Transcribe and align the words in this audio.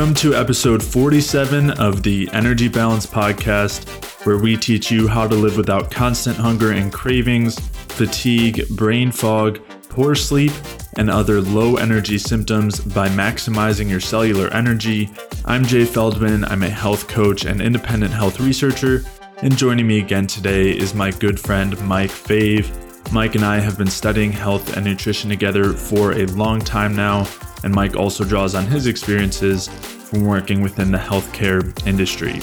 Welcome 0.00 0.14
to 0.14 0.34
episode 0.34 0.82
47 0.82 1.72
of 1.72 2.02
the 2.02 2.26
Energy 2.32 2.68
Balance 2.68 3.04
Podcast, 3.04 3.84
where 4.24 4.38
we 4.38 4.56
teach 4.56 4.90
you 4.90 5.06
how 5.06 5.28
to 5.28 5.34
live 5.34 5.58
without 5.58 5.90
constant 5.90 6.38
hunger 6.38 6.72
and 6.72 6.90
cravings, 6.90 7.58
fatigue, 7.58 8.66
brain 8.70 9.12
fog, 9.12 9.60
poor 9.90 10.14
sleep, 10.14 10.52
and 10.96 11.10
other 11.10 11.42
low 11.42 11.76
energy 11.76 12.16
symptoms 12.16 12.80
by 12.80 13.10
maximizing 13.10 13.90
your 13.90 14.00
cellular 14.00 14.48
energy. 14.54 15.10
I'm 15.44 15.66
Jay 15.66 15.84
Feldman. 15.84 16.46
I'm 16.46 16.62
a 16.62 16.70
health 16.70 17.06
coach 17.06 17.44
and 17.44 17.60
independent 17.60 18.14
health 18.14 18.40
researcher. 18.40 19.04
And 19.42 19.54
joining 19.54 19.86
me 19.86 19.98
again 19.98 20.26
today 20.26 20.70
is 20.70 20.94
my 20.94 21.10
good 21.10 21.38
friend 21.38 21.78
Mike 21.86 22.08
Fave. 22.08 22.72
Mike 23.12 23.34
and 23.34 23.44
I 23.44 23.58
have 23.58 23.76
been 23.76 23.90
studying 23.90 24.32
health 24.32 24.78
and 24.78 24.86
nutrition 24.86 25.28
together 25.28 25.74
for 25.74 26.12
a 26.12 26.24
long 26.28 26.58
time 26.58 26.96
now 26.96 27.26
and 27.62 27.74
Mike 27.74 27.96
also 27.96 28.24
draws 28.24 28.54
on 28.54 28.66
his 28.66 28.86
experiences 28.86 29.68
from 29.68 30.24
working 30.24 30.60
within 30.60 30.90
the 30.90 30.98
healthcare 30.98 31.86
industry. 31.86 32.40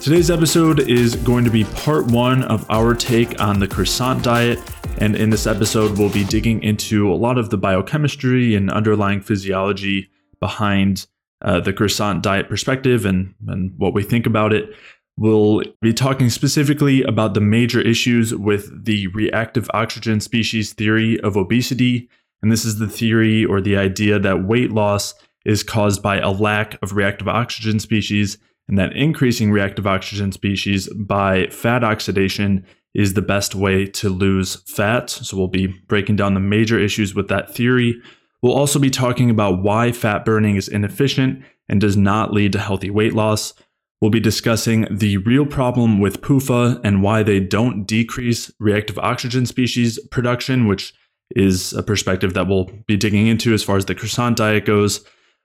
Today's 0.00 0.30
episode 0.30 0.88
is 0.88 1.16
going 1.16 1.44
to 1.44 1.50
be 1.50 1.64
part 1.64 2.06
one 2.06 2.44
of 2.44 2.64
our 2.70 2.94
take 2.94 3.40
on 3.40 3.58
the 3.58 3.66
croissant 3.66 4.22
diet. 4.22 4.60
And 4.98 5.16
in 5.16 5.28
this 5.28 5.46
episode, 5.46 5.98
we'll 5.98 6.08
be 6.08 6.24
digging 6.24 6.62
into 6.62 7.12
a 7.12 7.16
lot 7.16 7.36
of 7.36 7.50
the 7.50 7.58
biochemistry 7.58 8.54
and 8.54 8.70
underlying 8.70 9.20
physiology 9.20 10.08
behind 10.38 11.06
uh, 11.42 11.60
the 11.60 11.72
croissant 11.72 12.22
diet 12.22 12.48
perspective 12.48 13.04
and, 13.04 13.34
and 13.48 13.72
what 13.76 13.92
we 13.92 14.02
think 14.04 14.24
about 14.24 14.52
it. 14.52 14.72
We'll 15.16 15.62
be 15.82 15.92
talking 15.92 16.30
specifically 16.30 17.02
about 17.02 17.34
the 17.34 17.40
major 17.40 17.80
issues 17.80 18.32
with 18.32 18.84
the 18.84 19.08
reactive 19.08 19.68
oxygen 19.74 20.20
species 20.20 20.72
theory 20.72 21.18
of 21.20 21.36
obesity 21.36 22.08
and 22.42 22.52
this 22.52 22.64
is 22.64 22.78
the 22.78 22.88
theory 22.88 23.44
or 23.44 23.60
the 23.60 23.76
idea 23.76 24.18
that 24.18 24.44
weight 24.44 24.70
loss 24.70 25.14
is 25.44 25.62
caused 25.62 26.02
by 26.02 26.18
a 26.18 26.30
lack 26.30 26.80
of 26.82 26.92
reactive 26.92 27.28
oxygen 27.28 27.80
species, 27.80 28.38
and 28.68 28.78
that 28.78 28.94
increasing 28.94 29.50
reactive 29.50 29.86
oxygen 29.86 30.30
species 30.30 30.92
by 30.94 31.46
fat 31.46 31.82
oxidation 31.82 32.66
is 32.94 33.14
the 33.14 33.22
best 33.22 33.54
way 33.54 33.86
to 33.86 34.08
lose 34.08 34.56
fat. 34.66 35.08
So 35.08 35.36
we'll 35.36 35.48
be 35.48 35.68
breaking 35.86 36.16
down 36.16 36.34
the 36.34 36.40
major 36.40 36.78
issues 36.78 37.14
with 37.14 37.28
that 37.28 37.54
theory. 37.54 37.94
We'll 38.42 38.56
also 38.56 38.78
be 38.78 38.90
talking 38.90 39.30
about 39.30 39.62
why 39.62 39.92
fat 39.92 40.24
burning 40.24 40.56
is 40.56 40.68
inefficient 40.68 41.42
and 41.68 41.80
does 41.80 41.96
not 41.96 42.32
lead 42.32 42.52
to 42.52 42.58
healthy 42.58 42.90
weight 42.90 43.14
loss. 43.14 43.54
We'll 44.00 44.10
be 44.10 44.20
discussing 44.20 44.86
the 44.90 45.16
real 45.18 45.44
problem 45.44 45.98
with 45.98 46.20
PUFA 46.20 46.80
and 46.84 47.02
why 47.02 47.22
they 47.22 47.40
don't 47.40 47.84
decrease 47.84 48.50
reactive 48.60 48.98
oxygen 48.98 49.44
species 49.44 49.98
production, 50.10 50.66
which 50.66 50.94
is 51.36 51.72
a 51.72 51.82
perspective 51.82 52.34
that 52.34 52.48
we'll 52.48 52.70
be 52.86 52.96
digging 52.96 53.26
into 53.26 53.52
as 53.52 53.62
far 53.62 53.76
as 53.76 53.84
the 53.84 53.94
croissant 53.94 54.36
diet 54.36 54.64
goes. 54.64 55.04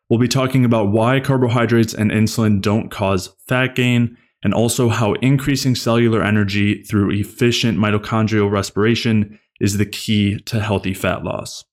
We'll 0.09 0.19
be 0.19 0.27
talking 0.27 0.65
about 0.65 0.91
why 0.91 1.19
carbohydrates 1.19 1.93
and 1.93 2.11
insulin 2.11 2.61
don't 2.61 2.89
cause 2.89 3.35
fat 3.47 3.75
gain, 3.75 4.17
and 4.43 4.53
also 4.53 4.89
how 4.89 5.13
increasing 5.13 5.75
cellular 5.75 6.21
energy 6.23 6.83
through 6.83 7.11
efficient 7.11 7.77
mitochondrial 7.77 8.51
respiration 8.51 9.39
is 9.59 9.77
the 9.77 9.85
key 9.85 10.39
to 10.41 10.59
healthy 10.59 10.93
fat 10.93 11.23
loss. 11.23 11.63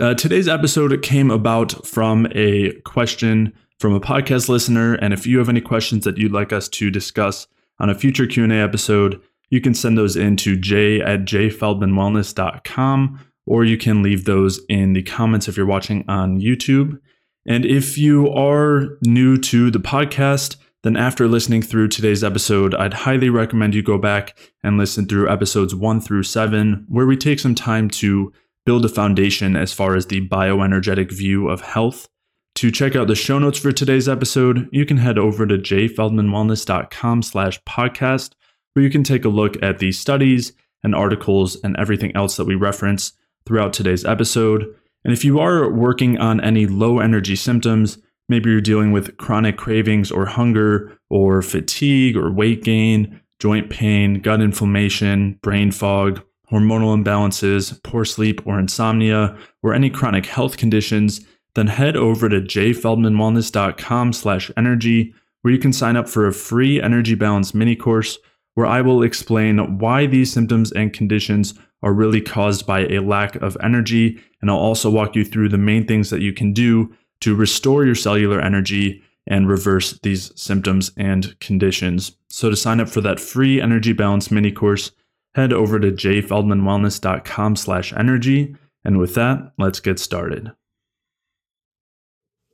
Uh, 0.00 0.14
today's 0.14 0.48
episode 0.48 1.02
came 1.02 1.30
about 1.30 1.86
from 1.86 2.26
a 2.34 2.72
question 2.86 3.52
from 3.78 3.94
a 3.94 4.00
podcast 4.00 4.48
listener, 4.48 4.94
and 4.94 5.12
if 5.12 5.26
you 5.26 5.38
have 5.38 5.48
any 5.48 5.60
questions 5.60 6.04
that 6.04 6.18
you'd 6.18 6.32
like 6.32 6.52
us 6.52 6.68
to 6.68 6.90
discuss 6.90 7.46
on 7.78 7.88
a 7.90 7.94
future 7.94 8.26
Q&A 8.26 8.54
episode, 8.54 9.20
you 9.50 9.60
can 9.60 9.74
send 9.74 9.98
those 9.98 10.16
in 10.16 10.36
to 10.36 10.56
j 10.56 11.00
at 11.00 11.20
jayfeldmanwellness.com 11.26 13.20
or 13.46 13.64
you 13.64 13.76
can 13.76 14.02
leave 14.02 14.24
those 14.24 14.60
in 14.68 14.92
the 14.92 15.02
comments 15.02 15.48
if 15.48 15.56
you're 15.56 15.66
watching 15.66 16.04
on 16.08 16.40
YouTube. 16.40 16.98
And 17.46 17.64
if 17.64 17.98
you 17.98 18.30
are 18.30 18.98
new 19.02 19.36
to 19.38 19.70
the 19.70 19.80
podcast, 19.80 20.56
then 20.82 20.96
after 20.96 21.26
listening 21.26 21.62
through 21.62 21.88
today's 21.88 22.22
episode, 22.22 22.74
I'd 22.74 22.94
highly 22.94 23.28
recommend 23.28 23.74
you 23.74 23.82
go 23.82 23.98
back 23.98 24.38
and 24.62 24.78
listen 24.78 25.06
through 25.06 25.28
episodes 25.30 25.74
one 25.74 26.00
through 26.00 26.22
seven, 26.22 26.86
where 26.88 27.06
we 27.06 27.16
take 27.16 27.40
some 27.40 27.54
time 27.54 27.90
to 27.90 28.32
build 28.64 28.84
a 28.84 28.88
foundation 28.88 29.56
as 29.56 29.72
far 29.72 29.96
as 29.96 30.06
the 30.06 30.26
bioenergetic 30.28 31.10
view 31.10 31.48
of 31.48 31.60
health. 31.60 32.08
To 32.56 32.70
check 32.70 32.94
out 32.94 33.08
the 33.08 33.14
show 33.14 33.38
notes 33.38 33.58
for 33.58 33.72
today's 33.72 34.08
episode, 34.08 34.68
you 34.70 34.84
can 34.86 34.98
head 34.98 35.18
over 35.18 35.46
to 35.46 35.56
jayfeldmanwellness.com 35.56 37.22
slash 37.22 37.62
podcast, 37.64 38.32
where 38.72 38.84
you 38.84 38.90
can 38.90 39.04
take 39.04 39.24
a 39.24 39.28
look 39.28 39.60
at 39.62 39.78
the 39.78 39.92
studies 39.92 40.52
and 40.82 40.94
articles 40.94 41.56
and 41.62 41.76
everything 41.76 42.14
else 42.16 42.36
that 42.36 42.46
we 42.46 42.54
reference 42.54 43.12
throughout 43.46 43.72
today's 43.72 44.04
episode. 44.04 44.74
And 45.04 45.12
if 45.12 45.24
you 45.24 45.38
are 45.38 45.70
working 45.70 46.18
on 46.18 46.40
any 46.40 46.66
low 46.66 46.98
energy 46.98 47.36
symptoms, 47.36 47.98
maybe 48.28 48.50
you're 48.50 48.60
dealing 48.60 48.92
with 48.92 49.16
chronic 49.16 49.56
cravings 49.56 50.10
or 50.10 50.26
hunger 50.26 50.96
or 51.08 51.42
fatigue 51.42 52.16
or 52.16 52.30
weight 52.30 52.62
gain, 52.62 53.20
joint 53.38 53.70
pain, 53.70 54.20
gut 54.20 54.40
inflammation, 54.40 55.38
brain 55.42 55.70
fog, 55.70 56.22
hormonal 56.50 57.02
imbalances, 57.02 57.82
poor 57.82 58.04
sleep 58.04 58.46
or 58.46 58.58
insomnia, 58.58 59.36
or 59.62 59.72
any 59.72 59.88
chronic 59.88 60.26
health 60.26 60.56
conditions, 60.56 61.20
then 61.54 61.66
head 61.66 61.96
over 61.96 62.28
to 62.28 62.40
jayfeldmanwellness.com 62.40 64.12
slash 64.12 64.50
energy 64.56 65.14
where 65.42 65.54
you 65.54 65.58
can 65.58 65.72
sign 65.72 65.96
up 65.96 66.08
for 66.08 66.26
a 66.26 66.32
free 66.32 66.80
energy 66.80 67.14
balance 67.14 67.54
mini 67.54 67.74
course 67.74 68.18
where 68.60 68.68
I 68.68 68.82
will 68.82 69.02
explain 69.02 69.78
why 69.78 70.04
these 70.04 70.30
symptoms 70.30 70.70
and 70.72 70.92
conditions 70.92 71.54
are 71.82 71.94
really 71.94 72.20
caused 72.20 72.66
by 72.66 72.80
a 72.80 72.98
lack 73.00 73.36
of 73.36 73.56
energy. 73.62 74.22
And 74.42 74.50
I'll 74.50 74.58
also 74.58 74.90
walk 74.90 75.16
you 75.16 75.24
through 75.24 75.48
the 75.48 75.56
main 75.56 75.86
things 75.86 76.10
that 76.10 76.20
you 76.20 76.34
can 76.34 76.52
do 76.52 76.94
to 77.22 77.34
restore 77.34 77.86
your 77.86 77.94
cellular 77.94 78.38
energy 78.38 79.02
and 79.26 79.48
reverse 79.48 79.98
these 80.02 80.30
symptoms 80.38 80.92
and 80.98 81.40
conditions. 81.40 82.18
So 82.28 82.50
to 82.50 82.56
sign 82.56 82.80
up 82.80 82.90
for 82.90 83.00
that 83.00 83.18
free 83.18 83.62
energy 83.62 83.94
balance 83.94 84.30
mini 84.30 84.52
course, 84.52 84.90
head 85.34 85.54
over 85.54 85.80
to 85.80 85.90
jayfeldmanwellness.com 85.90 87.56
slash 87.56 87.94
energy. 87.94 88.54
And 88.84 88.98
with 88.98 89.14
that, 89.14 89.52
let's 89.56 89.80
get 89.80 89.98
started. 89.98 90.52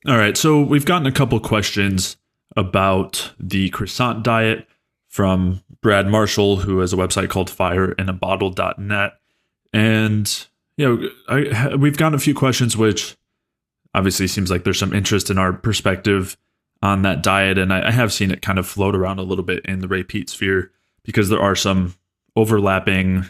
All 0.06 0.16
right, 0.16 0.36
so 0.36 0.62
we've 0.62 0.86
gotten 0.86 1.08
a 1.08 1.12
couple 1.12 1.40
questions 1.40 2.16
about 2.56 3.32
the 3.40 3.70
croissant 3.70 4.22
diet 4.22 4.68
from 5.08 5.62
Brad 5.82 6.08
Marshall, 6.08 6.56
who 6.56 6.78
has 6.80 6.92
a 6.92 6.96
website 6.96 7.30
called 7.30 7.50
fireinaBottle.net. 7.50 9.12
And, 9.72 10.46
you 10.76 10.88
know, 10.88 11.08
I, 11.28 11.74
we've 11.76 11.96
gotten 11.96 12.14
a 12.14 12.20
few 12.20 12.34
questions, 12.34 12.76
which 12.76 13.16
obviously 13.94 14.26
seems 14.26 14.50
like 14.50 14.64
there's 14.64 14.78
some 14.78 14.92
interest 14.92 15.30
in 15.30 15.38
our 15.38 15.52
perspective 15.52 16.36
on 16.82 17.02
that 17.02 17.22
diet. 17.22 17.58
And 17.58 17.72
I, 17.72 17.88
I 17.88 17.90
have 17.90 18.12
seen 18.12 18.30
it 18.30 18.42
kind 18.42 18.58
of 18.58 18.66
float 18.66 18.94
around 18.94 19.18
a 19.18 19.22
little 19.22 19.44
bit 19.44 19.64
in 19.64 19.80
the 19.80 19.88
Ray 19.88 20.02
Peat 20.02 20.30
sphere 20.30 20.70
because 21.02 21.28
there 21.28 21.40
are 21.40 21.56
some 21.56 21.94
overlapping 22.34 23.24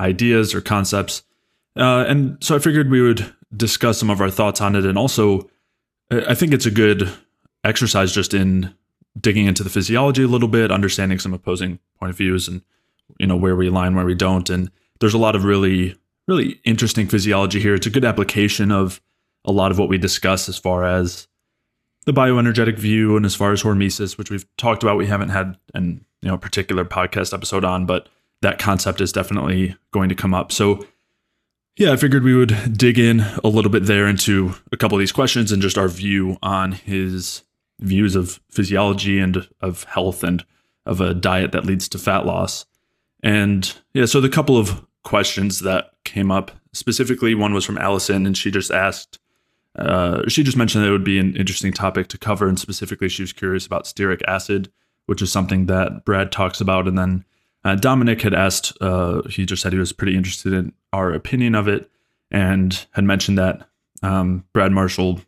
ideas 0.00 0.54
or 0.54 0.60
concepts. 0.60 1.22
Uh, 1.76 2.04
and 2.08 2.42
so 2.42 2.56
I 2.56 2.58
figured 2.58 2.90
we 2.90 3.02
would 3.02 3.32
discuss 3.56 3.98
some 3.98 4.10
of 4.10 4.20
our 4.20 4.30
thoughts 4.30 4.60
on 4.60 4.74
it. 4.74 4.84
And 4.84 4.98
also, 4.98 5.48
I 6.10 6.34
think 6.34 6.52
it's 6.52 6.66
a 6.66 6.70
good 6.70 7.10
exercise 7.64 8.12
just 8.12 8.34
in 8.34 8.74
digging 9.20 9.46
into 9.46 9.62
the 9.62 9.70
physiology 9.70 10.22
a 10.22 10.28
little 10.28 10.48
bit, 10.48 10.70
understanding 10.70 11.18
some 11.18 11.34
opposing 11.34 11.78
point 11.98 12.10
of 12.10 12.16
views 12.16 12.48
and 12.48 12.62
you 13.18 13.26
know 13.26 13.36
where 13.36 13.56
we 13.56 13.68
align, 13.68 13.94
where 13.94 14.04
we 14.04 14.14
don't. 14.14 14.48
And 14.50 14.70
there's 15.00 15.14
a 15.14 15.18
lot 15.18 15.34
of 15.34 15.44
really, 15.44 15.96
really 16.26 16.60
interesting 16.64 17.06
physiology 17.06 17.60
here. 17.60 17.74
It's 17.74 17.86
a 17.86 17.90
good 17.90 18.04
application 18.04 18.70
of 18.70 19.00
a 19.44 19.52
lot 19.52 19.70
of 19.70 19.78
what 19.78 19.88
we 19.88 19.98
discuss 19.98 20.48
as 20.48 20.58
far 20.58 20.84
as 20.84 21.26
the 22.04 22.12
bioenergetic 22.12 22.78
view 22.78 23.16
and 23.16 23.26
as 23.26 23.34
far 23.34 23.52
as 23.52 23.62
hormesis, 23.62 24.18
which 24.18 24.30
we've 24.30 24.46
talked 24.56 24.82
about. 24.82 24.98
We 24.98 25.06
haven't 25.06 25.30
had 25.30 25.56
an 25.74 26.04
you 26.22 26.28
know 26.28 26.38
particular 26.38 26.84
podcast 26.84 27.32
episode 27.32 27.64
on, 27.64 27.86
but 27.86 28.08
that 28.42 28.58
concept 28.58 29.00
is 29.00 29.12
definitely 29.12 29.76
going 29.90 30.08
to 30.08 30.14
come 30.14 30.34
up. 30.34 30.52
So 30.52 30.86
yeah, 31.76 31.92
I 31.92 31.96
figured 31.96 32.24
we 32.24 32.34
would 32.34 32.76
dig 32.76 32.98
in 32.98 33.20
a 33.20 33.48
little 33.48 33.70
bit 33.70 33.84
there 33.86 34.06
into 34.08 34.54
a 34.72 34.76
couple 34.76 34.96
of 34.96 35.00
these 35.00 35.12
questions 35.12 35.52
and 35.52 35.62
just 35.62 35.78
our 35.78 35.86
view 35.86 36.36
on 36.42 36.72
his 36.72 37.42
views 37.80 38.16
of 38.16 38.40
physiology 38.50 39.18
and 39.18 39.48
of 39.60 39.84
health 39.84 40.24
and 40.24 40.44
of 40.86 41.00
a 41.00 41.14
diet 41.14 41.52
that 41.52 41.66
leads 41.66 41.88
to 41.88 41.98
fat 41.98 42.26
loss. 42.26 42.66
And 43.22 43.72
yeah, 43.94 44.06
so 44.06 44.20
the 44.20 44.28
couple 44.28 44.56
of 44.56 44.84
questions 45.02 45.60
that 45.60 45.92
came 46.04 46.30
up 46.30 46.50
specifically, 46.72 47.34
one 47.34 47.54
was 47.54 47.64
from 47.64 47.78
Allison, 47.78 48.26
and 48.26 48.36
she 48.36 48.50
just 48.50 48.70
asked, 48.70 49.18
uh, 49.76 50.22
she 50.28 50.42
just 50.42 50.56
mentioned 50.56 50.82
that 50.82 50.88
it 50.88 50.92
would 50.92 51.04
be 51.04 51.18
an 51.18 51.36
interesting 51.36 51.72
topic 51.72 52.08
to 52.08 52.18
cover, 52.18 52.48
and 52.48 52.58
specifically, 52.58 53.08
she 53.08 53.22
was 53.22 53.32
curious 53.32 53.66
about 53.66 53.84
stearic 53.84 54.22
acid, 54.26 54.70
which 55.06 55.22
is 55.22 55.32
something 55.32 55.66
that 55.66 56.04
Brad 56.04 56.32
talks 56.32 56.60
about. 56.60 56.88
And 56.88 56.98
then 56.98 57.24
uh, 57.64 57.74
Dominic 57.74 58.22
had 58.22 58.34
asked, 58.34 58.76
uh, 58.80 59.22
he 59.22 59.46
just 59.46 59.62
said 59.62 59.72
he 59.72 59.78
was 59.78 59.92
pretty 59.92 60.16
interested 60.16 60.52
in 60.52 60.72
our 60.92 61.12
opinion 61.12 61.54
of 61.54 61.68
it, 61.68 61.90
and 62.30 62.86
had 62.92 63.04
mentioned 63.04 63.38
that 63.38 63.68
um, 64.02 64.44
Brad 64.52 64.72
Marshall 64.72 65.20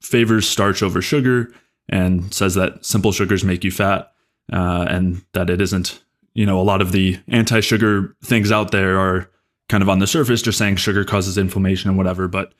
favors 0.00 0.48
starch 0.48 0.82
over 0.82 1.02
sugar 1.02 1.52
and 1.88 2.32
says 2.32 2.54
that 2.54 2.84
simple 2.84 3.12
sugars 3.12 3.44
make 3.44 3.64
you 3.64 3.70
fat 3.70 4.12
uh, 4.52 4.86
and 4.88 5.24
that 5.32 5.50
it 5.50 5.60
isn't 5.60 6.02
you 6.34 6.46
know 6.46 6.60
a 6.60 6.62
lot 6.62 6.82
of 6.82 6.92
the 6.92 7.18
anti-sugar 7.28 8.16
things 8.24 8.50
out 8.50 8.70
there 8.70 8.98
are 8.98 9.30
kind 9.68 9.82
of 9.82 9.88
on 9.88 9.98
the 9.98 10.06
surface 10.06 10.42
just 10.42 10.58
saying 10.58 10.76
sugar 10.76 11.04
causes 11.04 11.38
inflammation 11.38 11.88
and 11.88 11.98
whatever 11.98 12.28
but 12.28 12.52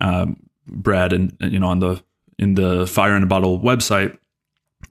um, 0.00 0.36
brad 0.66 1.12
and 1.12 1.36
you 1.40 1.58
know 1.58 1.68
on 1.68 1.80
the 1.80 2.02
in 2.38 2.54
the 2.54 2.86
Fire 2.86 3.16
in 3.16 3.22
a 3.22 3.26
Bottle 3.26 3.60
website 3.60 4.16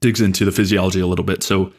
digs 0.00 0.20
into 0.20 0.44
the 0.44 0.52
physiology 0.52 1.00
a 1.00 1.06
little 1.06 1.24
bit, 1.24 1.42
so 1.42 1.72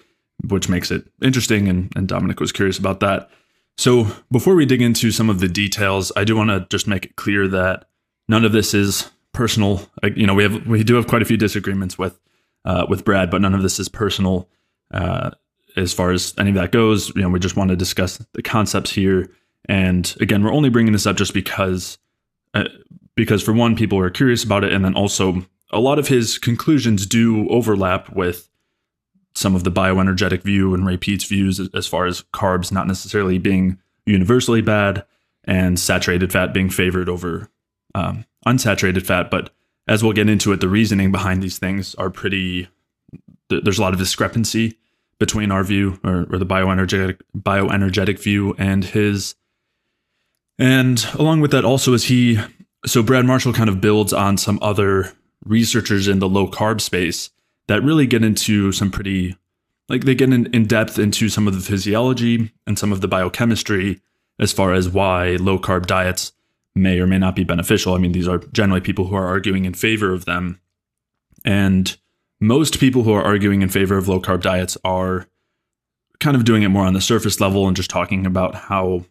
which 0.47 0.69
makes 0.69 0.91
it 0.91 1.05
interesting. 1.21 1.67
And, 1.67 1.91
and 1.95 2.07
Dominic 2.07 2.39
was 2.39 2.51
curious 2.51 2.77
about 2.77 2.99
that. 3.01 3.29
So 3.77 4.07
before 4.31 4.55
we 4.55 4.65
dig 4.65 4.81
into 4.81 5.11
some 5.11 5.29
of 5.29 5.39
the 5.39 5.47
details, 5.47 6.11
I 6.15 6.23
do 6.23 6.35
want 6.35 6.49
to 6.49 6.65
just 6.69 6.87
make 6.87 7.05
it 7.05 7.15
clear 7.15 7.47
that 7.49 7.85
none 8.27 8.45
of 8.45 8.51
this 8.51 8.73
is 8.73 9.11
personal. 9.37 9.87
You 10.15 10.25
know, 10.25 10.33
we 10.33 10.43
have 10.43 10.65
we 10.65 10.83
do 10.83 10.95
have 10.95 11.07
quite 11.07 11.21
a 11.21 11.25
few 11.25 11.37
disagreements 11.37 11.97
with 11.97 12.19
uh, 12.65 12.87
with 12.89 13.05
Brad, 13.05 13.29
but 13.29 13.39
none 13.39 13.53
of 13.53 13.61
this 13.61 13.79
is 13.79 13.87
personal 13.87 14.49
uh, 14.91 15.29
as 15.77 15.93
far 15.93 16.11
as 16.11 16.33
any 16.39 16.49
of 16.49 16.55
that 16.55 16.71
goes. 16.71 17.15
You 17.15 17.21
know, 17.21 17.29
we 17.29 17.39
just 17.39 17.55
want 17.55 17.69
to 17.69 17.75
discuss 17.75 18.17
the 18.33 18.41
concepts 18.41 18.91
here. 18.91 19.29
And 19.69 20.13
again, 20.19 20.43
we're 20.43 20.51
only 20.51 20.69
bringing 20.69 20.91
this 20.91 21.05
up 21.05 21.15
just 21.15 21.35
because 21.35 21.99
uh, 22.55 22.63
because 23.15 23.43
for 23.43 23.53
one, 23.53 23.75
people 23.75 23.99
are 23.99 24.09
curious 24.09 24.43
about 24.43 24.63
it, 24.63 24.73
and 24.73 24.83
then 24.83 24.95
also 24.95 25.45
a 25.71 25.79
lot 25.79 25.99
of 25.99 26.07
his 26.07 26.39
conclusions 26.39 27.05
do 27.05 27.47
overlap 27.49 28.09
with 28.15 28.49
some 29.35 29.53
of 29.53 29.63
the 29.63 29.71
bioenergetic 29.71 30.41
view 30.41 30.73
and 30.73 30.83
Ray 30.83 30.97
Peat's 30.97 31.25
views 31.25 31.59
as 31.75 31.85
far 31.85 32.07
as 32.07 32.23
carbs 32.33 32.71
not 32.71 32.87
necessarily 32.87 33.37
being 33.37 33.77
universally 34.07 34.61
bad 34.61 35.05
and 35.43 35.79
saturated 35.79 36.31
fat 36.31 36.53
being 36.53 36.71
favored 36.71 37.07
over 37.07 37.51
um, 37.93 38.25
unsaturated 38.47 39.05
fat. 39.05 39.29
But 39.29 39.51
as 39.87 40.03
we'll 40.03 40.13
get 40.13 40.29
into 40.29 40.51
it, 40.51 40.61
the 40.61 40.69
reasoning 40.69 41.11
behind 41.11 41.43
these 41.43 41.59
things 41.59 41.95
are 41.95 42.09
pretty. 42.09 42.67
There's 43.49 43.79
a 43.79 43.81
lot 43.81 43.93
of 43.93 43.99
discrepancy 43.99 44.77
between 45.19 45.51
our 45.51 45.63
view 45.63 45.99
or, 46.03 46.27
or 46.31 46.37
the 46.37 46.45
bioenergetic 46.45 47.21
bioenergetic 47.35 48.19
view 48.19 48.55
and 48.57 48.83
his. 48.83 49.35
And 50.59 51.05
along 51.13 51.41
with 51.41 51.51
that, 51.51 51.65
also 51.65 51.93
is 51.93 52.05
he. 52.05 52.39
So 52.85 53.03
Brad 53.03 53.25
Marshall 53.25 53.53
kind 53.53 53.69
of 53.69 53.81
builds 53.81 54.13
on 54.13 54.37
some 54.37 54.59
other 54.61 55.11
researchers 55.45 56.07
in 56.07 56.19
the 56.19 56.29
low 56.29 56.47
carb 56.49 56.81
space 56.81 57.29
that 57.67 57.83
really 57.83 58.07
get 58.07 58.23
into 58.23 58.71
some 58.71 58.91
pretty 58.91 59.35
like 59.89 60.03
they 60.03 60.15
get 60.15 60.31
in, 60.33 60.47
in 60.53 60.65
depth 60.65 60.99
into 60.99 61.29
some 61.29 61.47
of 61.47 61.55
the 61.55 61.61
physiology 61.61 62.51
and 62.65 62.77
some 62.77 62.91
of 62.91 63.01
the 63.01 63.07
biochemistry 63.07 64.01
as 64.39 64.51
far 64.51 64.73
as 64.73 64.89
why 64.89 65.37
low 65.39 65.57
carb 65.57 65.85
diets 65.85 66.33
may 66.77 66.99
or 66.99 67.07
may 67.07 67.17
not 67.17 67.35
be 67.35 67.43
beneficial. 67.43 67.93
I 67.93 67.97
mean, 67.97 68.11
these 68.11 68.27
are 68.27 68.39
generally 68.53 68.81
people 68.81 69.05
who 69.07 69.15
are 69.15 69.27
arguing 69.27 69.65
in 69.65 69.73
favor 69.73 70.13
of 70.13 70.25
them. 70.25 70.59
And 71.45 71.95
most 72.39 72.79
people 72.79 73.03
who 73.03 73.13
are 73.13 73.23
arguing 73.23 73.61
in 73.61 73.69
favor 73.69 73.97
of 73.97 74.07
low 74.07 74.19
carb 74.19 74.41
diets 74.41 74.77
are 74.83 75.27
kind 76.19 76.35
of 76.35 76.45
doing 76.45 76.63
it 76.63 76.69
more 76.69 76.85
on 76.85 76.93
the 76.93 77.01
surface 77.01 77.39
level 77.39 77.67
and 77.67 77.75
just 77.75 77.89
talking 77.89 78.25
about 78.25 78.55
how, 78.55 79.05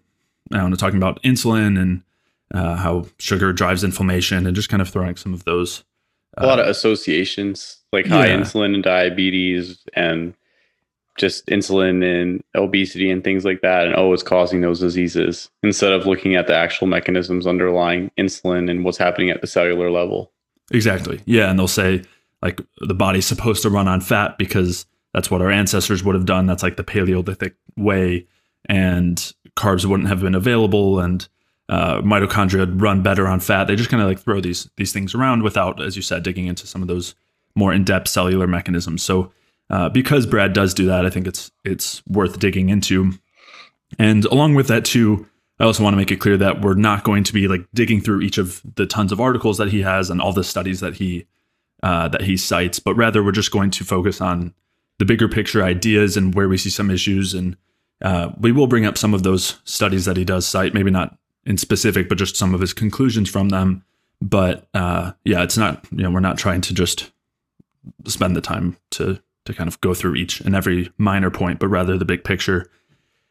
I 0.52 0.58
don't 0.58 0.70
know, 0.70 0.76
talking 0.76 0.96
about 0.98 1.22
insulin 1.22 1.80
and 1.80 2.02
uh, 2.52 2.76
how 2.76 3.06
sugar 3.18 3.52
drives 3.52 3.84
inflammation 3.84 4.46
and 4.46 4.54
just 4.54 4.68
kind 4.68 4.80
of 4.80 4.88
throwing 4.88 5.16
some 5.16 5.34
of 5.34 5.44
those. 5.44 5.84
Uh, 6.36 6.44
a 6.44 6.46
lot 6.46 6.60
of 6.60 6.66
associations 6.66 7.78
like 7.92 8.06
high 8.06 8.26
yeah. 8.26 8.36
insulin 8.36 8.74
and 8.74 8.82
diabetes 8.82 9.78
and 9.94 10.34
just 11.16 11.46
insulin 11.46 12.04
and 12.04 12.42
obesity 12.54 13.10
and 13.10 13.24
things 13.24 13.44
like 13.44 13.60
that 13.62 13.86
and 13.86 13.96
oh 13.96 14.12
it's 14.12 14.22
causing 14.22 14.60
those 14.60 14.80
diseases 14.80 15.50
instead 15.62 15.92
of 15.92 16.06
looking 16.06 16.34
at 16.34 16.46
the 16.46 16.54
actual 16.54 16.86
mechanisms 16.86 17.46
underlying 17.46 18.10
insulin 18.18 18.70
and 18.70 18.84
what's 18.84 18.98
happening 18.98 19.30
at 19.30 19.40
the 19.40 19.46
cellular 19.46 19.90
level. 19.90 20.32
Exactly. 20.70 21.20
Yeah 21.24 21.50
and 21.50 21.58
they'll 21.58 21.68
say 21.68 22.02
like 22.42 22.60
the 22.80 22.94
body's 22.94 23.26
supposed 23.26 23.62
to 23.62 23.70
run 23.70 23.88
on 23.88 24.00
fat 24.00 24.38
because 24.38 24.86
that's 25.14 25.30
what 25.30 25.40
our 25.40 25.50
ancestors 25.50 26.04
would 26.04 26.14
have 26.14 26.26
done. 26.26 26.46
That's 26.46 26.62
like 26.62 26.76
the 26.76 26.84
paleolithic 26.84 27.54
way 27.76 28.26
and 28.66 29.32
carbs 29.56 29.86
wouldn't 29.86 30.08
have 30.08 30.20
been 30.20 30.34
available 30.34 31.00
and 31.00 31.26
uh, 31.68 32.00
mitochondria 32.02 32.80
run 32.80 33.02
better 33.02 33.26
on 33.26 33.40
fat. 33.40 33.64
They 33.64 33.76
just 33.76 33.90
kind 33.90 34.02
of 34.02 34.08
like 34.08 34.20
throw 34.20 34.40
these 34.40 34.68
these 34.76 34.92
things 34.92 35.14
around 35.14 35.42
without 35.42 35.80
as 35.80 35.96
you 35.96 36.02
said 36.02 36.22
digging 36.22 36.46
into 36.46 36.66
some 36.66 36.82
of 36.82 36.88
those 36.88 37.14
more 37.54 37.72
in-depth 37.72 38.08
cellular 38.08 38.46
mechanisms. 38.46 39.02
So 39.02 39.32
uh, 39.70 39.88
because 39.88 40.26
Brad 40.26 40.52
does 40.52 40.74
do 40.74 40.86
that, 40.86 41.04
I 41.04 41.10
think 41.10 41.26
it's 41.26 41.50
it's 41.64 42.04
worth 42.06 42.38
digging 42.38 42.68
into. 42.68 43.12
And 43.98 44.24
along 44.26 44.54
with 44.54 44.68
that 44.68 44.84
too, 44.84 45.26
I 45.58 45.64
also 45.64 45.82
want 45.82 45.94
to 45.94 45.98
make 45.98 46.10
it 46.10 46.20
clear 46.20 46.36
that 46.36 46.60
we're 46.60 46.74
not 46.74 47.04
going 47.04 47.24
to 47.24 47.32
be 47.32 47.48
like 47.48 47.66
digging 47.72 48.00
through 48.00 48.20
each 48.20 48.38
of 48.38 48.62
the 48.76 48.86
tons 48.86 49.12
of 49.12 49.20
articles 49.20 49.58
that 49.58 49.68
he 49.68 49.82
has 49.82 50.10
and 50.10 50.20
all 50.20 50.32
the 50.32 50.44
studies 50.44 50.80
that 50.80 50.94
he 50.94 51.26
uh, 51.82 52.08
that 52.08 52.22
he 52.22 52.36
cites, 52.36 52.78
but 52.78 52.94
rather 52.94 53.22
we're 53.22 53.32
just 53.32 53.50
going 53.50 53.70
to 53.70 53.84
focus 53.84 54.20
on 54.20 54.54
the 54.98 55.04
bigger 55.04 55.28
picture 55.28 55.62
ideas 55.62 56.16
and 56.16 56.34
where 56.34 56.48
we 56.48 56.56
see 56.56 56.70
some 56.70 56.90
issues. 56.90 57.34
And 57.34 57.56
uh, 58.02 58.30
we 58.38 58.50
will 58.50 58.66
bring 58.66 58.86
up 58.86 58.96
some 58.96 59.14
of 59.14 59.22
those 59.22 59.60
studies 59.64 60.06
that 60.06 60.16
he 60.16 60.24
does 60.24 60.46
cite, 60.46 60.74
maybe 60.74 60.90
not 60.90 61.18
in 61.44 61.58
specific, 61.58 62.08
but 62.08 62.18
just 62.18 62.36
some 62.36 62.54
of 62.54 62.60
his 62.60 62.72
conclusions 62.72 63.30
from 63.30 63.50
them. 63.50 63.84
But 64.22 64.68
uh, 64.74 65.12
yeah, 65.24 65.42
it's 65.42 65.58
not 65.58 65.84
you 65.90 66.02
know 66.02 66.10
we're 66.10 66.20
not 66.20 66.38
trying 66.38 66.60
to 66.62 66.74
just 66.74 67.10
spend 68.06 68.34
the 68.34 68.40
time 68.40 68.76
to 68.92 69.20
to 69.46 69.54
kind 69.54 69.68
of 69.68 69.80
go 69.80 69.94
through 69.94 70.16
each 70.16 70.40
and 70.40 70.54
every 70.54 70.90
minor 70.98 71.30
point, 71.30 71.58
but 71.58 71.68
rather 71.68 71.96
the 71.96 72.04
big 72.04 72.24
picture. 72.24 72.70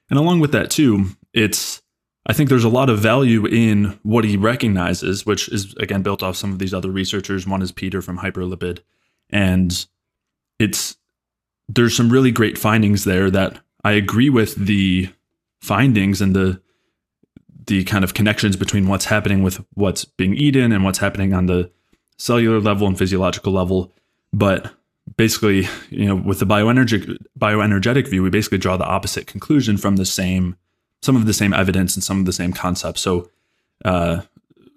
And 0.09 0.19
along 0.19 0.39
with 0.39 0.51
that, 0.51 0.69
too, 0.69 1.05
it's, 1.33 1.81
I 2.25 2.33
think 2.33 2.49
there's 2.49 2.63
a 2.63 2.69
lot 2.69 2.89
of 2.89 2.99
value 2.99 3.45
in 3.45 3.99
what 4.03 4.23
he 4.23 4.37
recognizes, 4.37 5.25
which 5.25 5.49
is, 5.49 5.73
again, 5.75 6.01
built 6.01 6.23
off 6.23 6.35
some 6.35 6.51
of 6.51 6.59
these 6.59 6.73
other 6.73 6.89
researchers. 6.89 7.47
One 7.47 7.61
is 7.61 7.71
Peter 7.71 8.01
from 8.01 8.19
Hyperlipid. 8.19 8.79
And 9.29 9.85
it's, 10.59 10.97
there's 11.67 11.95
some 11.95 12.09
really 12.09 12.31
great 12.31 12.57
findings 12.57 13.03
there 13.03 13.29
that 13.31 13.59
I 13.83 13.93
agree 13.93 14.29
with 14.29 14.55
the 14.55 15.09
findings 15.59 16.21
and 16.21 16.35
the, 16.35 16.61
the 17.67 17.83
kind 17.83 18.03
of 18.03 18.13
connections 18.13 18.55
between 18.55 18.87
what's 18.87 19.05
happening 19.05 19.41
with 19.41 19.63
what's 19.73 20.05
being 20.05 20.35
eaten 20.35 20.71
and 20.71 20.83
what's 20.83 20.99
happening 20.99 21.33
on 21.33 21.47
the 21.47 21.71
cellular 22.17 22.59
level 22.59 22.87
and 22.87 22.97
physiological 22.97 23.51
level. 23.51 23.91
But 24.31 24.71
basically, 25.17 25.67
you 25.89 26.05
know, 26.05 26.15
with 26.15 26.39
the 26.39 26.45
bioenergetic 26.45 27.17
bioenergetic 27.37 28.09
view, 28.09 28.23
we 28.23 28.29
basically 28.29 28.57
draw 28.57 28.77
the 28.77 28.85
opposite 28.85 29.27
conclusion 29.27 29.77
from 29.77 29.95
the 29.95 30.05
same 30.05 30.55
some 31.01 31.15
of 31.15 31.25
the 31.25 31.33
same 31.33 31.53
evidence 31.53 31.95
and 31.95 32.03
some 32.03 32.19
of 32.19 32.25
the 32.25 32.33
same 32.33 32.51
concepts. 32.51 33.01
So, 33.01 33.29
uh, 33.83 34.21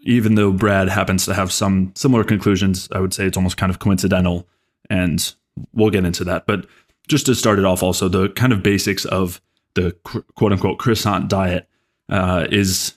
even 0.03 0.35
though 0.35 0.53
Brad 0.53 0.89
happens 0.89 1.25
to 1.25 1.35
have 1.35 1.51
some 1.51 1.93
similar 1.95 2.23
conclusions, 2.23 2.89
I 2.93 3.01
would 3.01 3.15
say 3.15 3.27
it's 3.27 3.37
almost 3.37 3.57
kind 3.57 3.71
of 3.71 3.79
coincidental, 3.79 4.47
and 4.91 5.35
we'll 5.73 5.91
get 5.91 6.05
into 6.05 6.25
that. 6.25 6.47
But 6.47 6.67
just 7.09 7.27
to 7.27 7.35
start 7.35 7.59
it 7.59 7.65
off, 7.65 7.83
also 7.83 8.09
the 8.09 8.29
kind 8.31 8.53
of 8.53 8.63
basics 8.63 9.05
of 9.07 9.41
the 9.75 9.93
quote 10.35 10.53
unquote 10.53 10.79
croissant 10.79 11.29
diet 11.29 11.69
uh, 12.09 12.47
is 12.51 12.95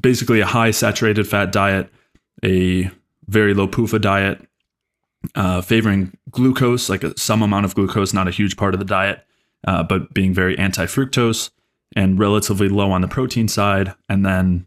basically 0.00 0.40
a 0.40 0.46
high 0.46 0.70
saturated 0.70 1.26
fat 1.26 1.52
diet, 1.52 1.92
a 2.44 2.90
very 3.28 3.54
low 3.54 3.68
PUFA 3.68 4.00
diet, 4.00 4.46
uh, 5.34 5.60
favoring 5.60 6.16
glucose, 6.30 6.88
like 6.88 7.04
some 7.16 7.42
amount 7.42 7.64
of 7.64 7.74
glucose, 7.74 8.12
not 8.12 8.28
a 8.28 8.32
huge 8.32 8.56
part 8.56 8.74
of 8.74 8.80
the 8.80 8.86
diet, 8.86 9.24
uh, 9.66 9.82
but 9.82 10.14
being 10.14 10.32
very 10.32 10.56
anti 10.58 10.86
fructose 10.86 11.50
and 11.96 12.18
relatively 12.18 12.68
low 12.68 12.90
on 12.90 13.00
the 13.00 13.08
protein 13.08 13.48
side. 13.48 13.94
And 14.08 14.24
then 14.24 14.66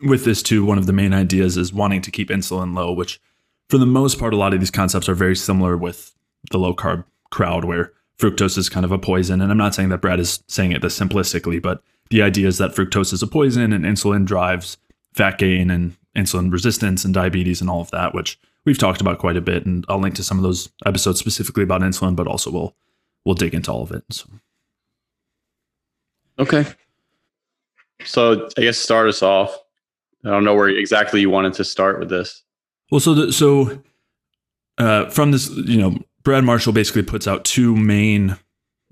with 0.00 0.24
this, 0.24 0.42
too, 0.42 0.64
one 0.64 0.78
of 0.78 0.86
the 0.86 0.92
main 0.92 1.12
ideas 1.12 1.56
is 1.56 1.72
wanting 1.72 2.02
to 2.02 2.10
keep 2.10 2.28
insulin 2.28 2.76
low, 2.76 2.92
which 2.92 3.20
for 3.68 3.78
the 3.78 3.86
most 3.86 4.18
part, 4.18 4.34
a 4.34 4.36
lot 4.36 4.52
of 4.52 4.60
these 4.60 4.70
concepts 4.70 5.08
are 5.08 5.14
very 5.14 5.36
similar 5.36 5.76
with 5.76 6.14
the 6.50 6.58
low 6.58 6.74
carb 6.74 7.04
crowd, 7.30 7.64
where 7.64 7.92
fructose 8.18 8.58
is 8.58 8.68
kind 8.68 8.84
of 8.84 8.92
a 8.92 8.98
poison. 8.98 9.40
And 9.40 9.50
I'm 9.50 9.58
not 9.58 9.74
saying 9.74 9.88
that 9.88 10.00
Brad 10.00 10.20
is 10.20 10.42
saying 10.46 10.72
it 10.72 10.82
this 10.82 10.98
simplistically, 10.98 11.60
but 11.60 11.82
the 12.10 12.22
idea 12.22 12.46
is 12.46 12.58
that 12.58 12.72
fructose 12.72 13.12
is 13.12 13.22
a 13.22 13.26
poison 13.26 13.72
and 13.72 13.84
insulin 13.84 14.24
drives 14.24 14.76
fat 15.12 15.38
gain 15.38 15.70
and 15.70 15.96
insulin 16.14 16.52
resistance 16.52 17.04
and 17.04 17.14
diabetes 17.14 17.60
and 17.60 17.70
all 17.70 17.80
of 17.80 17.90
that, 17.90 18.14
which 18.14 18.38
we've 18.64 18.78
talked 18.78 19.00
about 19.00 19.18
quite 19.18 19.36
a 19.36 19.40
bit, 19.40 19.66
and 19.66 19.84
I'll 19.88 19.98
link 19.98 20.14
to 20.16 20.24
some 20.24 20.38
of 20.38 20.42
those 20.42 20.70
episodes 20.86 21.18
specifically 21.18 21.62
about 21.62 21.82
insulin, 21.82 22.16
but 22.16 22.26
also 22.26 22.50
we'll 22.50 22.76
we'll 23.24 23.34
dig 23.34 23.54
into 23.54 23.72
all 23.72 23.82
of 23.82 23.92
it. 23.92 24.04
So. 24.10 24.28
Okay. 26.38 26.66
So 28.04 28.48
I 28.58 28.62
guess 28.62 28.78
start 28.78 29.08
us 29.08 29.22
off. 29.22 29.56
I 30.24 30.30
don't 30.30 30.44
know 30.44 30.54
where 30.54 30.68
exactly 30.68 31.20
you 31.20 31.30
wanted 31.30 31.54
to 31.54 31.64
start 31.64 31.98
with 31.98 32.08
this. 32.08 32.42
Well, 32.90 33.00
so 33.00 33.14
the, 33.14 33.32
so 33.32 33.82
uh, 34.78 35.08
from 35.10 35.32
this, 35.32 35.50
you 35.50 35.78
know, 35.80 35.98
Brad 36.22 36.44
Marshall 36.44 36.72
basically 36.72 37.02
puts 37.02 37.26
out 37.26 37.44
two 37.44 37.76
main. 37.76 38.36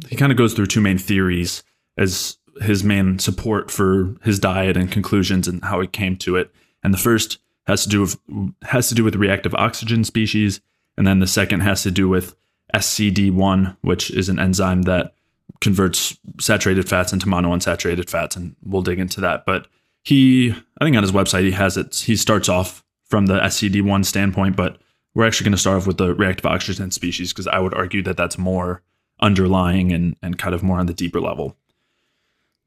He 0.09 0.17
kind 0.17 0.33
of 0.33 0.39
goes 0.39 0.55
through 0.55 0.67
two 0.67 0.81
main 0.81 0.99
theories 0.99 1.63
as 1.97 2.37
his 2.61 2.85
main 2.85 3.19
support 3.19 3.71
for 3.71 4.15
his 4.23 4.39
diet 4.39 4.77
and 4.77 4.91
conclusions 4.91 5.49
and 5.49 5.63
how 5.65 5.81
he 5.81 5.87
came 5.87 6.17
to 6.19 6.37
it. 6.37 6.51
And 6.83 6.93
the 6.93 6.99
first 6.99 7.39
has 7.67 7.83
to 7.85 7.89
do 7.89 8.01
with 8.01 8.19
has 8.63 8.89
to 8.89 8.95
do 8.95 9.05
with 9.05 9.15
reactive 9.17 9.55
oxygen 9.55 10.05
species, 10.05 10.61
and 10.97 11.07
then 11.07 11.21
the 11.21 11.27
second 11.27 11.61
has 11.61 11.83
to 11.83 11.91
do 11.91 12.09
with 12.09 12.35
SCD1, 12.75 13.77
which 13.83 14.11
is 14.11 14.29
an 14.29 14.39
enzyme 14.39 14.83
that 14.83 15.15
converts 15.61 16.19
saturated 16.41 16.89
fats 16.89 17.13
into 17.13 17.27
monounsaturated 17.27 18.09
fats, 18.09 18.37
and 18.37 18.57
we'll 18.65 18.83
dig 18.83 18.99
into 18.99 19.21
that. 19.21 19.47
But 19.47 19.69
he, 20.03 20.51
I 20.81 20.85
think 20.85 20.97
on 20.97 21.03
his 21.03 21.13
website, 21.13 21.45
he 21.45 21.53
has 21.53 21.77
it. 21.77 21.95
He 21.95 22.17
starts 22.17 22.49
off 22.49 22.85
from 23.05 23.27
the 23.27 23.39
SCD1 23.39 24.05
standpoint, 24.05 24.57
but 24.57 24.79
we're 25.15 25.27
actually 25.27 25.45
going 25.45 25.53
to 25.53 25.59
start 25.59 25.77
off 25.77 25.87
with 25.87 25.99
the 25.99 26.15
reactive 26.15 26.47
oxygen 26.47 26.91
species 26.91 27.33
because 27.33 27.47
I 27.47 27.59
would 27.59 27.75
argue 27.75 28.03
that 28.03 28.17
that's 28.17 28.39
more 28.39 28.83
underlying 29.21 29.93
and 29.93 30.17
and 30.23 30.39
kind 30.39 30.55
of 30.55 30.63
more 30.63 30.79
on 30.79 30.87
the 30.87 30.95
deeper 30.95 31.21
level. 31.21 31.57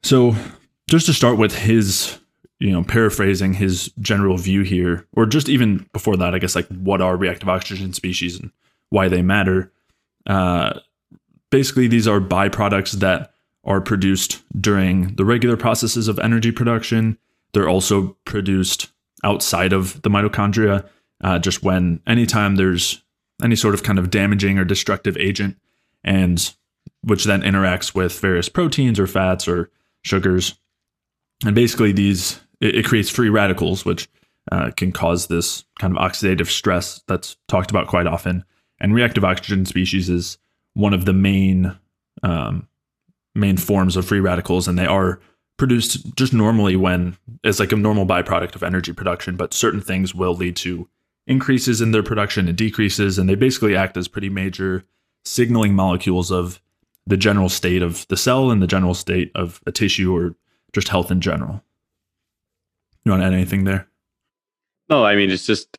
So, 0.03 0.35
just 0.87 1.07
to 1.07 1.13
start 1.13 1.37
with 1.37 1.55
his 1.55 2.19
you 2.65 2.71
know, 2.71 2.83
paraphrasing 2.83 3.53
his 3.53 3.91
general 3.99 4.37
view 4.37 4.63
here, 4.63 5.05
or 5.15 5.27
just 5.27 5.49
even 5.49 5.87
before 5.93 6.17
that, 6.17 6.33
I 6.33 6.39
guess, 6.39 6.55
like 6.55 6.65
what 6.69 6.99
are 6.99 7.15
reactive 7.15 7.47
oxygen 7.47 7.93
species 7.93 8.39
and 8.39 8.49
why 8.89 9.07
they 9.07 9.21
matter. 9.21 9.71
Uh, 10.25 10.79
basically, 11.51 11.87
these 11.87 12.07
are 12.07 12.19
byproducts 12.19 12.93
that 12.93 13.33
are 13.65 13.81
produced 13.81 14.41
during 14.59 15.15
the 15.15 15.25
regular 15.25 15.55
processes 15.55 16.07
of 16.07 16.17
energy 16.17 16.51
production. 16.51 17.19
They're 17.53 17.69
also 17.69 18.17
produced 18.25 18.91
outside 19.23 19.71
of 19.71 20.01
the 20.01 20.09
mitochondria, 20.09 20.89
uh, 21.23 21.37
just 21.37 21.61
when 21.61 22.01
anytime 22.07 22.55
there's 22.55 23.03
any 23.43 23.55
sort 23.55 23.75
of 23.75 23.83
kind 23.83 23.99
of 23.99 24.09
damaging 24.09 24.57
or 24.57 24.65
destructive 24.65 25.17
agent, 25.17 25.55
and 26.03 26.51
which 27.03 27.25
then 27.25 27.43
interacts 27.43 27.93
with 27.93 28.19
various 28.19 28.49
proteins 28.49 28.99
or 28.99 29.05
fats 29.05 29.47
or 29.47 29.69
sugars. 30.01 30.55
And 31.45 31.53
basically, 31.53 31.91
these 31.91 32.39
it, 32.61 32.75
it 32.75 32.85
creates 32.85 33.09
free 33.09 33.29
radicals, 33.29 33.85
which 33.85 34.09
uh, 34.51 34.71
can 34.71 34.91
cause 34.91 35.27
this 35.27 35.63
kind 35.79 35.95
of 35.95 36.01
oxidative 36.01 36.47
stress 36.47 37.01
that's 37.07 37.37
talked 37.47 37.71
about 37.71 37.87
quite 37.87 38.07
often. 38.07 38.43
And 38.79 38.93
reactive 38.93 39.23
oxygen 39.23 39.65
species 39.65 40.09
is 40.09 40.37
one 40.73 40.93
of 40.93 41.05
the 41.05 41.13
main 41.13 41.77
um, 42.23 42.67
main 43.33 43.57
forms 43.57 43.97
of 43.97 44.05
free 44.05 44.19
radicals, 44.19 44.67
and 44.67 44.77
they 44.77 44.85
are 44.85 45.19
produced 45.57 46.15
just 46.15 46.33
normally 46.33 46.75
when 46.75 47.17
it's 47.43 47.59
like 47.59 47.71
a 47.71 47.77
normal 47.77 48.05
byproduct 48.05 48.55
of 48.55 48.63
energy 48.63 48.93
production. 48.93 49.35
But 49.35 49.53
certain 49.53 49.81
things 49.81 50.13
will 50.13 50.35
lead 50.35 50.55
to 50.57 50.87
increases 51.27 51.81
in 51.81 51.91
their 51.91 52.03
production 52.03 52.47
and 52.47 52.57
decreases, 52.57 53.17
and 53.17 53.27
they 53.27 53.35
basically 53.35 53.75
act 53.75 53.97
as 53.97 54.07
pretty 54.07 54.29
major 54.29 54.83
signaling 55.23 55.73
molecules 55.73 56.31
of 56.31 56.61
the 57.07 57.17
general 57.17 57.49
state 57.49 57.81
of 57.81 58.07
the 58.07 58.17
cell 58.17 58.51
and 58.51 58.61
the 58.61 58.67
general 58.67 58.93
state 58.93 59.31
of 59.35 59.61
a 59.65 59.71
tissue 59.71 60.15
or 60.15 60.35
just 60.73 60.87
health 60.89 61.11
in 61.11 61.21
general. 61.21 61.63
You 63.05 63.11
want 63.11 63.21
to 63.21 63.27
add 63.27 63.33
anything 63.33 63.63
there? 63.63 63.87
No, 64.89 65.05
I 65.05 65.15
mean 65.15 65.31
it's 65.31 65.45
just 65.45 65.77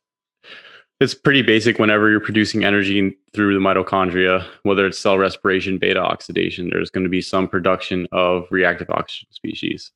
it's 0.99 1.13
pretty 1.13 1.43
basic 1.43 1.77
whenever 1.77 2.09
you're 2.09 2.19
producing 2.19 2.63
energy 2.63 3.15
through 3.33 3.53
the 3.53 3.59
mitochondria, 3.59 4.43
whether 4.63 4.87
it's 4.87 4.97
cell 4.97 5.17
respiration, 5.17 5.77
beta 5.77 5.99
oxidation, 5.99 6.69
there's 6.71 6.89
going 6.89 7.03
to 7.03 7.09
be 7.09 7.21
some 7.21 7.47
production 7.47 8.07
of 8.11 8.47
reactive 8.49 8.89
oxygen 8.89 9.27
species. 9.31 9.91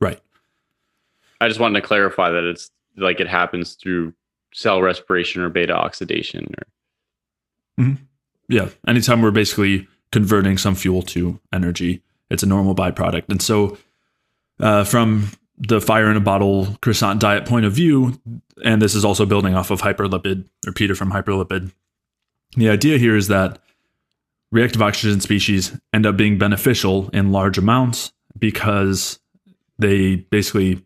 Right. 0.00 0.18
I 1.42 1.48
just 1.48 1.60
wanted 1.60 1.80
to 1.80 1.86
clarify 1.86 2.30
that 2.30 2.44
it's 2.44 2.70
like 2.96 3.20
it 3.20 3.28
happens 3.28 3.74
through 3.74 4.14
cell 4.52 4.82
respiration 4.82 5.42
or 5.42 5.48
beta 5.48 5.72
oxidation 5.72 6.46
or 6.58 7.84
mm-hmm. 7.84 8.02
yeah 8.48 8.68
anytime 8.86 9.22
we're 9.22 9.30
basically 9.30 9.86
converting 10.10 10.58
some 10.58 10.74
fuel 10.74 11.02
to 11.02 11.38
energy 11.52 12.02
it's 12.30 12.42
a 12.42 12.46
normal 12.46 12.74
byproduct 12.74 13.24
and 13.28 13.40
so 13.40 13.78
uh, 14.58 14.84
from 14.84 15.30
the 15.60 15.80
fire 15.80 16.10
in 16.10 16.16
a 16.16 16.20
bottle 16.20 16.76
croissant 16.80 17.20
diet 17.20 17.46
point 17.46 17.66
of 17.66 17.72
view, 17.72 18.20
and 18.64 18.80
this 18.80 18.94
is 18.94 19.04
also 19.04 19.26
building 19.26 19.54
off 19.54 19.70
of 19.70 19.82
hyperlipid 19.82 20.46
or 20.66 20.72
Peter 20.72 20.94
from 20.94 21.12
hyperlipid. 21.12 21.70
The 22.56 22.70
idea 22.70 22.98
here 22.98 23.16
is 23.16 23.28
that 23.28 23.60
reactive 24.50 24.82
oxygen 24.82 25.20
species 25.20 25.78
end 25.92 26.06
up 26.06 26.16
being 26.16 26.38
beneficial 26.38 27.10
in 27.12 27.30
large 27.30 27.58
amounts 27.58 28.12
because 28.38 29.18
they 29.78 30.16
basically 30.16 30.84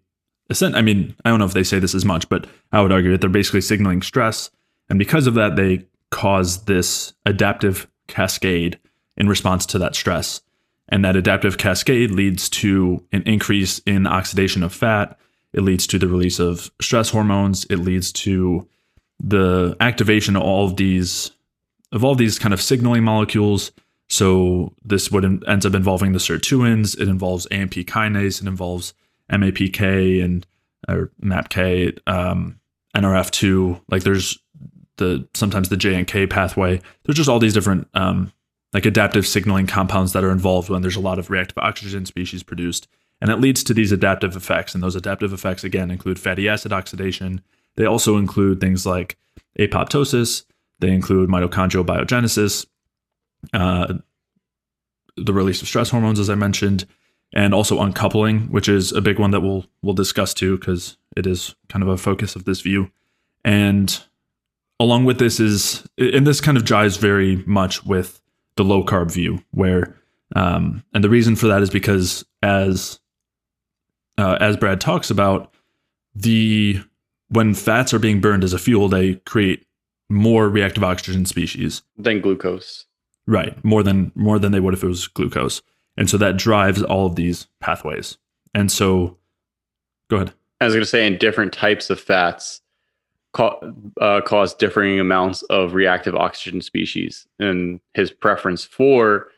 I 0.62 0.83
mean, 0.83 1.16
I 1.25 1.31
don't 1.31 1.38
know 1.38 1.47
if 1.47 1.54
they 1.54 1.64
say 1.64 1.78
this 1.78 1.95
as 1.95 2.04
much, 2.04 2.28
but 2.28 2.47
I 2.71 2.83
would 2.83 2.93
argue 2.93 3.11
that 3.12 3.21
they're 3.21 3.31
basically 3.31 3.62
signaling 3.62 4.02
stress. 4.02 4.50
And 4.90 4.99
because 4.99 5.26
of 5.26 5.35
that, 5.35 5.57
they 5.57 5.87
cause 6.11 6.64
this 6.64 7.14
adaptive 7.25 7.88
cascade 8.09 8.78
in 9.16 9.26
response 9.26 9.64
to 9.66 9.78
that 9.78 9.95
stress. 9.95 10.43
And 10.88 11.04
that 11.04 11.16
adaptive 11.16 11.58
cascade 11.58 12.10
leads 12.10 12.48
to 12.50 13.02
an 13.12 13.22
increase 13.22 13.78
in 13.80 14.06
oxidation 14.06 14.62
of 14.62 14.72
fat. 14.72 15.18
It 15.52 15.62
leads 15.62 15.86
to 15.88 15.98
the 15.98 16.08
release 16.08 16.38
of 16.38 16.70
stress 16.80 17.10
hormones. 17.10 17.64
It 17.66 17.78
leads 17.78 18.12
to 18.12 18.68
the 19.20 19.76
activation 19.80 20.36
of 20.36 20.42
all 20.42 20.66
of 20.66 20.76
these 20.76 21.30
of 21.92 22.02
all 22.02 22.14
these 22.16 22.38
kind 22.38 22.52
of 22.52 22.60
signaling 22.60 23.04
molecules. 23.04 23.70
So 24.08 24.74
this 24.84 25.10
would 25.10 25.24
ends 25.48 25.64
up 25.64 25.74
involving 25.74 26.12
the 26.12 26.18
sirtuins. 26.18 27.00
It 27.00 27.08
involves 27.08 27.46
AMP 27.50 27.72
kinase. 27.74 28.42
It 28.42 28.48
involves 28.48 28.94
MAPK 29.30 30.22
and 30.22 30.46
or 30.88 31.10
MAPK, 31.22 31.98
um, 32.06 32.60
NRF2. 32.94 33.80
Like 33.88 34.02
there's 34.02 34.38
the 34.96 35.26
sometimes 35.34 35.68
the 35.68 35.76
JNK 35.76 36.28
pathway. 36.30 36.80
There's 37.04 37.16
just 37.16 37.28
all 37.28 37.38
these 37.38 37.54
different 37.54 37.88
um, 37.94 38.32
like 38.75 38.85
adaptive 38.85 39.26
signaling 39.26 39.69
compounds 39.69 40.12
that 40.12 40.25
are 40.25 40.33
involved 40.33 40.69
when 40.69 40.83
there's 40.83 40.97
a 40.97 41.00
lot 41.00 41.21
of 41.21 41.31
reactive 41.31 41.57
oxygen 41.59 42.04
species 42.04 42.43
produced. 42.43 42.88
And 43.21 43.31
it 43.31 43.40
leads 43.40 43.62
to 43.64 43.73
these 43.75 43.93
adaptive 43.93 44.35
effects. 44.35 44.75
And 44.75 44.83
those 44.83 44.97
adaptive 44.97 45.33
effects, 45.33 45.62
again, 45.62 45.93
include 45.93 46.19
fatty 46.19 46.49
acid 46.49 46.73
oxidation. 46.73 47.40
They 47.76 47.87
also 47.87 48.19
include 48.19 48.61
things 48.61 48.85
like 48.85 49.16
apoptosis, 49.59 50.45
they 50.81 50.90
include 50.90 51.31
mitochondrial 51.31 51.87
biogenesis, 51.87 52.66
uh, 53.52 53.95
the 55.16 55.33
release 55.33 55.62
of 55.62 55.69
stress 55.69 55.90
hormones, 55.90 56.19
as 56.19 56.28
I 56.28 56.35
mentioned, 56.35 56.87
and 57.33 57.54
also 57.54 57.81
uncoupling, 57.81 58.50
which 58.50 58.69
is 58.69 58.90
a 58.90 59.00
big 59.00 59.21
one 59.21 59.31
that 59.31 59.40
we'll 59.40 59.66
we'll 59.83 59.95
discuss 59.95 60.35
too, 60.35 60.59
because 60.59 60.97
it 61.16 61.26
is 61.26 61.54
kind 61.69 61.83
of 61.83 61.88
a 61.88 61.97
focus 61.97 62.35
of 62.35 62.45
this 62.45 62.61
view. 62.61 62.90
And 63.45 64.02
along 64.81 65.04
with 65.04 65.19
this 65.19 65.38
is, 65.38 65.87
and 65.97 66.26
this 66.26 66.40
kind 66.40 66.57
of 66.57 66.64
jives 66.64 66.99
very 66.99 67.37
much 67.47 67.85
with 67.85 68.21
the 68.56 68.64
low 68.64 68.84
carb 68.84 69.12
view, 69.12 69.42
where 69.50 69.96
um, 70.34 70.84
and 70.92 71.04
the 71.04 71.11
reason 71.11 71.37
for 71.37 71.46
that 71.49 71.62
is 71.62 71.70
because 71.70 72.25
as 72.42 73.00
uh, 74.18 74.38
as 74.40 74.56
Brad 74.56 74.80
talks 74.80 75.11
about 75.11 75.52
the 76.14 76.80
when 77.28 77.54
fats 77.54 77.92
are 77.92 77.99
being 77.99 78.20
burned 78.20 78.44
as 78.44 78.52
a 78.52 78.58
fuel, 78.58 78.88
they 78.88 79.14
create 79.26 79.66
more 80.08 80.49
reactive 80.49 80.84
oxygen 80.84 81.26
species 81.26 81.82
than 81.96 82.20
glucose. 82.20 82.87
Right, 83.26 83.62
more 83.64 83.82
than 83.82 84.12
more 84.14 84.38
than 84.38 84.52
they 84.52 84.61
would 84.61 84.75
if 84.75 84.84
it 84.84 84.88
was 84.88 85.08
glucose, 85.08 85.62
and 85.96 86.08
so 86.11 86.16
that 86.18 86.37
drives 86.37 86.82
all 86.82 87.06
of 87.06 87.16
these 87.16 87.46
pathways. 87.61 88.18
And 88.54 88.70
so, 88.70 89.18
go 90.11 90.16
ahead. 90.16 90.32
I 90.61 90.66
was 90.66 90.75
going 90.75 90.84
to 90.84 90.88
say, 90.88 91.06
in 91.06 91.18
different 91.18 91.52
types 91.52 91.90
of 91.90 92.00
fats, 92.00 92.61
uh, 93.36 94.20
cause 94.24 94.54
differing 94.54 95.00
amounts 95.00 95.42
of 95.44 95.74
reactive 95.74 96.14
oxygen 96.14 96.60
species. 96.60 97.26
And 97.38 97.80
his 97.94 98.10
preference 98.10 98.64
for 98.64 99.28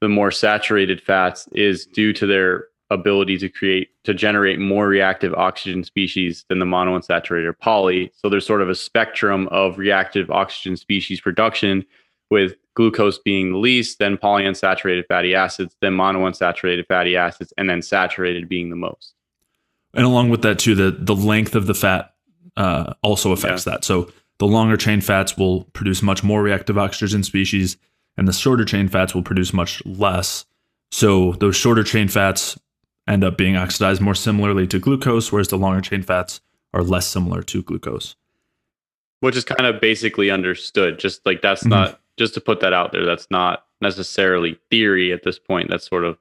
the 0.00 0.08
more 0.08 0.30
saturated 0.30 1.00
fats 1.00 1.48
is 1.52 1.86
due 1.86 2.12
to 2.12 2.26
their 2.26 2.66
ability 2.90 3.36
to 3.38 3.48
create 3.48 3.88
to 4.04 4.14
generate 4.14 4.60
more 4.60 4.86
reactive 4.86 5.34
oxygen 5.34 5.82
species 5.82 6.44
than 6.48 6.60
the 6.60 6.64
monounsaturated 6.64 7.46
or 7.46 7.52
poly. 7.52 8.12
So 8.14 8.28
there's 8.28 8.46
sort 8.46 8.62
of 8.62 8.68
a 8.68 8.74
spectrum 8.74 9.48
of 9.48 9.78
reactive 9.78 10.30
oxygen 10.30 10.76
species 10.76 11.20
production 11.20 11.84
with 12.30 12.54
glucose 12.74 13.18
being 13.18 13.52
the 13.52 13.58
least, 13.58 13.98
then 13.98 14.16
polyunsaturated 14.16 15.06
fatty 15.08 15.34
acids, 15.34 15.74
then 15.80 15.92
monounsaturated 15.94 16.86
fatty 16.86 17.16
acids, 17.16 17.52
and 17.56 17.68
then 17.68 17.82
saturated 17.82 18.48
being 18.48 18.70
the 18.70 18.76
most. 18.76 19.14
And 19.94 20.04
along 20.04 20.28
with 20.28 20.42
that 20.42 20.58
too, 20.58 20.74
the 20.74 20.90
the 20.90 21.16
length 21.16 21.54
of 21.54 21.66
the 21.66 21.74
fat 21.74 22.12
uh, 22.56 22.94
also 23.02 23.32
affects 23.32 23.66
yeah. 23.66 23.74
that. 23.74 23.84
So 23.84 24.10
the 24.38 24.46
longer 24.46 24.76
chain 24.76 25.00
fats 25.00 25.36
will 25.36 25.64
produce 25.72 26.02
much 26.02 26.22
more 26.22 26.42
reactive 26.42 26.78
oxygen 26.78 27.22
species, 27.22 27.76
and 28.16 28.26
the 28.26 28.32
shorter 28.32 28.64
chain 28.64 28.88
fats 28.88 29.14
will 29.14 29.22
produce 29.22 29.52
much 29.52 29.84
less. 29.86 30.44
So 30.90 31.32
those 31.32 31.56
shorter 31.56 31.84
chain 31.84 32.08
fats 32.08 32.58
end 33.08 33.24
up 33.24 33.36
being 33.36 33.56
oxidized 33.56 34.00
more 34.00 34.14
similarly 34.14 34.66
to 34.68 34.78
glucose, 34.78 35.32
whereas 35.32 35.48
the 35.48 35.58
longer 35.58 35.80
chain 35.80 36.02
fats 36.02 36.40
are 36.74 36.82
less 36.82 37.06
similar 37.06 37.42
to 37.42 37.62
glucose. 37.62 38.16
Which 39.20 39.36
is 39.36 39.44
kind 39.44 39.66
of 39.66 39.80
basically 39.80 40.30
understood. 40.30 40.98
Just 40.98 41.24
like 41.24 41.40
that's 41.40 41.62
mm-hmm. 41.62 41.70
not 41.70 42.00
just 42.16 42.34
to 42.34 42.40
put 42.40 42.60
that 42.60 42.72
out 42.72 42.92
there. 42.92 43.06
That's 43.06 43.26
not 43.30 43.64
necessarily 43.80 44.58
theory 44.70 45.12
at 45.12 45.22
this 45.22 45.38
point. 45.38 45.70
That's 45.70 45.86
sort 45.86 46.04
of 46.04 46.18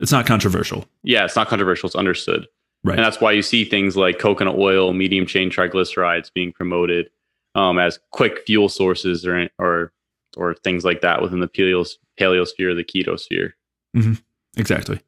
it's 0.00 0.12
not 0.12 0.26
controversial. 0.26 0.86
Yeah, 1.02 1.24
it's 1.24 1.36
not 1.36 1.48
controversial. 1.48 1.86
It's 1.86 1.96
understood. 1.96 2.46
Right. 2.84 2.98
And 2.98 3.04
that's 3.04 3.20
why 3.20 3.32
you 3.32 3.42
see 3.42 3.64
things 3.64 3.96
like 3.96 4.18
coconut 4.18 4.56
oil, 4.58 4.92
medium 4.92 5.26
chain 5.26 5.50
triglycerides 5.50 6.30
being 6.32 6.52
promoted 6.52 7.08
um, 7.54 7.78
as 7.78 7.98
quick 8.10 8.44
fuel 8.46 8.68
sources 8.68 9.26
or 9.26 9.48
or 9.58 9.92
or 10.36 10.54
things 10.54 10.84
like 10.84 11.00
that 11.00 11.22
within 11.22 11.40
the 11.40 11.48
paleos- 11.48 11.96
paleosphere, 12.20 12.76
the 12.76 12.84
ketosphere. 12.84 13.52
Mm-hmm. 13.96 14.14
Exactly. 14.56 15.00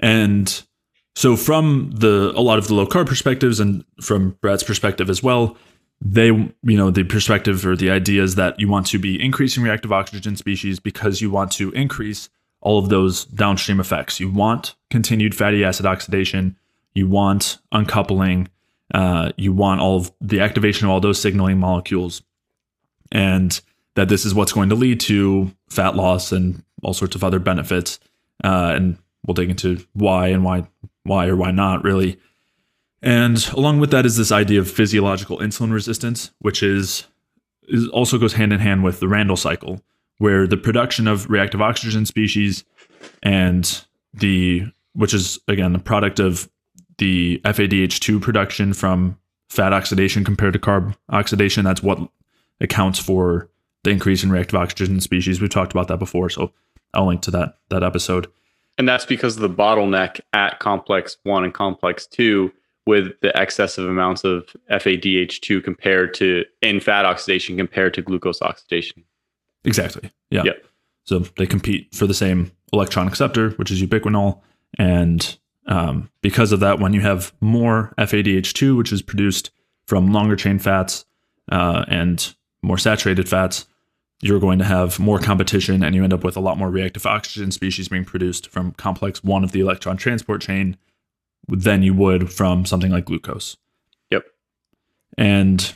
And 0.00 0.62
so 1.14 1.36
from 1.36 1.90
the 1.92 2.32
a 2.34 2.40
lot 2.40 2.58
of 2.58 2.68
the 2.68 2.74
low 2.74 2.86
carb 2.86 3.06
perspectives 3.06 3.60
and 3.60 3.84
from 4.00 4.38
Brad's 4.40 4.62
perspective 4.62 5.10
as 5.10 5.22
well, 5.22 5.56
they 6.00 6.26
you 6.28 6.76
know 6.76 6.90
the 6.90 7.04
perspective 7.04 7.66
or 7.66 7.76
the 7.76 7.90
idea 7.90 8.22
is 8.22 8.34
that 8.36 8.58
you 8.58 8.68
want 8.68 8.86
to 8.86 8.98
be 8.98 9.22
increasing 9.22 9.62
reactive 9.62 9.92
oxygen 9.92 10.36
species 10.36 10.80
because 10.80 11.20
you 11.20 11.30
want 11.30 11.52
to 11.52 11.70
increase 11.72 12.30
all 12.60 12.78
of 12.78 12.88
those 12.88 13.26
downstream 13.26 13.78
effects. 13.78 14.18
You 14.20 14.30
want 14.30 14.74
continued 14.90 15.34
fatty 15.34 15.62
acid 15.62 15.84
oxidation 15.84 16.56
you 16.94 17.08
want 17.08 17.58
uncoupling, 17.72 18.48
uh, 18.92 19.32
you 19.36 19.52
want 19.52 19.80
all 19.80 19.96
of 19.96 20.12
the 20.20 20.40
activation 20.40 20.86
of 20.86 20.90
all 20.90 21.00
those 21.00 21.20
signaling 21.20 21.58
molecules, 21.58 22.22
and 23.12 23.60
that 23.94 24.08
this 24.08 24.24
is 24.24 24.34
what's 24.34 24.52
going 24.52 24.68
to 24.68 24.74
lead 24.74 25.00
to 25.00 25.50
fat 25.68 25.96
loss 25.96 26.32
and 26.32 26.62
all 26.82 26.94
sorts 26.94 27.14
of 27.14 27.24
other 27.24 27.38
benefits. 27.38 27.98
Uh, 28.42 28.72
and 28.74 28.98
we'll 29.26 29.34
dig 29.34 29.50
into 29.50 29.84
why 29.92 30.28
and 30.28 30.44
why 30.44 30.66
why 31.04 31.26
or 31.26 31.36
why 31.36 31.50
not 31.50 31.84
really. 31.84 32.18
And 33.02 33.46
along 33.52 33.80
with 33.80 33.90
that 33.90 34.06
is 34.06 34.16
this 34.16 34.32
idea 34.32 34.60
of 34.60 34.70
physiological 34.70 35.38
insulin 35.38 35.72
resistance, 35.72 36.30
which 36.38 36.62
is, 36.62 37.06
is 37.68 37.86
also 37.88 38.16
goes 38.16 38.32
hand 38.32 38.52
in 38.52 38.60
hand 38.60 38.82
with 38.82 39.00
the 39.00 39.08
Randle 39.08 39.36
cycle, 39.36 39.82
where 40.18 40.46
the 40.46 40.56
production 40.56 41.06
of 41.06 41.28
reactive 41.28 41.60
oxygen 41.60 42.06
species 42.06 42.64
and 43.22 43.84
the 44.14 44.64
which 44.94 45.12
is 45.12 45.38
again 45.48 45.72
the 45.72 45.78
product 45.78 46.18
of 46.20 46.48
the 46.98 47.40
FADH2 47.44 48.20
production 48.20 48.72
from 48.72 49.18
fat 49.48 49.72
oxidation 49.72 50.24
compared 50.24 50.52
to 50.52 50.58
carb 50.58 50.96
oxidation. 51.10 51.64
That's 51.64 51.82
what 51.82 51.98
accounts 52.60 52.98
for 52.98 53.48
the 53.84 53.90
increase 53.90 54.24
in 54.24 54.30
reactive 54.30 54.58
oxygen 54.58 55.00
species. 55.00 55.40
We've 55.40 55.50
talked 55.50 55.72
about 55.72 55.88
that 55.88 55.98
before, 55.98 56.30
so 56.30 56.52
I'll 56.92 57.06
link 57.06 57.22
to 57.22 57.30
that 57.32 57.58
that 57.70 57.82
episode. 57.82 58.26
And 58.76 58.88
that's 58.88 59.06
because 59.06 59.36
of 59.36 59.42
the 59.42 59.48
bottleneck 59.48 60.20
at 60.32 60.58
complex 60.58 61.16
one 61.22 61.44
and 61.44 61.54
complex 61.54 62.06
two 62.06 62.52
with 62.86 63.12
the 63.20 63.32
excessive 63.40 63.88
amounts 63.88 64.24
of 64.24 64.46
FADH2 64.70 65.62
compared 65.64 66.12
to 66.14 66.44
in 66.60 66.80
fat 66.80 67.04
oxidation 67.04 67.56
compared 67.56 67.94
to 67.94 68.02
glucose 68.02 68.42
oxidation. 68.42 69.04
Exactly. 69.64 70.10
Yeah. 70.30 70.42
Yep. 70.44 70.64
So 71.04 71.18
they 71.38 71.46
compete 71.46 71.94
for 71.94 72.06
the 72.06 72.14
same 72.14 72.52
electron 72.72 73.08
acceptor, 73.08 73.50
which 73.50 73.70
is 73.70 73.82
ubiquinol. 73.82 74.40
And 74.78 75.38
um, 75.66 76.10
because 76.20 76.52
of 76.52 76.60
that, 76.60 76.78
when 76.78 76.92
you 76.92 77.00
have 77.00 77.32
more 77.40 77.94
FADH2, 77.98 78.76
which 78.76 78.92
is 78.92 79.02
produced 79.02 79.50
from 79.86 80.12
longer 80.12 80.36
chain 80.36 80.58
fats 80.58 81.04
uh, 81.50 81.84
and 81.88 82.34
more 82.62 82.78
saturated 82.78 83.28
fats, 83.28 83.66
you're 84.20 84.40
going 84.40 84.58
to 84.58 84.64
have 84.64 84.98
more 84.98 85.18
competition 85.18 85.82
and 85.82 85.94
you 85.94 86.02
end 86.02 86.12
up 86.12 86.24
with 86.24 86.36
a 86.36 86.40
lot 86.40 86.56
more 86.56 86.70
reactive 86.70 87.04
oxygen 87.04 87.50
species 87.50 87.88
being 87.88 88.04
produced 88.04 88.48
from 88.48 88.72
complex 88.72 89.22
one 89.22 89.44
of 89.44 89.52
the 89.52 89.60
electron 89.60 89.96
transport 89.96 90.40
chain 90.40 90.76
than 91.48 91.82
you 91.82 91.92
would 91.92 92.32
from 92.32 92.64
something 92.64 92.90
like 92.90 93.04
glucose. 93.04 93.56
Yep. 94.10 94.24
And 95.18 95.74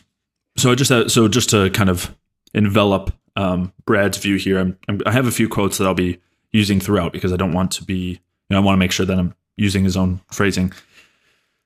so 0.57 0.75
just 0.75 0.91
uh, 0.91 1.09
so 1.09 1.29
just 1.29 1.51
to 1.51 1.71
kind 1.71 1.91
of 1.91 2.17
envelop 2.55 3.13
um, 3.37 3.73
Brad's 3.85 4.19
view 4.19 4.37
here, 4.37 4.59
I'm, 4.59 4.79
I'm, 4.89 5.01
i 5.07 5.13
have 5.13 5.27
a 5.27 5.31
few 5.31 5.49
quotes 5.49 5.79
that 5.79 5.87
I'll 5.87 5.95
be 5.95 6.19
using 6.51 6.81
throughout 6.81 7.13
because 7.13 7.33
I 7.33 7.37
don't 7.37 7.53
want 7.53 7.71
to 7.73 7.85
be, 7.85 7.95
you 7.95 8.19
know, 8.51 8.57
I 8.57 8.61
want 8.61 8.75
to 8.75 8.79
make 8.79 8.93
sure 8.93 9.07
that 9.07 9.19
I'm 9.19 9.35
using 9.59 9.85
his 9.85 9.97
own 9.97 10.21
phrasing. 10.33 10.73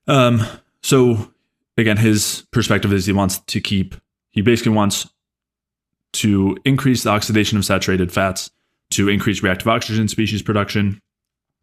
Um, 0.09 0.45
so 0.83 1.33
again, 1.77 1.99
his 1.99 2.45
perspective 2.51 2.93
is 2.93 3.07
he 3.07 3.13
wants 3.13 3.39
to 3.39 3.61
keep, 3.61 3.95
he 4.31 4.41
basically 4.41 4.73
wants 4.73 5.09
to 6.15 6.57
increase 6.65 7.05
the 7.05 7.11
oxidation 7.11 7.57
of 7.59 7.65
saturated 7.65 8.11
fats 8.11 8.51
to 8.91 9.09
increase 9.09 9.43
reactive 9.43 9.69
oxygen 9.69 10.09
species 10.09 10.43
production. 10.43 11.01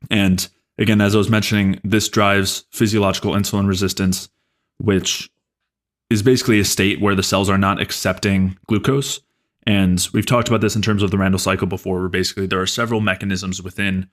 And 0.10 0.48
again, 0.78 1.02
as 1.02 1.14
I 1.14 1.18
was 1.18 1.30
mentioning, 1.30 1.80
this 1.84 2.08
drives 2.08 2.66
physiological 2.72 3.34
insulin 3.34 3.68
resistance, 3.68 4.30
which 4.78 5.30
is 6.10 6.24
basically 6.24 6.60
a 6.60 6.66
state 6.66 7.02
where 7.02 7.16
the 7.16 7.24
cells 7.24 7.50
are 7.50 7.58
not 7.58 7.82
accepting 7.82 8.58
glucose. 8.68 9.20
And 9.68 10.08
we've 10.14 10.26
talked 10.26 10.48
about 10.48 10.62
this 10.62 10.76
in 10.76 10.82
terms 10.82 11.04
of 11.04 11.12
the 11.12 11.18
Randle 11.18 11.38
cycle 11.38 11.68
before, 11.68 12.00
where 12.00 12.10
basically 12.10 12.48
there 12.48 12.62
are 12.62 12.66
several 12.66 13.02
mechanisms 13.02 13.62
within 13.62 14.10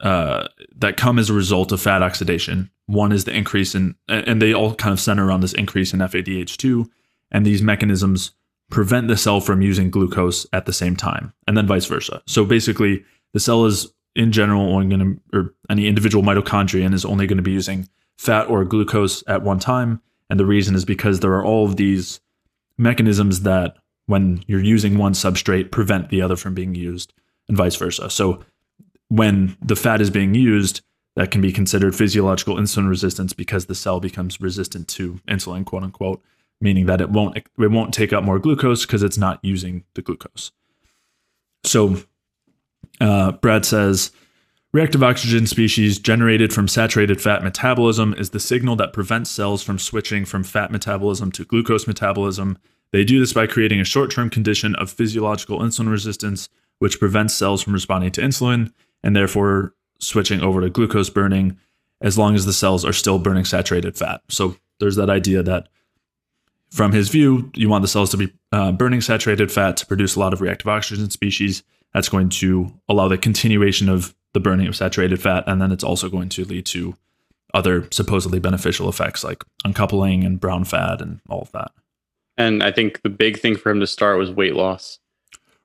uh, 0.00 0.48
that 0.76 0.96
come 0.96 1.18
as 1.18 1.30
a 1.30 1.34
result 1.34 1.72
of 1.72 1.80
fat 1.80 2.02
oxidation. 2.02 2.70
One 2.86 3.12
is 3.12 3.24
the 3.24 3.34
increase 3.34 3.74
in, 3.74 3.94
and 4.08 4.40
they 4.40 4.52
all 4.52 4.74
kind 4.74 4.92
of 4.92 5.00
center 5.00 5.26
around 5.26 5.40
this 5.40 5.54
increase 5.54 5.92
in 5.92 6.00
FADH2. 6.00 6.86
And 7.30 7.44
these 7.44 7.62
mechanisms 7.62 8.32
prevent 8.70 9.08
the 9.08 9.16
cell 9.16 9.40
from 9.40 9.62
using 9.62 9.90
glucose 9.90 10.46
at 10.52 10.66
the 10.66 10.72
same 10.72 10.96
time, 10.96 11.32
and 11.46 11.56
then 11.56 11.66
vice 11.66 11.86
versa. 11.86 12.22
So 12.26 12.44
basically, 12.44 13.04
the 13.32 13.40
cell 13.40 13.64
is 13.64 13.92
in 14.14 14.32
general 14.32 14.74
only 14.74 14.96
going 14.96 15.20
to, 15.32 15.38
or 15.38 15.54
any 15.68 15.86
individual 15.86 16.24
mitochondrion 16.24 16.94
is 16.94 17.04
only 17.04 17.26
going 17.26 17.36
to 17.36 17.42
be 17.42 17.52
using 17.52 17.88
fat 18.18 18.48
or 18.48 18.64
glucose 18.64 19.22
at 19.28 19.42
one 19.42 19.58
time. 19.58 20.00
And 20.30 20.40
the 20.40 20.46
reason 20.46 20.74
is 20.74 20.84
because 20.84 21.20
there 21.20 21.34
are 21.34 21.44
all 21.44 21.64
of 21.64 21.76
these 21.76 22.20
mechanisms 22.78 23.42
that, 23.42 23.76
when 24.06 24.42
you're 24.46 24.62
using 24.62 24.98
one 24.98 25.12
substrate, 25.12 25.70
prevent 25.70 26.10
the 26.10 26.22
other 26.22 26.36
from 26.36 26.54
being 26.54 26.74
used, 26.74 27.12
and 27.48 27.56
vice 27.56 27.76
versa. 27.76 28.08
So 28.10 28.42
when 29.08 29.56
the 29.62 29.76
fat 29.76 30.00
is 30.00 30.10
being 30.10 30.34
used, 30.34 30.82
that 31.14 31.30
can 31.30 31.40
be 31.40 31.52
considered 31.52 31.94
physiological 31.94 32.56
insulin 32.56 32.88
resistance 32.88 33.32
because 33.32 33.66
the 33.66 33.74
cell 33.74 34.00
becomes 34.00 34.40
resistant 34.40 34.88
to 34.88 35.20
insulin, 35.28 35.64
quote 35.64 35.82
unquote 35.82 36.22
meaning 36.60 36.86
that 36.86 37.00
it 37.00 37.10
won't 37.10 37.36
it 37.36 37.70
won't 37.70 37.94
take 37.94 38.12
up 38.12 38.24
more 38.24 38.38
glucose 38.38 38.86
because 38.86 39.02
it's 39.02 39.18
not 39.18 39.38
using 39.42 39.84
the 39.94 40.02
glucose. 40.02 40.52
So 41.64 41.96
uh, 43.00 43.32
Brad 43.32 43.64
says 43.64 44.10
reactive 44.72 45.02
oxygen 45.02 45.46
species 45.46 45.98
generated 45.98 46.52
from 46.52 46.68
saturated 46.68 47.20
fat 47.20 47.42
metabolism 47.42 48.14
is 48.14 48.30
the 48.30 48.40
signal 48.40 48.76
that 48.76 48.92
prevents 48.92 49.30
cells 49.30 49.62
from 49.62 49.78
switching 49.78 50.24
from 50.24 50.44
fat 50.44 50.70
metabolism 50.70 51.30
to 51.32 51.44
glucose 51.44 51.86
metabolism. 51.86 52.58
They 52.92 53.04
do 53.04 53.20
this 53.20 53.32
by 53.32 53.46
creating 53.46 53.80
a 53.80 53.84
short-term 53.84 54.30
condition 54.30 54.74
of 54.76 54.90
physiological 54.90 55.58
insulin 55.58 55.90
resistance, 55.90 56.48
which 56.78 57.00
prevents 57.00 57.34
cells 57.34 57.62
from 57.62 57.72
responding 57.72 58.12
to 58.12 58.20
insulin 58.20 58.72
and 59.06 59.14
therefore 59.14 59.72
switching 60.00 60.40
over 60.42 60.60
to 60.60 60.68
glucose 60.68 61.08
burning 61.08 61.56
as 62.00 62.18
long 62.18 62.34
as 62.34 62.44
the 62.44 62.52
cells 62.52 62.84
are 62.84 62.92
still 62.92 63.20
burning 63.20 63.44
saturated 63.44 63.96
fat. 63.96 64.20
So 64.28 64.56
there's 64.80 64.96
that 64.96 65.08
idea 65.08 65.44
that 65.44 65.68
from 66.70 66.90
his 66.90 67.08
view, 67.08 67.52
you 67.54 67.68
want 67.68 67.82
the 67.82 67.88
cells 67.88 68.10
to 68.10 68.16
be 68.16 68.32
uh, 68.50 68.72
burning 68.72 69.00
saturated 69.00 69.52
fat 69.52 69.76
to 69.76 69.86
produce 69.86 70.16
a 70.16 70.20
lot 70.20 70.32
of 70.32 70.40
reactive 70.40 70.66
oxygen 70.66 71.08
species. 71.10 71.62
That's 71.94 72.08
going 72.08 72.30
to 72.30 72.74
allow 72.88 73.06
the 73.06 73.16
continuation 73.16 73.88
of 73.88 74.12
the 74.34 74.40
burning 74.40 74.66
of 74.66 74.74
saturated 74.74 75.22
fat, 75.22 75.44
and 75.46 75.62
then 75.62 75.70
it's 75.70 75.84
also 75.84 76.08
going 76.08 76.28
to 76.30 76.44
lead 76.44 76.66
to 76.66 76.96
other 77.54 77.86
supposedly 77.92 78.40
beneficial 78.40 78.88
effects 78.88 79.22
like 79.22 79.44
uncoupling 79.64 80.24
and 80.24 80.40
brown 80.40 80.64
fat 80.64 81.00
and 81.00 81.20
all 81.28 81.42
of 81.42 81.52
that. 81.52 81.70
And 82.36 82.60
I 82.60 82.72
think 82.72 83.02
the 83.02 83.08
big 83.08 83.38
thing 83.38 83.56
for 83.56 83.70
him 83.70 83.78
to 83.78 83.86
start 83.86 84.18
was 84.18 84.32
weight 84.32 84.56
loss 84.56 84.98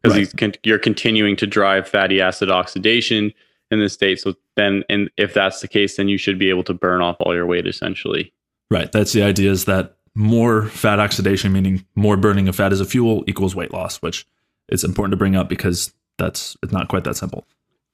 because 0.02 0.34
right. 0.34 0.58
you're 0.64 0.80
continuing 0.80 1.36
to 1.38 1.48
drive 1.48 1.88
fatty 1.88 2.22
acid 2.22 2.50
oxidation 2.50 3.34
in 3.70 3.80
the 3.80 3.90
state. 3.90 4.20
So 4.20 4.36
then, 4.56 4.84
and 4.90 5.10
if 5.18 5.34
that's 5.34 5.62
the 5.62 5.68
case, 5.68 5.98
then 5.98 6.08
you 6.08 6.18
should 6.18 6.38
be 6.38 6.50
able 6.50 6.64
to 6.66 6.74
burn 6.74 7.02
off 7.02 7.18
all 7.20 7.34
your 7.34 7.46
weight 7.46 7.68
essentially. 7.68 8.34
Right. 8.70 8.92
That's 8.92 9.14
the 9.14 9.24
idea 9.24 9.52
is 9.52 9.66
that 9.66 9.96
more 10.16 10.68
fat 10.68 11.00
oxidation, 11.00 11.54
meaning 11.54 11.86
more 11.96 12.18
burning 12.18 12.48
of 12.48 12.56
fat 12.56 12.74
as 12.74 12.82
a 12.82 12.86
fuel, 12.86 13.24
equals 13.28 13.56
weight 13.56 13.74
loss, 13.74 13.98
which 13.98 14.26
is 14.70 14.84
important 14.84 15.12
to 15.12 15.18
bring 15.18 15.36
up 15.36 15.50
because 15.50 15.94
that's 16.18 16.58
it's 16.62 16.72
not 16.72 16.88
quite 16.88 17.04
that 17.06 17.16
simple. 17.16 17.46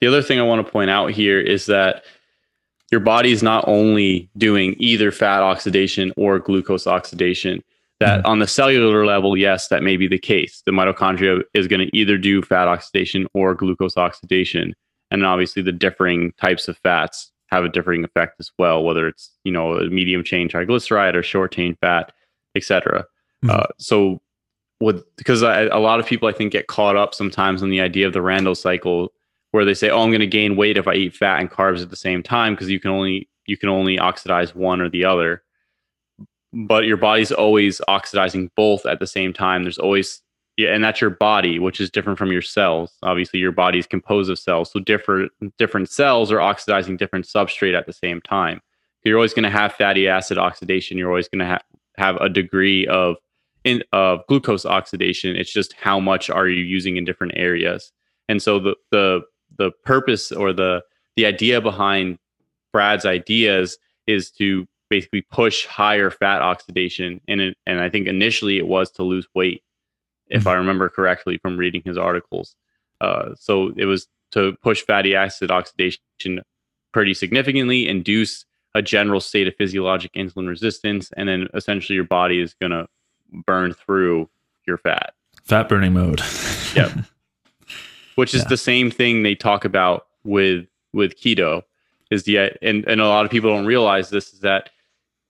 The 0.02 0.08
other 0.08 0.22
thing 0.22 0.40
I 0.40 0.44
want 0.44 0.66
to 0.66 0.72
point 0.72 0.90
out 0.90 1.12
here 1.12 1.40
is 1.40 1.66
that 1.68 2.04
your 2.92 3.02
body 3.02 3.32
is 3.32 3.44
not 3.44 3.68
only 3.68 4.30
doing 4.38 4.76
either 4.80 5.12
fat 5.12 5.42
oxidation 5.42 6.14
or 6.16 6.40
glucose 6.40 6.88
oxidation. 6.88 7.64
That 8.00 8.20
mm-hmm. 8.20 8.28
on 8.28 8.40
the 8.40 8.48
cellular 8.48 9.06
level, 9.06 9.36
yes, 9.36 9.70
that 9.70 9.82
may 9.82 9.98
be 9.98 10.08
the 10.08 10.20
case. 10.20 10.62
The 10.66 10.72
mitochondria 10.72 11.42
is 11.54 11.68
going 11.68 11.80
to 11.80 11.98
either 11.98 12.18
do 12.18 12.44
fat 12.44 12.68
oxidation 12.68 13.28
or 13.34 13.56
glucose 13.56 13.98
oxidation. 13.98 14.76
And 15.10 15.26
obviously, 15.26 15.64
the 15.64 15.72
differing 15.72 16.34
types 16.34 16.68
of 16.68 16.78
fats 16.78 17.32
have 17.48 17.64
a 17.64 17.70
differing 17.70 18.04
effect 18.04 18.36
as 18.40 18.52
well, 18.60 18.84
whether 18.84 19.08
it's 19.08 19.32
you 19.44 19.52
know 19.52 19.74
a 19.74 19.90
medium 19.90 20.24
chain 20.24 20.50
triglyceride 20.50 21.16
or 21.16 21.24
short 21.24 21.54
chain 21.54 21.76
fat, 21.82 22.12
etc. 22.56 23.06
Mm-hmm. 23.44 23.50
Uh, 23.52 23.68
so, 23.80 24.22
with 24.80 25.04
because 25.16 25.44
I, 25.44 25.64
a 25.64 25.80
lot 25.80 26.00
of 26.00 26.06
people 26.06 26.28
I 26.28 26.34
think 26.34 26.52
get 26.52 26.68
caught 26.68 26.96
up 26.96 27.14
sometimes 27.14 27.64
in 27.64 27.70
the 27.70 27.82
idea 27.82 28.06
of 28.06 28.14
the 28.14 28.22
Randle 28.22 28.56
cycle, 28.56 29.12
where 29.52 29.66
they 29.66 29.74
say, 29.74 29.90
"Oh, 29.90 30.04
I'm 30.04 30.10
going 30.10 30.20
to 30.20 30.28
gain 30.28 30.56
weight 30.56 30.78
if 30.78 30.88
I 30.88 30.94
eat 30.94 31.16
fat 31.16 31.40
and 31.40 31.50
carbs 31.50 31.82
at 31.82 31.90
the 31.90 31.96
same 31.96 32.22
time," 32.22 32.54
because 32.54 32.70
you 32.70 32.80
can 32.80 32.92
only 32.92 33.30
you 33.48 33.58
can 33.58 33.70
only 33.70 33.98
oxidize 33.98 34.54
one 34.54 34.82
or 34.82 34.90
the 34.90 35.06
other. 35.06 35.44
But 36.54 36.86
your 36.86 36.98
body's 36.98 37.32
always 37.32 37.82
oxidizing 37.88 38.52
both 38.56 38.86
at 38.86 39.00
the 39.00 39.08
same 39.08 39.34
time. 39.34 39.64
There's 39.64 39.78
always 39.78 40.22
yeah, 40.58 40.74
and 40.74 40.84
that's 40.84 41.00
your 41.00 41.12
body, 41.12 41.60
which 41.60 41.80
is 41.80 41.92
different 41.92 42.18
from 42.18 42.32
your 42.32 42.42
cells. 42.42 42.92
Obviously, 43.04 43.40
your 43.40 43.52
body 43.52 43.78
is 43.78 43.86
composed 43.86 44.32
of 44.32 44.40
cells, 44.40 44.72
so 44.72 44.80
different 44.80 45.32
different 45.58 45.90
cells 45.90 46.32
are 46.32 46.42
oxidizing 46.42 46.98
different 46.98 47.26
substrate 47.26 47.78
at 47.78 47.86
the 47.86 47.94
same 47.94 48.22
time. 48.22 48.60
You're 49.04 49.18
always 49.18 49.34
going 49.34 49.44
to 49.44 49.52
have 49.52 49.74
fatty 49.74 50.08
acid 50.08 50.38
oxidation. 50.38 50.98
You're 50.98 51.10
always 51.10 51.30
going 51.30 51.40
to 51.40 51.46
ha- 51.46 51.62
have 51.98 52.18
a 52.18 52.28
degree 52.28 52.88
of 52.88 53.18
in 53.64 53.84
of 53.94 54.26
glucose 54.28 54.66
oxidation. 54.66 55.36
It's 55.36 55.54
just 55.54 55.74
how 55.74 56.00
much 56.00 56.30
are 56.30 56.48
you 56.48 56.64
using 56.64 56.98
in 56.98 57.06
different 57.06 57.34
areas. 57.36 57.92
And 58.28 58.42
so 58.42 58.60
the 58.60 58.76
the 58.92 59.22
the 59.58 59.72
purpose 59.86 60.32
or 60.32 60.54
the 60.54 60.82
the 61.16 61.26
idea 61.28 61.62
behind 61.62 62.18
Brad's 62.74 63.06
ideas 63.06 63.78
is 64.08 64.32
to 64.32 64.68
basically 64.90 65.22
push 65.22 65.66
higher 65.66 66.10
fat 66.10 66.42
oxidation. 66.42 67.22
And 67.28 67.42
it, 67.42 67.58
and 67.66 67.80
I 67.80 67.90
think 67.90 68.08
initially 68.08 68.58
it 68.58 68.68
was 68.68 68.92
to 68.92 69.04
lose 69.04 69.28
weight 69.34 69.64
if 70.30 70.42
mm-hmm. 70.42 70.50
I 70.50 70.54
remember 70.54 70.90
correctly 70.90 71.38
from 71.38 71.58
reading 71.58 71.82
his 71.86 71.98
articles. 71.98 72.56
Uh, 73.00 73.30
so 73.36 73.74
it 73.78 73.86
was 73.86 74.08
to 74.32 74.56
push 74.62 74.82
fatty 74.82 75.16
acid 75.16 75.52
oxidation 75.52 76.42
pretty 76.92 77.14
significantly, 77.14 77.88
induce 77.88 78.46
a 78.76 78.82
general 78.82 79.20
state 79.20 79.48
of 79.48 79.56
physiologic 79.56 80.12
insulin 80.14 80.48
resistance, 80.48 81.12
and 81.16 81.30
then 81.30 81.48
essentially 81.54 81.96
your 81.96 82.04
body 82.04 82.42
is 82.42 82.54
going 82.56 82.72
to 82.72 82.88
burn 83.46 83.74
through 83.74 84.30
your 84.66 84.78
fat. 84.78 85.14
Fat 85.44 85.70
burning 85.70 85.94
mode. 85.94 86.22
yep. 86.76 86.92
Which 88.16 88.34
is 88.34 88.42
yeah. 88.44 88.50
the 88.50 88.58
same 88.58 88.90
thing 88.90 89.24
they 89.24 89.36
talk 89.36 89.64
about 89.64 90.08
with 90.24 90.66
with 90.94 91.20
keto 91.20 91.64
is 92.10 92.24
the 92.24 92.38
and, 92.62 92.86
and 92.88 93.02
a 93.02 93.08
lot 93.08 93.26
of 93.26 93.32
people 93.32 93.50
don't 93.50 93.66
realize 93.66 94.10
this 94.10 94.34
is 94.34 94.40
that 94.40 94.72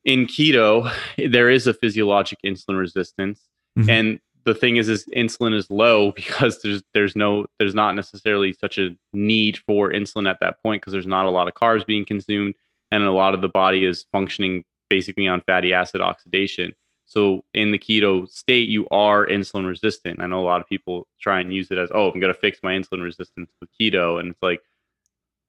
in 0.08 0.26
keto, 0.26 0.92
there 1.18 1.50
is 1.50 1.68
a 1.68 1.74
physiologic 1.74 2.40
insulin 2.44 2.80
resistance, 2.80 3.42
mm-hmm. 3.78 3.90
and 3.90 4.20
the 4.46 4.56
thing 4.56 4.78
is, 4.78 4.88
is 4.88 5.06
insulin 5.16 5.54
is 5.54 5.70
low 5.70 6.12
because 6.16 6.62
there's 6.64 6.82
there's 6.96 7.16
no 7.16 7.46
there's 7.60 7.76
not 7.76 7.94
necessarily 7.94 8.54
such 8.54 8.80
a 8.80 8.96
need 9.14 9.58
for 9.68 9.92
insulin 9.92 10.28
at 10.28 10.40
that 10.40 10.64
point 10.64 10.82
because 10.82 10.94
there's 10.94 11.06
not 11.06 11.28
a 11.28 11.30
lot 11.30 11.48
of 11.48 11.54
carbs 11.54 11.86
being 11.86 12.06
consumed, 12.06 12.56
and 12.92 13.04
a 13.04 13.12
lot 13.12 13.36
of 13.36 13.42
the 13.42 13.50
body 13.50 13.86
is 13.86 14.06
functioning 14.12 14.64
basically 14.90 15.28
on 15.28 15.42
fatty 15.42 15.74
acid 15.74 16.02
oxidation. 16.02 16.74
So 17.06 17.44
in 17.54 17.72
the 17.72 17.80
keto 17.80 18.30
state, 18.30 18.68
you 18.68 18.88
are 18.92 19.26
insulin 19.26 19.68
resistant. 19.68 20.22
I 20.22 20.28
know 20.28 20.42
a 20.42 20.44
lot 20.44 20.60
of 20.60 20.68
people 20.68 21.08
try 21.22 21.40
and 21.40 21.54
use 21.54 21.72
it 21.72 21.78
as, 21.78 21.90
oh, 21.94 22.12
I'm 22.12 22.20
going 22.20 22.34
to 22.34 22.40
fix 22.40 22.60
my 22.64 22.74
insulin 22.74 23.02
resistance 23.02 23.50
with 23.62 23.70
keto. 23.80 24.20
And 24.20 24.32
it's 24.32 24.44
like, 24.44 24.60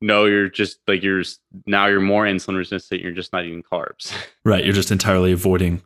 no, 0.01 0.27
you're 0.27 0.49
just 0.49 0.79
like, 0.87 1.03
you're 1.03 1.25
now 1.67 1.87
you're 1.87 2.01
more 2.01 2.25
insulin 2.25 2.57
resistant. 2.57 3.01
You're 3.01 3.13
just 3.13 3.33
not 3.33 3.45
eating 3.45 3.63
carbs. 3.63 4.13
Right. 4.45 4.65
You're 4.65 4.73
just 4.73 4.91
entirely 4.91 5.33
avoiding 5.33 5.83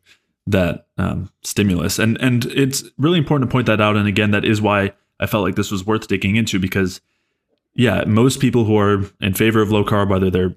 that 0.47 0.87
um, 0.97 1.33
stimulus. 1.43 1.99
And, 1.99 2.17
and 2.21 2.45
it's 2.45 2.85
really 2.97 3.19
important 3.19 3.51
to 3.51 3.53
point 3.53 3.67
that 3.67 3.81
out. 3.81 3.97
And 3.97 4.07
again, 4.07 4.31
that 4.31 4.45
is 4.45 4.63
why 4.63 4.93
I 5.19 5.27
felt 5.27 5.43
like 5.43 5.57
this 5.57 5.73
was 5.73 5.85
worth 5.85 6.07
digging 6.07 6.37
into 6.37 6.61
because, 6.61 7.01
yeah, 7.75 8.05
most 8.05 8.39
people 8.39 8.65
who 8.65 8.79
are 8.79 9.11
in 9.21 9.35
favor 9.35 9.61
of 9.61 9.73
low 9.73 9.85
carb, 9.85 10.11
whether 10.11 10.31
they're 10.31 10.55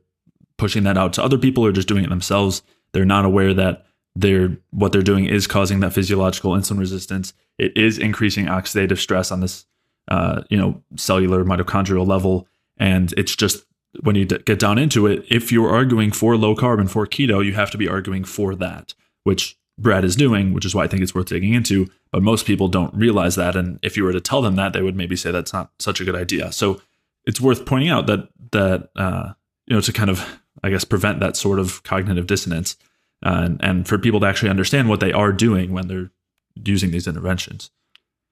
pushing 0.58 0.84
that 0.84 1.00
out 1.00 1.14
to 1.14 1.24
other 1.24 1.40
people 1.40 1.66
or 1.66 1.72
just 1.72 1.88
doing 1.88 2.04
it 2.04 2.10
themselves, 2.10 2.62
they're 2.92 3.06
not 3.06 3.26
aware 3.26 3.56
that 3.56 3.86
they're 4.16 4.58
what 4.72 4.92
they're 4.92 5.02
doing 5.02 5.26
is 5.26 5.48
causing 5.48 5.80
that 5.82 5.94
physiological 5.94 6.52
insulin 6.52 6.80
resistance. 6.80 7.34
It 7.58 7.76
is 7.76 7.98
increasing 7.98 8.46
oxidative 8.46 8.98
stress 8.98 9.32
on 9.32 9.42
this, 9.42 9.66
uh, 10.08 10.44
you 10.50 10.58
know, 10.58 10.82
cellular 10.96 11.44
mitochondrial 11.44 12.08
level, 12.08 12.48
and 12.78 13.14
it's 13.18 13.36
just 13.36 13.66
when 14.02 14.16
you 14.16 14.26
d- 14.26 14.40
get 14.46 14.60
down 14.60 14.78
into 14.78 15.08
it, 15.08 15.26
if 15.30 15.52
you're 15.52 15.70
arguing 15.70 16.12
for 16.12 16.36
low 16.36 16.56
carb 16.56 16.80
and 16.80 16.92
for 16.92 17.06
keto, 17.06 17.44
you 17.44 17.54
have 17.54 17.72
to 17.72 17.78
be 17.78 17.88
arguing 17.88 18.24
for 18.24 18.56
that, 18.56 18.94
which 19.24 19.58
Brad 19.78 20.06
is 20.06 20.16
doing, 20.16 20.54
which 20.54 20.66
is 20.66 20.74
why 20.74 20.84
I 20.84 20.88
think 20.88 21.02
it's 21.02 21.16
worth 21.16 21.28
digging 21.28 21.54
into. 21.54 21.88
But 22.12 22.24
most 22.24 22.46
people 22.46 22.68
don't 22.68 22.94
realize 22.94 23.36
that, 23.36 23.56
and 23.56 23.80
if 23.82 23.98
you 23.98 24.04
were 24.04 24.14
to 24.14 24.22
tell 24.22 24.42
them 24.42 24.56
that, 24.56 24.74
they 24.74 24.82
would 24.82 24.96
maybe 24.96 25.16
say 25.16 25.32
that's 25.32 25.54
not 25.54 25.72
such 25.80 26.00
a 26.00 26.06
good 26.06 26.16
idea. 26.16 26.52
So 26.52 26.82
it's 27.26 27.42
worth 27.42 27.66
pointing 27.66 27.90
out 27.90 28.08
that 28.08 28.30
that 28.52 28.90
uh, 28.96 29.34
you 29.68 29.76
know 29.76 29.82
to 29.82 29.92
kind 29.92 30.10
of 30.10 30.40
I 30.64 30.70
guess 30.70 30.86
prevent 30.86 31.20
that 31.20 31.36
sort 31.36 31.60
of 31.60 31.84
cognitive 31.84 32.28
dissonance 32.28 32.78
uh, 33.26 33.42
and, 33.44 33.64
and 33.64 33.88
for 33.88 33.98
people 33.98 34.20
to 34.22 34.26
actually 34.26 34.50
understand 34.50 34.90
what 34.90 35.00
they 35.00 35.12
are 35.12 35.32
doing 35.32 35.74
when 35.74 35.88
they're 35.88 36.12
using 36.56 36.92
these 36.92 37.08
interventions. 37.08 37.72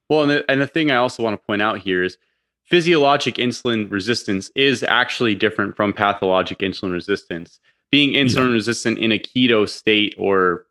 Well, 0.10 0.24
and 0.24 0.32
the, 0.32 0.52
and 0.52 0.62
the 0.62 0.68
thing 0.68 0.92
I 0.92 0.98
also 0.98 1.24
want 1.24 1.40
to 1.40 1.46
point 1.46 1.62
out 1.62 1.80
here 1.80 2.04
is 2.04 2.18
physiologic 2.66 3.36
insulin 3.36 3.92
resistance 3.92 4.52
is 4.56 4.84
actually 4.84 5.36
different 5.36 5.76
from 5.76 5.94
pathologic 5.94 6.60
insulin 6.60 6.92
resistance. 6.92 7.60
Being 7.92 8.14
insulin 8.14 8.48
yeah. 8.48 8.54
resistant 8.54 8.98
in 8.98 9.12
a 9.12 9.20
keto 9.20 9.68
state 9.70 10.16
or 10.18 10.66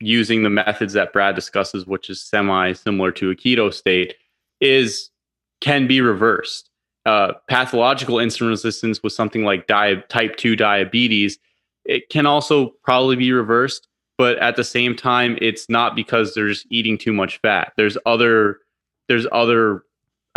using 0.00 0.42
the 0.42 0.50
methods 0.50 0.92
that 0.92 1.12
Brad 1.12 1.34
discusses, 1.34 1.86
which 1.86 2.10
is 2.10 2.20
semi 2.20 2.72
similar 2.72 3.10
to 3.12 3.30
a 3.30 3.34
keto 3.34 3.72
state, 3.72 4.14
is 4.60 5.10
can 5.60 5.86
be 5.86 6.00
reversed. 6.00 6.70
Uh, 7.06 7.32
pathological 7.48 8.16
insulin 8.16 8.50
resistance 8.50 9.02
with 9.02 9.12
something 9.12 9.42
like 9.42 9.66
di- 9.66 10.02
type 10.08 10.36
2 10.36 10.54
diabetes 10.56 11.38
it 11.88 12.10
can 12.10 12.26
also 12.26 12.74
probably 12.84 13.16
be 13.16 13.32
reversed, 13.32 13.88
but 14.18 14.38
at 14.38 14.56
the 14.56 14.62
same 14.62 14.94
time, 14.94 15.38
it's 15.40 15.68
not 15.68 15.96
because 15.96 16.34
there's 16.34 16.66
eating 16.70 16.98
too 16.98 17.14
much 17.14 17.40
fat. 17.40 17.72
There's 17.76 17.96
other 18.06 18.58
there's 19.08 19.26
other 19.32 19.84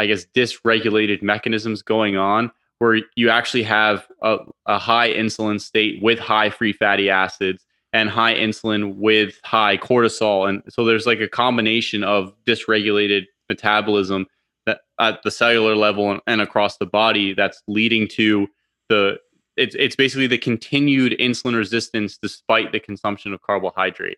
I 0.01 0.07
guess 0.07 0.25
dysregulated 0.35 1.21
mechanisms 1.21 1.81
going 1.81 2.17
on 2.17 2.51
where 2.79 2.99
you 3.15 3.29
actually 3.29 3.61
have 3.61 4.07
a, 4.23 4.37
a 4.65 4.79
high 4.79 5.13
insulin 5.13 5.61
state 5.61 6.01
with 6.01 6.17
high 6.17 6.49
free 6.49 6.73
fatty 6.73 7.11
acids 7.11 7.63
and 7.93 8.09
high 8.09 8.33
insulin 8.33 8.95
with 8.95 9.39
high 9.43 9.77
cortisol. 9.77 10.49
And 10.49 10.63
so 10.67 10.83
there's 10.83 11.05
like 11.05 11.19
a 11.19 11.27
combination 11.27 12.03
of 12.03 12.33
dysregulated 12.47 13.25
metabolism 13.49 14.25
that 14.65 14.79
at 14.99 15.21
the 15.21 15.29
cellular 15.29 15.75
level 15.75 16.09
and, 16.09 16.21
and 16.25 16.41
across 16.41 16.77
the 16.77 16.87
body 16.87 17.35
that's 17.35 17.61
leading 17.67 18.07
to 18.07 18.47
the 18.89 19.17
it's 19.57 19.75
it's 19.77 19.95
basically 19.95 20.25
the 20.27 20.39
continued 20.39 21.11
insulin 21.19 21.55
resistance 21.55 22.17
despite 22.17 22.71
the 22.71 22.79
consumption 22.79 23.31
of 23.31 23.41
carbohydrate. 23.43 24.17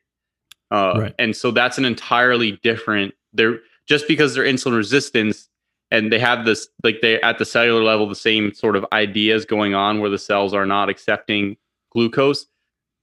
Uh, 0.71 0.93
right. 0.97 1.15
And 1.19 1.35
so 1.35 1.51
that's 1.51 1.77
an 1.77 1.83
entirely 1.83 2.59
different. 2.63 3.13
They're 3.33 3.59
just 3.87 4.07
because 4.07 4.33
they're 4.33 4.45
insulin 4.45 4.77
resistance 4.77 5.49
and 5.93 6.11
they 6.11 6.17
have 6.17 6.43
this 6.43 6.67
like 6.83 7.01
they 7.01 7.21
at 7.21 7.37
the 7.37 7.45
cellular 7.45 7.83
level 7.83 8.09
the 8.09 8.15
same 8.15 8.53
sort 8.53 8.75
of 8.75 8.85
ideas 8.91 9.45
going 9.45 9.75
on 9.75 9.99
where 9.99 10.09
the 10.09 10.17
cells 10.17 10.53
are 10.53 10.65
not 10.65 10.89
accepting 10.89 11.55
glucose. 11.91 12.47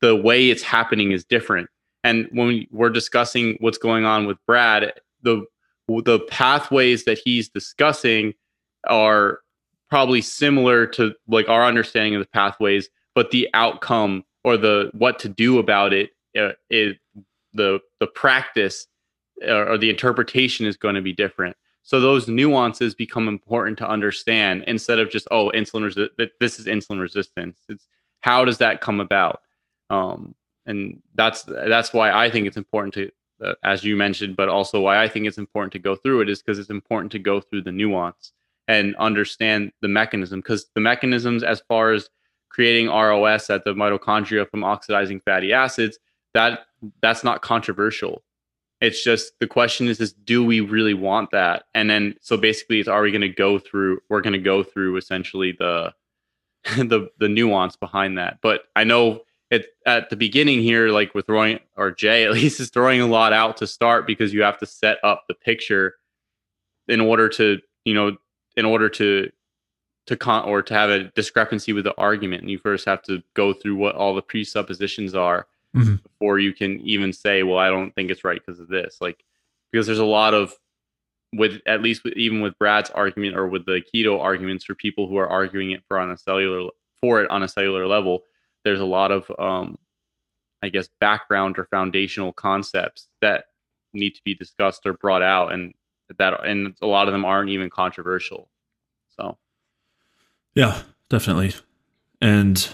The 0.00 0.16
way 0.16 0.50
it's 0.50 0.62
happening 0.62 1.12
is 1.12 1.24
different. 1.24 1.70
And 2.02 2.28
when 2.32 2.66
we're 2.72 2.90
discussing 2.90 3.56
what's 3.60 3.78
going 3.78 4.04
on 4.04 4.26
with 4.26 4.38
Brad, 4.44 4.92
the 5.22 5.44
the 5.88 6.18
pathways 6.28 7.04
that 7.04 7.20
he's 7.24 7.48
discussing 7.48 8.34
are 8.88 9.38
probably 9.88 10.20
similar 10.20 10.86
to 10.86 11.14
like 11.28 11.48
our 11.48 11.64
understanding 11.64 12.16
of 12.16 12.20
the 12.20 12.28
pathways, 12.28 12.90
but 13.14 13.30
the 13.30 13.48
outcome 13.54 14.24
or 14.42 14.56
the 14.56 14.90
what 14.94 15.20
to 15.20 15.28
do 15.28 15.58
about 15.58 15.92
it 15.92 16.10
uh, 16.36 16.52
the 16.70 17.78
the 18.00 18.06
practice 18.16 18.88
uh, 19.46 19.66
or 19.66 19.78
the 19.78 19.90
interpretation 19.90 20.66
is 20.66 20.76
going 20.76 20.96
to 20.96 21.02
be 21.02 21.12
different. 21.12 21.56
So 21.82 22.00
those 22.00 22.28
nuances 22.28 22.94
become 22.94 23.26
important 23.26 23.78
to 23.78 23.88
understand 23.88 24.64
instead 24.66 24.98
of 24.98 25.10
just 25.10 25.26
oh 25.30 25.50
insulin 25.54 25.90
resi- 25.90 26.30
this 26.38 26.58
is 26.58 26.66
insulin 26.66 27.00
resistance. 27.00 27.58
It's 27.68 27.88
how 28.20 28.44
does 28.44 28.58
that 28.58 28.80
come 28.80 29.00
about? 29.00 29.40
Um, 29.88 30.34
and 30.66 31.02
that's 31.14 31.42
that's 31.42 31.92
why 31.92 32.12
I 32.12 32.30
think 32.30 32.46
it's 32.46 32.56
important 32.56 32.94
to 32.94 33.10
uh, 33.42 33.54
as 33.64 33.84
you 33.84 33.96
mentioned, 33.96 34.36
but 34.36 34.48
also 34.48 34.80
why 34.80 35.02
I 35.02 35.08
think 35.08 35.26
it's 35.26 35.38
important 35.38 35.72
to 35.72 35.78
go 35.78 35.96
through 35.96 36.20
it 36.20 36.28
is 36.28 36.42
because 36.42 36.58
it's 36.58 36.70
important 36.70 37.10
to 37.12 37.18
go 37.18 37.40
through 37.40 37.62
the 37.62 37.72
nuance 37.72 38.32
and 38.68 38.94
understand 38.96 39.72
the 39.80 39.88
mechanism 39.88 40.40
because 40.40 40.66
the 40.74 40.80
mechanisms 40.80 41.42
as 41.42 41.60
far 41.66 41.92
as 41.92 42.08
creating 42.50 42.88
ROS 42.88 43.48
at 43.48 43.64
the 43.64 43.72
mitochondria 43.72 44.48
from 44.48 44.62
oxidizing 44.62 45.20
fatty 45.20 45.52
acids 45.52 45.98
that 46.34 46.66
that's 47.02 47.24
not 47.24 47.42
controversial 47.42 48.22
it's 48.80 49.02
just 49.04 49.38
the 49.40 49.46
question 49.46 49.88
is 49.88 50.00
is 50.00 50.12
do 50.12 50.44
we 50.44 50.60
really 50.60 50.94
want 50.94 51.30
that? 51.32 51.64
And 51.74 51.88
then 51.90 52.14
so 52.20 52.36
basically 52.36 52.80
it's 52.80 52.88
are 52.88 53.02
we 53.02 53.10
going 53.10 53.20
to 53.20 53.28
go 53.28 53.58
through 53.58 54.00
we're 54.08 54.20
going 54.20 54.32
to 54.32 54.38
go 54.38 54.62
through 54.62 54.96
essentially 54.96 55.52
the 55.58 55.92
the 56.76 57.08
the 57.18 57.28
nuance 57.28 57.76
behind 57.76 58.18
that. 58.18 58.38
But 58.42 58.62
i 58.76 58.84
know 58.84 59.22
it 59.50 59.66
at 59.84 60.10
the 60.10 60.16
beginning 60.16 60.60
here 60.62 60.90
like 60.90 61.14
with 61.14 61.26
throwing 61.26 61.58
or 61.76 61.90
jay 61.90 62.24
at 62.24 62.32
least 62.32 62.60
is 62.60 62.70
throwing 62.70 63.00
a 63.00 63.06
lot 63.06 63.32
out 63.32 63.56
to 63.58 63.66
start 63.66 64.06
because 64.06 64.32
you 64.32 64.42
have 64.42 64.58
to 64.58 64.66
set 64.66 64.98
up 65.02 65.24
the 65.28 65.34
picture 65.34 65.94
in 66.86 67.00
order 67.00 67.28
to 67.28 67.58
you 67.84 67.94
know 67.94 68.16
in 68.56 68.64
order 68.64 68.88
to 68.88 69.30
to 70.06 70.16
con 70.16 70.44
or 70.44 70.60
to 70.60 70.74
have 70.74 70.90
a 70.90 71.04
discrepancy 71.14 71.72
with 71.72 71.84
the 71.84 71.96
argument. 71.96 72.42
And 72.42 72.50
you 72.50 72.58
first 72.58 72.84
have 72.86 73.02
to 73.02 73.22
go 73.34 73.52
through 73.52 73.76
what 73.76 73.94
all 73.94 74.14
the 74.14 74.22
presuppositions 74.22 75.14
are 75.14 75.46
mm-hmm. 75.76 75.96
before 75.96 76.38
you 76.38 76.52
can 76.52 76.80
even 76.80 77.12
say 77.12 77.42
well 77.42 77.58
i 77.58 77.68
don't 77.68 77.94
think 77.94 78.10
it's 78.10 78.24
right 78.24 78.40
because 78.44 78.60
of 78.60 78.68
this 78.68 78.98
like 79.00 79.24
because 79.70 79.86
there's 79.86 79.98
a 79.98 80.04
lot 80.04 80.34
of 80.34 80.54
with 81.32 81.60
at 81.66 81.82
least 81.82 82.02
with, 82.04 82.14
even 82.14 82.40
with 82.40 82.58
brad's 82.58 82.90
argument 82.90 83.36
or 83.36 83.46
with 83.46 83.64
the 83.66 83.82
keto 83.94 84.20
arguments 84.20 84.64
for 84.64 84.74
people 84.74 85.06
who 85.06 85.16
are 85.16 85.28
arguing 85.28 85.70
it 85.70 85.82
for 85.86 85.98
on 85.98 86.10
a 86.10 86.16
cellular 86.16 86.70
for 87.00 87.22
it 87.22 87.30
on 87.30 87.42
a 87.42 87.48
cellular 87.48 87.86
level 87.86 88.22
there's 88.64 88.80
a 88.80 88.84
lot 88.84 89.12
of 89.12 89.30
um 89.38 89.78
i 90.62 90.68
guess 90.68 90.88
background 91.00 91.58
or 91.58 91.64
foundational 91.66 92.32
concepts 92.32 93.08
that 93.20 93.44
need 93.92 94.14
to 94.14 94.20
be 94.24 94.34
discussed 94.34 94.86
or 94.86 94.94
brought 94.94 95.22
out 95.22 95.52
and 95.52 95.74
that 96.18 96.44
and 96.44 96.74
a 96.82 96.86
lot 96.86 97.08
of 97.08 97.12
them 97.12 97.24
aren't 97.24 97.50
even 97.50 97.70
controversial. 97.70 98.48
So 99.16 99.38
yeah, 100.54 100.82
definitely. 101.08 101.54
And 102.20 102.68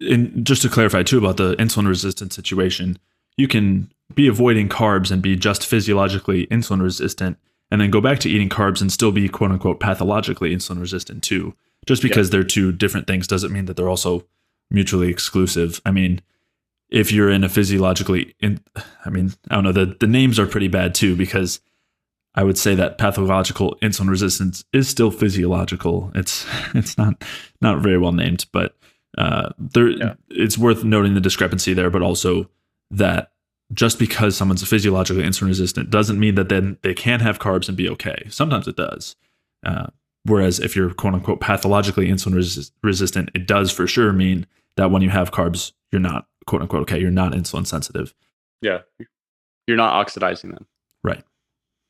and 0.00 0.44
just 0.44 0.62
to 0.62 0.68
clarify 0.68 1.02
too 1.02 1.18
about 1.18 1.36
the 1.36 1.54
insulin 1.56 1.86
resistant 1.86 2.32
situation, 2.32 2.98
you 3.36 3.48
can 3.48 3.92
be 4.14 4.28
avoiding 4.28 4.68
carbs 4.68 5.10
and 5.10 5.22
be 5.22 5.36
just 5.36 5.66
physiologically 5.66 6.46
insulin 6.46 6.82
resistant 6.82 7.38
and 7.70 7.80
then 7.80 7.90
go 7.90 8.00
back 8.00 8.18
to 8.20 8.30
eating 8.30 8.48
carbs 8.48 8.80
and 8.80 8.92
still 8.92 9.12
be 9.12 9.28
quote 9.28 9.50
unquote 9.50 9.80
pathologically 9.80 10.54
insulin 10.54 10.80
resistant 10.80 11.22
too. 11.22 11.54
Just 11.86 12.02
because 12.02 12.28
yep. 12.28 12.32
they're 12.32 12.44
two 12.44 12.72
different 12.72 13.06
things 13.06 13.26
doesn't 13.26 13.52
mean 13.52 13.66
that 13.66 13.76
they're 13.76 13.88
also 13.88 14.24
mutually 14.70 15.08
exclusive. 15.08 15.80
I 15.84 15.90
mean, 15.90 16.20
if 16.88 17.12
you're 17.12 17.30
in 17.30 17.44
a 17.44 17.48
physiologically 17.48 18.34
in 18.40 18.60
I 19.04 19.10
mean, 19.10 19.32
I 19.50 19.56
don't 19.56 19.64
know, 19.64 19.72
the 19.72 19.96
the 19.98 20.06
names 20.06 20.38
are 20.38 20.46
pretty 20.46 20.68
bad 20.68 20.94
too 20.94 21.16
because 21.16 21.60
I 22.34 22.44
would 22.44 22.58
say 22.58 22.74
that 22.74 22.98
pathological 22.98 23.76
insulin 23.82 24.10
resistance 24.10 24.64
is 24.72 24.88
still 24.88 25.10
physiological. 25.10 26.12
It's 26.14 26.46
it's 26.74 26.96
not 26.96 27.24
not 27.60 27.80
very 27.80 27.98
well 27.98 28.12
named, 28.12 28.46
but 28.52 28.76
uh, 29.16 29.50
there 29.58 29.88
yeah. 29.88 30.14
it's 30.30 30.58
worth 30.58 30.84
noting 30.84 31.14
the 31.14 31.20
discrepancy 31.20 31.74
there, 31.74 31.90
but 31.90 32.02
also 32.02 32.50
that 32.90 33.32
just 33.72 33.98
because 33.98 34.36
someone's 34.36 34.66
physiologically 34.66 35.24
insulin 35.24 35.48
resistant 35.48 35.90
doesn't 35.90 36.20
mean 36.20 36.34
that 36.36 36.48
then 36.48 36.78
they 36.82 36.94
can't 36.94 37.22
have 37.22 37.38
carbs 37.38 37.68
and 37.68 37.76
be 37.76 37.88
okay. 37.88 38.24
Sometimes 38.28 38.68
it 38.68 38.76
does. 38.76 39.16
Uh, 39.64 39.86
whereas 40.24 40.60
if 40.60 40.76
you're 40.76 40.92
quote 40.94 41.14
unquote 41.14 41.40
pathologically 41.40 42.08
insulin 42.08 42.70
resistant, 42.82 43.30
it 43.34 43.46
does 43.46 43.72
for 43.72 43.86
sure 43.86 44.12
mean 44.12 44.46
that 44.76 44.90
when 44.90 45.02
you 45.02 45.10
have 45.10 45.32
carbs, 45.32 45.72
you're 45.90 46.00
not 46.00 46.26
quote 46.46 46.62
unquote, 46.62 46.82
okay, 46.82 47.00
you're 47.00 47.10
not 47.10 47.32
insulin 47.32 47.66
sensitive. 47.66 48.14
Yeah. 48.62 48.80
You're 49.66 49.76
not 49.76 49.94
oxidizing 49.94 50.50
them. 50.50 50.66
Right. 51.02 51.24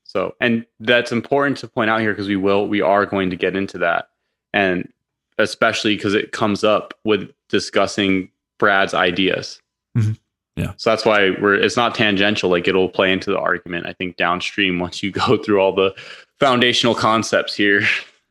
So, 0.04 0.34
and 0.40 0.64
that's 0.80 1.12
important 1.12 1.58
to 1.58 1.68
point 1.68 1.90
out 1.90 2.00
here 2.00 2.12
because 2.12 2.28
we 2.28 2.36
will, 2.36 2.66
we 2.66 2.80
are 2.80 3.04
going 3.04 3.30
to 3.30 3.36
get 3.36 3.56
into 3.56 3.78
that. 3.78 4.08
And 4.54 4.90
especially 5.38 5.96
because 5.96 6.14
it 6.14 6.32
comes 6.32 6.64
up 6.64 6.94
with 7.04 7.30
discussing 7.48 8.30
Brad's 8.58 8.94
ideas. 8.94 9.60
Mm-hmm. 9.96 10.12
Yeah. 10.56 10.72
So 10.78 10.90
that's 10.90 11.04
why 11.04 11.30
we're, 11.40 11.54
it's 11.54 11.76
not 11.76 11.94
tangential. 11.94 12.50
Like 12.50 12.66
it'll 12.66 12.88
play 12.88 13.12
into 13.12 13.30
the 13.30 13.38
argument, 13.38 13.86
I 13.86 13.92
think, 13.92 14.16
downstream 14.16 14.78
once 14.80 15.02
you 15.02 15.10
go 15.10 15.36
through 15.36 15.60
all 15.60 15.74
the 15.74 15.94
foundational 16.40 16.94
concepts 16.94 17.54
here. 17.54 17.82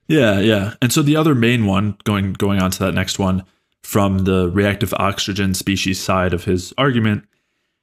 Yeah. 0.07 0.39
Yeah. 0.39 0.73
And 0.81 0.91
so 0.91 1.01
the 1.01 1.15
other 1.15 1.35
main 1.35 1.65
one, 1.65 1.97
going, 2.03 2.33
going 2.33 2.61
on 2.61 2.71
to 2.71 2.79
that 2.79 2.93
next 2.93 3.19
one 3.19 3.43
from 3.83 4.19
the 4.19 4.49
reactive 4.49 4.93
oxygen 4.95 5.53
species 5.53 5.99
side 5.99 6.33
of 6.33 6.43
his 6.43 6.73
argument, 6.77 7.23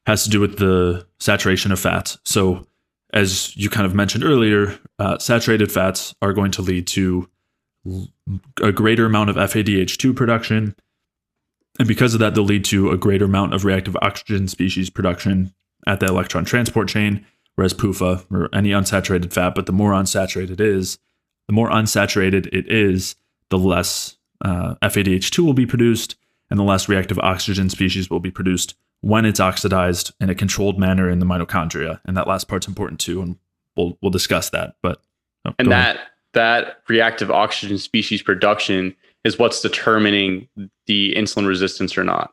has 0.06 0.24
to 0.24 0.30
do 0.30 0.40
with 0.40 0.58
the 0.58 1.06
saturation 1.20 1.70
of 1.70 1.78
fats. 1.78 2.18
So, 2.24 2.66
as 3.12 3.56
you 3.56 3.68
kind 3.68 3.86
of 3.86 3.94
mentioned 3.94 4.24
earlier, 4.24 4.76
uh, 4.98 5.18
saturated 5.18 5.70
fats 5.70 6.14
are 6.22 6.32
going 6.32 6.50
to 6.52 6.62
lead 6.62 6.86
to 6.88 7.28
a 8.62 8.72
greater 8.72 9.06
amount 9.06 9.30
of 9.30 9.36
FADH2 9.36 10.14
production. 10.14 10.74
And 11.78 11.88
because 11.88 12.14
of 12.14 12.20
that, 12.20 12.34
they'll 12.34 12.44
lead 12.44 12.64
to 12.66 12.90
a 12.90 12.96
greater 12.96 13.24
amount 13.24 13.54
of 13.54 13.64
reactive 13.64 13.96
oxygen 14.02 14.48
species 14.48 14.90
production 14.90 15.54
at 15.86 16.00
the 16.00 16.06
electron 16.06 16.44
transport 16.44 16.88
chain. 16.88 17.26
Whereas 17.54 17.74
PUFA, 17.74 18.24
or 18.30 18.48
any 18.54 18.70
unsaturated 18.70 19.32
fat, 19.32 19.54
but 19.54 19.66
the 19.66 19.72
more 19.72 19.92
unsaturated 19.92 20.52
it 20.52 20.60
is, 20.60 20.98
the 21.48 21.52
more 21.52 21.68
unsaturated 21.70 22.46
it 22.50 22.70
is, 22.70 23.14
the 23.50 23.58
less 23.58 24.16
uh, 24.42 24.76
FADH2 24.82 25.38
will 25.40 25.52
be 25.52 25.66
produced 25.66 26.16
and 26.50 26.58
the 26.58 26.64
less 26.64 26.88
reactive 26.88 27.18
oxygen 27.18 27.68
species 27.68 28.10
will 28.10 28.20
be 28.20 28.30
produced 28.30 28.74
when 29.00 29.24
it's 29.24 29.40
oxidized 29.40 30.12
in 30.20 30.30
a 30.30 30.34
controlled 30.34 30.78
manner 30.78 31.10
in 31.10 31.18
the 31.18 31.26
mitochondria. 31.26 32.00
And 32.04 32.16
that 32.16 32.26
last 32.28 32.48
part's 32.48 32.68
important 32.68 33.00
too, 33.00 33.20
and 33.20 33.38
we'll 33.76 33.98
we'll 34.00 34.10
discuss 34.10 34.50
that. 34.50 34.76
But 34.82 35.02
oh, 35.44 35.52
and 35.58 35.70
that 35.70 35.96
ahead. 35.96 36.06
That 36.34 36.78
reactive 36.88 37.30
oxygen 37.30 37.78
species 37.78 38.22
production 38.22 38.94
is 39.24 39.38
what's 39.38 39.60
determining 39.60 40.48
the 40.86 41.14
insulin 41.14 41.46
resistance 41.46 41.96
or 41.96 42.04
not. 42.04 42.32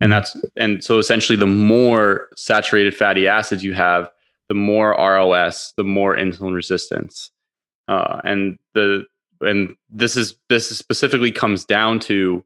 And 0.00 0.10
that's 0.12 0.36
and 0.56 0.82
so 0.82 0.98
essentially 0.98 1.36
the 1.36 1.46
more 1.46 2.28
saturated 2.34 2.96
fatty 2.96 3.28
acids 3.28 3.62
you 3.62 3.74
have, 3.74 4.10
the 4.48 4.54
more 4.54 4.92
ROS, 4.92 5.72
the 5.76 5.84
more 5.84 6.16
insulin 6.16 6.54
resistance. 6.54 7.30
Uh, 7.86 8.20
and 8.24 8.58
the 8.74 9.04
and 9.42 9.76
this 9.90 10.16
is 10.16 10.36
this 10.48 10.76
specifically 10.76 11.32
comes 11.32 11.64
down 11.64 11.98
to 12.00 12.42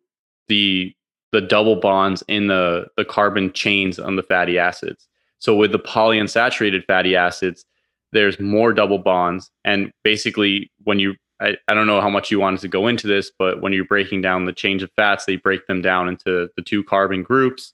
the 0.49 0.95
the 1.33 1.41
double 1.41 1.77
bonds 1.77 2.23
in 2.29 2.49
the 2.49 2.87
the 2.97 3.05
carbon 3.05 3.53
chains 3.53 3.99
on 3.99 4.17
the 4.17 4.23
fatty 4.23 4.59
acids. 4.59 5.07
So 5.39 5.55
with 5.55 5.73
the 5.73 5.79
polyunsaturated 5.79 6.85
fatty 6.87 7.15
acids, 7.15 7.65
there's 8.13 8.41
more 8.41 8.73
double 8.73 8.99
bonds, 8.99 9.51
and 9.65 9.93
basically 10.03 10.71
when 10.85 10.99
you 10.99 11.15
I, 11.41 11.57
I 11.67 11.75
don't 11.75 11.87
know 11.87 12.01
how 12.01 12.11
much 12.11 12.31
you 12.31 12.39
wanted 12.39 12.61
to 12.61 12.69
go 12.69 12.87
into 12.87 13.07
this, 13.07 13.31
but 13.39 13.61
when 13.61 13.73
you're 13.73 13.85
breaking 13.85 14.23
down 14.23 14.45
the 14.45 14.53
change 14.53 14.83
of 14.83 14.91
fats, 14.93 15.25
they 15.25 15.37
break 15.37 15.67
them 15.67 15.83
down 15.83 16.09
into 16.09 16.49
the 16.57 16.63
two 16.63 16.85
carbon 16.85 17.23
groups. 17.23 17.73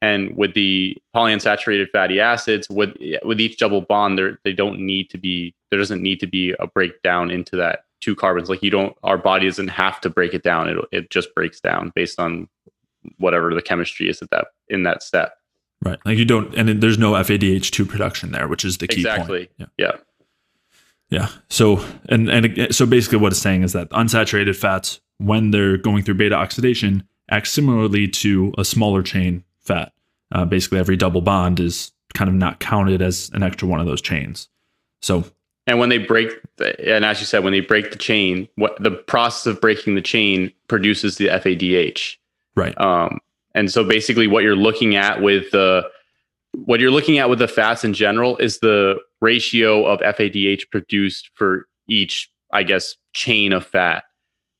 And 0.00 0.36
with 0.36 0.54
the 0.54 0.96
polyunsaturated 1.14 1.90
fatty 1.90 2.20
acids, 2.20 2.68
with 2.70 2.94
with 3.22 3.40
each 3.40 3.58
double 3.58 3.82
bond, 3.82 4.16
there 4.16 4.38
they 4.44 4.52
don't 4.52 4.80
need 4.80 5.10
to 5.10 5.18
be 5.18 5.54
there 5.70 5.78
doesn't 5.78 6.02
need 6.02 6.20
to 6.20 6.26
be 6.26 6.54
a 6.58 6.66
breakdown 6.66 7.30
into 7.30 7.56
that 7.56 7.84
two 8.00 8.16
carbons. 8.16 8.48
Like 8.48 8.62
you 8.62 8.70
don't, 8.70 8.96
our 9.02 9.18
body 9.18 9.46
doesn't 9.46 9.68
have 9.68 10.00
to 10.00 10.10
break 10.10 10.32
it 10.32 10.42
down. 10.42 10.68
It 10.68 10.78
it 10.90 11.10
just 11.10 11.34
breaks 11.34 11.60
down 11.60 11.92
based 11.94 12.18
on 12.18 12.48
whatever 13.18 13.54
the 13.54 13.62
chemistry 13.62 14.08
is 14.08 14.22
at 14.22 14.30
that 14.30 14.48
in 14.68 14.84
that 14.84 15.02
step. 15.02 15.34
Right. 15.82 15.98
Like 16.04 16.18
you 16.18 16.24
don't, 16.24 16.54
and 16.54 16.82
there's 16.82 16.98
no 16.98 17.12
FADH2 17.12 17.88
production 17.88 18.32
there, 18.32 18.48
which 18.48 18.64
is 18.64 18.78
the 18.78 18.86
key 18.86 19.00
exactly. 19.00 19.46
point. 19.46 19.50
Yeah. 19.56 19.66
yeah. 19.78 19.92
Yeah. 21.10 21.28
So, 21.48 21.84
and, 22.08 22.28
and 22.28 22.74
so 22.74 22.86
basically 22.86 23.18
what 23.18 23.32
it's 23.32 23.40
saying 23.40 23.62
is 23.62 23.72
that 23.72 23.90
unsaturated 23.90 24.56
fats, 24.56 25.00
when 25.18 25.50
they're 25.50 25.76
going 25.76 26.02
through 26.02 26.14
beta 26.14 26.34
oxidation, 26.34 27.06
act 27.30 27.48
similarly 27.48 28.08
to 28.08 28.54
a 28.56 28.64
smaller 28.64 29.02
chain 29.02 29.44
fat. 29.58 29.92
Uh, 30.32 30.44
basically, 30.44 30.78
every 30.78 30.96
double 30.96 31.20
bond 31.20 31.60
is 31.60 31.92
kind 32.14 32.28
of 32.28 32.34
not 32.34 32.60
counted 32.60 33.02
as 33.02 33.30
an 33.34 33.42
extra 33.42 33.68
one 33.68 33.80
of 33.80 33.86
those 33.86 34.00
chains. 34.00 34.48
So, 35.02 35.24
and 35.66 35.78
when 35.78 35.88
they 35.88 35.98
break, 35.98 36.30
the, 36.56 36.94
and 36.94 37.04
as 37.04 37.20
you 37.20 37.26
said, 37.26 37.44
when 37.44 37.52
they 37.52 37.60
break 37.60 37.90
the 37.90 37.98
chain, 37.98 38.48
what 38.54 38.80
the 38.82 38.90
process 38.90 39.46
of 39.46 39.60
breaking 39.60 39.94
the 39.94 40.02
chain 40.02 40.52
produces 40.68 41.16
the 41.16 41.26
FADH. 41.26 42.16
Right. 42.56 42.80
Um, 42.80 43.18
and 43.54 43.70
so 43.70 43.84
basically 43.84 44.26
what 44.26 44.42
you're 44.42 44.56
looking 44.56 44.96
at 44.96 45.20
with 45.20 45.50
the 45.50 45.88
what 46.52 46.80
you're 46.80 46.90
looking 46.90 47.18
at 47.18 47.28
with 47.30 47.38
the 47.38 47.48
fats 47.48 47.84
in 47.84 47.94
general 47.94 48.36
is 48.38 48.58
the 48.58 48.96
ratio 49.20 49.84
of 49.86 50.00
FADH 50.00 50.70
produced 50.70 51.30
for 51.34 51.66
each, 51.88 52.30
I 52.52 52.62
guess, 52.62 52.96
chain 53.12 53.52
of 53.52 53.66
fat. 53.66 54.04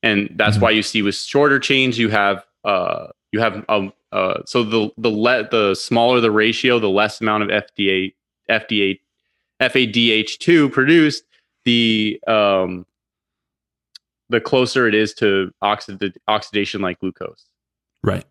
And 0.03 0.33
that's 0.37 0.57
mm-hmm. 0.57 0.65
why 0.65 0.71
you 0.71 0.83
see 0.83 1.03
with 1.03 1.15
shorter 1.15 1.59
chains 1.59 1.99
you 1.99 2.09
have 2.09 2.45
uh 2.65 3.09
you 3.33 3.41
have 3.41 3.65
um 3.69 3.93
uh 4.13 4.43
so 4.47 4.63
the 4.63 4.91
the 4.99 5.11
le- 5.11 5.49
the 5.49 5.75
smaller 5.75 6.21
the 6.21 6.31
ratio, 6.31 6.79
the 6.79 6.89
less 6.89 7.21
amount 7.21 7.43
of 7.45 7.49
FDA 7.49 8.15
FDA 8.51 9.01
FADH2 9.61 10.73
produced, 10.73 11.25
the 11.65 12.21
um 12.27 12.87
the 14.31 14.41
closer 14.41 14.87
it 14.87 14.95
is 14.95 15.13
to 15.15 15.53
oxid- 15.61 16.17
oxidation 16.29 16.81
like 16.81 17.01
glucose. 17.01 17.45
Right. 18.03 18.25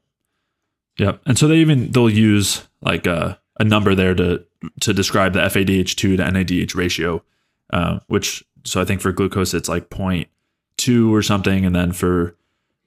Yeah. 0.97 1.17
And 1.25 1.37
so 1.37 1.47
they 1.47 1.57
even 1.57 1.91
they'll 1.91 2.09
use 2.09 2.67
like 2.81 3.05
a, 3.05 3.38
a 3.59 3.63
number 3.63 3.93
there 3.93 4.15
to 4.15 4.43
to 4.81 4.93
describe 4.93 5.33
the 5.33 5.39
FADH2 5.39 5.95
to 5.95 6.17
NADH 6.17 6.75
ratio, 6.75 7.23
uh, 7.71 7.99
which 8.07 8.43
so 8.63 8.81
I 8.81 8.85
think 8.85 9.01
for 9.01 9.11
glucose 9.11 9.53
it's 9.53 9.69
like 9.69 9.89
0.2 9.89 11.11
or 11.11 11.21
something, 11.21 11.65
and 11.65 11.75
then 11.75 11.91
for 11.91 12.35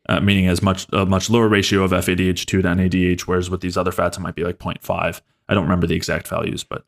uh, 0.09 0.21
meaning 0.21 0.49
as 0.49 0.63
much 0.63 0.87
a 0.93 1.07
much 1.07 1.31
lower 1.31 1.49
ratio 1.49 1.83
of 1.83 1.93
FADH2 1.93 2.47
to 2.47 2.63
NADH, 2.63 3.23
whereas 3.23 3.51
with 3.51 3.61
these 3.61 3.77
other 3.77 3.93
fats 3.93 4.17
it 4.17 4.21
might 4.21 4.35
be 4.35 4.45
like 4.45 4.59
0.5. 4.59 5.21
I 5.49 5.55
don't 5.55 5.65
remember 5.65 5.87
the 5.87 5.97
exact 5.97 6.29
values, 6.29 6.65
but 6.65 6.85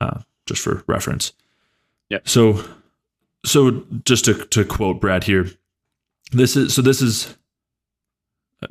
uh, 0.00 0.20
just 0.46 0.62
for 0.62 0.84
reference. 0.86 1.32
Yeah. 2.10 2.20
So 2.24 2.64
so 3.44 3.84
just 4.04 4.24
to 4.26 4.34
to 4.46 4.64
quote 4.64 5.00
Brad 5.00 5.24
here, 5.24 5.50
this 6.32 6.56
is 6.56 6.74
so 6.74 6.82
this 6.82 7.02
is 7.02 7.36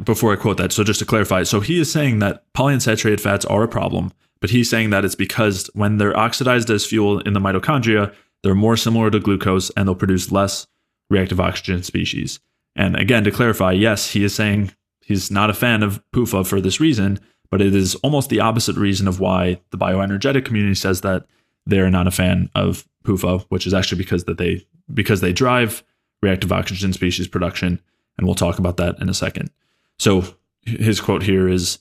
before 0.04 0.34
I 0.34 0.38
quote 0.38 0.58
that, 0.58 0.72
so 0.72 0.84
just 0.84 1.00
to 1.00 1.06
clarify, 1.06 1.44
so 1.44 1.60
he 1.60 1.80
is 1.80 1.92
saying 1.92 2.20
that 2.20 2.52
polyunsaturated 2.54 3.20
fats 3.20 3.46
are 3.46 3.64
a 3.64 3.68
problem, 3.68 4.12
but 4.44 4.50
he's 4.50 4.70
saying 4.70 4.90
that 4.90 5.06
it's 5.06 5.16
because 5.16 5.70
when 5.74 6.00
they're 6.00 6.20
oxidized 6.20 6.70
as 6.70 6.86
fuel 6.86 7.22
in 7.22 7.32
the 7.32 7.40
mitochondria, 7.40 8.14
they're 8.42 8.54
more 8.54 8.76
similar 8.76 9.10
to 9.10 9.18
glucose 9.18 9.70
and 9.70 9.88
they'll 9.88 9.96
produce 9.96 10.34
less 10.34 10.68
reactive 11.10 11.40
oxygen 11.40 11.82
species. 11.82 12.42
And 12.76 12.98
again, 12.98 13.24
to 13.24 13.32
clarify, 13.32 13.72
yes, 13.72 14.12
he 14.12 14.22
is 14.26 14.36
saying 14.36 14.74
he's 15.02 15.32
not 15.32 15.50
a 15.50 15.54
fan 15.54 15.82
of 15.82 16.04
PUFA 16.12 16.46
for 16.46 16.60
this 16.60 16.82
reason, 16.82 17.22
but 17.52 17.62
it 17.62 17.74
is 17.74 17.96
almost 18.04 18.30
the 18.30 18.42
opposite 18.42 18.76
reason 18.76 19.08
of 19.08 19.22
why 19.22 19.62
the 19.70 19.78
bioenergetic 19.78 20.44
community 20.44 20.76
says 20.76 21.00
that 21.00 21.26
they're 21.66 21.90
not 21.90 22.08
a 22.08 22.12
fan 22.12 22.50
of 22.54 22.86
PUFA, 23.06 23.46
which 23.48 23.66
is 23.66 23.74
actually 23.74 24.00
because 24.00 24.26
that 24.26 24.40
they 24.40 24.68
because 24.94 25.22
they 25.22 25.32
drive 25.32 25.86
reactive 26.22 26.52
oxygen 26.52 26.92
species 26.92 27.30
production, 27.30 27.82
and 28.18 28.28
we'll 28.28 28.36
talk 28.36 28.60
about 28.60 28.76
that 28.76 29.00
in 29.00 29.08
a 29.08 29.14
second. 29.14 29.52
So 30.00 30.26
his 30.64 31.00
quote 31.00 31.24
here 31.24 31.48
is 31.48 31.80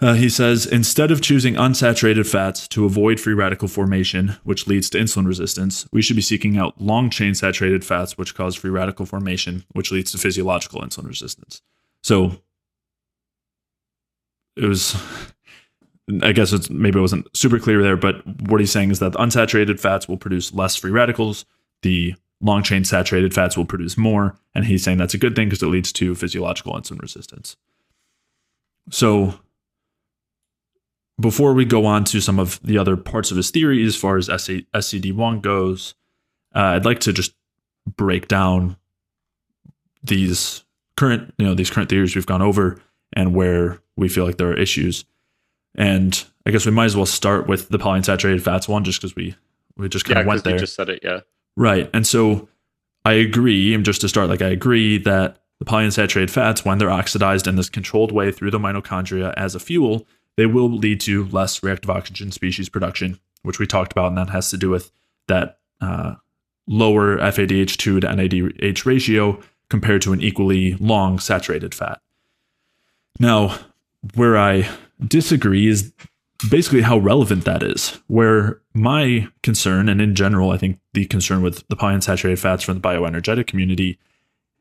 uh, 0.00 0.14
he 0.14 0.28
says, 0.28 0.66
instead 0.66 1.10
of 1.10 1.20
choosing 1.20 1.54
unsaturated 1.54 2.26
fats 2.26 2.66
to 2.68 2.84
avoid 2.84 3.20
free 3.20 3.34
radical 3.34 3.68
formation, 3.68 4.36
which 4.44 4.66
leads 4.66 4.88
to 4.90 4.98
insulin 4.98 5.26
resistance, 5.26 5.86
we 5.92 6.00
should 6.00 6.16
be 6.16 6.22
seeking 6.22 6.56
out 6.56 6.80
long 6.80 7.10
chain 7.10 7.34
saturated 7.34 7.84
fats, 7.84 8.16
which 8.16 8.34
cause 8.34 8.56
free 8.56 8.70
radical 8.70 9.04
formation, 9.04 9.64
which 9.72 9.92
leads 9.92 10.12
to 10.12 10.18
physiological 10.18 10.80
insulin 10.80 11.06
resistance. 11.06 11.60
So 12.02 12.40
it 14.56 14.64
was, 14.64 14.96
I 16.22 16.32
guess 16.32 16.52
it's 16.52 16.70
maybe 16.70 16.98
it 16.98 17.02
wasn't 17.02 17.34
super 17.36 17.58
clear 17.58 17.82
there, 17.82 17.96
but 17.96 18.26
what 18.48 18.60
he's 18.60 18.72
saying 18.72 18.90
is 18.90 19.00
that 19.00 19.12
the 19.12 19.18
unsaturated 19.18 19.78
fats 19.78 20.08
will 20.08 20.16
produce 20.16 20.54
less 20.54 20.76
free 20.76 20.90
radicals. 20.90 21.44
The 21.82 22.14
long 22.40 22.62
chain 22.62 22.84
saturated 22.84 23.34
fats 23.34 23.56
will 23.56 23.66
produce 23.66 23.98
more. 23.98 24.38
And 24.54 24.64
he's 24.64 24.82
saying 24.82 24.98
that's 24.98 25.14
a 25.14 25.18
good 25.18 25.36
thing 25.36 25.48
because 25.48 25.62
it 25.62 25.66
leads 25.66 25.92
to 25.92 26.14
physiological 26.14 26.72
insulin 26.72 27.00
resistance. 27.00 27.56
So, 28.90 29.34
before 31.20 31.52
we 31.52 31.64
go 31.64 31.84
on 31.86 32.04
to 32.04 32.20
some 32.20 32.38
of 32.38 32.60
the 32.62 32.78
other 32.78 32.96
parts 32.96 33.30
of 33.30 33.36
his 33.36 33.50
theory 33.50 33.84
as 33.84 33.96
far 33.96 34.16
as 34.16 34.28
SCD1 34.28 35.42
goes, 35.42 35.94
uh, 36.54 36.58
I'd 36.58 36.84
like 36.84 37.00
to 37.00 37.12
just 37.12 37.34
break 37.86 38.28
down 38.28 38.76
these 40.02 40.64
current, 40.96 41.34
you 41.38 41.46
know, 41.46 41.54
these 41.54 41.70
current 41.70 41.90
theories 41.90 42.14
we've 42.14 42.26
gone 42.26 42.42
over 42.42 42.80
and 43.12 43.34
where 43.34 43.80
we 43.96 44.08
feel 44.08 44.24
like 44.24 44.38
there 44.38 44.50
are 44.50 44.56
issues. 44.56 45.04
And 45.74 46.24
I 46.46 46.50
guess 46.50 46.66
we 46.66 46.72
might 46.72 46.86
as 46.86 46.96
well 46.96 47.06
start 47.06 47.46
with 47.46 47.68
the 47.68 47.78
polyunsaturated 47.78 48.40
fats 48.40 48.68
one, 48.68 48.84
just 48.84 49.00
because 49.00 49.14
we 49.14 49.36
we 49.76 49.88
just 49.88 50.04
kind 50.04 50.16
yeah, 50.16 50.20
of 50.22 50.26
went 50.26 50.44
there. 50.44 50.58
just 50.58 50.74
said 50.74 50.88
it, 50.88 51.00
yeah. 51.02 51.20
Right. 51.56 51.88
And 51.94 52.06
so 52.06 52.48
I 53.04 53.12
agree, 53.14 53.74
and 53.74 53.84
just 53.84 54.00
to 54.00 54.08
start, 54.08 54.28
like 54.28 54.42
I 54.42 54.48
agree 54.48 54.98
that 54.98 55.38
the 55.58 55.64
polyunsaturated 55.64 56.30
fats, 56.30 56.64
when 56.64 56.78
they're 56.78 56.90
oxidized 56.90 57.46
in 57.46 57.56
this 57.56 57.68
controlled 57.68 58.12
way 58.12 58.32
through 58.32 58.50
the 58.50 58.58
mitochondria 58.58 59.32
as 59.36 59.54
a 59.54 59.60
fuel, 59.60 60.06
they 60.36 60.46
will 60.46 60.70
lead 60.70 61.00
to 61.00 61.26
less 61.26 61.62
reactive 61.62 61.90
oxygen 61.90 62.32
species 62.32 62.68
production, 62.68 63.18
which 63.42 63.58
we 63.58 63.66
talked 63.66 63.92
about, 63.92 64.08
and 64.08 64.18
that 64.18 64.30
has 64.30 64.50
to 64.50 64.56
do 64.56 64.70
with 64.70 64.90
that 65.28 65.58
uh, 65.80 66.14
lower 66.66 67.18
FADH2 67.18 67.76
to 67.76 68.00
NADH 68.00 68.84
ratio 68.84 69.40
compared 69.68 70.02
to 70.02 70.12
an 70.12 70.20
equally 70.20 70.74
long 70.74 71.18
saturated 71.18 71.74
fat. 71.74 72.00
Now, 73.18 73.58
where 74.14 74.36
I 74.38 74.68
disagree 75.06 75.68
is 75.68 75.92
basically 76.48 76.82
how 76.82 76.98
relevant 76.98 77.44
that 77.44 77.62
is. 77.62 77.98
Where 78.06 78.60
my 78.74 79.28
concern, 79.42 79.88
and 79.88 80.00
in 80.00 80.14
general, 80.14 80.50
I 80.50 80.56
think 80.56 80.78
the 80.94 81.04
concern 81.06 81.42
with 81.42 81.66
the 81.68 81.76
polyunsaturated 81.76 82.38
fats 82.38 82.62
from 82.62 82.74
the 82.74 82.80
bioenergetic 82.80 83.46
community 83.46 83.98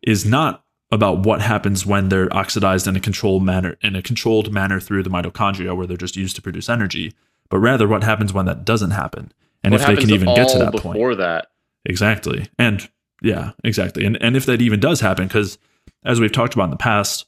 is 0.04 0.26
not 0.26 0.64
about 0.92 1.20
what 1.20 1.42
happens 1.42 1.86
when 1.86 2.10
they're 2.10 2.34
oxidized 2.36 2.88
in 2.88 2.96
a 2.96 3.00
controlled 3.00 3.44
manner 3.44 3.78
in 3.82 3.96
a 3.96 4.02
controlled 4.02 4.52
manner 4.52 4.80
through 4.80 5.04
the 5.04 5.10
mitochondria 5.10 5.76
where 5.76 5.86
they're 5.86 5.98
just 5.98 6.16
used 6.16 6.36
to 6.36 6.42
produce 6.42 6.70
energy, 6.70 7.14
but 7.50 7.60
rather 7.60 7.88
what 7.88 8.04
happens 8.04 8.34
when 8.34 8.46
that 8.46 8.66
doesn't 8.66 8.92
happen. 8.92 9.32
And 9.64 9.74
what 9.74 9.82
if 9.82 9.88
they 9.88 9.96
can 9.98 10.10
even 10.10 10.34
get 10.36 10.50
to 10.50 10.58
that 10.58 10.72
before 10.72 10.94
point. 10.94 10.96
Before 10.96 11.16
that. 11.16 11.48
Exactly. 11.86 12.48
And 12.58 12.90
yeah, 13.22 13.52
exactly. 13.64 14.06
And 14.06 14.22
and 14.22 14.36
if 14.36 14.46
that 14.46 14.62
even 14.62 14.80
does 14.80 15.02
happen, 15.02 15.28
because 15.28 15.58
as 16.04 16.20
we've 16.20 16.32
talked 16.32 16.54
about 16.54 16.66
in 16.66 16.70
the 16.72 16.78
past, 16.78 17.26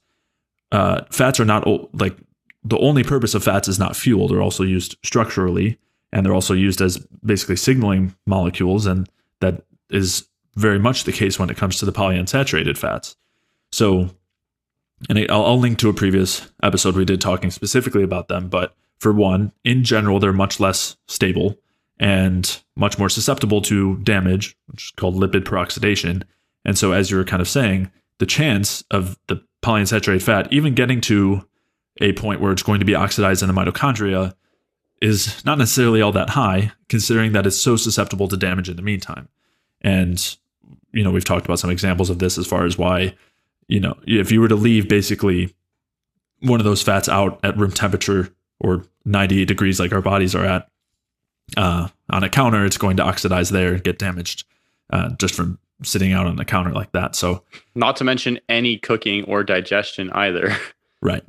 uh, 0.72 1.02
fats 1.12 1.40
are 1.40 1.46
not 1.46 1.68
like 1.94 2.18
the 2.64 2.78
only 2.78 3.04
purpose 3.04 3.34
of 3.34 3.44
fats 3.44 3.68
is 3.68 3.80
not 3.80 3.96
fuel. 3.96 4.28
They're 4.28 4.42
also 4.42 4.64
used 4.64 4.98
structurally, 5.04 5.78
and 6.12 6.26
they're 6.26 6.34
also 6.34 6.54
used 6.54 6.82
as 6.82 6.98
basically 7.24 7.58
signaling 7.58 8.16
molecules, 8.26 8.86
and 8.86 9.10
that 9.40 9.66
is 9.90 10.28
very 10.56 10.80
much 10.80 11.04
the 11.04 11.12
case 11.12 11.40
when 11.40 11.50
it 11.50 11.58
comes 11.58 11.78
to 11.78 11.86
the 11.86 11.92
polyunsaturated 11.92 12.78
fats. 12.78 13.16
So, 13.72 14.10
and 15.10 15.20
I'll, 15.30 15.46
I'll 15.46 15.60
link 15.60 15.78
to 15.80 15.90
a 15.90 15.94
previous 15.94 16.52
episode 16.62 16.96
we 16.96 17.06
did 17.06 17.22
talking 17.22 17.52
specifically 17.52 18.04
about 18.04 18.28
them. 18.28 18.50
But 18.50 18.76
for 19.00 19.12
one, 19.12 19.52
in 19.64 19.84
general, 19.84 20.20
they're 20.20 20.34
much 20.34 20.60
less 20.60 20.98
stable 21.08 21.58
and 22.00 22.62
much 22.76 22.98
more 22.98 23.10
susceptible 23.10 23.62
to 23.62 23.98
damage, 23.98 24.58
which 24.68 24.86
is 24.86 24.92
called 24.92 25.16
lipid 25.16 25.44
peroxidation. 25.44 26.24
And 26.66 26.78
so, 26.78 26.92
as 26.92 27.10
you 27.10 27.18
were 27.18 27.24
kind 27.24 27.42
of 27.42 27.50
saying, 27.50 27.92
the 28.20 28.26
chance 28.26 28.84
of 28.92 29.18
the 29.28 29.44
polyunsaturated 29.64 30.22
fat 30.22 30.52
even 30.52 30.76
getting 30.76 31.02
to 31.02 31.48
a 32.00 32.14
point 32.14 32.42
where 32.42 32.52
it's 32.52 32.64
going 32.64 32.80
to 32.80 32.86
be 32.86 32.96
oxidized 32.96 33.42
in 33.42 33.48
the 33.48 33.54
mitochondria 33.54 34.34
is 35.02 35.44
not 35.46 35.58
necessarily 35.58 36.02
all 36.02 36.12
that 36.12 36.30
high, 36.30 36.72
considering 36.88 37.32
that 37.32 37.48
it's 37.48 37.58
so 37.58 37.76
susceptible 37.76 38.28
to 38.28 38.38
damage 38.38 38.70
in 38.70 38.76
the 38.76 38.82
meantime. 38.82 39.28
And, 39.82 40.38
you 40.94 41.04
know, 41.04 41.12
we've 41.12 41.26
talked 41.26 41.46
about 41.46 41.60
some 41.60 41.72
examples 41.72 42.10
of 42.10 42.20
this 42.20 42.38
as 42.38 42.46
far 42.46 42.66
as 42.66 42.78
why, 42.78 43.16
you 43.72 43.80
know, 43.80 43.98
if 44.06 44.34
you 44.34 44.42
were 44.42 44.50
to 44.50 44.56
leave 44.56 44.90
basically 44.90 45.56
one 46.42 46.60
of 46.60 46.66
those 46.66 46.82
fats 46.82 47.08
out 47.08 47.40
at 47.42 47.58
room 47.58 47.72
temperature 47.72 48.30
or 48.60 48.84
98 49.06 49.46
degrees 49.46 49.80
like 49.80 49.94
our 49.94 50.02
bodies 50.02 50.36
are 50.36 50.46
at, 50.46 50.68
uh, 51.56 51.88
on 52.10 52.24
a 52.24 52.30
counter, 52.30 52.66
it's 52.66 52.78
going 52.78 52.98
to 52.98 53.04
oxidize 53.04 53.50
there 53.50 53.74
and 53.74 53.84
get 53.84 53.98
damaged 53.98 54.44
uh, 54.92 55.10
just 55.12 55.34
from 55.34 55.58
sitting 55.84 56.12
out 56.12 56.28
on 56.28 56.36
the 56.36 56.44
counter 56.44 56.72
like 56.72 56.92
that. 56.92 57.16
So, 57.16 57.44
not 57.74 57.96
to 57.96 58.04
mention 58.04 58.42
any 58.50 58.78
cooking 58.78 59.24
or 59.24 59.44
digestion 59.44 60.12
either. 60.12 60.56
Right. 61.02 61.24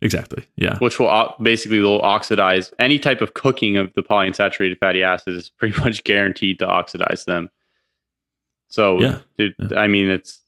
Exactly. 0.00 0.44
Yeah. 0.56 0.78
Which 0.78 0.98
will 0.98 1.36
basically 1.40 1.78
will 1.78 2.00
oxidize 2.00 2.72
any 2.80 2.98
type 2.98 3.20
of 3.20 3.34
cooking 3.34 3.76
of 3.76 3.92
the 3.94 4.02
polyunsaturated 4.02 4.78
fatty 4.78 5.04
acids 5.04 5.36
is 5.36 5.50
pretty 5.50 5.78
much 5.84 6.02
guaranteed 6.02 6.58
to 6.58 6.66
oxidize 6.66 7.24
them. 7.26 7.48
So, 8.66 9.00
yeah. 9.00 9.18
It, 9.38 9.54
yeah. 9.58 9.78
I 9.78 9.86
mean, 9.86 10.08
it's 10.08 10.41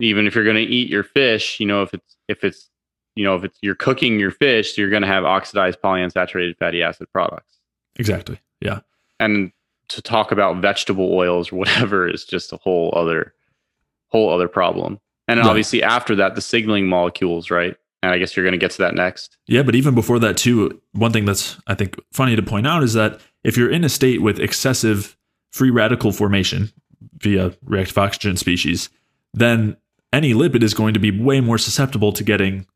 even 0.00 0.26
if 0.26 0.34
you're 0.34 0.44
going 0.44 0.56
to 0.56 0.62
eat 0.62 0.88
your 0.88 1.04
fish, 1.04 1.60
you 1.60 1.66
know, 1.66 1.82
if 1.82 1.94
it's 1.94 2.16
if 2.28 2.44
it's 2.44 2.68
you 3.14 3.24
know 3.24 3.36
if 3.36 3.44
it's 3.44 3.58
you're 3.62 3.74
cooking 3.74 4.18
your 4.18 4.30
fish, 4.30 4.76
you're 4.76 4.90
going 4.90 5.02
to 5.02 5.08
have 5.08 5.24
oxidized 5.24 5.80
polyunsaturated 5.80 6.56
fatty 6.58 6.82
acid 6.82 7.08
products. 7.12 7.58
Exactly. 7.96 8.40
Yeah. 8.60 8.80
And 9.18 9.52
to 9.88 10.00
talk 10.00 10.32
about 10.32 10.56
vegetable 10.56 11.12
oils 11.12 11.52
or 11.52 11.56
whatever 11.56 12.08
is 12.12 12.24
just 12.24 12.52
a 12.52 12.56
whole 12.56 12.92
other 12.96 13.34
whole 14.08 14.32
other 14.32 14.48
problem. 14.48 14.98
And 15.28 15.38
right. 15.38 15.48
obviously 15.48 15.82
after 15.82 16.16
that, 16.16 16.34
the 16.34 16.40
signaling 16.40 16.88
molecules, 16.88 17.50
right? 17.50 17.76
And 18.02 18.10
I 18.10 18.18
guess 18.18 18.34
you're 18.34 18.44
going 18.44 18.52
to 18.52 18.58
get 18.58 18.70
to 18.72 18.78
that 18.78 18.94
next. 18.94 19.36
Yeah, 19.46 19.62
but 19.62 19.74
even 19.74 19.94
before 19.94 20.18
that, 20.20 20.38
too, 20.38 20.80
one 20.92 21.12
thing 21.12 21.26
that's 21.26 21.58
I 21.66 21.74
think 21.74 21.96
funny 22.12 22.34
to 22.34 22.42
point 22.42 22.66
out 22.66 22.82
is 22.82 22.94
that 22.94 23.20
if 23.44 23.56
you're 23.56 23.70
in 23.70 23.84
a 23.84 23.88
state 23.88 24.22
with 24.22 24.40
excessive 24.40 25.16
free 25.52 25.70
radical 25.70 26.12
formation 26.12 26.72
via 27.18 27.52
reactive 27.64 27.98
oxygen 27.98 28.36
species, 28.36 28.88
then 29.34 29.76
any 30.12 30.34
lipid 30.34 30.62
is 30.62 30.74
going 30.74 30.94
to 30.94 31.00
be 31.00 31.10
way 31.10 31.40
more 31.40 31.58
susceptible 31.58 32.12
to 32.12 32.24
getting 32.24 32.66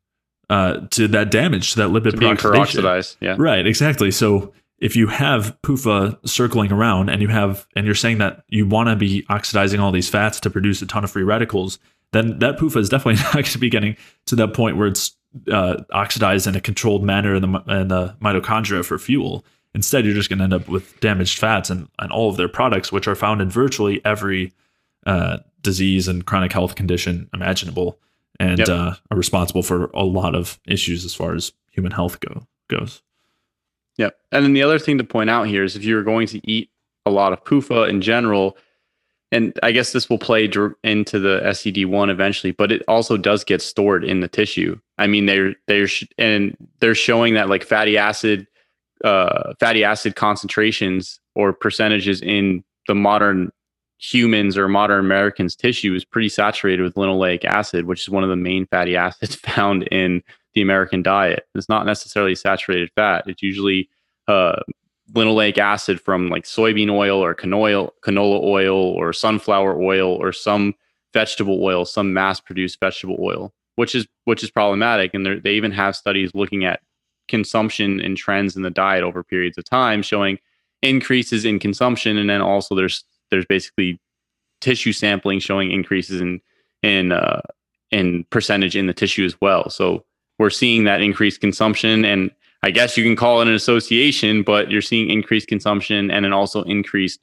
uh, 0.49 0.81
to 0.91 1.07
that 1.09 1.31
damage, 1.31 1.71
to 1.71 1.77
that 1.77 1.89
lipid 1.89 2.11
to 2.11 2.17
being 2.17 2.35
peroxidized. 2.35 3.17
Yeah, 3.19 3.35
right, 3.37 3.65
exactly. 3.65 4.11
So 4.11 4.53
if 4.79 4.95
you 4.95 5.07
have 5.07 5.57
PUFA 5.61 6.27
circling 6.27 6.71
around 6.71 7.09
and 7.09 7.21
you 7.21 7.29
have 7.29 7.67
and 7.75 7.85
you're 7.85 7.95
saying 7.95 8.17
that 8.19 8.43
you 8.49 8.67
want 8.67 8.89
to 8.89 8.95
be 8.95 9.25
oxidizing 9.29 9.79
all 9.79 9.91
these 9.91 10.09
fats 10.09 10.39
to 10.41 10.49
produce 10.49 10.81
a 10.81 10.85
ton 10.85 11.03
of 11.03 11.11
free 11.11 11.23
radicals, 11.23 11.79
then 12.11 12.39
that 12.39 12.57
PUFA 12.57 12.77
is 12.77 12.89
definitely 12.89 13.15
not 13.23 13.33
going 13.33 13.45
to 13.45 13.57
be 13.57 13.69
getting 13.69 13.95
to 14.25 14.35
that 14.35 14.53
point 14.53 14.77
where 14.77 14.87
it's 14.87 15.15
uh, 15.51 15.83
oxidized 15.91 16.47
in 16.47 16.55
a 16.55 16.61
controlled 16.61 17.03
manner 17.03 17.35
in 17.35 17.41
the, 17.41 17.63
in 17.67 17.87
the 17.89 18.15
mitochondria 18.21 18.83
for 18.85 18.97
fuel. 18.97 19.45
Instead, 19.73 20.05
you're 20.05 20.13
just 20.13 20.29
going 20.29 20.37
to 20.39 20.45
end 20.45 20.53
up 20.53 20.69
with 20.69 20.97
damaged 21.01 21.37
fats 21.37 21.69
and, 21.69 21.89
and 21.99 22.11
all 22.11 22.29
of 22.29 22.37
their 22.37 22.47
products, 22.47 22.91
which 22.91 23.07
are 23.07 23.15
found 23.15 23.41
in 23.41 23.49
virtually 23.49 24.03
every 24.05 24.53
uh, 25.05 25.39
disease 25.65 26.07
and 26.07 26.25
chronic 26.25 26.53
health 26.53 26.75
condition 26.75 27.29
imaginable, 27.33 27.99
and 28.39 28.59
yep. 28.59 28.69
uh, 28.69 28.93
are 29.11 29.17
responsible 29.17 29.63
for 29.63 29.87
a 29.93 30.03
lot 30.03 30.35
of 30.35 30.59
issues 30.65 31.03
as 31.03 31.13
far 31.13 31.35
as 31.35 31.51
human 31.71 31.91
health 31.91 32.19
go 32.21 32.47
goes. 32.69 33.01
Yep. 33.97 34.17
And 34.31 34.45
then 34.45 34.53
the 34.53 34.63
other 34.63 34.79
thing 34.79 34.97
to 34.97 35.03
point 35.03 35.29
out 35.29 35.47
here 35.47 35.63
is 35.63 35.75
if 35.75 35.83
you're 35.83 36.03
going 36.03 36.27
to 36.27 36.41
eat 36.49 36.69
a 37.05 37.11
lot 37.11 37.33
of 37.33 37.43
PUFA 37.43 37.89
in 37.89 38.01
general, 38.01 38.57
and 39.31 39.57
I 39.63 39.71
guess 39.71 39.91
this 39.91 40.09
will 40.09 40.17
play 40.17 40.45
into 40.45 41.19
the 41.19 41.41
SCD1 41.43 42.09
eventually, 42.09 42.51
but 42.51 42.71
it 42.71 42.83
also 42.87 43.17
does 43.17 43.43
get 43.43 43.61
stored 43.61 44.03
in 44.03 44.19
the 44.19 44.27
tissue. 44.27 44.79
I 44.97 45.07
mean, 45.07 45.25
they're 45.25 45.55
they're 45.67 45.87
sh- 45.87 46.07
and 46.17 46.55
they're 46.79 46.95
showing 46.95 47.33
that 47.33 47.49
like 47.49 47.63
fatty 47.63 47.97
acid, 47.97 48.47
uh, 49.03 49.53
fatty 49.59 49.83
acid 49.83 50.15
concentrations 50.15 51.19
or 51.35 51.53
percentages 51.53 52.21
in 52.21 52.63
the 52.87 52.95
modern 52.95 53.51
humans 53.97 54.57
or 54.57 54.67
modern 54.67 54.99
Americans' 54.99 55.55
tissue 55.55 55.93
is 55.93 56.05
pretty 56.05 56.29
saturated 56.29 56.83
with 56.83 56.95
linoleic 56.95 57.45
acid, 57.45 57.85
which 57.85 58.01
is 58.01 58.09
one 58.09 58.23
of 58.23 58.29
the 58.29 58.35
main 58.35 58.65
fatty 58.67 58.95
acids 58.97 59.35
found 59.35 59.83
in 59.83 60.23
the 60.53 60.61
American 60.61 61.01
diet. 61.01 61.47
It's 61.55 61.69
not 61.69 61.85
necessarily 61.85 62.35
saturated 62.35 62.89
fat. 62.95 63.25
It's 63.27 63.43
usually 63.43 63.89
uh, 64.27 64.57
linoleic 65.13 65.57
acid 65.57 65.99
from 66.01 66.29
like 66.29 66.43
soybean 66.43 66.89
oil 66.89 67.23
or 67.23 67.35
canola, 67.35 67.89
canola 68.03 68.41
oil 68.43 68.77
or 68.77 69.13
sunflower 69.13 69.81
oil 69.81 70.09
or 70.09 70.31
some 70.31 70.73
vegetable 71.13 71.63
oil, 71.63 71.85
some 71.85 72.13
mass-produced 72.13 72.79
vegetable 72.79 73.17
oil, 73.19 73.53
which 73.75 73.95
is 73.95 74.07
which 74.25 74.43
is 74.43 74.51
problematic. 74.51 75.13
And 75.13 75.41
they 75.43 75.53
even 75.53 75.71
have 75.71 75.95
studies 75.95 76.31
looking 76.33 76.65
at 76.65 76.81
consumption 77.27 77.99
and 77.99 78.17
trends 78.17 78.55
in 78.55 78.61
the 78.61 78.69
diet 78.69 79.03
over 79.03 79.23
periods 79.23 79.57
of 79.57 79.65
time, 79.65 80.01
showing 80.01 80.39
increases 80.81 81.45
in 81.45 81.59
consumption, 81.59 82.17
and 82.17 82.29
then 82.29 82.41
also 82.41 82.75
there's 82.75 83.03
there's 83.35 83.45
basically 83.45 83.99
tissue 84.61 84.93
sampling 84.93 85.39
showing 85.39 85.71
increases 85.71 86.21
in 86.21 86.41
in 86.81 87.11
uh, 87.11 87.41
in 87.91 88.25
percentage 88.29 88.75
in 88.75 88.87
the 88.87 88.93
tissue 88.93 89.25
as 89.25 89.39
well. 89.41 89.69
So 89.69 90.05
we're 90.39 90.49
seeing 90.49 90.85
that 90.85 91.01
increased 91.01 91.41
consumption 91.41 92.03
and 92.05 92.31
I 92.63 92.71
guess 92.71 92.97
you 92.97 93.03
can 93.03 93.15
call 93.15 93.41
it 93.41 93.47
an 93.47 93.53
association, 93.53 94.41
but 94.41 94.71
you're 94.71 94.81
seeing 94.81 95.11
increased 95.11 95.47
consumption 95.47 96.09
and 96.09 96.25
then 96.25 96.33
also 96.33 96.63
increased 96.63 97.19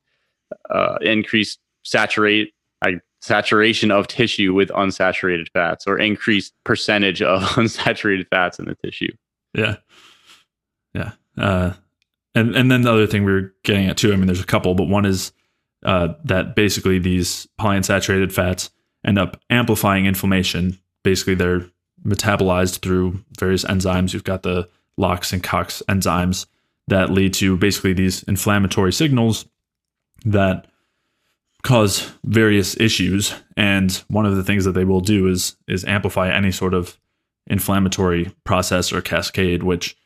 uh, 0.71 0.99
increased 1.01 1.59
saturate 1.83 2.53
uh, 2.87 2.93
saturation 3.21 3.91
of 3.91 4.07
tissue 4.07 4.55
with 4.55 4.69
unsaturated 4.71 5.49
fats 5.53 5.85
or 5.87 5.99
increased 5.99 6.53
percentage 6.65 7.23
of 7.23 7.43
unsaturated 7.57 8.29
fats 8.29 8.59
in 8.61 8.67
the 8.67 8.77
tissue. 8.77 9.13
Yeah, 9.53 9.77
yeah, 10.95 11.13
uh, 11.37 11.73
and 12.37 12.55
and 12.55 12.71
then 12.71 12.83
the 12.83 12.93
other 12.93 13.09
thing 13.09 13.25
we 13.25 13.33
were 13.33 13.55
getting 13.65 13.89
at 13.89 13.97
too. 13.97 14.13
I 14.13 14.17
mean, 14.17 14.27
there's 14.27 14.41
a 14.41 14.47
couple, 14.47 14.75
but 14.75 14.89
one 14.89 15.05
is 15.05 15.33
uh, 15.83 16.15
that 16.25 16.55
basically 16.55 16.99
these 16.99 17.47
polyunsaturated 17.61 18.33
fats 18.33 18.71
end 19.05 19.19
up 19.19 19.41
amplifying 19.51 20.07
inflammation. 20.07 20.79
Basically, 21.03 21.35
they're 21.35 21.67
metabolized 22.05 22.81
through 22.81 23.25
various 23.39 23.65
enzymes. 23.65 24.13
You've 24.13 24.25
got 24.25 24.43
the 24.43 24.69
LOX 24.97 25.33
and 25.33 25.43
COX 25.43 25.83
enzymes 25.89 26.47
that 26.89 27.11
lead 27.11 27.35
to 27.35 27.57
basically 27.57 27.93
these 27.93 28.23
inflammatory 28.25 28.93
signals 28.93 29.47
that 30.25 30.67
cause 31.63 32.13
various 32.25 32.79
issues. 32.79 33.35
And 33.57 33.93
one 34.09 34.27
of 34.27 34.37
the 34.37 34.45
things 34.45 34.65
that 34.65 34.73
they 34.73 34.85
will 34.85 35.01
do 35.01 35.29
is 35.29 35.57
is 35.69 35.85
amplify 35.85 36.31
any 36.31 36.51
sort 36.51 36.75
of 36.75 36.99
inflammatory 37.47 38.33
process 38.45 38.93
or 38.93 39.01
cascade, 39.01 39.63
which 39.63 39.97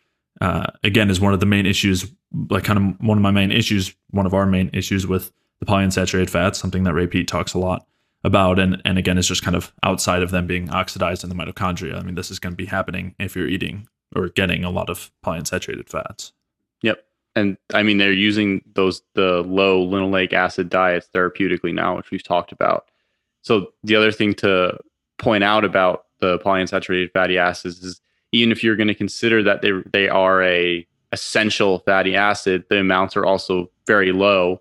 uh, 0.41 0.67
again 0.85 1.11
is 1.11 1.21
one 1.21 1.35
of 1.35 1.41
the 1.41 1.47
main 1.47 1.67
issues, 1.67 2.11
like 2.51 2.65
kind 2.65 2.79
of 2.79 3.07
one 3.07 3.19
of 3.19 3.23
my 3.23 3.31
main 3.31 3.51
issues, 3.51 3.95
one 4.11 4.27
of 4.27 4.35
our 4.35 4.47
main 4.47 4.71
issues 4.73 5.07
with 5.07 5.33
the 5.61 5.67
polyunsaturated 5.67 6.31
fats, 6.31 6.59
something 6.59 6.85
that 6.85 6.95
Ray 6.95 7.07
Peat 7.07 7.29
talks 7.29 7.55
a 7.55 7.59
lot 7.59 7.87
about. 8.25 8.59
And 8.59 8.81
and 8.85 8.99
again, 8.99 9.19
it's 9.19 9.29
just 9.29 9.43
kind 9.43 9.57
of 9.57 9.73
outside 9.83 10.23
of 10.23 10.31
them 10.31 10.47
being 10.47 10.71
oxidized 10.71 11.25
in 11.25 11.31
the 11.31 11.37
mitochondria. 11.37 11.99
I 11.99 12.03
mean, 12.03 12.15
this 12.15 12.31
is 12.31 12.39
going 12.39 12.53
to 12.53 12.57
be 12.57 12.67
happening 12.67 13.15
if 13.19 13.37
you're 13.37 13.49
eating 13.49 13.89
or 14.15 14.29
getting 14.29 14.65
a 14.65 14.71
lot 14.71 14.91
of 14.91 15.11
polyunsaturated 15.25 15.89
fats. 15.89 16.33
Yep. 16.83 17.05
And 17.35 17.57
I 17.75 17.83
mean, 17.83 17.99
they're 17.99 18.13
using 18.13 18.63
those, 18.75 19.03
the 19.15 19.43
low 19.43 19.87
linoleic 19.87 20.33
acid 20.33 20.71
diets 20.71 21.09
therapeutically 21.15 21.75
now, 21.75 21.97
which 21.97 22.11
we've 22.11 22.23
talked 22.23 22.53
about. 22.53 22.91
So 23.43 23.73
the 23.85 23.95
other 23.95 24.11
thing 24.11 24.35
to 24.35 24.79
point 25.19 25.45
out 25.45 25.65
about 25.65 26.07
the 26.21 26.39
polyunsaturated 26.39 27.13
fatty 27.13 27.39
acids 27.39 27.83
is 27.83 28.01
even 28.33 28.53
if 28.53 28.65
you're 28.65 28.77
going 28.77 28.89
to 28.89 28.95
consider 28.95 29.43
that 29.43 29.63
they 29.63 29.71
they 29.93 30.09
are 30.09 30.43
a 30.43 30.87
essential 31.13 31.81
fatty 31.81 32.17
acid, 32.17 32.65
the 32.69 32.79
amounts 32.79 33.17
are 33.17 33.25
also 33.25 33.71
very 33.87 34.13
low. 34.13 34.61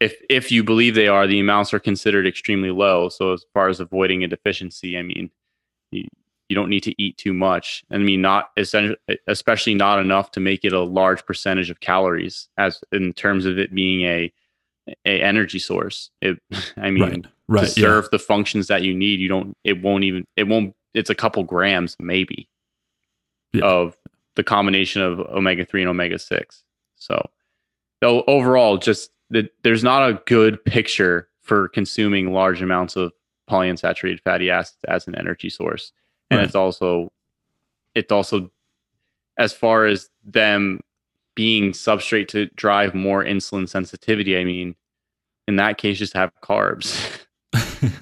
If 0.00 0.14
if 0.28 0.50
you 0.50 0.64
believe 0.64 0.94
they 0.94 1.08
are, 1.08 1.26
the 1.26 1.40
amounts 1.40 1.72
are 1.72 1.78
considered 1.78 2.26
extremely 2.26 2.70
low. 2.70 3.08
So 3.08 3.32
as 3.32 3.44
far 3.54 3.68
as 3.68 3.80
avoiding 3.80 4.24
a 4.24 4.28
deficiency, 4.28 4.98
I 4.98 5.02
mean, 5.02 5.30
you, 5.90 6.06
you 6.48 6.56
don't 6.56 6.68
need 6.68 6.82
to 6.82 7.02
eat 7.02 7.16
too 7.16 7.32
much. 7.32 7.84
I 7.90 7.98
mean, 7.98 8.20
not 8.20 8.50
especially 9.26 9.74
not 9.74 9.98
enough 9.98 10.30
to 10.32 10.40
make 10.40 10.64
it 10.64 10.72
a 10.72 10.82
large 10.82 11.24
percentage 11.24 11.70
of 11.70 11.80
calories, 11.80 12.48
as 12.58 12.80
in 12.92 13.12
terms 13.12 13.46
of 13.46 13.58
it 13.58 13.74
being 13.74 14.02
a 14.02 14.32
a 15.06 15.20
energy 15.20 15.58
source. 15.58 16.10
It, 16.20 16.38
I 16.76 16.90
mean, 16.90 17.02
right, 17.02 17.26
right, 17.48 17.60
to 17.62 17.66
serve 17.68 18.04
yeah. 18.04 18.08
the 18.12 18.18
functions 18.18 18.66
that 18.68 18.82
you 18.82 18.94
need, 18.94 19.20
you 19.20 19.28
don't. 19.28 19.56
It 19.64 19.82
won't 19.82 20.04
even. 20.04 20.26
It 20.36 20.44
won't. 20.44 20.74
It's 20.92 21.10
a 21.10 21.14
couple 21.14 21.42
grams, 21.44 21.96
maybe, 21.98 22.48
yeah. 23.52 23.64
of 23.64 23.96
the 24.36 24.44
combination 24.44 25.02
of 25.02 25.20
omega 25.20 25.64
three 25.64 25.82
and 25.82 25.90
omega 25.90 26.18
six. 26.18 26.62
So, 26.96 27.30
though 28.00 28.22
overall, 28.26 28.76
just 28.76 29.10
the, 29.34 29.50
there's 29.62 29.84
not 29.84 30.08
a 30.08 30.22
good 30.26 30.64
picture 30.64 31.28
for 31.42 31.68
consuming 31.68 32.32
large 32.32 32.62
amounts 32.62 32.96
of 32.96 33.12
polyunsaturated 33.50 34.20
fatty 34.20 34.50
acids 34.50 34.78
as 34.88 35.06
an 35.06 35.14
energy 35.16 35.50
source, 35.50 35.92
and 36.30 36.38
right. 36.38 36.46
it's 36.46 36.54
also, 36.54 37.12
it's 37.94 38.12
also, 38.12 38.50
as 39.36 39.52
far 39.52 39.86
as 39.86 40.08
them 40.24 40.80
being 41.34 41.72
substrate 41.72 42.28
to 42.28 42.46
drive 42.54 42.94
more 42.94 43.24
insulin 43.24 43.68
sensitivity, 43.68 44.38
I 44.38 44.44
mean, 44.44 44.76
in 45.48 45.56
that 45.56 45.78
case, 45.78 45.98
just 45.98 46.14
have 46.14 46.30
carbs. 46.42 46.96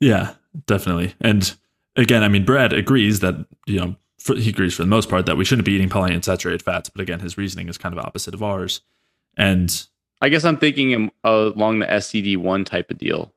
yeah, 0.00 0.34
definitely. 0.66 1.14
And 1.22 1.54
again, 1.96 2.22
I 2.22 2.28
mean, 2.28 2.44
Brad 2.44 2.74
agrees 2.74 3.20
that, 3.20 3.46
you 3.66 3.80
know, 3.80 3.96
for, 4.18 4.36
he 4.36 4.50
agrees 4.50 4.74
for 4.74 4.82
the 4.82 4.88
most 4.88 5.08
part 5.08 5.26
that 5.26 5.36
we 5.36 5.44
shouldn't 5.44 5.66
be 5.66 5.72
eating 5.72 5.88
polyunsaturated 5.88 6.62
fats. 6.62 6.90
But 6.90 7.00
again, 7.00 7.20
his 7.20 7.38
reasoning 7.38 7.68
is 7.68 7.78
kind 7.78 7.96
of 7.96 8.04
opposite 8.04 8.34
of 8.34 8.42
ours. 8.42 8.82
And 9.36 9.86
I 10.24 10.30
guess 10.30 10.42
I'm 10.42 10.56
thinking 10.56 11.10
along 11.22 11.80
the 11.80 11.86
SCD1 11.86 12.64
type 12.64 12.90
of 12.90 12.96
deal. 12.96 13.30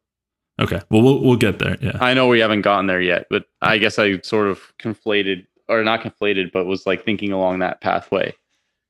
Okay. 0.58 0.80
Well, 0.90 1.02
we'll 1.02 1.22
we'll 1.22 1.36
get 1.36 1.60
there. 1.60 1.76
Yeah. 1.82 1.98
I 2.00 2.14
know 2.14 2.30
we 2.30 2.40
haven't 2.40 2.62
gotten 2.62 2.88
there 2.88 3.02
yet, 3.02 3.28
but 3.30 3.44
I 3.62 3.78
guess 3.78 4.00
I 4.00 4.22
sort 4.22 4.48
of 4.48 4.72
conflated 4.78 5.46
or 5.68 5.84
not 5.84 6.02
conflated, 6.02 6.54
but 6.54 6.64
was 6.66 6.86
like 6.86 7.04
thinking 7.04 7.34
along 7.34 7.60
that 7.60 7.82
pathway. 7.82 8.34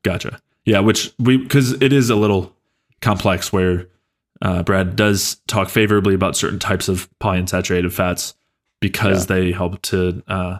Gotcha. 0.03 0.39
Yeah, 0.63 0.81
which 0.81 1.11
we 1.17 1.37
because 1.37 1.73
it 1.81 1.91
is 1.91 2.11
a 2.11 2.15
little 2.15 2.53
complex 3.01 3.51
where 3.51 3.87
uh, 4.43 4.61
Brad 4.61 4.95
does 4.95 5.37
talk 5.47 5.67
favorably 5.67 6.13
about 6.13 6.37
certain 6.37 6.59
types 6.59 6.87
of 6.87 7.09
polyunsaturated 7.19 7.91
fats 7.91 8.35
because 8.79 9.27
yeah. 9.27 9.35
they 9.35 9.51
help 9.53 9.81
to 9.81 10.21
uh, 10.27 10.59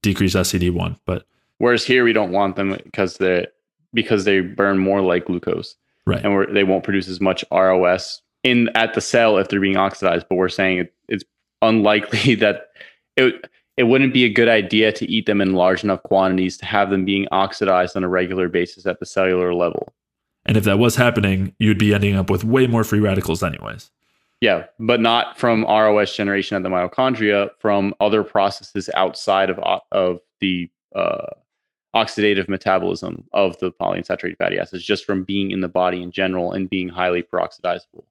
decrease 0.00 0.34
SCD1. 0.34 0.98
But 1.04 1.26
whereas 1.58 1.84
here 1.84 2.02
we 2.02 2.14
don't 2.14 2.32
want 2.32 2.56
them 2.56 2.78
because 2.82 3.18
they 3.18 3.46
because 3.92 4.24
they 4.24 4.40
burn 4.40 4.78
more 4.78 5.02
like 5.02 5.26
glucose, 5.26 5.76
right? 6.06 6.24
And 6.24 6.56
they 6.56 6.64
won't 6.64 6.84
produce 6.84 7.08
as 7.08 7.20
much 7.20 7.44
ROS 7.50 8.22
in 8.42 8.68
at 8.74 8.94
the 8.94 9.00
cell 9.00 9.38
if 9.38 9.48
they're 9.48 9.60
being 9.60 9.76
oxidized. 9.76 10.26
But 10.28 10.36
we're 10.36 10.48
saying 10.48 10.78
it, 10.78 10.94
it's 11.08 11.24
unlikely 11.60 12.34
that 12.36 12.68
it 13.16 13.48
it 13.76 13.84
wouldn't 13.84 14.12
be 14.12 14.24
a 14.24 14.28
good 14.28 14.48
idea 14.48 14.92
to 14.92 15.10
eat 15.10 15.26
them 15.26 15.40
in 15.40 15.54
large 15.54 15.82
enough 15.82 16.02
quantities 16.02 16.58
to 16.58 16.66
have 16.66 16.90
them 16.90 17.04
being 17.04 17.26
oxidized 17.32 17.96
on 17.96 18.04
a 18.04 18.08
regular 18.08 18.48
basis 18.48 18.84
at 18.86 19.00
the 19.00 19.06
cellular 19.06 19.54
level. 19.54 19.92
And 20.44 20.56
if 20.56 20.64
that 20.64 20.78
was 20.78 20.96
happening, 20.96 21.54
you'd 21.58 21.78
be 21.78 21.94
ending 21.94 22.16
up 22.16 22.28
with 22.28 22.44
way 22.44 22.66
more 22.66 22.84
free 22.84 23.00
radicals, 23.00 23.42
anyways. 23.42 23.90
Yeah, 24.40 24.64
but 24.80 25.00
not 25.00 25.38
from 25.38 25.62
ROS 25.64 26.14
generation 26.14 26.56
at 26.56 26.64
the 26.64 26.68
mitochondria, 26.68 27.50
from 27.60 27.94
other 28.00 28.24
processes 28.24 28.90
outside 28.94 29.50
of 29.50 29.60
of 29.92 30.20
the 30.40 30.68
uh, 30.94 31.26
oxidative 31.94 32.48
metabolism 32.48 33.24
of 33.32 33.58
the 33.58 33.70
polyunsaturated 33.70 34.38
fatty 34.38 34.58
acids, 34.58 34.84
just 34.84 35.04
from 35.04 35.24
being 35.24 35.50
in 35.50 35.60
the 35.60 35.68
body 35.68 36.02
in 36.02 36.10
general 36.10 36.52
and 36.52 36.70
being 36.70 36.88
highly 36.88 37.22
peroxidizable. 37.22 38.04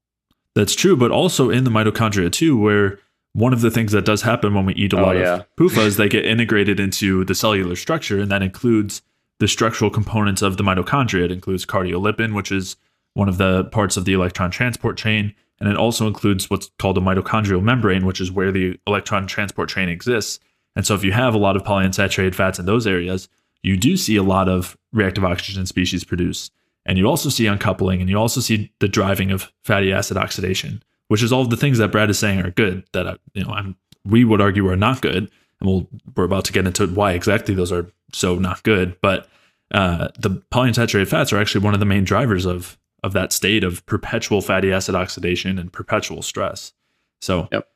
That's 0.54 0.76
true, 0.76 0.96
but 0.96 1.12
also 1.12 1.50
in 1.50 1.64
the 1.64 1.72
mitochondria 1.72 2.32
too, 2.32 2.58
where 2.58 3.00
one 3.34 3.54
of 3.54 3.62
the 3.62 3.72
things 3.72 3.94
that 3.94 4.06
does 4.06 4.22
happen 4.22 4.54
when 4.54 4.66
we 4.66 4.74
eat 4.74 4.94
a 4.94 5.00
oh, 5.00 5.04
lot 5.04 5.18
yeah. 5.18 5.36
of 5.36 5.56
PUFAs, 5.56 5.96
they 5.98 6.10
get 6.10 6.26
integrated 6.26 6.80
into 6.80 7.24
the 7.26 7.36
cellular 7.36 7.76
structure, 7.76 8.20
and 8.20 8.30
that 8.32 8.44
includes 8.44 9.02
the 9.40 9.48
structural 9.48 9.90
components 9.90 10.42
of 10.42 10.58
the 10.58 10.64
mitochondria. 10.64 11.26
It 11.26 11.32
includes 11.32 11.66
cardiolipin, 11.66 12.36
which 12.36 12.52
is 12.52 12.76
one 13.14 13.28
of 13.28 13.38
the 13.38 13.66
parts 13.66 13.98
of 13.98 14.06
the 14.06 14.14
electron 14.14 14.52
transport 14.52 14.98
chain. 14.98 15.34
And 15.60 15.70
it 15.70 15.78
also 15.78 16.08
includes 16.08 16.50
what's 16.50 16.72
called 16.80 16.98
a 16.98 17.02
mitochondrial 17.02 17.62
membrane, 17.62 18.06
which 18.06 18.22
is 18.22 18.32
where 18.32 18.52
the 18.52 18.80
electron 18.88 19.28
transport 19.28 19.70
chain 19.70 19.90
exists. 19.90 20.40
And 20.76 20.86
so 20.86 20.96
if 20.96 21.04
you 21.04 21.12
have 21.12 21.34
a 21.34 21.40
lot 21.40 21.56
of 21.56 21.64
polyunsaturated 21.64 22.36
fats 22.36 22.60
in 22.60 22.66
those 22.66 22.88
areas, 22.88 23.30
you 23.64 23.78
do 23.78 23.98
see 23.98 24.16
a 24.16 24.24
lot 24.24 24.50
of 24.50 24.78
reactive 24.92 25.24
oxygen 25.24 25.66
species 25.66 26.04
produced. 26.04 26.52
And 26.86 26.98
you 26.98 27.08
also 27.08 27.30
see 27.30 27.48
uncoupling 27.48 28.02
and 28.02 28.10
you 28.10 28.18
also 28.18 28.42
see 28.42 28.72
the 28.80 28.88
driving 28.88 29.32
of 29.32 29.52
fatty 29.64 29.94
acid 29.94 30.18
oxidation, 30.18 30.82
which 31.10 31.22
is 31.22 31.32
all 31.32 31.42
of 31.42 31.50
the 31.50 31.58
things 31.58 31.78
that 31.78 31.92
Brad 31.92 32.10
is 32.10 32.18
saying 32.18 32.42
are 32.42 32.52
good 32.52 32.84
that 32.94 33.06
uh, 33.06 33.18
you 33.34 33.44
know 33.44 33.52
I'm, 33.52 33.76
we 34.04 34.26
would 34.26 34.42
argue 34.42 34.68
are 34.68 34.76
not 34.76 35.02
good. 35.02 35.30
And 35.60 35.70
we'll, 35.70 35.88
we're 36.16 36.24
about 36.24 36.46
to 36.46 36.54
get 36.54 36.66
into 36.66 36.88
why 36.88 37.12
exactly 37.12 37.54
those 37.54 37.72
are 37.72 37.92
so 38.14 38.36
not 38.36 38.64
good. 38.64 38.98
But 39.00 39.30
uh, 39.72 40.10
the 40.18 40.42
polyunsaturated 40.52 41.08
fats 41.08 41.32
are 41.32 41.38
actually 41.38 41.64
one 41.64 41.76
of 41.76 41.80
the 41.80 41.86
main 41.86 42.04
drivers 42.04 42.46
of 42.46 42.80
of 43.04 43.14
that 43.14 43.32
state 43.32 43.64
of 43.64 43.86
perpetual 43.86 44.42
fatty 44.42 44.72
acid 44.72 44.96
oxidation 44.96 45.58
and 45.58 45.72
perpetual 45.72 46.22
stress. 46.22 46.74
So, 47.20 47.48
yep. 47.52 47.68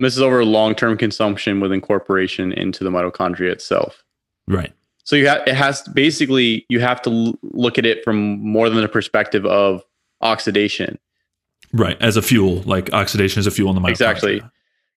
This 0.00 0.14
is 0.14 0.22
over 0.22 0.44
long 0.44 0.74
term 0.74 0.96
consumption 0.96 1.60
with 1.60 1.72
incorporation 1.72 2.52
into 2.52 2.84
the 2.84 2.90
mitochondria 2.90 3.50
itself. 3.50 4.04
Right. 4.46 4.72
So 5.08 5.16
you 5.16 5.26
have 5.26 5.40
it 5.46 5.54
has 5.54 5.80
basically 5.94 6.66
you 6.68 6.80
have 6.80 7.00
to 7.02 7.10
l- 7.10 7.38
look 7.42 7.78
at 7.78 7.86
it 7.86 8.04
from 8.04 8.38
more 8.40 8.68
than 8.68 8.82
the 8.82 8.88
perspective 8.88 9.46
of 9.46 9.82
oxidation. 10.20 10.98
Right, 11.72 11.96
as 12.02 12.18
a 12.18 12.22
fuel, 12.22 12.56
like 12.66 12.92
oxidation 12.92 13.40
is 13.40 13.46
a 13.46 13.50
fuel 13.50 13.70
in 13.70 13.74
the 13.74 13.80
mitochondria. 13.80 13.90
Exactly. 13.90 14.42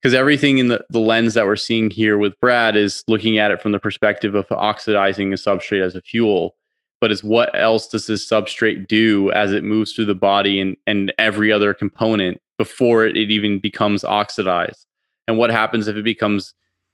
Because 0.02 0.14
everything 0.14 0.58
in 0.58 0.68
the, 0.68 0.84
the 0.90 1.00
lens 1.00 1.36
that 1.36 1.46
we're 1.46 1.56
seeing 1.56 1.90
here 1.90 2.18
with 2.18 2.38
Brad 2.42 2.76
is 2.76 3.06
looking 3.08 3.38
at 3.38 3.52
it 3.52 3.62
from 3.62 3.72
the 3.72 3.80
perspective 3.80 4.36
of 4.36 4.52
oxidizing 4.52 5.32
a 5.32 5.38
substrate 5.38 5.82
as 5.82 5.96
a 5.96 6.02
fuel 6.02 6.56
but 7.02 7.12
it's 7.12 7.24
what 7.24 7.50
else 7.60 7.88
does 7.88 8.06
this 8.06 8.30
substrate 8.30 8.88
do 8.88 9.32
as 9.32 9.52
it 9.52 9.64
moves 9.64 9.92
through 9.92 10.06
the 10.06 10.16
body 10.16 10.62
and, 10.62 10.78
and 10.86 11.12
every 11.18 11.52
other 11.52 11.74
component 11.74 12.40
before 12.60 13.06
it, 13.06 13.18
it 13.18 13.32
even 13.32 13.60
becomes 13.60 14.04
oxidized? 14.04 14.86
And 15.28 15.38
what 15.38 15.50
happens 15.50 15.88
if 15.88 15.96
it 15.96 16.04
becomes 16.04 16.54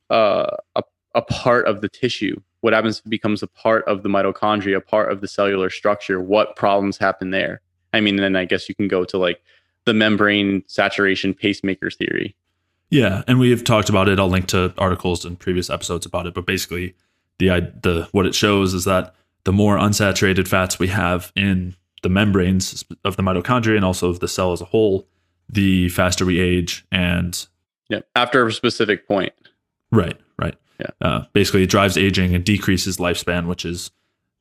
uh, 0.09 0.55
a, 0.76 0.84
a 1.18 1.22
part 1.24 1.68
of 1.68 1.82
the 1.82 1.89
tissue? 1.89 2.39
What 2.61 2.74
happens 2.74 2.99
if 2.99 3.05
it 3.05 3.09
becomes 3.09 3.43
a 3.43 3.47
part 3.47 3.84
of 3.86 4.03
the 4.03 4.09
mitochondria, 4.09 4.78
a 4.78 4.82
part 4.82 5.11
of 5.11 5.20
the 5.20 5.28
cellular 5.28 5.70
structure? 5.70 6.22
What 6.22 6.55
problems 6.55 6.97
happen 6.97 7.32
there? 7.32 7.61
I 7.93 7.99
mean, 7.99 8.15
then 8.15 8.36
I 8.36 8.45
guess 8.45 8.70
you 8.70 8.76
can 8.76 8.88
go 8.88 9.03
to 9.05 9.18
like 9.18 9.41
the 9.86 9.93
membrane 9.93 10.63
saturation 10.68 11.34
pacemaker 11.34 11.89
theory. 11.89 12.36
Yeah, 12.89 13.24
and 13.28 13.39
we 13.39 13.49
have 13.49 13.63
talked 13.63 13.89
about 13.89 14.07
it. 14.07 14.20
I'll 14.20 14.30
link 14.30 14.47
to 14.47 14.74
articles 14.78 15.26
and 15.26 15.38
previous 15.38 15.70
episodes 15.70 16.05
about 16.05 16.28
it. 16.28 16.34
But 16.34 16.45
basically, 16.45 16.95
the 17.39 17.49
the 17.82 18.07
what 18.11 18.26
it 18.26 18.36
shows 18.36 18.74
is 18.74 18.86
that 18.86 19.15
the 19.43 19.51
more 19.51 19.78
unsaturated 19.78 20.47
fats 20.47 20.80
we 20.80 20.88
have 20.88 21.32
in 21.36 21.76
the 22.03 22.09
membranes 22.09 22.86
of 23.03 23.18
the 23.18 23.24
mitochondria 23.24 23.76
and 23.76 23.84
also 23.84 24.09
of 24.09 24.20
the 24.20 24.28
cell 24.28 24.53
as 24.53 24.61
a 24.61 24.65
whole, 24.65 25.07
the 25.49 25.89
faster 25.89 26.26
we 26.26 26.39
age. 26.39 26.86
And 26.91 27.47
yeah, 27.89 28.01
after 28.15 28.45
a 28.45 28.53
specific 28.53 29.07
point. 29.07 29.34
Right. 29.91 30.18
Yeah. 30.80 30.89
Uh, 31.01 31.25
basically, 31.34 31.63
it 31.63 31.69
drives 31.69 31.97
aging 31.97 32.36
and 32.36 32.43
decreases 32.43 32.97
lifespan, 32.97 33.47
which 33.47 33.65
is 33.65 33.91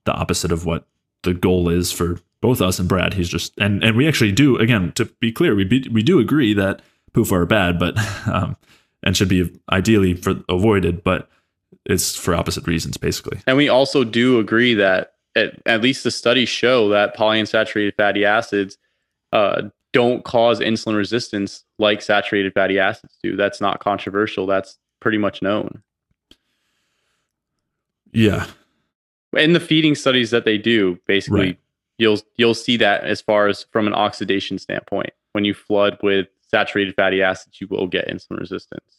the 0.04 0.12
opposite 0.12 0.52
of 0.52 0.66
what 0.66 0.86
the 1.22 1.34
goal 1.34 1.68
is 1.68 1.92
for 1.92 2.20
both 2.40 2.60
us 2.60 2.78
and 2.78 2.88
Brad. 2.88 3.14
He's 3.14 3.28
just 3.28 3.52
and 3.58 3.82
and 3.82 3.96
we 3.96 4.06
actually 4.06 4.32
do 4.32 4.56
again 4.58 4.92
to 4.92 5.06
be 5.20 5.32
clear, 5.32 5.54
we 5.54 5.64
be, 5.64 5.88
we 5.90 6.02
do 6.02 6.18
agree 6.18 6.54
that 6.54 6.82
PUFA 7.12 7.32
are 7.32 7.46
bad, 7.46 7.78
but 7.78 7.96
um, 8.28 8.56
and 9.02 9.16
should 9.16 9.28
be 9.28 9.50
ideally 9.72 10.14
for 10.14 10.42
avoided. 10.48 11.02
But 11.02 11.28
it's 11.84 12.14
for 12.14 12.34
opposite 12.34 12.66
reasons, 12.66 12.96
basically. 12.96 13.40
And 13.46 13.56
we 13.56 13.68
also 13.68 14.04
do 14.04 14.38
agree 14.38 14.74
that 14.74 15.14
at, 15.34 15.60
at 15.66 15.82
least 15.82 16.04
the 16.04 16.10
studies 16.10 16.48
show 16.48 16.88
that 16.90 17.16
polyunsaturated 17.16 17.94
fatty 17.96 18.24
acids 18.24 18.78
uh, 19.32 19.62
don't 19.92 20.24
cause 20.24 20.60
insulin 20.60 20.96
resistance 20.96 21.64
like 21.78 22.02
saturated 22.02 22.52
fatty 22.54 22.78
acids 22.78 23.16
do. 23.22 23.36
That's 23.36 23.60
not 23.60 23.80
controversial. 23.80 24.46
That's 24.46 24.78
pretty 25.00 25.18
much 25.18 25.42
known. 25.42 25.82
Yeah. 28.16 28.46
In 29.36 29.52
the 29.52 29.60
feeding 29.60 29.94
studies 29.94 30.30
that 30.30 30.44
they 30.44 30.56
do, 30.56 30.98
basically, 31.06 31.40
right. 31.40 31.58
you'll 31.98 32.20
you'll 32.36 32.54
see 32.54 32.76
that 32.78 33.04
as 33.04 33.20
far 33.20 33.48
as 33.48 33.64
from 33.70 33.86
an 33.86 33.94
oxidation 33.94 34.58
standpoint. 34.58 35.10
When 35.32 35.44
you 35.44 35.52
flood 35.52 35.98
with 36.02 36.28
saturated 36.50 36.94
fatty 36.94 37.22
acids, 37.22 37.60
you 37.60 37.66
will 37.68 37.86
get 37.86 38.08
insulin 38.08 38.40
resistance. 38.40 38.96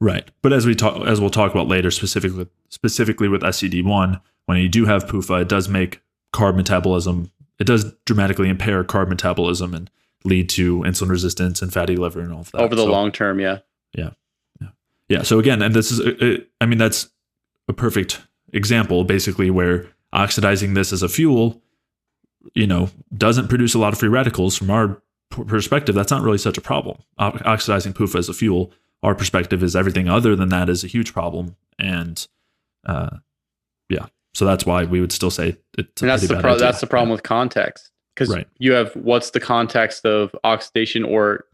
Right. 0.00 0.30
But 0.42 0.52
as 0.52 0.64
we 0.64 0.76
talk, 0.76 1.04
as 1.06 1.20
we'll 1.20 1.30
talk 1.30 1.50
about 1.50 1.66
later, 1.66 1.90
specifically 1.90 2.46
specifically 2.68 3.28
with 3.28 3.42
SCD1, 3.42 4.20
when 4.46 4.58
you 4.58 4.68
do 4.68 4.84
have 4.86 5.06
PUFA, 5.06 5.42
it 5.42 5.48
does 5.48 5.68
make 5.68 6.00
carb 6.32 6.54
metabolism. 6.54 7.32
It 7.58 7.66
does 7.66 7.92
dramatically 8.06 8.48
impair 8.48 8.84
carb 8.84 9.08
metabolism 9.08 9.74
and 9.74 9.90
lead 10.24 10.48
to 10.50 10.82
insulin 10.82 11.10
resistance 11.10 11.60
and 11.60 11.72
fatty 11.72 11.96
liver 11.96 12.20
and 12.20 12.32
all 12.32 12.40
of 12.40 12.52
that. 12.52 12.60
Over 12.60 12.76
the 12.76 12.84
so, 12.84 12.90
long 12.90 13.10
term, 13.10 13.40
yeah. 13.40 13.58
Yeah. 13.92 14.10
Yeah. 14.60 14.68
Yeah. 15.08 15.22
So 15.22 15.40
again, 15.40 15.60
and 15.62 15.74
this 15.74 15.90
is, 15.90 15.98
it, 15.98 16.48
I 16.60 16.66
mean, 16.66 16.78
that's 16.78 17.08
a 17.68 17.72
perfect 17.72 18.22
example, 18.52 19.04
basically, 19.04 19.50
where 19.50 19.86
oxidizing 20.12 20.74
this 20.74 20.92
as 20.92 21.02
a 21.02 21.08
fuel, 21.08 21.60
you 22.54 22.66
know, 22.66 22.90
doesn't 23.16 23.48
produce 23.48 23.74
a 23.74 23.78
lot 23.78 23.92
of 23.92 23.98
free 23.98 24.08
radicals 24.08 24.56
from 24.56 24.70
our 24.70 25.02
perspective. 25.30 25.94
That's 25.94 26.10
not 26.10 26.22
really 26.22 26.38
such 26.38 26.58
a 26.58 26.62
problem. 26.62 26.98
oxidizing 27.18 27.92
PUFA 27.92 28.18
as 28.18 28.28
a 28.28 28.34
fuel 28.34 28.72
our 29.02 29.14
perspective 29.14 29.62
is 29.62 29.76
everything 29.76 30.08
other 30.08 30.34
than 30.34 30.48
that 30.48 30.68
is 30.68 30.84
a 30.84 30.86
huge 30.86 31.12
problem. 31.12 31.56
And 31.78 32.26
uh, 32.86 33.18
yeah, 33.88 34.06
so 34.34 34.44
that's 34.44 34.66
why 34.66 34.84
we 34.84 35.00
would 35.00 35.12
still 35.12 35.30
say 35.30 35.56
it's. 35.76 36.02
and 36.02 36.10
that's 36.10 36.26
the 36.26 36.40
pro- 36.40 36.58
that's 36.58 36.80
the 36.80 36.86
problem 36.86 37.10
with 37.10 37.22
context 37.22 37.90
because 38.14 38.34
right. 38.34 38.46
you 38.58 38.72
have 38.72 38.92
what's 38.94 39.30
the 39.30 39.40
context 39.40 40.04
of 40.04 40.34
oxidation 40.44 41.04
or 41.04 41.44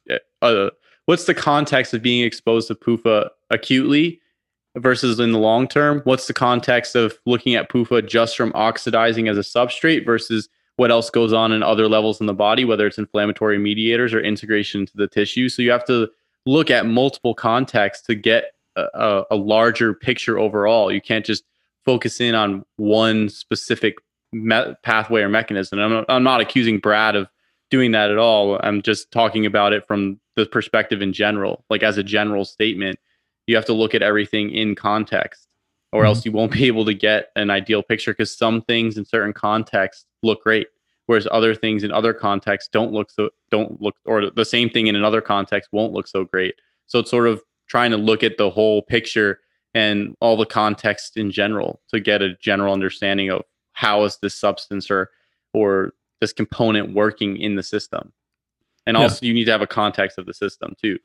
uh, 0.42 0.70
what's 1.06 1.24
the 1.24 1.34
context 1.34 1.92
of 1.92 2.02
being 2.02 2.24
exposed 2.24 2.68
to 2.68 2.74
PUFA 2.74 3.28
acutely 3.50 4.20
versus 4.76 5.20
in 5.20 5.32
the 5.32 5.38
long 5.38 5.68
term? 5.68 6.00
What's 6.04 6.26
the 6.26 6.34
context 6.34 6.96
of 6.96 7.18
looking 7.26 7.54
at 7.54 7.70
PUFA 7.70 8.06
just 8.08 8.36
from 8.36 8.52
oxidizing 8.54 9.28
as 9.28 9.38
a 9.38 9.40
substrate 9.40 10.04
versus 10.04 10.48
what 10.76 10.90
else 10.90 11.10
goes 11.10 11.32
on 11.32 11.52
in 11.52 11.62
other 11.62 11.88
levels 11.88 12.20
in 12.20 12.26
the 12.26 12.34
body, 12.34 12.64
whether 12.64 12.86
it's 12.86 12.98
inflammatory 12.98 13.58
mediators 13.58 14.12
or 14.12 14.20
integration 14.20 14.80
into 14.80 14.96
the 14.96 15.06
tissue? 15.06 15.48
So 15.48 15.62
you 15.62 15.70
have 15.70 15.84
to 15.86 16.10
look 16.46 16.70
at 16.70 16.86
multiple 16.86 17.34
contexts 17.34 18.04
to 18.06 18.14
get 18.14 18.54
a, 18.76 19.22
a, 19.30 19.36
larger 19.36 19.94
picture 19.94 20.38
overall. 20.38 20.92
You 20.92 21.00
can't 21.00 21.24
just 21.24 21.44
focus 21.84 22.20
in 22.20 22.34
on 22.34 22.64
one 22.76 23.28
specific 23.28 23.96
me- 24.32 24.74
pathway 24.82 25.22
or 25.22 25.28
mechanism. 25.28 25.78
I'm 25.78 25.90
not, 25.90 26.04
I'm 26.08 26.24
not 26.24 26.40
accusing 26.40 26.78
Brad 26.78 27.16
of 27.16 27.28
doing 27.70 27.92
that 27.92 28.10
at 28.10 28.18
all. 28.18 28.58
I'm 28.62 28.82
just 28.82 29.10
talking 29.10 29.46
about 29.46 29.72
it 29.72 29.86
from 29.86 30.20
the 30.36 30.46
perspective 30.46 31.02
in 31.02 31.12
general, 31.12 31.64
like 31.70 31.82
as 31.82 31.98
a 31.98 32.02
general 32.02 32.44
statement. 32.44 32.98
You 33.46 33.56
have 33.56 33.64
to 33.66 33.72
look 33.72 33.94
at 33.94 34.02
everything 34.02 34.50
in 34.50 34.74
context, 34.74 35.48
or 35.92 36.00
mm-hmm. 36.00 36.08
else 36.08 36.24
you 36.24 36.32
won't 36.32 36.52
be 36.60 36.66
able 36.66 36.84
to 36.84 36.94
get 36.94 37.30
an 37.36 37.50
ideal 37.50 37.82
picture 37.82 38.12
because 38.12 38.36
some 38.36 38.62
things 38.62 38.96
in 38.98 39.04
certain 39.04 39.32
contexts 39.32 40.06
look 40.22 40.42
great 40.42 40.68
whereas 41.06 41.28
other 41.30 41.54
things 41.54 41.84
in 41.84 41.92
other 41.92 42.12
contexts 42.12 42.68
don't 42.72 42.92
look 42.92 43.10
so 43.10 43.30
don't 43.50 43.80
look 43.80 43.96
or 44.04 44.30
the 44.30 44.44
same 44.44 44.68
thing 44.68 44.86
in 44.86 44.96
another 44.96 45.20
context 45.20 45.70
won't 45.72 45.92
look 45.92 46.06
so 46.06 46.24
great 46.24 46.54
so 46.86 46.98
it's 46.98 47.10
sort 47.10 47.26
of 47.26 47.42
trying 47.66 47.90
to 47.90 47.96
look 47.96 48.22
at 48.22 48.36
the 48.36 48.50
whole 48.50 48.82
picture 48.82 49.40
and 49.74 50.14
all 50.20 50.36
the 50.36 50.46
context 50.46 51.16
in 51.16 51.30
general 51.30 51.80
to 51.88 52.00
get 52.00 52.22
a 52.22 52.36
general 52.36 52.72
understanding 52.72 53.30
of 53.30 53.42
how 53.72 54.04
is 54.04 54.18
this 54.22 54.34
substance 54.34 54.90
or 54.90 55.10
or 55.52 55.92
this 56.20 56.32
component 56.32 56.94
working 56.94 57.36
in 57.36 57.56
the 57.56 57.62
system 57.62 58.12
and 58.86 58.96
also 58.96 59.18
yeah. 59.22 59.28
you 59.28 59.34
need 59.34 59.44
to 59.44 59.52
have 59.52 59.62
a 59.62 59.66
context 59.66 60.18
of 60.18 60.26
the 60.26 60.34
system 60.34 60.74
too 60.80 60.98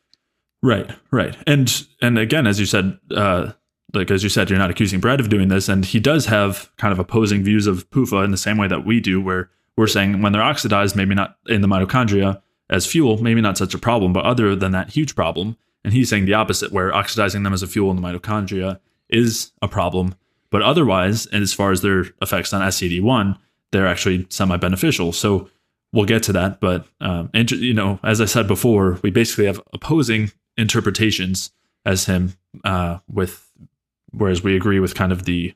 right 0.61 0.91
right 1.11 1.37
and 1.47 1.87
and 2.01 2.17
again 2.17 2.45
as 2.45 2.59
you 2.59 2.65
said 2.65 2.97
uh 3.15 3.51
like 3.93 4.11
as 4.11 4.23
you 4.23 4.29
said 4.29 4.49
you're 4.49 4.59
not 4.59 4.69
accusing 4.69 4.99
brad 4.99 5.19
of 5.19 5.29
doing 5.29 5.47
this 5.47 5.69
and 5.69 5.85
he 5.85 5.99
does 5.99 6.25
have 6.25 6.69
kind 6.77 6.91
of 6.91 6.99
opposing 6.99 7.43
views 7.43 7.65
of 7.65 7.89
pufa 7.91 8.17
in 8.17 8.31
the 8.31 8.37
same 8.37 8.57
way 8.57 8.67
that 8.67 8.85
we 8.85 8.99
do 8.99 9.21
where 9.21 9.49
we're 9.79 9.87
saying 9.87 10.21
when 10.21 10.33
they're 10.33 10.43
oxidized, 10.43 10.97
maybe 10.97 11.15
not 11.15 11.37
in 11.47 11.61
the 11.61 11.67
mitochondria 11.67 12.41
as 12.69 12.85
fuel, 12.85 13.23
maybe 13.23 13.39
not 13.39 13.57
such 13.57 13.73
a 13.73 13.77
problem, 13.77 14.11
but 14.11 14.25
other 14.25 14.53
than 14.53 14.73
that, 14.73 14.89
huge 14.89 15.15
problem. 15.15 15.55
And 15.85 15.93
he's 15.93 16.09
saying 16.09 16.25
the 16.25 16.33
opposite, 16.33 16.73
where 16.73 16.93
oxidizing 16.93 17.43
them 17.43 17.53
as 17.53 17.63
a 17.63 17.67
fuel 17.67 17.89
in 17.89 17.95
the 17.95 18.01
mitochondria 18.01 18.81
is 19.07 19.53
a 19.61 19.69
problem. 19.69 20.15
But 20.49 20.63
otherwise, 20.63 21.27
and 21.27 21.41
as 21.41 21.53
far 21.53 21.71
as 21.71 21.81
their 21.81 22.07
effects 22.21 22.51
on 22.51 22.61
SCD1, 22.61 23.37
they're 23.71 23.87
actually 23.87 24.27
semi 24.29 24.57
beneficial. 24.57 25.13
So 25.13 25.49
we'll 25.93 26.03
get 26.03 26.23
to 26.23 26.33
that. 26.33 26.59
But, 26.59 26.85
um, 26.99 27.29
and, 27.33 27.49
you 27.49 27.73
know, 27.73 28.01
as 28.03 28.19
I 28.19 28.25
said 28.25 28.49
before, 28.49 28.99
we 29.01 29.11
basically 29.11 29.45
have 29.45 29.61
opposing 29.71 30.33
interpretations 30.59 31.51
as 31.85 32.05
him, 32.05 32.33
uh, 32.63 32.99
with, 33.11 33.51
whereas 34.11 34.43
we 34.43 34.55
agree 34.55 34.79
with 34.79 34.93
kind 34.95 35.11
of 35.11 35.25
the 35.25 35.53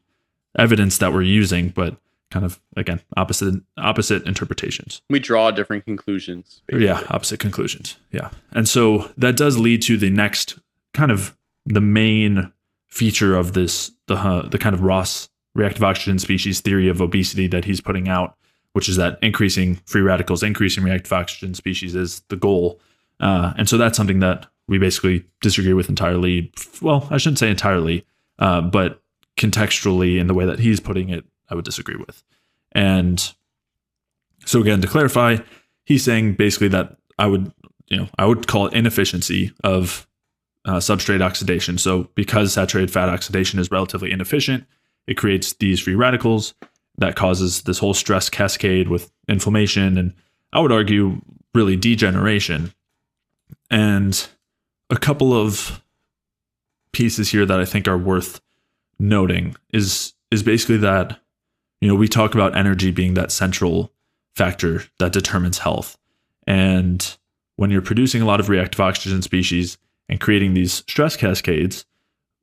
evidence 0.57 0.97
that 0.99 1.13
we're 1.13 1.21
using. 1.21 1.69
But 1.69 1.97
kind 2.33 2.45
of 2.45 2.59
again 2.75 2.99
opposite 3.15 3.61
opposite 3.77 4.25
interpretations. 4.25 5.03
We 5.09 5.19
draw 5.19 5.51
different 5.51 5.85
conclusions. 5.85 6.63
Basically. 6.67 6.87
Yeah, 6.87 7.03
opposite 7.09 7.39
conclusions. 7.39 7.97
Yeah, 8.11 8.31
and 8.51 8.67
so 8.67 9.11
that 9.17 9.37
does 9.37 9.59
lead 9.59 9.83
to 9.83 9.97
the 9.97 10.09
next 10.09 10.57
kind 10.93 11.11
of 11.11 11.37
the 11.65 11.81
main 11.81 12.51
feature 12.87 13.35
of 13.35 13.53
this 13.53 13.91
the 14.07 14.15
uh, 14.15 14.47
the 14.49 14.57
kind 14.57 14.73
of 14.73 14.81
ROS 14.81 15.29
reactive 15.55 15.83
oxygen 15.83 16.17
species 16.17 16.59
theory 16.61 16.89
of 16.89 17.01
obesity 17.01 17.47
that 17.47 17.65
he's 17.65 17.79
putting 17.79 18.09
out, 18.09 18.35
which 18.73 18.89
is 18.89 18.95
that 18.97 19.19
increasing 19.21 19.75
free 19.85 20.01
radicals, 20.01 20.41
increasing 20.41 20.83
reactive 20.83 21.13
oxygen 21.13 21.53
species 21.53 21.93
is 21.93 22.21
the 22.29 22.35
goal. 22.35 22.79
Uh, 23.19 23.53
and 23.57 23.69
so 23.69 23.77
that's 23.77 23.95
something 23.95 24.19
that 24.19 24.47
we 24.67 24.77
basically 24.77 25.25
disagree 25.41 25.73
with 25.73 25.89
entirely. 25.89 26.51
Well, 26.81 27.07
I 27.09 27.17
shouldn't 27.17 27.39
say 27.39 27.49
entirely, 27.49 28.05
uh, 28.39 28.61
but 28.61 29.01
contextually 29.37 30.19
in 30.19 30.27
the 30.27 30.33
way 30.33 30.45
that 30.45 30.59
he's 30.59 30.79
putting 30.79 31.09
it, 31.09 31.25
I 31.49 31.55
would 31.55 31.65
disagree 31.65 31.95
with. 31.95 32.23
And 32.71 33.33
so 34.45 34.61
again, 34.61 34.81
to 34.81 34.87
clarify, 34.87 35.37
he's 35.85 36.03
saying 36.03 36.35
basically 36.35 36.69
that 36.69 36.97
I 37.17 37.27
would, 37.27 37.51
you 37.87 37.97
know, 37.97 38.09
I 38.17 38.25
would 38.25 38.47
call 38.47 38.67
it 38.67 38.73
inefficiency 38.73 39.51
of 39.63 40.07
uh, 40.65 40.77
substrate 40.77 41.21
oxidation. 41.21 41.77
So 41.77 42.09
because 42.15 42.53
saturated 42.53 42.91
fat 42.91 43.09
oxidation 43.09 43.59
is 43.59 43.71
relatively 43.71 44.11
inefficient, 44.11 44.65
it 45.07 45.15
creates 45.15 45.53
these 45.53 45.81
free 45.81 45.95
radicals 45.95 46.53
that 46.97 47.15
causes 47.15 47.63
this 47.63 47.79
whole 47.79 47.93
stress 47.93 48.29
cascade 48.29 48.87
with 48.87 49.11
inflammation 49.27 49.97
and 49.97 50.13
I 50.53 50.59
would 50.59 50.71
argue 50.71 51.19
really 51.53 51.75
degeneration. 51.75 52.73
And 53.69 54.27
a 54.93 54.97
couple 54.97 55.33
of 55.33 55.81
pieces 56.93 57.31
here 57.31 57.45
that 57.45 57.59
I 57.59 57.65
think 57.65 57.87
are 57.87 57.97
worth 57.97 58.39
noting 58.99 59.55
is 59.73 60.13
is 60.31 60.43
basically 60.43 60.77
that 60.77 61.19
you 61.83 61.89
know, 61.89 61.95
we 61.95 62.07
talk 62.07 62.33
about 62.33 62.55
energy 62.55 62.91
being 62.91 63.13
that 63.15 63.29
central 63.29 63.91
factor 64.37 64.83
that 64.99 65.11
determines 65.11 65.57
health. 65.57 65.97
And 66.47 67.17
when 67.57 67.71
you're 67.71 67.81
producing 67.81 68.21
a 68.21 68.25
lot 68.25 68.39
of 68.39 68.47
reactive 68.47 68.79
oxygen 68.79 69.21
species 69.21 69.77
and 70.07 70.21
creating 70.21 70.53
these 70.53 70.71
stress 70.71 71.17
cascades 71.17 71.83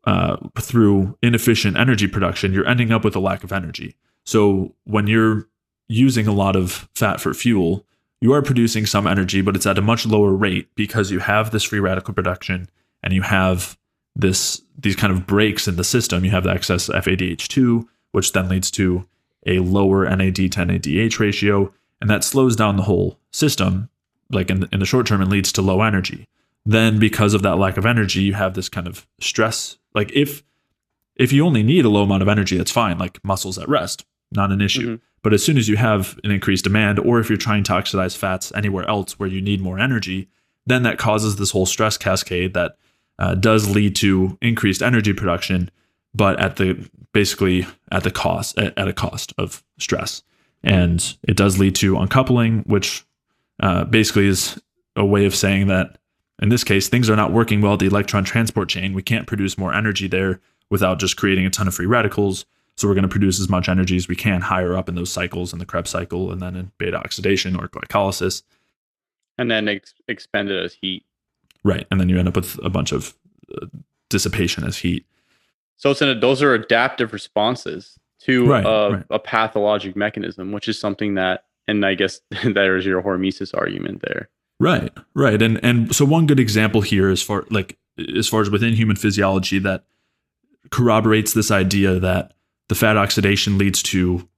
uh, 0.05 0.36
through 0.61 1.16
inefficient 1.22 1.78
energy 1.78 2.07
production, 2.07 2.53
you're 2.53 2.68
ending 2.68 2.92
up 2.92 3.03
with 3.03 3.16
a 3.16 3.18
lack 3.18 3.42
of 3.42 3.51
energy. 3.51 3.96
So 4.26 4.74
when 4.84 5.07
you're 5.07 5.48
using 5.88 6.26
a 6.26 6.34
lot 6.34 6.55
of 6.55 6.90
fat 6.94 7.18
for 7.18 7.32
fuel, 7.32 7.86
you 8.21 8.33
are 8.33 8.43
producing 8.43 8.87
some 8.87 9.07
energy, 9.07 9.41
but 9.41 9.57
it's 9.57 9.66
at 9.66 9.79
a 9.79 9.83
much 9.83 10.07
lower 10.07 10.33
rate 10.33 10.68
because 10.75 11.11
you 11.11 11.21
have 11.21 11.51
this 11.51 11.64
free 11.64 11.81
radical 11.81 12.14
production 12.14 12.68
and 13.03 13.12
you 13.12 13.23
have 13.23 13.79
this 14.14 14.62
these 14.79 14.97
kind 14.97 15.12
of 15.12 15.27
breaks 15.27 15.68
in 15.68 15.77
the 15.77 15.85
system. 15.85 16.25
You 16.25 16.31
have 16.31 16.45
the 16.45 16.51
excess 16.51 16.89
FADH2, 16.89 17.87
which 18.12 18.33
then 18.33 18.49
leads 18.49 18.71
to 18.73 19.07
a 19.47 19.59
lower 19.59 20.05
NAD 20.05 20.37
to 20.37 20.49
NADH 20.49 21.18
ratio, 21.18 21.73
and 22.01 22.11
that 22.11 22.25
slows 22.25 22.57
down 22.57 22.77
the 22.77 22.83
whole 22.85 23.18
system. 23.31 23.89
Like 24.31 24.51
in 24.51 24.61
the, 24.61 24.68
in 24.73 24.81
the 24.81 24.87
short 24.87 25.07
term, 25.07 25.23
it 25.23 25.29
leads 25.29 25.53
to 25.53 25.62
low 25.62 25.83
energy. 25.83 26.27
Then, 26.64 26.99
because 26.99 27.35
of 27.35 27.43
that 27.43 27.57
lack 27.57 27.77
of 27.77 27.87
energy, 27.87 28.23
you 28.23 28.35
have 28.35 28.55
this 28.55 28.68
kind 28.68 28.87
of 28.87 29.07
stress. 29.21 29.79
Like 29.95 30.12
if 30.12 30.43
if 31.16 31.33
you 31.33 31.45
only 31.45 31.62
need 31.62 31.85
a 31.85 31.89
low 31.89 32.03
amount 32.03 32.23
of 32.23 32.29
energy, 32.29 32.57
that's 32.57 32.71
fine. 32.71 32.99
Like 32.99 33.23
muscles 33.25 33.59
at 33.59 33.68
rest, 33.68 34.05
not 34.31 34.53
an 34.53 34.61
issue. 34.61 34.97
Mm-hmm. 34.97 35.05
But 35.23 35.35
as 35.35 35.45
soon 35.45 35.59
as 35.59 35.68
you 35.68 35.77
have 35.77 36.18
an 36.25 36.31
increased 36.31 36.64
demand, 36.64 36.99
or 36.99 37.21
if 37.21 37.29
you're 37.29 37.37
trying 37.37 37.64
to 37.64 37.75
oxidize 37.75 38.16
fats 38.16 38.53
anywhere 38.55 38.89
else 38.89 39.18
where 39.18 39.29
you 39.29 39.43
need 39.43 39.61
more 39.61 39.79
energy, 39.79 40.29
then 40.66 40.83
that 40.85 40.99
causes 40.99 41.37
this 41.37 41.51
whole 41.51 41.66
stress 41.66 41.99
cascade 41.99 42.55
that 42.55 42.77
uh, 43.18 43.35
does 43.35 43.68
lead 43.75 43.95
to 43.97 44.39
increased 44.41 44.83
energy 44.83 45.12
production, 45.12 45.71
but 46.14 46.41
at 46.41 46.57
the 46.57 46.89
basically 47.12 47.66
at 47.93 48.03
the 48.03 48.11
cost 48.11 48.59
at, 48.59 48.77
at 48.79 48.89
a 48.89 48.93
cost 48.93 49.35
of 49.37 49.62
stress, 49.79 50.23
and 50.62 51.16
it 51.23 51.37
does 51.37 51.59
lead 51.59 51.75
to 51.77 51.99
uncoupling, 51.99 52.61
which 52.61 53.05
uh, 53.61 53.85
basically 53.85 54.27
is 54.27 54.61
a 54.97 55.05
way 55.05 55.27
of 55.27 55.35
saying 55.35 55.66
that 55.66 55.99
in 56.41 56.49
this 56.49 56.64
case 56.64 56.89
things 56.89 57.11
are 57.11 57.16
not 57.16 57.33
working 57.33 57.61
well 57.61 57.75
at 57.75 57.79
the 57.79 57.87
electron 57.87 58.25
transport 58.25 58.68
chain. 58.68 58.95
We 58.95 59.03
can't 59.03 59.27
produce 59.27 59.59
more 59.59 59.75
energy 59.75 60.09
there 60.09 60.41
without 60.71 60.99
just 60.99 61.16
creating 61.16 61.45
a 61.45 61.51
ton 61.51 61.68
of 61.68 61.75
free 61.75 61.87
radicals. 61.87 62.47
So 62.81 62.89
we're 62.89 62.95
going 62.95 63.03
to 63.03 63.09
produce 63.09 63.39
as 63.39 63.51
much 63.51 63.68
energy 63.68 63.97
as 63.97 64.09
we 64.09 64.16
can 64.16 64.41
higher 64.41 64.74
up 64.74 64.89
in 64.89 64.95
those 64.95 65.12
cycles 65.12 65.53
in 65.53 65.59
the 65.59 65.66
Krebs 65.66 65.91
cycle 65.91 66.33
and 66.33 66.41
then 66.41 66.57
in 66.57 66.72
beta 66.78 66.97
oxidation 66.97 67.55
or 67.55 67.68
glycolysis. 67.68 68.43
And 69.37 69.51
then 69.51 69.68
ex- 69.68 69.93
expend 70.09 70.49
it 70.49 70.64
as 70.64 70.72
heat. 70.72 71.05
Right. 71.62 71.87
And 71.91 72.01
then 72.01 72.09
you 72.09 72.18
end 72.18 72.28
up 72.28 72.37
with 72.37 72.59
a 72.64 72.70
bunch 72.70 72.93
of 72.93 73.12
uh, 73.55 73.66
dissipation 74.09 74.64
as 74.64 74.78
heat. 74.78 75.05
So 75.76 75.91
it's 75.91 76.01
an, 76.01 76.20
those 76.20 76.41
are 76.41 76.55
adaptive 76.55 77.12
responses 77.12 77.99
to 78.20 78.47
right, 78.47 78.64
a, 78.64 78.95
right. 78.95 79.05
a 79.11 79.18
pathologic 79.18 79.95
mechanism, 79.95 80.51
which 80.51 80.66
is 80.66 80.81
something 80.81 81.16
that, 81.16 81.45
and 81.68 81.85
I 81.85 81.93
guess 81.93 82.22
there's 82.45 82.87
your 82.87 83.03
hormesis 83.03 83.55
argument 83.55 84.01
there. 84.01 84.31
Right, 84.59 84.93
right, 85.14 85.41
and 85.41 85.59
and 85.64 85.95
so 85.95 86.05
one 86.05 86.26
good 86.26 86.39
example 86.39 86.83
here 86.83 87.09
is 87.09 87.22
for 87.22 87.47
like 87.49 87.78
as 88.14 88.28
far 88.28 88.43
as 88.43 88.51
within 88.51 88.74
human 88.74 88.95
physiology 88.95 89.59
that 89.61 89.85
corroborates 90.70 91.33
this 91.33 91.51
idea 91.51 91.99
that 91.99 92.35
the 92.71 92.77
fat 92.77 92.97
oxidation 92.97 93.59
leads 93.59 93.83
to 93.83 94.29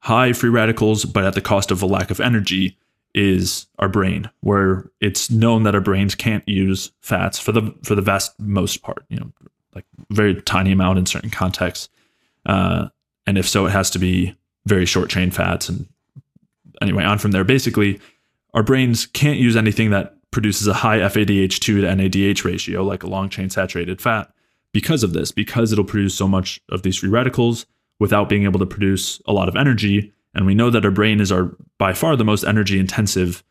high 0.00 0.32
free 0.32 0.50
radicals, 0.50 1.04
but 1.04 1.22
at 1.22 1.34
the 1.34 1.40
cost 1.40 1.70
of 1.70 1.80
a 1.82 1.86
lack 1.86 2.10
of 2.10 2.18
energy 2.20 2.76
is 3.14 3.68
our 3.78 3.88
brain, 3.88 4.28
where 4.40 4.90
it's 5.00 5.30
known 5.30 5.62
that 5.62 5.76
our 5.76 5.80
brains 5.80 6.16
can't 6.16 6.42
use 6.48 6.90
fats 7.00 7.38
for 7.38 7.52
the 7.52 7.72
for 7.84 7.94
the 7.94 8.02
vast 8.02 8.38
most 8.40 8.82
part, 8.82 9.04
you 9.08 9.16
know, 9.16 9.32
like 9.72 9.84
very 10.10 10.34
tiny 10.42 10.72
amount 10.72 10.98
in 10.98 11.06
certain 11.06 11.30
contexts. 11.30 11.88
Uh, 12.44 12.88
and 13.24 13.38
if 13.38 13.48
so, 13.48 13.66
it 13.66 13.70
has 13.70 13.88
to 13.90 14.00
be 14.00 14.34
very 14.66 14.84
short 14.84 15.08
chain 15.08 15.30
fats. 15.30 15.68
And 15.68 15.86
anyway, 16.82 17.04
on 17.04 17.18
from 17.18 17.30
there, 17.30 17.44
basically, 17.44 18.00
our 18.52 18.64
brains 18.64 19.06
can't 19.06 19.38
use 19.38 19.54
anything 19.54 19.90
that 19.90 20.16
produces 20.32 20.66
a 20.66 20.74
high 20.74 20.98
FADH2 20.98 21.60
to 21.60 21.82
NADH 21.82 22.42
ratio, 22.42 22.82
like 22.82 23.04
a 23.04 23.08
long 23.08 23.28
chain 23.28 23.48
saturated 23.48 24.02
fat, 24.02 24.32
because 24.72 25.04
of 25.04 25.12
this, 25.12 25.30
because 25.30 25.70
it'll 25.70 25.84
produce 25.84 26.16
so 26.16 26.26
much 26.26 26.60
of 26.68 26.82
these 26.82 26.96
free 26.96 27.08
radicals 27.08 27.64
without 27.98 28.28
being 28.28 28.44
able 28.44 28.58
to 28.58 28.66
produce 28.66 29.20
a 29.26 29.32
lot 29.32 29.48
of 29.48 29.56
energy. 29.56 30.12
And 30.34 30.46
we 30.46 30.54
know 30.54 30.70
that 30.70 30.84
our 30.84 30.90
brain 30.90 31.20
is 31.20 31.32
our 31.32 31.54
by 31.78 31.92
far 31.92 32.16
the 32.16 32.24
most 32.24 32.44
energy 32.44 32.78
intensive 32.78 33.42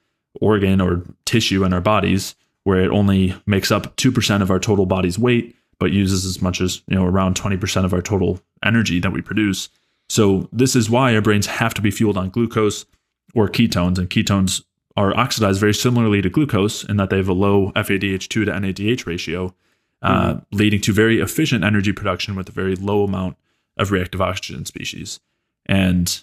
organ 0.41 0.81
or 0.81 1.03
tissue 1.25 1.63
in 1.63 1.73
our 1.73 1.81
bodies, 1.81 2.35
where 2.63 2.81
it 2.81 2.91
only 2.91 3.35
makes 3.45 3.71
up 3.71 3.95
2% 3.95 4.41
of 4.41 4.51
our 4.51 4.59
total 4.59 4.85
body's 4.85 5.17
weight, 5.19 5.55
but 5.79 5.91
uses 5.91 6.25
as 6.25 6.41
much 6.41 6.61
as, 6.61 6.81
you 6.87 6.95
know, 6.95 7.05
around 7.05 7.35
20% 7.35 7.85
of 7.85 7.93
our 7.93 8.01
total 8.01 8.39
energy 8.63 8.99
that 8.99 9.13
we 9.13 9.21
produce. 9.21 9.69
So 10.09 10.49
this 10.51 10.75
is 10.75 10.89
why 10.89 11.15
our 11.15 11.21
brains 11.21 11.47
have 11.47 11.73
to 11.75 11.81
be 11.81 11.91
fueled 11.91 12.17
on 12.17 12.29
glucose 12.29 12.85
or 13.33 13.49
ketones, 13.49 13.97
and 13.97 14.09
ketones 14.09 14.63
are 14.97 15.15
oxidized 15.17 15.59
very 15.59 15.73
similarly 15.73 16.21
to 16.21 16.29
glucose 16.29 16.83
in 16.83 16.97
that 16.97 17.09
they 17.09 17.17
have 17.17 17.27
a 17.27 17.33
low 17.33 17.71
FADH2 17.73 18.27
to 18.27 18.45
NADH 18.45 19.05
ratio, 19.05 19.53
uh, 20.01 20.33
mm-hmm. 20.33 20.55
leading 20.55 20.81
to 20.81 20.93
very 20.93 21.19
efficient 21.19 21.63
energy 21.63 21.91
production 21.91 22.35
with 22.35 22.47
a 22.49 22.53
very 22.53 22.75
low 22.75 23.03
amount 23.03 23.35
of 23.77 23.91
reactive 23.91 24.21
oxygen 24.21 24.65
species. 24.65 25.19
And 25.65 26.21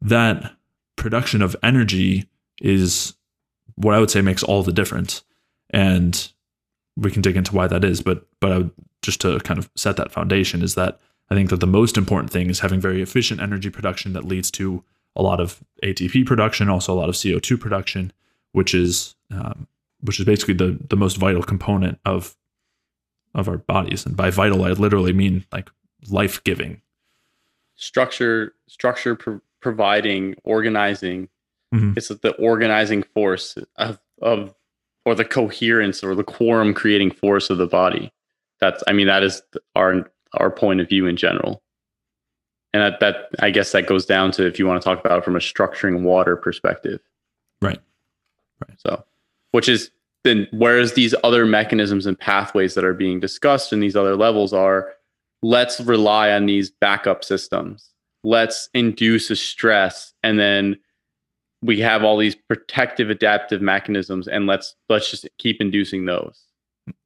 that 0.00 0.54
production 0.96 1.42
of 1.42 1.56
energy 1.62 2.28
is 2.60 3.14
what 3.76 3.94
I 3.94 4.00
would 4.00 4.10
say 4.10 4.20
makes 4.20 4.42
all 4.42 4.62
the 4.62 4.72
difference. 4.72 5.22
And 5.70 6.30
we 6.96 7.10
can 7.10 7.22
dig 7.22 7.36
into 7.36 7.54
why 7.54 7.66
that 7.66 7.84
is, 7.84 8.00
but 8.00 8.26
but 8.40 8.52
I 8.52 8.58
would, 8.58 8.70
just 9.02 9.20
to 9.22 9.38
kind 9.40 9.58
of 9.58 9.70
set 9.76 9.96
that 9.96 10.12
foundation 10.12 10.62
is 10.62 10.76
that 10.76 11.00
I 11.30 11.34
think 11.34 11.50
that 11.50 11.60
the 11.60 11.66
most 11.66 11.96
important 11.96 12.30
thing 12.30 12.48
is 12.48 12.60
having 12.60 12.80
very 12.80 13.02
efficient 13.02 13.40
energy 13.40 13.70
production 13.70 14.12
that 14.12 14.24
leads 14.24 14.50
to 14.52 14.84
a 15.16 15.22
lot 15.22 15.40
of 15.40 15.62
ATP 15.82 16.26
production, 16.26 16.68
also 16.68 16.92
a 16.92 16.96
lot 16.96 17.08
of 17.08 17.14
CO2 17.14 17.58
production, 17.60 18.12
which 18.52 18.74
is 18.74 19.14
um, 19.30 19.66
which 20.00 20.20
is 20.20 20.26
basically 20.26 20.54
the 20.54 20.78
the 20.88 20.96
most 20.96 21.16
vital 21.16 21.42
component 21.42 21.98
of 22.04 22.36
of 23.34 23.48
our 23.48 23.58
bodies. 23.58 24.06
And 24.06 24.16
by 24.16 24.30
vital, 24.30 24.64
I 24.64 24.70
literally 24.70 25.12
mean 25.12 25.44
like 25.52 25.70
life 26.10 26.42
giving. 26.44 26.80
Structure, 27.76 28.54
structure, 28.68 29.14
pro- 29.14 29.40
providing, 29.60 30.34
organizing. 30.44 31.28
Mm-hmm. 31.74 31.94
It's 31.96 32.08
the 32.08 32.34
organizing 32.38 33.02
force 33.02 33.56
of 33.76 33.98
of 34.22 34.54
or 35.04 35.14
the 35.14 35.24
coherence 35.24 36.02
or 36.02 36.14
the 36.14 36.24
quorum 36.24 36.72
creating 36.72 37.10
force 37.10 37.50
of 37.50 37.58
the 37.58 37.66
body. 37.66 38.12
That's 38.60 38.82
I 38.86 38.92
mean 38.92 39.06
that 39.06 39.22
is 39.22 39.42
our 39.74 40.10
our 40.34 40.50
point 40.50 40.80
of 40.80 40.88
view 40.88 41.06
in 41.06 41.16
general 41.16 41.62
and 42.74 42.82
that, 42.82 42.98
that 42.98 43.28
I 43.38 43.50
guess 43.50 43.70
that 43.70 43.86
goes 43.86 44.04
down 44.04 44.32
to 44.32 44.44
if 44.44 44.58
you 44.58 44.66
want 44.66 44.82
to 44.82 44.84
talk 44.84 44.98
about 45.02 45.18
it 45.18 45.24
from 45.24 45.36
a 45.36 45.38
structuring 45.38 46.02
water 46.02 46.36
perspective. 46.36 47.00
Right. 47.62 47.78
Right. 48.68 48.78
So, 48.80 49.04
which 49.52 49.68
is 49.68 49.90
then 50.24 50.48
whereas 50.50 50.94
these 50.94 51.14
other 51.22 51.46
mechanisms 51.46 52.04
and 52.04 52.18
pathways 52.18 52.74
that 52.74 52.84
are 52.84 52.92
being 52.92 53.20
discussed 53.20 53.72
in 53.72 53.78
these 53.78 53.94
other 53.94 54.16
levels 54.16 54.52
are 54.52 54.92
let's 55.44 55.78
rely 55.78 56.32
on 56.32 56.46
these 56.46 56.70
backup 56.70 57.22
systems. 57.22 57.90
Let's 58.24 58.70
induce 58.72 59.30
a 59.30 59.36
stress 59.36 60.14
and 60.22 60.38
then 60.38 60.78
we 61.60 61.80
have 61.80 62.02
all 62.02 62.16
these 62.16 62.34
protective 62.34 63.10
adaptive 63.10 63.60
mechanisms 63.60 64.26
and 64.26 64.46
let's 64.46 64.74
let's 64.88 65.10
just 65.10 65.28
keep 65.38 65.60
inducing 65.60 66.06
those. 66.06 66.44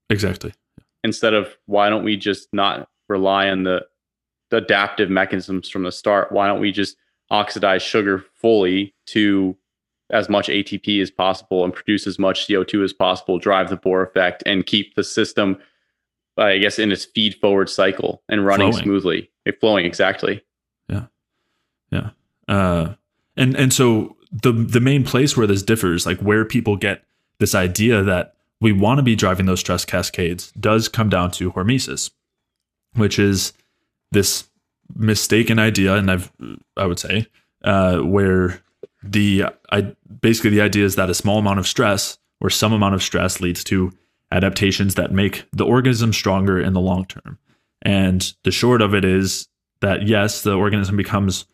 Exactly. 0.09 0.55
Instead 1.03 1.35
of 1.35 1.57
why 1.67 1.91
don't 1.91 2.05
we 2.05 2.17
just 2.17 2.49
not 2.53 2.89
rely 3.09 3.49
on 3.49 3.65
the 3.65 3.85
adaptive 4.53 5.11
mechanisms 5.11 5.69
from 5.69 5.83
the 5.83 5.93
start. 5.93 6.31
Why 6.31 6.47
don't 6.47 6.61
we 6.61 6.71
just 6.71 6.97
oxidize 7.31 7.83
sugar 7.83 8.25
fully 8.35 8.95
to 9.07 9.57
as 10.11 10.29
much 10.29 10.47
ATP 10.47 11.03
as 11.03 11.11
possible 11.11 11.65
and 11.65 11.75
produce 11.75 12.07
as 12.07 12.19
much 12.19 12.47
CO2 12.47 12.85
as 12.85 12.93
possible, 12.93 13.39
drive 13.39 13.69
the 13.69 13.77
Bohr 13.77 14.07
effect, 14.07 14.43
and 14.47 14.65
keep 14.65 14.95
the 14.95 15.05
system, 15.05 15.59
I 16.39 16.59
guess, 16.59 16.79
in 16.79 16.93
its 16.93 17.05
feed 17.05 17.35
forward 17.37 17.69
cycle 17.69 18.23
and 18.29 18.45
running 18.45 18.71
flowing. 18.73 18.85
smoothly, 18.85 19.31
flowing 19.61 19.85
exactly. 19.85 20.43
Yeah, 20.89 21.07
yeah, 21.91 22.11
uh, 22.47 22.95
and 23.37 23.57
and 23.57 23.73
so 23.73 24.17
the 24.31 24.53
the 24.53 24.81
main 24.81 25.05
place 25.05 25.37
where 25.37 25.47
this 25.47 25.63
differs, 25.63 26.07
like 26.07 26.19
where 26.21 26.45
people 26.45 26.77
get 26.77 27.05
this 27.39 27.55
idea 27.55 28.03
that 28.03 28.35
we 28.61 28.73
want 28.73 28.99
to 28.99 29.03
be 29.03 29.17
driving 29.17 29.47
those 29.47 29.61
stress 29.61 29.85
cascades, 29.85 30.53
does 30.53 30.89
come 30.89 31.09
down 31.09 31.31
to 31.33 31.53
hormesis, 31.53 32.11
which 32.95 33.19
is 33.19 33.53
this 34.11 34.49
mistaken 34.97 35.59
idea, 35.59 35.95
and 35.95 36.11
I've 36.11 36.33
I 36.77 36.87
would 36.87 36.99
say 36.99 37.27
uh, 37.65 37.99
where 37.99 38.63
the 39.03 39.45
I 39.71 39.95
basically 40.21 40.51
the 40.51 40.61
idea 40.61 40.85
is 40.85 40.97
that 40.97 41.11
a 41.11 41.15
small 41.15 41.39
amount 41.39 41.59
of 41.59 41.67
stress 41.67 42.19
or 42.41 42.51
some 42.51 42.73
amount 42.73 42.95
of 42.95 43.03
stress 43.03 43.41
leads 43.41 43.65
to 43.65 43.93
adaptations 44.31 44.95
that 44.97 45.13
make 45.13 45.45
the 45.53 45.65
organism 45.65 46.13
stronger 46.13 46.61
in 46.61 46.73
the 46.73 46.81
long 46.81 47.07
term. 47.07 47.39
And 47.83 48.33
the 48.45 48.51
short 48.51 48.83
of 48.83 48.95
it 48.95 49.05
is 49.05 49.49
that 49.81 50.07
yes, 50.07 50.43
the 50.43 50.55
organism 50.55 50.97
becomes 50.97 51.47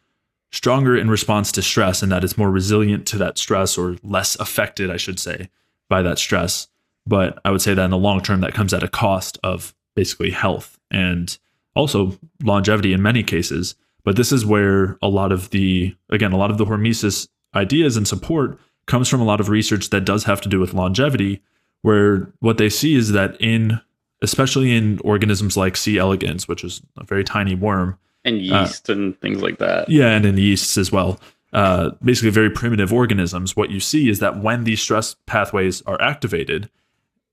stronger 0.50 0.96
in 0.96 1.10
response 1.10 1.52
to 1.52 1.62
stress 1.62 2.02
and 2.02 2.10
that 2.12 2.24
it's 2.24 2.38
more 2.38 2.50
resilient 2.50 3.06
to 3.06 3.18
that 3.18 3.38
stress 3.38 3.76
or 3.76 3.96
less 4.02 4.36
affected, 4.36 4.90
I 4.90 4.96
should 4.96 5.18
say, 5.18 5.50
by 5.88 6.02
that 6.02 6.18
stress. 6.18 6.68
But 7.06 7.38
I 7.44 7.50
would 7.50 7.60
say 7.60 7.74
that 7.74 7.84
in 7.84 7.90
the 7.90 7.98
long 7.98 8.22
term, 8.22 8.40
that 8.40 8.54
comes 8.54 8.72
at 8.72 8.82
a 8.82 8.88
cost 8.88 9.38
of 9.42 9.74
basically 9.94 10.30
health. 10.30 10.78
And 10.90 11.36
also 11.74 12.18
longevity 12.42 12.92
in 12.92 13.02
many 13.02 13.22
cases. 13.22 13.74
But 14.04 14.16
this 14.16 14.32
is 14.32 14.46
where 14.46 14.98
a 15.02 15.08
lot 15.08 15.32
of 15.32 15.50
the, 15.50 15.94
again, 16.10 16.32
a 16.32 16.36
lot 16.36 16.50
of 16.50 16.58
the 16.58 16.64
hormesis 16.64 17.28
ideas 17.54 17.96
and 17.96 18.06
support 18.06 18.58
comes 18.86 19.08
from 19.08 19.20
a 19.20 19.24
lot 19.24 19.40
of 19.40 19.48
research 19.48 19.90
that 19.90 20.04
does 20.04 20.24
have 20.24 20.40
to 20.42 20.48
do 20.48 20.60
with 20.60 20.74
longevity, 20.74 21.40
where 21.84 22.32
what 22.40 22.56
they 22.56 22.70
see 22.70 22.94
is 22.94 23.12
that 23.12 23.36
in, 23.40 23.78
especially 24.22 24.74
in 24.74 24.98
organisms 25.00 25.54
like 25.54 25.76
C. 25.76 25.98
elegans, 25.98 26.48
which 26.48 26.64
is 26.64 26.80
a 26.96 27.04
very 27.04 27.22
tiny 27.22 27.54
worm, 27.54 27.98
and 28.24 28.36
uh, 28.36 28.38
yeast 28.38 28.88
uh, 28.88 28.94
and 28.94 29.20
things 29.20 29.42
like 29.42 29.58
that. 29.58 29.90
Yeah, 29.90 30.08
and 30.08 30.24
in 30.24 30.38
yeasts 30.38 30.78
as 30.78 30.90
well. 30.90 31.20
Uh, 31.52 31.90
basically, 32.02 32.30
very 32.30 32.48
primitive 32.48 32.90
organisms. 32.90 33.54
What 33.54 33.70
you 33.70 33.80
see 33.80 34.08
is 34.08 34.18
that 34.20 34.40
when 34.40 34.64
these 34.64 34.80
stress 34.80 35.14
pathways 35.26 35.82
are 35.82 36.00
activated, 36.00 36.70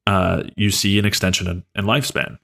uh, 0.06 0.44
you 0.58 0.70
see 0.70 1.00
an 1.00 1.06
extension 1.06 1.48
in, 1.48 1.64
in 1.74 1.86
lifespan. 1.86 2.38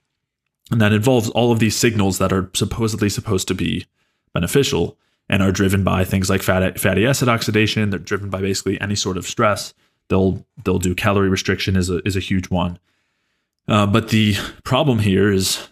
And 0.70 0.80
that 0.80 0.94
involves 0.94 1.28
all 1.30 1.52
of 1.52 1.58
these 1.58 1.76
signals 1.76 2.16
that 2.18 2.32
are 2.32 2.50
supposedly 2.54 3.10
supposed 3.10 3.48
to 3.48 3.54
be 3.54 3.84
beneficial 4.32 4.96
and 5.28 5.42
are 5.42 5.52
driven 5.52 5.84
by 5.84 6.04
things 6.04 6.30
like 6.30 6.42
fat, 6.42 6.80
fatty 6.80 7.06
acid 7.06 7.28
oxidation. 7.28 7.90
They're 7.90 7.98
driven 7.98 8.30
by 8.30 8.40
basically 8.40 8.80
any 8.80 8.94
sort 8.94 9.18
of 9.18 9.26
stress. 9.26 9.74
They'll 10.08 10.44
they'll 10.64 10.78
do 10.78 10.94
calorie 10.94 11.28
restriction 11.28 11.76
is 11.76 11.90
a 11.90 11.98
is 12.06 12.16
a 12.16 12.20
huge 12.20 12.50
one. 12.50 12.78
Uh, 13.66 13.86
but 13.86 14.08
the 14.08 14.34
problem 14.64 14.98
here 14.98 15.30
is 15.30 15.68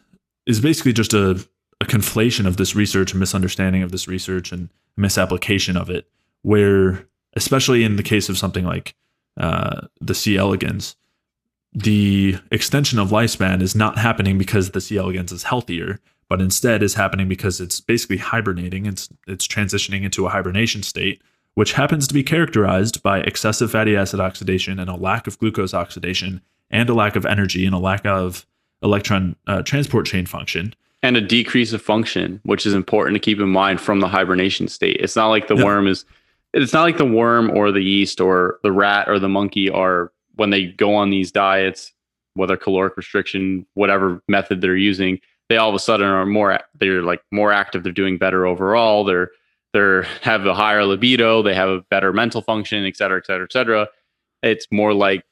is 0.46 0.60
basically 0.60 0.92
just 0.92 1.14
a, 1.14 1.44
a 1.80 1.84
conflation 1.84 2.46
of 2.46 2.56
this 2.56 2.76
research, 2.76 3.12
a 3.12 3.16
misunderstanding 3.16 3.82
of 3.82 3.90
this 3.90 4.06
research, 4.06 4.52
and 4.52 4.68
misapplication 4.96 5.76
of 5.76 5.90
it. 5.90 6.06
Where, 6.42 7.06
especially 7.34 7.82
in 7.82 7.96
the 7.96 8.02
case 8.02 8.28
of 8.28 8.38
something 8.38 8.64
like 8.64 8.94
uh, 9.36 9.88
the 10.00 10.14
C. 10.14 10.36
elegans, 10.36 10.96
the 11.72 12.38
extension 12.50 12.98
of 12.98 13.10
lifespan 13.10 13.60
is 13.60 13.74
not 13.74 13.98
happening 13.98 14.38
because 14.38 14.70
the 14.70 14.80
C. 14.80 14.96
elegans 14.96 15.32
is 15.32 15.42
healthier, 15.42 15.98
but 16.28 16.40
instead 16.40 16.82
is 16.82 16.94
happening 16.94 17.28
because 17.28 17.60
it's 17.60 17.80
basically 17.80 18.18
hibernating. 18.18 18.86
It's 18.86 19.08
it's 19.26 19.46
transitioning 19.48 20.04
into 20.04 20.26
a 20.26 20.30
hibernation 20.30 20.82
state, 20.82 21.22
which 21.56 21.72
happens 21.72 22.06
to 22.06 22.14
be 22.14 22.22
characterized 22.22 23.02
by 23.02 23.20
excessive 23.20 23.70
fatty 23.70 23.96
acid 23.96 24.20
oxidation 24.20 24.78
and 24.78 24.90
a 24.90 24.94
lack 24.94 25.26
of 25.26 25.38
glucose 25.38 25.74
oxidation 25.74 26.42
and 26.70 26.88
a 26.88 26.94
lack 26.94 27.16
of 27.16 27.24
energy 27.24 27.64
and 27.64 27.74
a 27.74 27.78
lack 27.78 28.04
of 28.04 28.46
electron 28.82 29.34
uh, 29.46 29.62
transport 29.62 30.06
chain 30.06 30.26
function 30.26 30.74
and 31.02 31.16
a 31.16 31.20
decrease 31.20 31.72
of 31.72 31.80
function, 31.80 32.40
which 32.44 32.66
is 32.66 32.74
important 32.74 33.14
to 33.14 33.20
keep 33.20 33.40
in 33.40 33.48
mind 33.48 33.80
from 33.80 34.00
the 34.00 34.08
hibernation 34.08 34.68
state. 34.68 34.98
It's 35.00 35.16
not 35.16 35.28
like 35.28 35.48
the 35.48 35.56
worm 35.56 35.86
is 35.86 36.04
it's 36.52 36.74
not 36.74 36.82
like 36.82 36.98
the 36.98 37.06
worm 37.06 37.50
or 37.50 37.72
the 37.72 37.82
yeast 37.82 38.20
or 38.20 38.58
the 38.62 38.72
rat 38.72 39.08
or 39.08 39.18
the 39.18 39.28
monkey 39.28 39.70
are 39.70 40.12
when 40.34 40.50
they 40.50 40.66
go 40.66 40.94
on 40.94 41.08
these 41.08 41.32
diets, 41.32 41.92
whether 42.34 42.56
caloric 42.56 42.98
restriction, 42.98 43.64
whatever 43.74 44.22
method 44.28 44.60
they're 44.60 44.76
using, 44.76 45.20
they 45.48 45.56
all 45.56 45.70
of 45.70 45.74
a 45.74 45.78
sudden 45.78 46.06
are 46.06 46.26
more 46.26 46.60
they're 46.78 47.02
like 47.02 47.22
more 47.30 47.50
active, 47.50 47.82
they're 47.82 47.92
doing 47.92 48.18
better 48.18 48.46
overall, 48.46 49.04
they're 49.04 49.30
they're 49.76 50.04
have 50.22 50.46
a 50.46 50.54
higher 50.54 50.86
libido, 50.86 51.42
they 51.42 51.54
have 51.54 51.68
a 51.68 51.82
better 51.90 52.10
mental 52.10 52.40
function, 52.40 52.86
et 52.86 52.96
cetera, 52.96 53.18
et 53.18 53.26
cetera, 53.26 53.44
et 53.44 53.52
cetera. 53.52 53.88
It's 54.42 54.66
more 54.70 54.94
like 54.94 55.22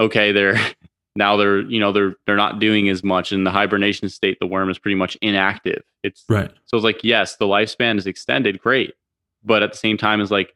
okay, 0.00 0.32
they're 0.32 0.58
now 1.16 1.36
they're 1.36 1.60
you 1.60 1.80
know 1.80 1.92
they're 1.92 2.14
they're 2.24 2.34
not 2.34 2.58
doing 2.58 2.88
as 2.88 3.04
much 3.04 3.30
in 3.30 3.44
the 3.44 3.50
hibernation 3.50 4.08
state 4.08 4.38
the 4.40 4.46
worm 4.46 4.70
is 4.70 4.78
pretty 4.78 4.94
much 4.94 5.18
inactive. 5.20 5.82
It's 6.02 6.24
right. 6.30 6.50
so 6.64 6.78
it's 6.78 6.84
like 6.84 7.04
yes 7.04 7.36
the 7.36 7.44
lifespan 7.44 7.98
is 7.98 8.06
extended 8.06 8.58
great. 8.58 8.94
But 9.44 9.62
at 9.62 9.72
the 9.72 9.78
same 9.78 9.98
time 9.98 10.22
it's 10.22 10.30
like 10.30 10.54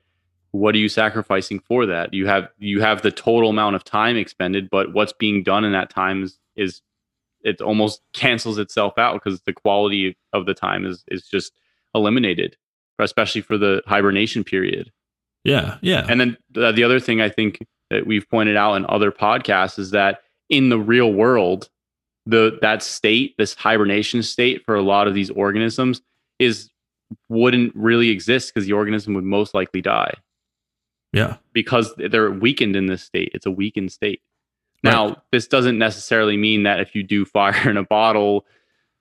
what 0.53 0.75
are 0.75 0.79
you 0.79 0.89
sacrificing 0.89 1.61
for 1.61 1.85
that? 1.85 2.15
You 2.15 2.27
have 2.27 2.49
you 2.59 2.81
have 2.81 3.03
the 3.03 3.11
total 3.11 3.51
amount 3.51 3.77
of 3.77 3.85
time 3.85 4.17
expended 4.17 4.71
but 4.71 4.95
what's 4.95 5.13
being 5.13 5.43
done 5.43 5.65
in 5.65 5.73
that 5.73 5.91
time 5.91 6.23
is 6.23 6.39
is 6.57 6.81
it 7.43 7.61
almost 7.61 8.01
cancels 8.15 8.57
itself 8.57 8.97
out 8.97 9.13
because 9.15 9.43
the 9.43 9.53
quality 9.53 10.17
of 10.33 10.47
the 10.47 10.55
time 10.55 10.87
is 10.87 11.05
is 11.09 11.29
just 11.29 11.53
eliminated 11.95 12.57
especially 13.05 13.41
for 13.41 13.57
the 13.57 13.83
hibernation 13.87 14.45
period 14.45 14.91
yeah 15.45 15.79
yeah 15.83 16.07
and 16.09 16.21
then 16.21 16.37
the, 16.51 16.73
the 16.73 16.85
other 16.85 17.01
thing 17.01 17.21
i 17.21 17.29
think 17.29 17.59
that 17.91 18.07
we've 18.07 18.29
pointed 18.29 18.57
out 18.57 18.75
in 18.75 18.87
other 18.89 19.11
podcasts 19.11 19.79
is 19.79 19.91
that 19.91 20.21
in 20.49 20.69
the 20.69 20.79
real 20.79 21.13
world, 21.13 21.69
the 22.27 22.59
that 22.63 22.83
state, 22.83 23.35
this 23.39 23.55
hibernation 23.55 24.23
state 24.23 24.63
for 24.65 24.75
a 24.75 24.83
lot 24.83 25.09
of 25.09 25.15
these 25.15 25.31
organisms 25.31 26.03
is 26.39 26.71
wouldn't 27.29 27.75
really 27.75 28.11
exist 28.11 28.53
because 28.53 28.67
the 28.67 28.75
organism 28.75 29.15
would 29.15 29.25
most 29.25 29.55
likely 29.55 29.81
die. 29.81 30.15
Yeah. 31.13 31.37
Because 31.55 31.95
they're 31.97 32.31
weakened 32.31 32.77
in 32.77 32.87
this 32.87 33.03
state. 33.03 33.31
It's 33.33 33.47
a 33.47 33.51
weakened 33.51 33.93
state. 33.93 34.21
Now, 34.85 35.09
right. 35.09 35.19
this 35.33 35.49
doesn't 35.49 35.79
necessarily 35.79 36.37
mean 36.37 36.65
that 36.65 36.81
if 36.81 36.95
you 36.95 37.03
do 37.03 37.25
fire 37.25 37.57
in 37.69 37.79
a 37.79 37.85
bottle 37.85 38.45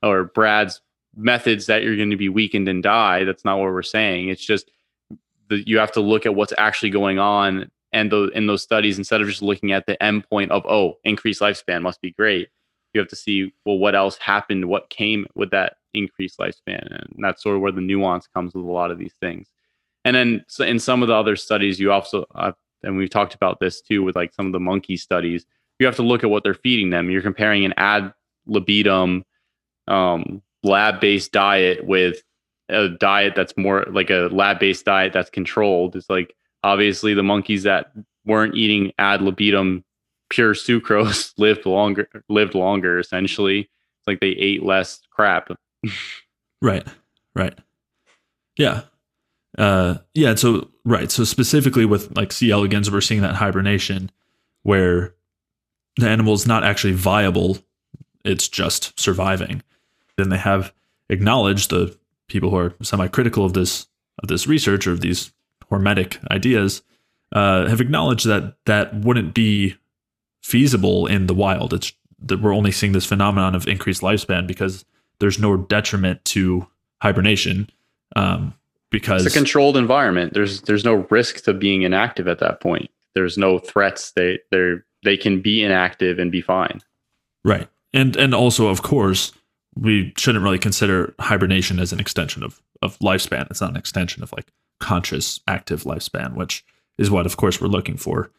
or 0.01 0.23
Brad's 0.23 0.81
methods 1.17 1.65
that 1.65 1.83
you're 1.83 1.97
going 1.97 2.11
to 2.11 2.15
be 2.15 2.29
weakened 2.29 2.69
and 2.69 2.81
die. 2.81 3.23
That's 3.23 3.43
not 3.43 3.57
what 3.57 3.71
we're 3.71 3.81
saying. 3.83 4.29
It's 4.29 4.45
just 4.45 4.69
that 5.49 5.67
you 5.67 5.79
have 5.79 5.91
to 5.93 6.01
look 6.01 6.25
at 6.25 6.35
what's 6.35 6.53
actually 6.57 6.91
going 6.91 7.19
on 7.19 7.69
and 7.93 8.11
those 8.11 8.31
in 8.33 8.47
those 8.47 8.61
studies 8.61 8.97
instead 8.97 9.21
of 9.21 9.27
just 9.27 9.41
looking 9.41 9.71
at 9.71 9.85
the 9.85 9.97
endpoint 10.01 10.49
of 10.49 10.65
oh 10.65 10.97
increased 11.03 11.41
lifespan 11.41 11.81
must 11.81 12.01
be 12.01 12.11
great 12.11 12.49
you 12.93 12.99
have 12.99 13.07
to 13.07 13.15
see 13.15 13.53
well 13.65 13.77
what 13.77 13.95
else 13.95 14.17
happened 14.17 14.67
what 14.67 14.89
came 14.89 15.25
with 15.35 15.51
that 15.51 15.77
increased 15.93 16.37
lifespan 16.37 16.85
and 16.91 17.15
that's 17.19 17.41
sort 17.41 17.55
of 17.55 17.61
where 17.61 17.71
the 17.71 17.81
nuance 17.81 18.27
comes 18.27 18.53
with 18.53 18.65
a 18.65 18.71
lot 18.71 18.91
of 18.91 18.99
these 18.99 19.13
things 19.19 19.47
and 20.05 20.15
then 20.15 20.43
so 20.47 20.63
in 20.63 20.79
some 20.79 21.01
of 21.01 21.07
the 21.07 21.13
other 21.13 21.35
studies 21.35 21.79
you 21.79 21.91
also 21.91 22.25
uh, 22.35 22.51
and 22.83 22.97
we've 22.97 23.09
talked 23.09 23.33
about 23.33 23.59
this 23.59 23.81
too 23.81 24.03
with 24.03 24.15
like 24.15 24.33
some 24.33 24.45
of 24.45 24.51
the 24.51 24.59
monkey 24.59 24.97
studies 24.97 25.45
you 25.79 25.85
have 25.85 25.95
to 25.95 26.03
look 26.03 26.23
at 26.23 26.29
what 26.29 26.43
they're 26.43 26.53
feeding 26.53 26.89
them 26.89 27.09
you're 27.09 27.21
comparing 27.21 27.63
an 27.63 27.73
ad 27.77 28.13
libitum 28.45 29.23
um, 29.87 30.41
lab-based 30.67 31.31
diet 31.31 31.85
with 31.85 32.21
a 32.69 32.89
diet 32.89 33.33
that's 33.35 33.55
more 33.57 33.85
like 33.89 34.09
a 34.09 34.29
lab-based 34.31 34.85
diet 34.85 35.13
that's 35.13 35.29
controlled. 35.29 35.95
It's 35.95 36.09
like 36.09 36.35
obviously 36.63 37.13
the 37.13 37.23
monkeys 37.23 37.63
that 37.63 37.91
weren't 38.25 38.55
eating 38.55 38.91
ad 38.99 39.21
libitum 39.21 39.83
pure 40.29 40.53
sucrose 40.53 41.33
lived 41.37 41.65
longer 41.65 42.09
lived 42.29 42.55
longer 42.55 42.99
essentially. 42.99 43.61
It's 43.61 44.07
like 44.07 44.19
they 44.19 44.27
ate 44.27 44.63
less 44.63 44.99
crap. 45.09 45.49
Right 46.59 46.87
right. 47.35 47.53
Yeah. 48.57 48.81
Uh 49.59 49.99
yeah 50.15 50.33
so 50.33 50.71
right 50.85 51.11
so 51.11 51.23
specifically 51.23 51.85
with 51.85 52.17
like 52.17 52.31
c. 52.31 52.49
elegans 52.49 52.89
we're 52.89 52.99
seeing 52.99 53.21
that 53.21 53.35
hibernation 53.35 54.09
where 54.63 55.13
the 55.97 56.09
animal 56.09 56.33
is 56.33 56.47
not 56.47 56.63
actually 56.63 56.93
viable 56.93 57.59
it's 58.25 58.47
just 58.47 58.99
surviving 58.99 59.61
then 60.17 60.29
they 60.29 60.37
have 60.37 60.73
acknowledged 61.09 61.69
the 61.69 61.97
people 62.27 62.49
who 62.49 62.57
are 62.57 62.73
semi-critical 62.81 63.45
of 63.45 63.53
this 63.53 63.87
of 64.21 64.27
this 64.27 64.47
research 64.47 64.87
or 64.87 64.91
of 64.91 65.01
these 65.01 65.31
hormetic 65.71 66.17
ideas 66.31 66.81
uh, 67.33 67.67
have 67.67 67.81
acknowledged 67.81 68.25
that 68.25 68.55
that 68.65 68.93
wouldn't 68.95 69.33
be 69.33 69.75
feasible 70.41 71.05
in 71.05 71.27
the 71.27 71.33
wild. 71.33 71.73
It's 71.73 71.93
that 72.19 72.41
we're 72.41 72.53
only 72.53 72.71
seeing 72.71 72.93
this 72.93 73.05
phenomenon 73.05 73.53
of 73.53 73.67
increased 73.67 74.01
lifespan 74.01 74.47
because 74.47 74.85
there's 75.19 75.39
no 75.39 75.57
detriment 75.57 76.23
to 76.25 76.67
hibernation. 77.01 77.69
Um, 78.15 78.53
because 78.89 79.25
it's 79.25 79.35
a 79.35 79.37
controlled 79.37 79.77
environment. 79.77 80.33
There's 80.33 80.61
there's 80.61 80.85
no 80.85 81.05
risk 81.09 81.43
to 81.43 81.53
being 81.53 81.81
inactive 81.81 82.27
at 82.27 82.39
that 82.39 82.61
point. 82.61 82.89
There's 83.13 83.37
no 83.37 83.59
threats. 83.59 84.11
They 84.11 84.39
they 84.49 84.75
they 85.03 85.17
can 85.17 85.41
be 85.41 85.63
inactive 85.63 86.17
and 86.19 86.31
be 86.31 86.41
fine. 86.41 86.81
Right. 87.43 87.67
And 87.93 88.15
and 88.15 88.33
also 88.33 88.67
of 88.67 88.81
course 88.81 89.33
we 89.79 90.13
shouldn't 90.17 90.43
really 90.43 90.59
consider 90.59 91.13
hibernation 91.19 91.79
as 91.79 91.93
an 91.93 91.99
extension 91.99 92.43
of 92.43 92.61
of 92.81 92.97
lifespan. 92.99 93.49
It's 93.49 93.61
not 93.61 93.71
an 93.71 93.77
extension 93.77 94.23
of 94.23 94.31
like 94.33 94.51
conscious 94.79 95.39
active 95.47 95.83
lifespan, 95.83 96.35
which 96.35 96.63
is 96.97 97.11
what 97.11 97.25
of 97.25 97.37
course 97.37 97.61
we're 97.61 97.67
looking 97.67 97.97
for. 97.97 98.31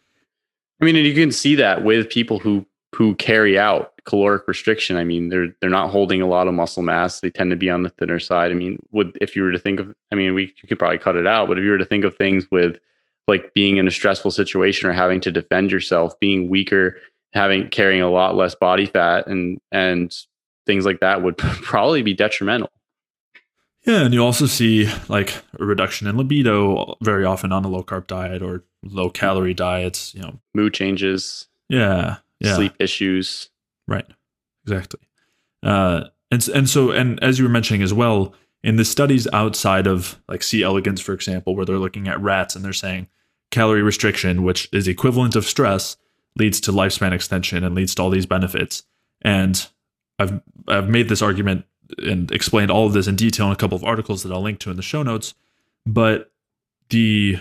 I 0.81 0.85
mean, 0.85 0.97
and 0.97 1.07
you 1.07 1.15
can 1.15 1.33
see 1.33 1.55
that 1.57 1.85
with 1.85 2.09
people 2.09 2.39
who 2.39 2.67
who 2.95 3.15
carry 3.17 3.59
out 3.59 3.93
caloric 4.05 4.49
restriction. 4.49 4.97
I 4.97 5.05
mean, 5.05 5.29
they're 5.29 5.55
they're 5.61 5.71
not 5.71 5.91
holding 5.91 6.23
a 6.23 6.27
lot 6.27 6.49
of 6.49 6.55
muscle 6.55 6.83
mass. 6.83 7.21
They 7.21 7.31
tend 7.31 7.51
to 7.51 7.57
be 7.57 7.71
on 7.71 7.83
the 7.83 7.91
thinner 7.91 8.19
side. 8.19 8.51
I 8.51 8.55
mean, 8.55 8.79
would 8.91 9.17
if 9.21 9.37
you 9.37 9.43
were 9.43 9.53
to 9.53 9.59
think 9.59 9.81
of 9.81 9.95
I 10.11 10.15
mean, 10.15 10.35
we 10.35 10.55
you 10.63 10.69
could 10.69 10.79
probably 10.79 10.99
cut 10.99 11.17
it 11.17 11.27
out, 11.27 11.49
but 11.49 11.59
if 11.59 11.65
you 11.65 11.71
were 11.71 11.79
to 11.79 11.85
think 11.85 12.05
of 12.05 12.17
things 12.17 12.51
with 12.51 12.79
like 13.27 13.53
being 13.53 13.77
in 13.77 13.87
a 13.87 13.91
stressful 13.91 14.31
situation 14.31 14.89
or 14.89 14.93
having 14.93 15.21
to 15.21 15.31
defend 15.31 15.71
yourself, 15.71 16.19
being 16.19 16.49
weaker, 16.49 16.97
having 17.35 17.69
carrying 17.69 18.01
a 18.01 18.11
lot 18.11 18.35
less 18.35 18.55
body 18.55 18.87
fat 18.87 19.27
and 19.27 19.61
and 19.71 20.17
things 20.69 20.85
like 20.85 21.01
that 21.01 21.23
would 21.23 21.37
probably 21.39 22.03
be 22.03 22.15
detrimental. 22.15 22.71
Yeah, 23.85 24.03
and 24.03 24.13
you 24.13 24.23
also 24.23 24.47
see 24.47 24.89
like 25.09 25.35
a 25.59 25.65
reduction 25.65 26.07
in 26.07 26.17
libido 26.17 26.97
very 27.01 27.25
often 27.25 27.53
on 27.53 27.65
a 27.65 27.69
low 27.69 27.83
carb 27.83 28.07
diet 28.07 28.43
or 28.43 28.65
low 28.85 29.09
calorie 29.09 29.55
diets, 29.55 30.15
you 30.15 30.21
know, 30.21 30.39
mood 30.55 30.75
changes. 30.75 31.49
Yeah. 31.69 32.17
Yeah. 32.39 32.55
Sleep 32.55 32.75
issues. 32.79 33.49
Right. 33.87 34.05
Exactly. 34.65 35.01
Uh 35.63 36.05
and 36.31 36.47
and 36.49 36.69
so 36.69 36.91
and 36.91 37.23
as 37.25 37.39
you 37.39 37.47
were 37.47 37.51
mentioning 37.51 37.83
as 37.83 37.95
well, 37.95 38.35
in 38.63 38.77
the 38.77 38.85
studies 38.85 39.27
outside 39.33 39.87
of 39.87 40.21
like 40.29 40.43
C 40.43 40.63
elegans 40.63 41.01
for 41.01 41.15
example, 41.15 41.57
where 41.57 41.65
they're 41.65 41.79
looking 41.79 42.09
at 42.09 42.21
rats 42.21 42.55
and 42.55 42.63
they're 42.63 42.73
saying 42.75 43.09
calorie 43.51 43.83
restriction, 43.83 44.43
which 44.43 44.69
is 44.71 44.87
equivalent 44.87 45.35
of 45.35 45.47
stress, 45.47 45.97
leads 46.37 46.61
to 46.61 46.73
lifespan 46.73 47.13
extension 47.13 47.65
and 47.65 47.75
leads 47.75 47.95
to 47.95 48.03
all 48.03 48.11
these 48.11 48.27
benefits. 48.27 48.83
And 49.23 49.67
I've 50.19 50.41
I've 50.67 50.89
made 50.89 51.09
this 51.09 51.23
argument 51.23 51.65
and 51.99 52.31
explained 52.31 52.71
all 52.71 52.87
of 52.87 52.93
this 52.93 53.07
in 53.07 53.17
detail 53.17 53.47
in 53.47 53.53
a 53.53 53.57
couple 53.57 53.77
of 53.77 53.85
articles 53.85 54.23
that 54.23 54.33
I'll 54.33 54.43
link 54.43 54.59
to 54.61 54.71
in 54.71 54.77
the 54.77 54.83
show 54.83 55.03
notes. 55.03 55.35
But 55.87 56.31
the 56.91 57.39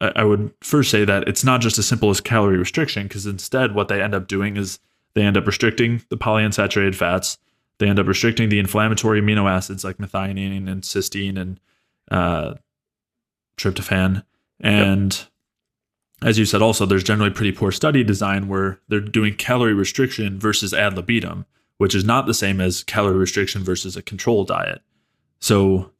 I 0.00 0.24
would 0.24 0.52
first 0.60 0.90
say 0.90 1.04
that 1.04 1.28
it's 1.28 1.44
not 1.44 1.60
just 1.60 1.78
as 1.78 1.86
simple 1.86 2.10
as 2.10 2.20
calorie 2.20 2.58
restriction, 2.58 3.04
because 3.04 3.26
instead, 3.26 3.74
what 3.74 3.88
they 3.88 4.02
end 4.02 4.14
up 4.14 4.26
doing 4.26 4.56
is 4.56 4.80
they 5.14 5.22
end 5.22 5.36
up 5.36 5.46
restricting 5.46 6.02
the 6.08 6.16
polyunsaturated 6.16 6.94
fats. 6.94 7.38
They 7.78 7.88
end 7.88 7.98
up 7.98 8.06
restricting 8.06 8.48
the 8.48 8.58
inflammatory 8.58 9.20
amino 9.20 9.48
acids 9.48 9.84
like 9.84 9.98
methionine 9.98 10.68
and 10.68 10.82
cysteine 10.82 11.38
and 11.38 11.60
uh, 12.10 12.54
tryptophan. 13.56 14.24
And 14.58 15.14
yep. 16.20 16.28
as 16.28 16.38
you 16.38 16.44
said, 16.46 16.62
also, 16.62 16.84
there's 16.84 17.04
generally 17.04 17.30
pretty 17.30 17.52
poor 17.52 17.70
study 17.70 18.02
design 18.02 18.48
where 18.48 18.80
they're 18.88 19.00
doing 19.00 19.34
calorie 19.34 19.74
restriction 19.74 20.38
versus 20.38 20.74
ad 20.74 20.94
libitum 20.94 21.46
which 21.82 21.96
is 21.96 22.04
not 22.04 22.26
the 22.26 22.32
same 22.32 22.60
as 22.60 22.84
calorie 22.84 23.16
restriction 23.16 23.64
versus 23.64 23.96
a 23.96 24.02
control 24.02 24.44
diet. 24.44 24.82
So 25.40 25.90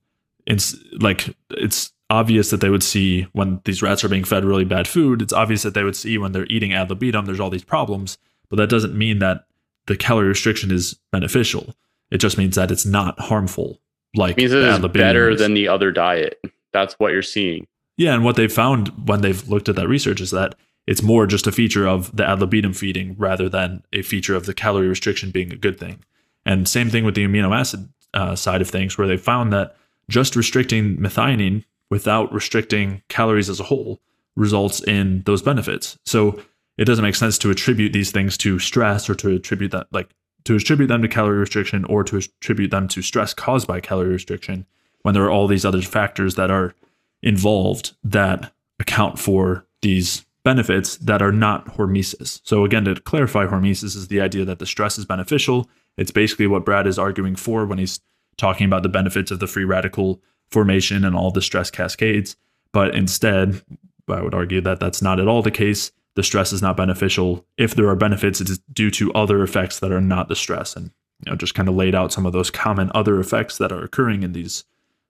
it's 0.47 0.77
like 1.01 1.35
it's 1.51 1.93
obvious 2.09 2.51
that 2.51 2.61
they 2.61 2.71
would 2.71 2.85
see 2.85 3.23
when 3.33 3.61
these 3.65 3.83
rats 3.83 4.05
are 4.05 4.09
being 4.09 4.23
fed 4.23 4.45
really 4.45 4.65
bad 4.65 4.87
food. 4.87 5.21
It's 5.21 5.33
obvious 5.33 5.65
that 5.65 5.75
they 5.75 5.83
would 5.83 5.97
see 5.97 6.19
when 6.19 6.31
they're 6.31 6.47
eating 6.47 6.73
ad 6.73 6.89
libitum, 6.89 7.27
there's 7.27 7.41
all 7.41 7.51
these 7.51 7.65
problems, 7.65 8.17
but 8.49 8.59
that 8.59 8.71
doesn't 8.71 8.97
mean 8.97 9.19
that 9.19 9.47
the 9.89 9.97
calorie 9.97 10.29
restriction 10.29 10.71
is 10.71 11.01
beneficial. 11.11 11.75
It 12.13 12.19
just 12.19 12.39
means 12.39 12.55
that 12.55 12.71
it's 12.71 12.87
not 12.87 13.19
harmful. 13.19 13.81
Like 14.15 14.35
it 14.35 14.37
means 14.37 14.53
it 14.53 14.63
is 14.63 14.79
better 14.79 15.31
is. 15.31 15.41
than 15.41 15.55
the 15.55 15.67
other 15.67 15.91
diet. 15.91 16.41
That's 16.73 16.95
what 17.01 17.11
you're 17.11 17.23
seeing. 17.23 17.67
Yeah, 17.97 18.15
and 18.15 18.23
what 18.23 18.37
they've 18.37 18.53
found 18.53 19.09
when 19.09 19.21
they've 19.21 19.49
looked 19.49 19.69
at 19.69 19.75
that 19.75 19.89
research 19.89 20.21
is 20.21 20.31
that 20.31 20.55
it's 20.87 21.03
more 21.03 21.27
just 21.27 21.47
a 21.47 21.53
feature 21.53 21.87
of 21.87 22.15
the 22.17 22.29
ad 22.29 22.41
libitum 22.41 22.73
feeding 22.73 23.15
rather 23.19 23.49
than 23.49 23.83
a 23.93 24.03
feature 24.03 24.35
of 24.35 24.47
the 24.47 24.55
calorie 24.55 24.89
restriction 24.89 25.31
being 25.31 25.53
a 25.53 25.57
good 25.57 25.79
thing. 25.79 26.05
And 26.45 26.69
same 26.69 26.91
thing 26.91 27.05
with 27.05 27.15
the 27.15 27.25
amino 27.25 27.57
acid 27.57 27.89
uh, 28.15 28.35
side 28.35 28.61
of 28.61 28.69
things, 28.69 28.99
where 28.99 29.07
they 29.07 29.17
found 29.17 29.53
that 29.53 29.77
just 30.09 30.35
restricting 30.35 30.97
methionine 30.97 31.65
without 31.91 32.33
restricting 32.33 33.03
calories 33.09 33.49
as 33.49 33.61
a 33.61 33.65
whole 33.65 34.01
results 34.35 34.83
in 34.83 35.23
those 35.25 35.43
benefits. 35.43 35.99
So 36.05 36.43
it 36.79 36.85
doesn't 36.85 37.05
make 37.05 37.15
sense 37.15 37.39
to 37.39 37.51
attribute 37.51 37.93
these 37.93 38.11
things 38.11 38.37
to 38.39 38.59
stress 38.59 39.09
or 39.09 39.15
to 39.17 39.37
attribute 39.37 39.73
that 39.73 39.87
like 39.93 40.11
to 40.45 40.57
attribute 40.57 40.89
them 40.89 41.03
to 41.03 41.09
calorie 41.09 41.39
restriction 41.39 41.85
or 41.85 42.03
to 42.05 42.17
attribute 42.17 42.71
them 42.71 42.89
to 42.89 43.03
stress 43.03 43.33
caused 43.33 43.69
by 43.69 43.81
calorie 43.81 44.09
restriction 44.09 44.67
when 45.03 45.15
there 45.15 45.23
are 45.23 45.31
all 45.31 45.47
these 45.47 45.65
other 45.65 45.83
factors 45.83 46.35
that 46.35 46.51
are 46.51 46.75
involved 47.23 47.93
that 48.03 48.53
account 48.81 49.19
for 49.19 49.67
these 49.83 50.25
benefits 50.45 50.97
that 50.97 51.23
are 51.23 51.33
not 51.33 51.67
hormesis. 51.77 52.41
So, 52.45 52.65
again, 52.65 52.85
to 52.85 52.95
clarify, 53.01 53.47
hormesis 53.47 53.97
is 53.97 54.09
the 54.09 54.21
idea 54.21 54.45
that 54.45 54.59
the 54.59 54.67
stress 54.67 54.99
is 54.99 55.05
beneficial. 55.05 55.69
It's 55.97 56.11
basically 56.11 56.47
what 56.47 56.65
Brad 56.65 56.87
is 56.87 56.99
arguing 56.99 57.37
for 57.37 57.67
when 57.67 57.79
he's 57.79 58.01
talking 58.37 58.67
about 58.67 58.83
the 58.83 58.89
benefits 58.89 59.31
of 59.31 59.41
the 59.41 59.47
free 59.47 59.65
radical 59.65 60.21
formation 60.51 61.05
and 61.05 61.15
all 61.15 61.31
the 61.31 61.43
stress 61.43 61.71
cascades. 61.71 62.37
But 62.73 62.95
instead, 62.95 63.63
I 64.09 64.23
would 64.23 64.35
argue 64.35 64.61
that 64.63 64.81
that's 64.81 65.03
not 65.03 65.21
at 65.21 65.29
all 65.29 65.43
the 65.43 65.51
case, 65.51 65.93
the 66.15 66.23
stress 66.23 66.53
is 66.53 66.63
not 66.63 66.77
beneficial. 66.77 67.47
If 67.57 67.75
there 67.75 67.89
are 67.89 67.97
benefits, 67.97 68.41
it's 68.41 68.59
due 68.73 68.91
to 68.93 69.13
other 69.13 69.43
effects 69.43 69.81
that 69.81 69.93
are 69.93 70.01
not 70.01 70.29
the 70.29 70.37
stress, 70.37 70.77
and 70.77 70.91
you 71.25 71.31
know 71.31 71.37
just 71.37 71.55
kind 71.55 71.69
of 71.69 71.75
laid 71.75 71.95
out 71.95 72.13
some 72.13 72.27
of 72.27 72.33
those 72.33 72.51
common 72.51 72.91
other 72.95 73.19
effects 73.19 73.59
that 73.59 73.73
are 73.73 73.83
occurring 73.83 74.23
in 74.23 74.33
these 74.33 74.65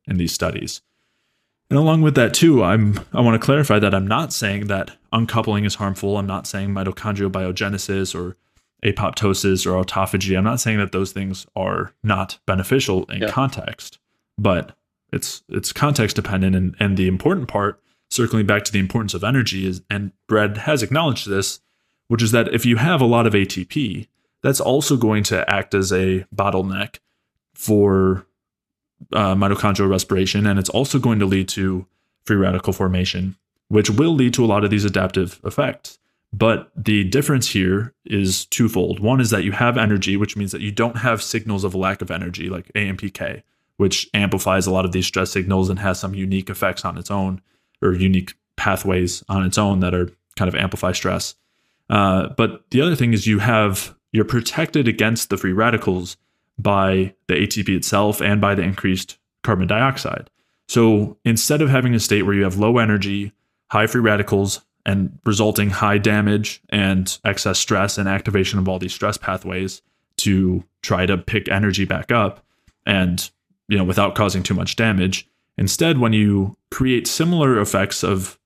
in 0.06 0.16
these 0.16 0.32
studies. 0.32 0.80
And 1.72 1.78
along 1.78 2.02
with 2.02 2.16
that 2.16 2.34
too, 2.34 2.62
I'm 2.62 3.00
I 3.14 3.22
want 3.22 3.40
to 3.40 3.42
clarify 3.42 3.78
that 3.78 3.94
I'm 3.94 4.06
not 4.06 4.30
saying 4.30 4.66
that 4.66 4.90
uncoupling 5.10 5.64
is 5.64 5.76
harmful. 5.76 6.18
I'm 6.18 6.26
not 6.26 6.46
saying 6.46 6.68
mitochondrial 6.68 7.32
biogenesis 7.32 8.14
or 8.14 8.36
apoptosis 8.84 9.64
or 9.64 9.82
autophagy. 9.82 10.36
I'm 10.36 10.44
not 10.44 10.60
saying 10.60 10.76
that 10.76 10.92
those 10.92 11.12
things 11.12 11.46
are 11.56 11.94
not 12.04 12.38
beneficial 12.44 13.04
in 13.04 13.22
yeah. 13.22 13.30
context, 13.30 13.98
but 14.36 14.76
it's 15.14 15.44
it's 15.48 15.72
context 15.72 16.16
dependent 16.16 16.54
and, 16.54 16.76
and 16.78 16.98
the 16.98 17.08
important 17.08 17.48
part, 17.48 17.80
circling 18.10 18.44
back 18.44 18.64
to 18.64 18.72
the 18.72 18.78
importance 18.78 19.14
of 19.14 19.24
energy 19.24 19.66
is 19.66 19.80
and 19.88 20.12
Brad 20.28 20.58
has 20.58 20.82
acknowledged 20.82 21.26
this, 21.26 21.60
which 22.06 22.22
is 22.22 22.32
that 22.32 22.52
if 22.52 22.66
you 22.66 22.76
have 22.76 23.00
a 23.00 23.06
lot 23.06 23.26
of 23.26 23.32
ATP, 23.32 24.08
that's 24.42 24.60
also 24.60 24.98
going 24.98 25.22
to 25.22 25.50
act 25.50 25.72
as 25.72 25.90
a 25.90 26.26
bottleneck 26.36 26.98
for 27.54 28.26
uh, 29.12 29.34
mitochondrial 29.34 29.88
respiration, 29.88 30.46
and 30.46 30.58
it's 30.58 30.70
also 30.70 30.98
going 30.98 31.18
to 31.18 31.26
lead 31.26 31.48
to 31.50 31.86
free 32.24 32.36
radical 32.36 32.72
formation, 32.72 33.36
which 33.68 33.90
will 33.90 34.14
lead 34.14 34.34
to 34.34 34.44
a 34.44 34.46
lot 34.46 34.64
of 34.64 34.70
these 34.70 34.84
adaptive 34.84 35.40
effects. 35.44 35.98
But 36.32 36.70
the 36.74 37.04
difference 37.04 37.50
here 37.50 37.92
is 38.06 38.46
twofold. 38.46 39.00
One 39.00 39.20
is 39.20 39.30
that 39.30 39.44
you 39.44 39.52
have 39.52 39.76
energy, 39.76 40.16
which 40.16 40.36
means 40.36 40.52
that 40.52 40.62
you 40.62 40.72
don't 40.72 40.96
have 40.96 41.22
signals 41.22 41.62
of 41.62 41.74
lack 41.74 42.00
of 42.00 42.10
energy, 42.10 42.48
like 42.48 42.72
AMPK, 42.72 43.42
which 43.76 44.08
amplifies 44.14 44.66
a 44.66 44.70
lot 44.70 44.86
of 44.86 44.92
these 44.92 45.06
stress 45.06 45.30
signals 45.30 45.68
and 45.68 45.78
has 45.78 46.00
some 46.00 46.14
unique 46.14 46.48
effects 46.48 46.84
on 46.84 46.96
its 46.96 47.10
own 47.10 47.42
or 47.82 47.92
unique 47.92 48.34
pathways 48.56 49.22
on 49.28 49.44
its 49.44 49.58
own 49.58 49.80
that 49.80 49.94
are 49.94 50.10
kind 50.36 50.48
of 50.48 50.54
amplify 50.54 50.92
stress. 50.92 51.34
Uh, 51.90 52.28
but 52.36 52.64
the 52.70 52.80
other 52.80 52.96
thing 52.96 53.12
is 53.12 53.26
you 53.26 53.40
have 53.40 53.94
you're 54.12 54.24
protected 54.24 54.88
against 54.88 55.30
the 55.30 55.36
free 55.36 55.52
radicals 55.52 56.16
by 56.58 57.14
the 57.28 57.34
ATP 57.34 57.68
itself 57.70 58.20
and 58.20 58.40
by 58.40 58.54
the 58.54 58.62
increased 58.62 59.18
carbon 59.42 59.66
dioxide. 59.66 60.30
So 60.68 61.16
instead 61.24 61.60
of 61.60 61.68
having 61.68 61.94
a 61.94 62.00
state 62.00 62.22
where 62.22 62.34
you 62.34 62.44
have 62.44 62.58
low 62.58 62.78
energy, 62.78 63.32
high 63.70 63.86
free 63.86 64.00
radicals, 64.00 64.60
and 64.84 65.18
resulting 65.24 65.70
high 65.70 65.98
damage 65.98 66.62
and 66.70 67.18
excess 67.24 67.58
stress 67.58 67.98
and 67.98 68.08
activation 68.08 68.58
of 68.58 68.68
all 68.68 68.78
these 68.78 68.94
stress 68.94 69.16
pathways 69.16 69.82
to 70.16 70.64
try 70.82 71.06
to 71.06 71.16
pick 71.16 71.48
energy 71.48 71.84
back 71.84 72.10
up 72.10 72.44
and 72.84 73.30
you 73.68 73.78
know 73.78 73.84
without 73.84 74.14
causing 74.14 74.42
too 74.42 74.54
much 74.54 74.76
damage 74.76 75.28
instead 75.56 75.98
when 75.98 76.12
you 76.12 76.56
create 76.70 77.06
similar 77.06 77.60
effects 77.60 78.02
of 78.02 78.38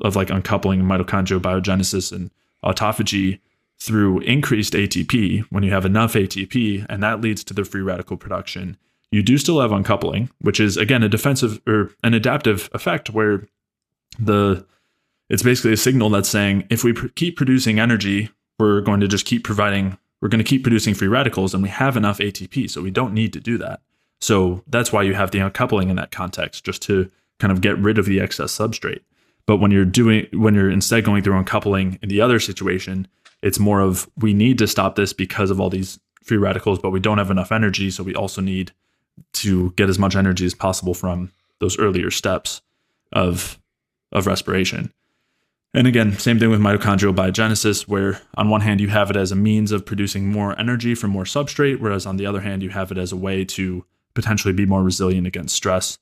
of 0.00 0.16
like 0.16 0.30
uncoupling 0.30 0.82
mitochondrial 0.82 1.40
biogenesis 1.40 2.12
and 2.12 2.30
autophagy 2.64 3.40
through 3.80 4.20
increased 4.20 4.72
ATP, 4.72 5.44
when 5.50 5.62
you 5.62 5.72
have 5.72 5.84
enough 5.84 6.14
ATP, 6.14 6.86
and 6.88 7.02
that 7.02 7.20
leads 7.20 7.44
to 7.44 7.54
the 7.54 7.64
free 7.64 7.82
radical 7.82 8.16
production, 8.16 8.76
you 9.10 9.22
do 9.22 9.38
still 9.38 9.60
have 9.60 9.72
uncoupling, 9.72 10.30
which 10.40 10.58
is 10.58 10.76
again 10.76 11.02
a 11.02 11.08
defensive 11.08 11.60
or 11.66 11.90
an 12.02 12.14
adaptive 12.14 12.68
effect 12.72 13.10
where 13.10 13.46
the 14.18 14.66
it's 15.28 15.42
basically 15.42 15.72
a 15.72 15.76
signal 15.76 16.10
that's 16.10 16.28
saying 16.28 16.66
if 16.70 16.84
we 16.84 16.92
pr- 16.92 17.08
keep 17.08 17.36
producing 17.36 17.78
energy, 17.78 18.30
we're 18.58 18.80
going 18.80 19.00
to 19.00 19.08
just 19.08 19.26
keep 19.26 19.44
providing, 19.44 19.96
we're 20.20 20.28
going 20.28 20.42
to 20.42 20.48
keep 20.48 20.62
producing 20.62 20.94
free 20.94 21.08
radicals, 21.08 21.54
and 21.54 21.62
we 21.62 21.68
have 21.68 21.96
enough 21.96 22.18
ATP, 22.18 22.70
so 22.70 22.82
we 22.82 22.90
don't 22.90 23.14
need 23.14 23.32
to 23.32 23.40
do 23.40 23.56
that. 23.58 23.80
So 24.20 24.62
that's 24.66 24.92
why 24.92 25.02
you 25.02 25.14
have 25.14 25.30
the 25.30 25.40
uncoupling 25.40 25.90
in 25.90 25.96
that 25.96 26.10
context, 26.10 26.64
just 26.64 26.82
to 26.82 27.10
kind 27.38 27.52
of 27.52 27.60
get 27.60 27.78
rid 27.78 27.98
of 27.98 28.06
the 28.06 28.20
excess 28.20 28.56
substrate. 28.56 29.00
But 29.46 29.56
when 29.58 29.70
you're 29.70 29.84
doing, 29.84 30.26
when 30.32 30.54
you're 30.54 30.70
instead 30.70 31.04
going 31.04 31.22
through 31.22 31.38
uncoupling 31.38 31.98
in 32.02 32.08
the 32.08 32.20
other 32.20 32.40
situation, 32.40 33.06
it's 33.44 33.58
more 33.58 33.80
of 33.80 34.08
we 34.16 34.32
need 34.32 34.58
to 34.58 34.66
stop 34.66 34.96
this 34.96 35.12
because 35.12 35.50
of 35.50 35.60
all 35.60 35.68
these 35.68 36.00
free 36.24 36.38
radicals, 36.38 36.78
but 36.78 36.90
we 36.90 36.98
don't 36.98 37.18
have 37.18 37.30
enough 37.30 37.52
energy. 37.52 37.90
So 37.90 38.02
we 38.02 38.14
also 38.14 38.40
need 38.40 38.72
to 39.34 39.70
get 39.72 39.90
as 39.90 39.98
much 39.98 40.16
energy 40.16 40.46
as 40.46 40.54
possible 40.54 40.94
from 40.94 41.30
those 41.60 41.78
earlier 41.78 42.10
steps 42.10 42.62
of 43.12 43.58
of 44.10 44.26
respiration. 44.26 44.92
And 45.74 45.86
again, 45.86 46.16
same 46.18 46.38
thing 46.38 46.50
with 46.50 46.60
mitochondrial 46.60 47.14
biogenesis, 47.14 47.86
where 47.86 48.22
on 48.36 48.48
one 48.48 48.62
hand 48.62 48.80
you 48.80 48.88
have 48.88 49.10
it 49.10 49.16
as 49.16 49.30
a 49.30 49.36
means 49.36 49.72
of 49.72 49.84
producing 49.84 50.28
more 50.28 50.58
energy 50.58 50.94
from 50.94 51.10
more 51.10 51.24
substrate, 51.24 51.80
whereas 51.80 52.06
on 52.06 52.16
the 52.16 52.26
other 52.26 52.40
hand 52.40 52.62
you 52.62 52.70
have 52.70 52.90
it 52.90 52.98
as 52.98 53.12
a 53.12 53.16
way 53.16 53.44
to 53.44 53.84
potentially 54.14 54.54
be 54.54 54.64
more 54.64 54.82
resilient 54.82 55.26
against 55.26 55.54
stress. 55.54 55.98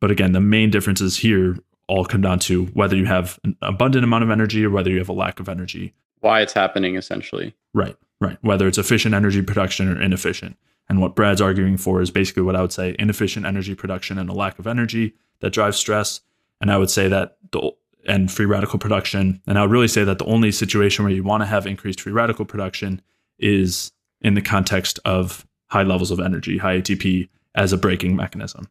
But 0.00 0.10
again, 0.10 0.32
the 0.32 0.40
main 0.40 0.70
differences 0.70 1.18
here 1.18 1.58
all 1.86 2.04
come 2.06 2.22
down 2.22 2.38
to 2.38 2.66
whether 2.66 2.96
you 2.96 3.06
have 3.06 3.38
an 3.44 3.56
abundant 3.60 4.04
amount 4.04 4.24
of 4.24 4.30
energy 4.30 4.64
or 4.64 4.70
whether 4.70 4.90
you 4.90 4.98
have 4.98 5.08
a 5.08 5.12
lack 5.12 5.40
of 5.40 5.48
energy 5.48 5.92
why 6.20 6.40
it's 6.40 6.52
happening 6.52 6.96
essentially. 6.96 7.54
Right, 7.74 7.96
right. 8.20 8.38
Whether 8.42 8.66
it's 8.66 8.78
efficient 8.78 9.14
energy 9.14 9.42
production 9.42 9.88
or 9.88 10.00
inefficient. 10.00 10.56
And 10.88 11.00
what 11.00 11.14
Brad's 11.14 11.40
arguing 11.40 11.76
for 11.76 12.00
is 12.00 12.10
basically 12.10 12.42
what 12.42 12.56
I 12.56 12.62
would 12.62 12.72
say 12.72 12.96
inefficient 12.98 13.44
energy 13.44 13.74
production 13.74 14.18
and 14.18 14.30
a 14.30 14.32
lack 14.32 14.58
of 14.58 14.66
energy 14.66 15.14
that 15.40 15.52
drives 15.52 15.76
stress. 15.76 16.20
And 16.60 16.72
I 16.72 16.78
would 16.78 16.90
say 16.90 17.08
that 17.08 17.36
the 17.52 17.72
and 18.08 18.32
free 18.32 18.46
radical 18.46 18.78
production. 18.78 19.40
And 19.46 19.58
I 19.58 19.62
would 19.62 19.70
really 19.70 19.88
say 19.88 20.02
that 20.02 20.18
the 20.18 20.24
only 20.24 20.50
situation 20.50 21.04
where 21.04 21.12
you 21.12 21.22
want 21.22 21.42
to 21.42 21.46
have 21.46 21.66
increased 21.66 22.00
free 22.00 22.12
radical 22.12 22.44
production 22.44 23.02
is 23.38 23.92
in 24.20 24.34
the 24.34 24.40
context 24.40 24.98
of 25.04 25.46
high 25.66 25.82
levels 25.82 26.10
of 26.10 26.18
energy, 26.18 26.58
high 26.58 26.80
ATP 26.80 27.28
as 27.54 27.72
a 27.72 27.76
braking 27.76 28.16
mechanism. 28.16 28.68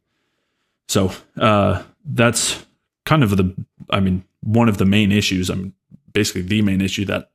So 0.87 1.11
uh, 1.37 1.83
that's 2.03 2.65
kind 3.05 3.23
of 3.23 3.37
the, 3.37 3.55
I 3.89 3.99
mean, 3.99 4.23
one 4.41 4.67
of 4.67 4.77
the 4.77 4.85
main 4.85 5.11
issues. 5.11 5.49
I 5.49 5.55
mean, 5.55 5.73
basically 6.11 6.41
the 6.41 6.61
main 6.61 6.81
issue 6.81 7.05
that 7.05 7.29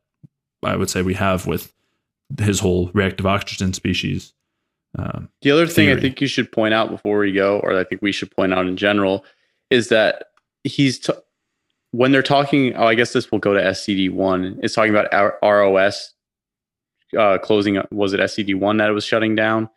I 0.63 0.77
would 0.77 0.91
say 0.91 1.03
we 1.03 1.15
have 1.15 1.47
with 1.47 1.73
his 2.39 2.61
whole 2.61 2.91
reactive 2.95 3.27
oxygen 3.27 3.73
species. 3.73 4.33
Um, 4.99 5.29
the 5.41 5.51
other 5.51 5.67
thing 5.67 5.87
theory. 5.87 5.99
I 5.99 6.01
think 6.01 6.21
you 6.21 6.27
should 6.27 6.53
point 6.53 6.75
out 6.75 6.91
before 6.91 7.19
we 7.19 7.33
go, 7.33 7.61
or 7.61 7.79
I 7.79 7.85
think 7.85 8.03
we 8.03 8.13
should 8.13 8.31
point 8.31 8.53
out 8.53 8.67
in 8.67 8.77
general, 8.77 9.25
is 9.71 9.89
that 9.89 10.27
he's 10.65 10.99
t- 10.99 11.13
when 11.93 12.13
they're 12.13 12.23
talking. 12.23 12.75
Oh, 12.77 12.87
I 12.87 12.95
guess 12.95 13.13
this 13.13 13.31
will 13.31 13.39
go 13.39 13.55
to 13.55 13.61
SCD 13.61 14.11
one. 14.11 14.59
It's 14.63 14.75
talking 14.75 14.95
about 14.95 15.13
our 15.13 15.39
ROS 15.43 16.13
uh, 17.19 17.39
closing. 17.39 17.81
Was 17.91 18.13
it 18.13 18.21
SCD 18.21 18.55
one 18.55 18.77
that 18.79 18.91
it 18.91 18.93
was 18.93 19.05
shutting 19.05 19.35
down? 19.35 19.71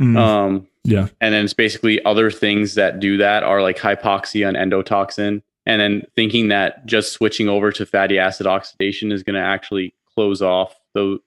Mm, 0.00 0.16
um, 0.16 0.68
yeah, 0.84 1.08
and 1.20 1.34
then 1.34 1.44
it's 1.44 1.54
basically 1.54 2.04
other 2.04 2.30
things 2.30 2.74
that 2.74 3.00
do 3.00 3.16
that 3.16 3.42
are 3.42 3.62
like 3.62 3.78
hypoxia 3.78 4.46
and 4.48 4.56
endotoxin, 4.56 5.42
and 5.64 5.80
then 5.80 6.02
thinking 6.14 6.48
that 6.48 6.86
just 6.86 7.12
switching 7.12 7.48
over 7.48 7.72
to 7.72 7.84
fatty 7.84 8.18
acid 8.18 8.46
oxidation 8.46 9.10
is 9.10 9.24
going 9.24 9.34
to 9.34 9.40
actually 9.40 9.92
close 10.16 10.42
off 10.42 10.74
the 10.94 11.18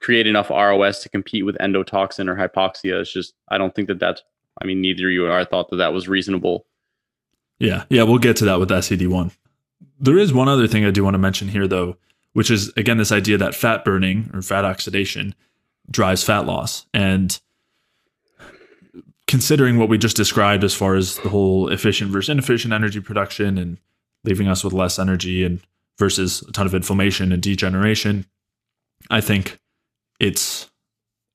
create 0.00 0.26
enough 0.26 0.50
ROS 0.50 1.02
to 1.02 1.08
compete 1.08 1.44
with 1.44 1.56
endotoxin 1.58 2.28
or 2.28 2.36
hypoxia. 2.36 3.00
It's 3.00 3.12
just 3.12 3.34
I 3.48 3.58
don't 3.58 3.74
think 3.74 3.88
that 3.88 3.98
that's. 3.98 4.22
I 4.60 4.64
mean, 4.64 4.80
neither 4.80 5.10
you 5.10 5.26
or 5.26 5.32
I 5.32 5.44
thought 5.44 5.68
that 5.68 5.76
that 5.76 5.92
was 5.92 6.08
reasonable. 6.08 6.64
Yeah, 7.58 7.84
yeah, 7.90 8.04
we'll 8.04 8.18
get 8.18 8.36
to 8.36 8.46
that 8.46 8.58
with 8.58 8.70
SCD 8.70 9.06
one. 9.06 9.32
There 10.00 10.18
is 10.18 10.32
one 10.32 10.48
other 10.48 10.66
thing 10.66 10.84
I 10.84 10.90
do 10.90 11.04
want 11.04 11.14
to 11.14 11.18
mention 11.18 11.48
here, 11.48 11.68
though, 11.68 11.96
which 12.32 12.50
is 12.50 12.72
again 12.76 12.98
this 12.98 13.12
idea 13.12 13.38
that 13.38 13.54
fat 13.54 13.84
burning 13.84 14.30
or 14.32 14.42
fat 14.42 14.64
oxidation 14.64 15.34
drives 15.90 16.24
fat 16.24 16.46
loss, 16.46 16.86
and 16.94 17.38
considering 19.26 19.78
what 19.78 19.88
we 19.88 19.98
just 19.98 20.16
described 20.16 20.64
as 20.64 20.74
far 20.74 20.94
as 20.94 21.16
the 21.18 21.28
whole 21.28 21.68
efficient 21.68 22.10
versus 22.10 22.30
inefficient 22.30 22.72
energy 22.72 23.00
production 23.00 23.58
and 23.58 23.78
leaving 24.24 24.48
us 24.48 24.64
with 24.64 24.72
less 24.72 24.98
energy 24.98 25.44
and 25.44 25.60
versus 25.98 26.42
a 26.42 26.52
ton 26.52 26.66
of 26.66 26.74
inflammation 26.74 27.32
and 27.32 27.42
degeneration. 27.42 28.26
I 29.10 29.20
think 29.20 29.58
it's, 30.20 30.70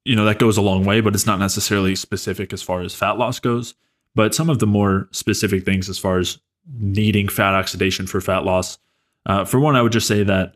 you 0.06 0.16
know, 0.16 0.26
that 0.26 0.40
goes 0.40 0.58
a 0.58 0.62
long 0.62 0.86
way, 0.86 1.02
but 1.02 1.16
it's 1.16 1.26
not 1.26 1.40
necessarily 1.40 1.96
specific 1.96 2.54
as 2.54 2.62
far 2.62 2.82
as 2.82 2.96
fat 2.96 3.18
loss 3.18 3.40
goes. 3.40 3.76
But 4.14 4.36
some 4.36 4.50
of 4.50 4.60
the 4.60 4.68
more 4.68 5.08
specific 5.12 5.64
things 5.64 5.90
as 5.90 5.98
far 5.98 6.20
as 6.20 6.40
needing 6.78 7.30
fat 7.30 7.54
oxidation 7.54 8.08
for 8.08 8.20
fat 8.20 8.44
loss, 8.44 8.78
uh, 9.26 9.46
for 9.46 9.60
one, 9.60 9.76
I 9.76 9.82
would 9.82 9.92
just 9.92 10.08
say 10.08 10.24
that 10.24 10.56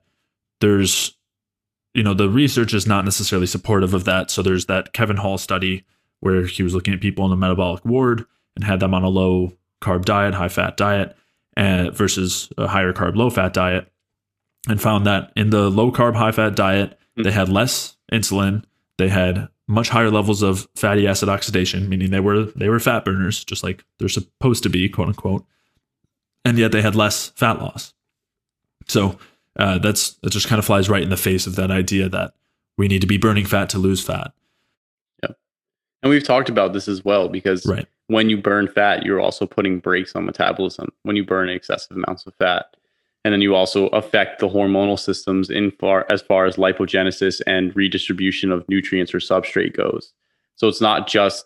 there's, 0.60 1.16
you 1.94 2.04
know, 2.04 2.14
the 2.14 2.30
research 2.30 2.74
is 2.74 2.86
not 2.86 3.06
necessarily 3.06 3.48
supportive 3.48 3.94
of 3.94 4.06
that. 4.06 4.30
So 4.30 4.42
there's 4.42 4.66
that 4.66 4.94
Kevin 4.94 5.18
Hall 5.18 5.38
study 5.38 5.86
where 6.20 6.46
he 6.46 6.64
was 6.64 6.74
looking 6.74 6.94
at 6.94 7.02
people 7.02 7.24
in 7.26 7.32
the 7.32 7.38
metabolic 7.38 7.86
ward 7.86 8.26
and 8.56 8.64
had 8.64 8.80
them 8.80 8.94
on 8.94 9.04
a 9.04 9.10
low 9.10 9.54
carb 9.82 10.06
diet, 10.06 10.34
high 10.34 10.50
fat 10.50 10.76
diet, 10.76 11.16
uh, 11.56 11.92
versus 11.92 12.52
a 12.58 12.68
higher 12.68 12.94
carb, 12.94 13.16
low 13.16 13.30
fat 13.30 13.54
diet 13.54 13.92
and 14.68 14.82
found 14.82 15.06
that 15.06 15.32
in 15.36 15.50
the 15.50 15.70
low 15.70 15.92
carb, 15.92 16.16
high 16.16 16.32
fat 16.32 16.56
diet, 16.56 16.92
mm-hmm. 16.92 17.24
they 17.24 17.32
had 17.32 17.50
less 17.50 17.96
insulin, 18.12 18.64
they 18.98 19.10
had 19.10 19.50
much 19.68 19.90
higher 19.90 20.12
levels 20.12 20.42
of 20.42 20.68
fatty 20.76 21.08
acid 21.08 21.30
oxidation, 21.30 21.90
meaning 21.90 22.12
they 22.12 22.20
were 22.20 22.46
they 22.46 22.70
were 22.70 22.80
fat 22.80 23.06
burners, 23.06 23.44
just 23.44 23.64
like 23.64 23.84
they're 23.98 24.10
supposed 24.10 24.64
to 24.64 24.70
be, 24.70 24.88
quote 24.90 25.10
unquote, 25.10 25.46
and 26.44 26.58
yet 26.58 26.72
they 26.72 26.82
had 26.82 26.96
less 26.96 27.30
fat 27.30 27.60
loss. 27.60 27.94
So 28.88 29.18
uh, 29.58 29.80
that's 29.80 30.12
that 30.22 30.32
just 30.32 30.48
kind 30.48 30.60
of 30.60 30.66
flies 30.66 30.90
right 30.90 31.04
in 31.04 31.10
the 31.10 31.18
face 31.18 31.48
of 31.48 31.56
that 31.56 31.72
idea 31.72 32.10
that 32.10 32.34
we 32.78 32.88
need 32.88 33.02
to 33.02 33.08
be 33.08 33.18
burning 33.18 33.46
fat 33.46 33.70
to 33.70 33.80
lose 33.80 34.02
fat. 34.02 34.34
Yeah, 35.24 35.32
and 36.04 36.10
we've 36.10 36.24
talked 36.24 36.50
about 36.50 36.74
this 36.74 36.88
as 36.88 37.04
well 37.04 37.28
because 37.28 37.66
right. 37.66 37.88
when 38.08 38.30
you 38.30 38.38
burn 38.38 38.68
fat, 38.68 39.04
you're 39.04 39.22
also 39.22 39.46
putting 39.48 39.80
brakes 39.80 40.16
on 40.16 40.26
metabolism 40.26 40.90
when 41.04 41.16
you 41.16 41.26
burn 41.26 41.50
excessive 41.50 41.98
amounts 41.98 42.26
of 42.28 42.36
fat. 42.36 42.76
And 43.26 43.34
then 43.34 43.42
you 43.42 43.56
also 43.56 43.88
affect 43.88 44.40
the 44.40 44.48
hormonal 44.48 45.00
systems 45.00 45.50
in 45.50 45.72
far 45.72 46.06
as 46.12 46.22
far 46.22 46.46
as 46.46 46.58
lipogenesis 46.58 47.42
and 47.48 47.76
redistribution 47.76 48.52
of 48.52 48.64
nutrients 48.70 49.16
or 49.16 49.18
substrate 49.18 49.76
goes. 49.76 50.14
So 50.58 50.68
it's 50.68 50.80
not 50.80 51.08
just 51.08 51.44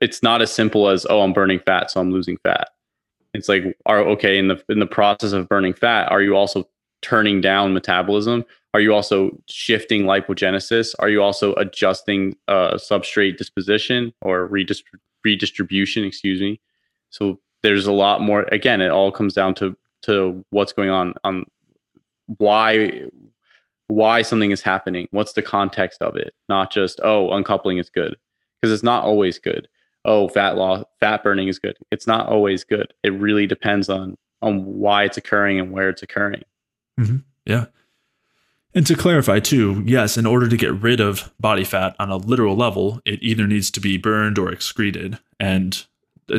it's 0.00 0.22
not 0.22 0.42
as 0.42 0.52
simple 0.52 0.88
as 0.90 1.06
oh 1.08 1.22
I'm 1.22 1.32
burning 1.32 1.60
fat 1.60 1.90
so 1.90 2.00
I'm 2.00 2.12
losing 2.12 2.36
fat. 2.44 2.68
It's 3.32 3.48
like 3.48 3.74
are 3.86 4.00
okay 4.00 4.38
in 4.38 4.48
the 4.48 4.62
in 4.68 4.80
the 4.80 4.86
process 4.86 5.32
of 5.32 5.48
burning 5.48 5.72
fat 5.72 6.12
are 6.12 6.20
you 6.20 6.36
also 6.36 6.68
turning 7.00 7.40
down 7.40 7.72
metabolism? 7.72 8.44
Are 8.74 8.80
you 8.80 8.92
also 8.92 9.30
shifting 9.48 10.02
lipogenesis? 10.02 10.94
Are 10.98 11.08
you 11.08 11.22
also 11.22 11.54
adjusting 11.54 12.36
uh, 12.48 12.74
substrate 12.74 13.38
disposition 13.38 14.12
or 14.20 14.46
redistri- 14.48 15.00
redistribution? 15.24 16.04
Excuse 16.04 16.40
me. 16.40 16.60
So 17.08 17.40
there's 17.62 17.86
a 17.86 17.92
lot 17.92 18.20
more. 18.20 18.42
Again, 18.52 18.82
it 18.82 18.90
all 18.90 19.10
comes 19.10 19.32
down 19.32 19.54
to 19.54 19.74
to 20.02 20.44
what's 20.50 20.72
going 20.72 20.90
on 20.90 21.14
on 21.24 21.44
why 22.36 23.04
why 23.88 24.20
something 24.22 24.50
is 24.50 24.60
happening. 24.60 25.08
What's 25.12 25.32
the 25.32 25.42
context 25.42 26.02
of 26.02 26.16
it? 26.16 26.34
Not 26.48 26.70
just 26.70 27.00
oh 27.02 27.30
uncoupling 27.30 27.78
is 27.78 27.90
good. 27.90 28.16
Because 28.60 28.72
it's 28.72 28.82
not 28.82 29.04
always 29.04 29.38
good. 29.38 29.68
Oh 30.04 30.28
fat 30.28 30.56
loss 30.56 30.84
fat 31.00 31.22
burning 31.22 31.48
is 31.48 31.58
good. 31.58 31.76
It's 31.90 32.06
not 32.06 32.28
always 32.28 32.64
good. 32.64 32.92
It 33.02 33.10
really 33.10 33.46
depends 33.46 33.88
on 33.88 34.16
on 34.42 34.64
why 34.64 35.04
it's 35.04 35.16
occurring 35.16 35.58
and 35.58 35.72
where 35.72 35.88
it's 35.88 36.02
occurring. 36.02 36.44
Mm-hmm. 37.00 37.18
yeah. 37.46 37.66
And 38.74 38.86
to 38.86 38.94
clarify 38.94 39.40
too 39.40 39.82
yes 39.86 40.16
in 40.16 40.26
order 40.26 40.48
to 40.48 40.56
get 40.56 40.74
rid 40.74 41.00
of 41.00 41.32
body 41.40 41.64
fat 41.64 41.96
on 41.98 42.10
a 42.10 42.16
literal 42.16 42.56
level 42.56 43.00
it 43.04 43.22
either 43.22 43.46
needs 43.46 43.70
to 43.72 43.80
be 43.80 43.96
burned 43.96 44.38
or 44.38 44.52
excreted. 44.52 45.18
And 45.40 45.84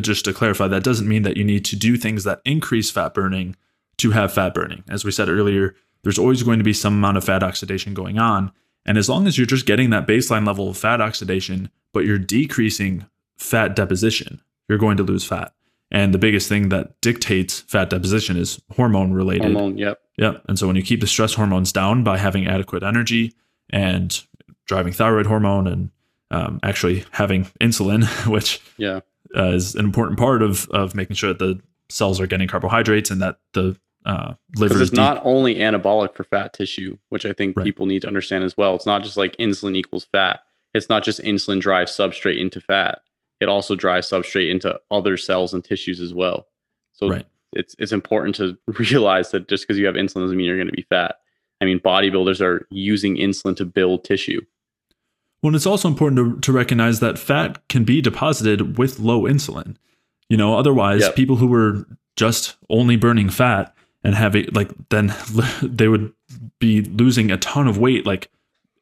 just 0.01 0.25
to 0.25 0.33
clarify, 0.33 0.67
that 0.67 0.83
doesn't 0.83 1.07
mean 1.07 1.23
that 1.23 1.37
you 1.37 1.43
need 1.43 1.65
to 1.65 1.75
do 1.75 1.97
things 1.97 2.23
that 2.23 2.41
increase 2.45 2.91
fat 2.91 3.13
burning 3.13 3.55
to 3.97 4.11
have 4.11 4.33
fat 4.33 4.53
burning. 4.53 4.83
As 4.89 5.03
we 5.03 5.11
said 5.11 5.29
earlier, 5.29 5.75
there's 6.03 6.19
always 6.19 6.43
going 6.43 6.59
to 6.59 6.63
be 6.63 6.73
some 6.73 6.93
amount 6.93 7.17
of 7.17 7.23
fat 7.23 7.43
oxidation 7.43 7.93
going 7.93 8.17
on. 8.17 8.51
And 8.85 8.97
as 8.97 9.09
long 9.09 9.27
as 9.27 9.37
you're 9.37 9.47
just 9.47 9.65
getting 9.65 9.89
that 9.89 10.07
baseline 10.07 10.47
level 10.47 10.69
of 10.69 10.77
fat 10.77 11.01
oxidation, 11.01 11.69
but 11.93 12.05
you're 12.05 12.17
decreasing 12.17 13.05
fat 13.37 13.75
deposition, 13.75 14.41
you're 14.67 14.77
going 14.77 14.97
to 14.97 15.03
lose 15.03 15.25
fat. 15.25 15.53
And 15.91 16.13
the 16.13 16.19
biggest 16.19 16.47
thing 16.47 16.69
that 16.69 17.01
dictates 17.01 17.61
fat 17.61 17.89
deposition 17.89 18.37
is 18.37 18.61
hormone 18.75 19.11
related. 19.11 19.53
Hormone, 19.53 19.77
yep. 19.77 19.99
Yep. 20.17 20.43
And 20.47 20.57
so 20.57 20.67
when 20.67 20.75
you 20.75 20.83
keep 20.83 21.01
the 21.01 21.07
stress 21.07 21.33
hormones 21.33 21.71
down 21.71 22.03
by 22.03 22.17
having 22.17 22.47
adequate 22.47 22.83
energy 22.83 23.33
and 23.71 24.23
driving 24.65 24.93
thyroid 24.93 25.25
hormone 25.25 25.67
and 25.67 25.89
um, 26.31 26.59
actually 26.61 27.05
having 27.11 27.45
insulin, 27.59 28.05
which 28.31 28.61
yeah 28.77 28.99
uh, 29.35 29.51
is 29.51 29.75
an 29.75 29.85
important 29.85 30.19
part 30.19 30.41
of 30.41 30.67
of 30.69 30.95
making 30.95 31.15
sure 31.15 31.29
that 31.29 31.39
the 31.39 31.59
cells 31.89 32.19
are 32.19 32.27
getting 32.27 32.47
carbohydrates 32.47 33.09
and 33.09 33.21
that 33.21 33.37
the 33.53 33.77
uh, 34.05 34.33
liver 34.55 34.81
is 34.81 34.93
not 34.93 35.21
only 35.25 35.55
anabolic 35.55 36.15
for 36.15 36.23
fat 36.23 36.53
tissue, 36.53 36.97
which 37.09 37.25
I 37.25 37.33
think 37.33 37.57
right. 37.57 37.63
people 37.63 37.85
need 37.85 38.01
to 38.03 38.07
understand 38.07 38.43
as 38.43 38.55
well. 38.55 38.75
It's 38.75 38.85
not 38.85 39.03
just 39.03 39.17
like 39.17 39.35
insulin 39.37 39.75
equals 39.75 40.05
fat. 40.05 40.41
It's 40.73 40.89
not 40.89 41.03
just 41.03 41.21
insulin 41.21 41.59
drives 41.59 41.91
substrate 41.91 42.39
into 42.39 42.61
fat. 42.61 43.01
It 43.39 43.49
also 43.49 43.75
drives 43.75 44.09
substrate 44.09 44.51
into 44.51 44.79
other 44.91 45.17
cells 45.17 45.53
and 45.53 45.63
tissues 45.63 45.99
as 45.99 46.13
well. 46.13 46.47
So 46.93 47.09
right. 47.09 47.25
it's 47.53 47.75
it's 47.79 47.91
important 47.91 48.35
to 48.35 48.57
realize 48.79 49.31
that 49.31 49.47
just 49.47 49.67
because 49.67 49.77
you 49.77 49.85
have 49.85 49.95
insulin 49.95 50.21
doesn't 50.21 50.37
mean 50.37 50.45
you're 50.45 50.57
going 50.57 50.67
to 50.67 50.73
be 50.73 50.87
fat. 50.89 51.15
I 51.61 51.65
mean, 51.65 51.79
bodybuilders 51.79 52.41
are 52.41 52.65
using 52.69 53.17
insulin 53.17 53.55
to 53.57 53.65
build 53.65 54.05
tissue. 54.05 54.41
Well, 55.41 55.55
it's 55.55 55.65
also 55.65 55.87
important 55.87 56.17
to, 56.19 56.39
to 56.41 56.51
recognize 56.51 56.99
that 56.99 57.17
fat 57.17 57.65
can 57.69 57.83
be 57.83 58.01
deposited 58.01 58.77
with 58.77 58.99
low 58.99 59.23
insulin. 59.23 59.75
You 60.27 60.37
know, 60.37 60.57
otherwise, 60.57 61.01
yep. 61.01 61.15
people 61.15 61.37
who 61.37 61.47
were 61.47 61.85
just 62.15 62.57
only 62.69 62.97
burning 62.97 63.29
fat 63.29 63.73
and 64.03 64.15
having 64.15 64.47
like 64.51 64.69
then 64.89 65.13
they 65.63 65.87
would 65.87 66.13
be 66.59 66.81
losing 66.81 67.31
a 67.31 67.37
ton 67.37 67.67
of 67.67 67.77
weight 67.77 68.05
like 68.05 68.29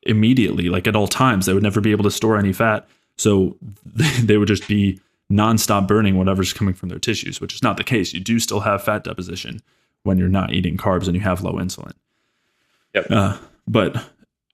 immediately, 0.03 0.69
like 0.69 0.87
at 0.87 0.95
all 0.95 1.07
times. 1.07 1.45
They 1.45 1.53
would 1.53 1.63
never 1.63 1.81
be 1.81 1.91
able 1.91 2.03
to 2.03 2.11
store 2.11 2.37
any 2.37 2.53
fat, 2.53 2.87
so 3.17 3.57
they 4.21 4.37
would 4.37 4.47
just 4.47 4.67
be 4.67 4.99
nonstop 5.31 5.87
burning 5.87 6.17
whatever's 6.17 6.53
coming 6.53 6.73
from 6.73 6.89
their 6.89 6.99
tissues, 6.99 7.41
which 7.41 7.53
is 7.53 7.61
not 7.61 7.77
the 7.77 7.83
case. 7.83 8.13
You 8.13 8.19
do 8.19 8.39
still 8.39 8.61
have 8.61 8.83
fat 8.83 9.03
deposition 9.03 9.61
when 10.03 10.17
you're 10.17 10.29
not 10.29 10.53
eating 10.53 10.77
carbs 10.77 11.05
and 11.05 11.15
you 11.15 11.21
have 11.21 11.43
low 11.43 11.53
insulin. 11.53 11.91
Yep. 12.95 13.07
Uh, 13.11 13.37
but 13.67 14.09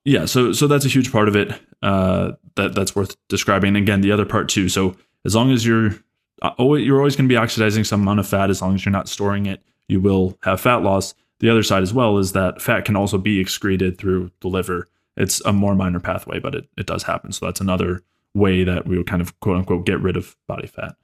yeah, 0.05 0.25
so 0.25 0.51
so 0.51 0.67
that's 0.67 0.85
a 0.85 0.89
huge 0.89 1.11
part 1.11 1.27
of 1.27 1.35
it. 1.35 1.53
Uh, 1.81 2.33
that 2.55 2.75
that's 2.75 2.95
worth 2.95 3.15
describing. 3.27 3.69
And 3.69 3.77
again, 3.77 4.01
the 4.01 4.11
other 4.11 4.25
part 4.25 4.49
too. 4.49 4.69
So 4.69 4.95
as 5.25 5.35
long 5.35 5.51
as 5.51 5.65
you're 5.65 5.95
uh, 6.41 6.51
always, 6.57 6.85
you're 6.85 6.97
always 6.97 7.15
going 7.15 7.27
to 7.27 7.33
be 7.33 7.37
oxidizing 7.37 7.83
some 7.83 8.01
amount 8.01 8.19
of 8.19 8.27
fat, 8.27 8.49
as 8.49 8.61
long 8.61 8.75
as 8.75 8.85
you're 8.85 8.91
not 8.91 9.07
storing 9.07 9.45
it, 9.45 9.61
you 9.87 9.99
will 9.99 10.37
have 10.43 10.61
fat 10.61 10.77
loss. 10.83 11.13
The 11.39 11.49
other 11.49 11.63
side 11.63 11.83
as 11.83 11.93
well 11.93 12.17
is 12.17 12.31
that 12.33 12.61
fat 12.61 12.85
can 12.85 12.95
also 12.95 13.17
be 13.17 13.39
excreted 13.39 13.97
through 13.97 14.31
the 14.41 14.47
liver. 14.47 14.87
It's 15.17 15.41
a 15.41 15.53
more 15.53 15.75
minor 15.75 15.99
pathway, 15.99 16.39
but 16.39 16.55
it, 16.55 16.67
it 16.77 16.85
does 16.85 17.03
happen. 17.03 17.31
So 17.31 17.45
that's 17.45 17.61
another 17.61 18.01
way 18.33 18.63
that 18.63 18.87
we 18.87 18.97
would 18.97 19.07
kind 19.07 19.21
of 19.21 19.39
quote 19.39 19.57
unquote 19.57 19.85
get 19.85 19.99
rid 20.01 20.17
of 20.17 20.35
body 20.47 20.67
fat. 20.67 20.95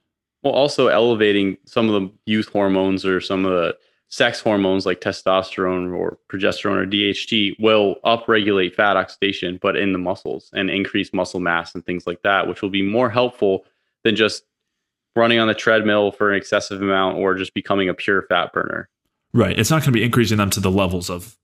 Well, 0.42 0.54
also 0.54 0.88
elevating 0.88 1.58
some 1.66 1.90
of 1.90 2.00
the 2.00 2.10
youth 2.24 2.48
hormones 2.48 3.04
or 3.04 3.20
some 3.20 3.44
of 3.44 3.52
the 3.52 3.76
sex 4.10 4.40
hormones 4.40 4.84
like 4.84 5.00
testosterone 5.00 5.96
or 5.96 6.18
progesterone 6.28 6.82
or 6.82 6.86
DHT 6.86 7.54
will 7.60 7.96
upregulate 8.04 8.74
fat 8.74 8.96
oxidation, 8.96 9.58
but 9.62 9.76
in 9.76 9.92
the 9.92 9.98
muscles 9.98 10.50
and 10.52 10.68
increase 10.68 11.14
muscle 11.14 11.40
mass 11.40 11.74
and 11.74 11.86
things 11.86 12.06
like 12.06 12.20
that, 12.22 12.48
which 12.48 12.60
will 12.60 12.70
be 12.70 12.82
more 12.82 13.08
helpful 13.08 13.64
than 14.02 14.16
just 14.16 14.42
running 15.14 15.38
on 15.38 15.46
the 15.46 15.54
treadmill 15.54 16.10
for 16.10 16.30
an 16.30 16.36
excessive 16.36 16.82
amount 16.82 17.18
or 17.18 17.36
just 17.36 17.54
becoming 17.54 17.88
a 17.88 17.94
pure 17.94 18.22
fat 18.22 18.52
burner. 18.52 18.88
Right. 19.32 19.56
It's 19.56 19.70
not 19.70 19.82
going 19.82 19.92
to 19.92 19.98
be 19.98 20.04
increasing 20.04 20.38
them 20.38 20.50
to 20.50 20.60
the 20.60 20.72
levels 20.72 21.08
of, 21.08 21.36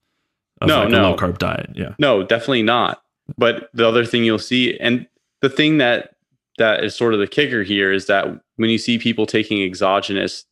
of 0.60 0.68
no, 0.68 0.80
like 0.80 0.88
no. 0.90 1.02
a 1.02 1.04
low 1.10 1.16
carb 1.16 1.38
diet. 1.38 1.70
Yeah. 1.74 1.94
No, 2.00 2.24
definitely 2.24 2.64
not. 2.64 3.00
But 3.38 3.70
the 3.74 3.86
other 3.86 4.04
thing 4.04 4.24
you'll 4.24 4.38
see, 4.40 4.76
and 4.78 5.06
the 5.40 5.48
thing 5.48 5.78
that 5.78 6.16
that 6.58 6.82
is 6.82 6.96
sort 6.96 7.14
of 7.14 7.20
the 7.20 7.26
kicker 7.26 7.62
here 7.62 7.92
is 7.92 8.06
that 8.06 8.26
when 8.56 8.70
you 8.70 8.78
see 8.78 8.98
people 8.98 9.26
taking 9.26 9.62
exogenous 9.62 10.46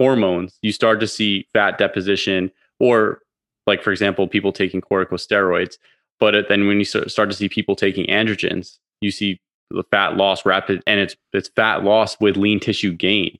hormones, 0.00 0.58
you 0.62 0.72
start 0.72 0.98
to 1.00 1.06
see 1.06 1.46
fat 1.52 1.76
deposition, 1.76 2.50
or 2.78 3.20
like 3.66 3.82
for 3.82 3.92
example, 3.92 4.26
people 4.26 4.50
taking 4.50 4.80
corticosteroids. 4.80 5.74
But 6.18 6.48
then 6.48 6.66
when 6.66 6.78
you 6.78 6.84
start 6.84 7.30
to 7.30 7.36
see 7.36 7.48
people 7.48 7.76
taking 7.76 8.06
androgens, 8.06 8.78
you 9.00 9.10
see 9.10 9.40
the 9.70 9.84
fat 9.90 10.16
loss 10.16 10.46
rapid, 10.46 10.82
and 10.86 10.98
it's 10.98 11.16
it's 11.32 11.48
fat 11.48 11.84
loss 11.84 12.18
with 12.18 12.36
lean 12.36 12.60
tissue 12.60 12.92
gain 12.94 13.38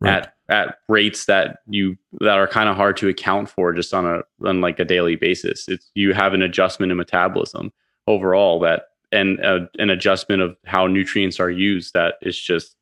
right. 0.00 0.22
at 0.22 0.34
at 0.48 0.78
rates 0.88 1.26
that 1.26 1.58
you 1.66 1.96
that 2.20 2.38
are 2.38 2.46
kind 2.46 2.68
of 2.68 2.76
hard 2.76 2.96
to 2.98 3.08
account 3.08 3.50
for 3.50 3.72
just 3.72 3.92
on 3.92 4.06
a 4.06 4.22
on 4.46 4.60
like 4.60 4.78
a 4.78 4.84
daily 4.84 5.16
basis. 5.16 5.68
It's 5.68 5.90
you 5.94 6.14
have 6.14 6.32
an 6.32 6.42
adjustment 6.42 6.92
in 6.92 6.98
metabolism 6.98 7.72
overall 8.06 8.60
that 8.60 8.84
and 9.10 9.40
a, 9.40 9.68
an 9.78 9.90
adjustment 9.90 10.42
of 10.42 10.56
how 10.64 10.86
nutrients 10.86 11.40
are 11.40 11.50
used 11.50 11.94
that 11.94 12.14
is 12.22 12.38
just 12.38 12.76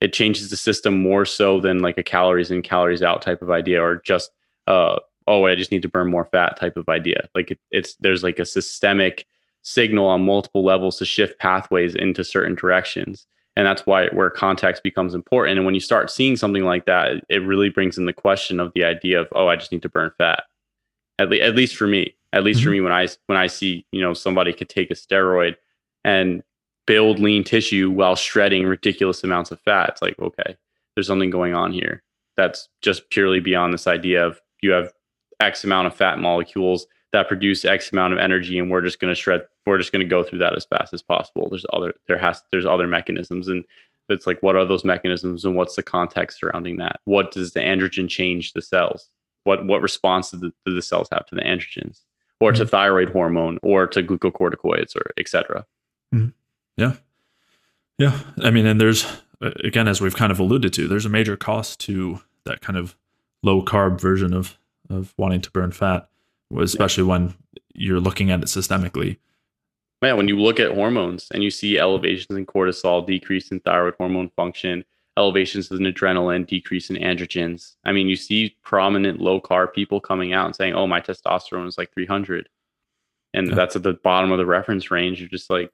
it 0.00 0.12
changes 0.12 0.50
the 0.50 0.56
system 0.56 1.00
more 1.02 1.24
so 1.24 1.60
than 1.60 1.80
like 1.80 1.98
a 1.98 2.02
calories 2.02 2.50
in 2.50 2.62
calories 2.62 3.02
out 3.02 3.22
type 3.22 3.42
of 3.42 3.50
idea 3.50 3.82
or 3.82 4.00
just 4.04 4.30
uh 4.66 4.98
oh 5.26 5.46
i 5.46 5.54
just 5.54 5.70
need 5.70 5.82
to 5.82 5.88
burn 5.88 6.10
more 6.10 6.24
fat 6.26 6.58
type 6.58 6.76
of 6.76 6.88
idea. 6.88 7.28
Like 7.34 7.50
it, 7.52 7.60
it's 7.70 7.94
there's 7.96 8.22
like 8.22 8.38
a 8.38 8.44
systemic 8.44 9.26
signal 9.62 10.06
on 10.06 10.24
multiple 10.24 10.64
levels 10.64 10.98
to 10.98 11.04
shift 11.04 11.38
pathways 11.38 11.94
into 11.94 12.24
certain 12.24 12.54
directions. 12.54 13.26
And 13.56 13.66
that's 13.66 13.84
why 13.84 14.08
where 14.08 14.30
context 14.30 14.82
becomes 14.82 15.14
important. 15.14 15.58
And 15.58 15.66
when 15.66 15.74
you 15.74 15.80
start 15.80 16.10
seeing 16.10 16.36
something 16.36 16.64
like 16.64 16.86
that 16.86 17.22
it 17.28 17.44
really 17.44 17.68
brings 17.68 17.98
in 17.98 18.06
the 18.06 18.12
question 18.12 18.58
of 18.58 18.72
the 18.74 18.84
idea 18.84 19.20
of 19.20 19.28
oh 19.34 19.48
i 19.48 19.56
just 19.56 19.72
need 19.72 19.82
to 19.82 19.88
burn 19.88 20.10
fat. 20.18 20.44
At, 21.18 21.28
le- 21.28 21.36
at 21.36 21.54
least 21.54 21.76
for 21.76 21.86
me. 21.86 22.14
At 22.32 22.44
least 22.44 22.60
mm-hmm. 22.60 22.68
for 22.68 22.70
me 22.70 22.80
when 22.80 22.92
i 22.92 23.08
when 23.26 23.38
i 23.38 23.46
see 23.46 23.84
you 23.92 24.00
know 24.00 24.14
somebody 24.14 24.52
could 24.52 24.68
take 24.68 24.90
a 24.90 24.94
steroid 24.94 25.56
and 26.04 26.42
build 26.90 27.20
lean 27.20 27.44
tissue 27.44 27.88
while 27.88 28.16
shredding 28.16 28.64
ridiculous 28.64 29.22
amounts 29.22 29.52
of 29.52 29.60
fat. 29.60 29.90
It's 29.90 30.02
like, 30.02 30.18
okay, 30.18 30.56
there's 30.96 31.06
something 31.06 31.30
going 31.30 31.54
on 31.54 31.72
here 31.72 32.02
that's 32.36 32.68
just 32.82 33.10
purely 33.10 33.38
beyond 33.38 33.72
this 33.72 33.86
idea 33.86 34.26
of 34.26 34.40
you 34.60 34.72
have 34.72 34.92
X 35.38 35.62
amount 35.62 35.86
of 35.86 35.94
fat 35.94 36.18
molecules 36.18 36.88
that 37.12 37.28
produce 37.28 37.64
X 37.64 37.92
amount 37.92 38.12
of 38.12 38.18
energy, 38.18 38.58
and 38.58 38.72
we're 38.72 38.80
just 38.80 38.98
going 38.98 39.08
to 39.08 39.14
shred. 39.14 39.42
We're 39.66 39.78
just 39.78 39.92
going 39.92 40.00
to 40.00 40.08
go 40.08 40.24
through 40.24 40.40
that 40.40 40.56
as 40.56 40.64
fast 40.64 40.92
as 40.92 41.00
possible. 41.00 41.48
There's 41.48 41.64
other 41.72 41.94
there 42.08 42.18
has 42.18 42.42
there's 42.50 42.66
other 42.66 42.88
mechanisms, 42.88 43.46
and 43.46 43.64
it's 44.08 44.26
like 44.26 44.42
what 44.42 44.56
are 44.56 44.64
those 44.64 44.84
mechanisms, 44.84 45.44
and 45.44 45.54
what's 45.54 45.76
the 45.76 45.84
context 45.84 46.40
surrounding 46.40 46.78
that? 46.78 46.98
What 47.04 47.30
does 47.30 47.52
the 47.52 47.60
androgen 47.60 48.08
change 48.08 48.52
the 48.52 48.62
cells? 48.62 49.10
What 49.44 49.64
what 49.64 49.80
response 49.80 50.32
do 50.32 50.38
the, 50.38 50.52
do 50.66 50.74
the 50.74 50.82
cells 50.82 51.08
have 51.12 51.26
to 51.26 51.36
the 51.36 51.42
androgens, 51.42 52.00
or 52.40 52.50
mm-hmm. 52.50 52.62
to 52.62 52.66
thyroid 52.66 53.10
hormone, 53.10 53.60
or 53.62 53.86
to 53.86 54.02
glucocorticoids, 54.02 54.96
or 54.96 55.12
etc. 55.16 55.64
Mm-hmm. 56.12 56.30
Yeah. 56.76 56.94
Yeah. 57.98 58.18
I 58.42 58.50
mean, 58.50 58.66
and 58.66 58.80
there's, 58.80 59.04
uh, 59.42 59.50
again, 59.62 59.88
as 59.88 60.00
we've 60.00 60.16
kind 60.16 60.32
of 60.32 60.38
alluded 60.38 60.72
to, 60.74 60.88
there's 60.88 61.06
a 61.06 61.10
major 61.10 61.36
cost 61.36 61.80
to 61.80 62.20
that 62.44 62.60
kind 62.60 62.78
of 62.78 62.96
low 63.42 63.62
carb 63.62 64.00
version 64.00 64.32
of, 64.32 64.58
of 64.88 65.14
wanting 65.16 65.40
to 65.42 65.50
burn 65.50 65.72
fat, 65.72 66.08
especially 66.58 67.04
when 67.04 67.34
you're 67.74 68.00
looking 68.00 68.30
at 68.30 68.40
it 68.40 68.46
systemically. 68.46 69.18
Yeah, 70.02 70.14
when 70.14 70.28
you 70.28 70.38
look 70.40 70.58
at 70.58 70.72
hormones 70.72 71.28
and 71.32 71.42
you 71.42 71.50
see 71.50 71.78
elevations 71.78 72.36
in 72.36 72.46
cortisol, 72.46 73.06
decrease 73.06 73.50
in 73.50 73.60
thyroid 73.60 73.94
hormone 73.98 74.30
function, 74.30 74.84
elevations 75.18 75.70
in 75.70 75.78
adrenaline, 75.80 76.46
decrease 76.46 76.88
in 76.88 76.96
androgens. 76.96 77.76
I 77.84 77.92
mean, 77.92 78.08
you 78.08 78.16
see 78.16 78.56
prominent 78.62 79.20
low 79.20 79.40
carb 79.40 79.74
people 79.74 80.00
coming 80.00 80.32
out 80.32 80.46
and 80.46 80.56
saying, 80.56 80.74
"Oh, 80.74 80.86
my 80.86 81.00
testosterone 81.00 81.68
is 81.68 81.76
like 81.76 81.92
300," 81.92 82.48
and 83.34 83.48
yeah. 83.48 83.54
that's 83.54 83.76
at 83.76 83.82
the 83.82 83.92
bottom 83.92 84.32
of 84.32 84.38
the 84.38 84.46
reference 84.46 84.90
range. 84.90 85.20
You're 85.20 85.28
just 85.28 85.50
like, 85.50 85.70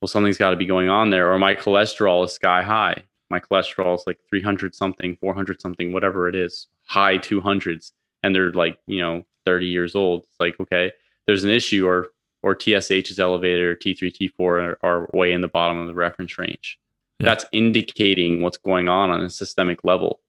"Well, 0.00 0.08
something's 0.08 0.38
got 0.38 0.50
to 0.50 0.56
be 0.56 0.66
going 0.66 0.88
on 0.88 1.10
there," 1.10 1.32
or 1.32 1.38
my 1.38 1.54
cholesterol 1.54 2.24
is 2.24 2.32
sky 2.32 2.62
high. 2.62 3.02
My 3.30 3.40
cholesterol 3.40 3.96
is 3.96 4.04
like 4.06 4.18
300 4.28 4.74
something, 4.74 5.16
400 5.20 5.60
something, 5.60 5.92
whatever 5.92 6.28
it 6.28 6.34
is, 6.34 6.66
high 6.86 7.16
200s, 7.18 7.92
and 8.22 8.34
they're 8.34 8.52
like, 8.52 8.78
you 8.86 9.00
know, 9.00 9.24
30 9.46 9.66
years 9.66 9.94
old. 9.94 10.24
It's 10.24 10.40
like, 10.40 10.58
okay, 10.58 10.92
there's 11.26 11.44
an 11.44 11.50
issue, 11.50 11.86
or 11.86 12.08
or 12.42 12.58
TSH 12.58 13.10
is 13.10 13.18
elevated, 13.18 13.60
or 13.60 13.76
T3, 13.76 14.10
T4 14.10 14.40
are, 14.40 14.78
are 14.82 15.08
way 15.12 15.32
in 15.32 15.42
the 15.42 15.48
bottom 15.48 15.78
of 15.78 15.86
the 15.86 15.94
reference 15.94 16.38
range 16.38 16.78
yeah. 17.20 17.26
that's 17.26 17.44
indicating 17.52 18.40
what's 18.42 18.56
going 18.56 18.88
on 18.88 19.10
on 19.10 19.22
a 19.22 19.30
systemic 19.30 19.84
level. 19.84 20.20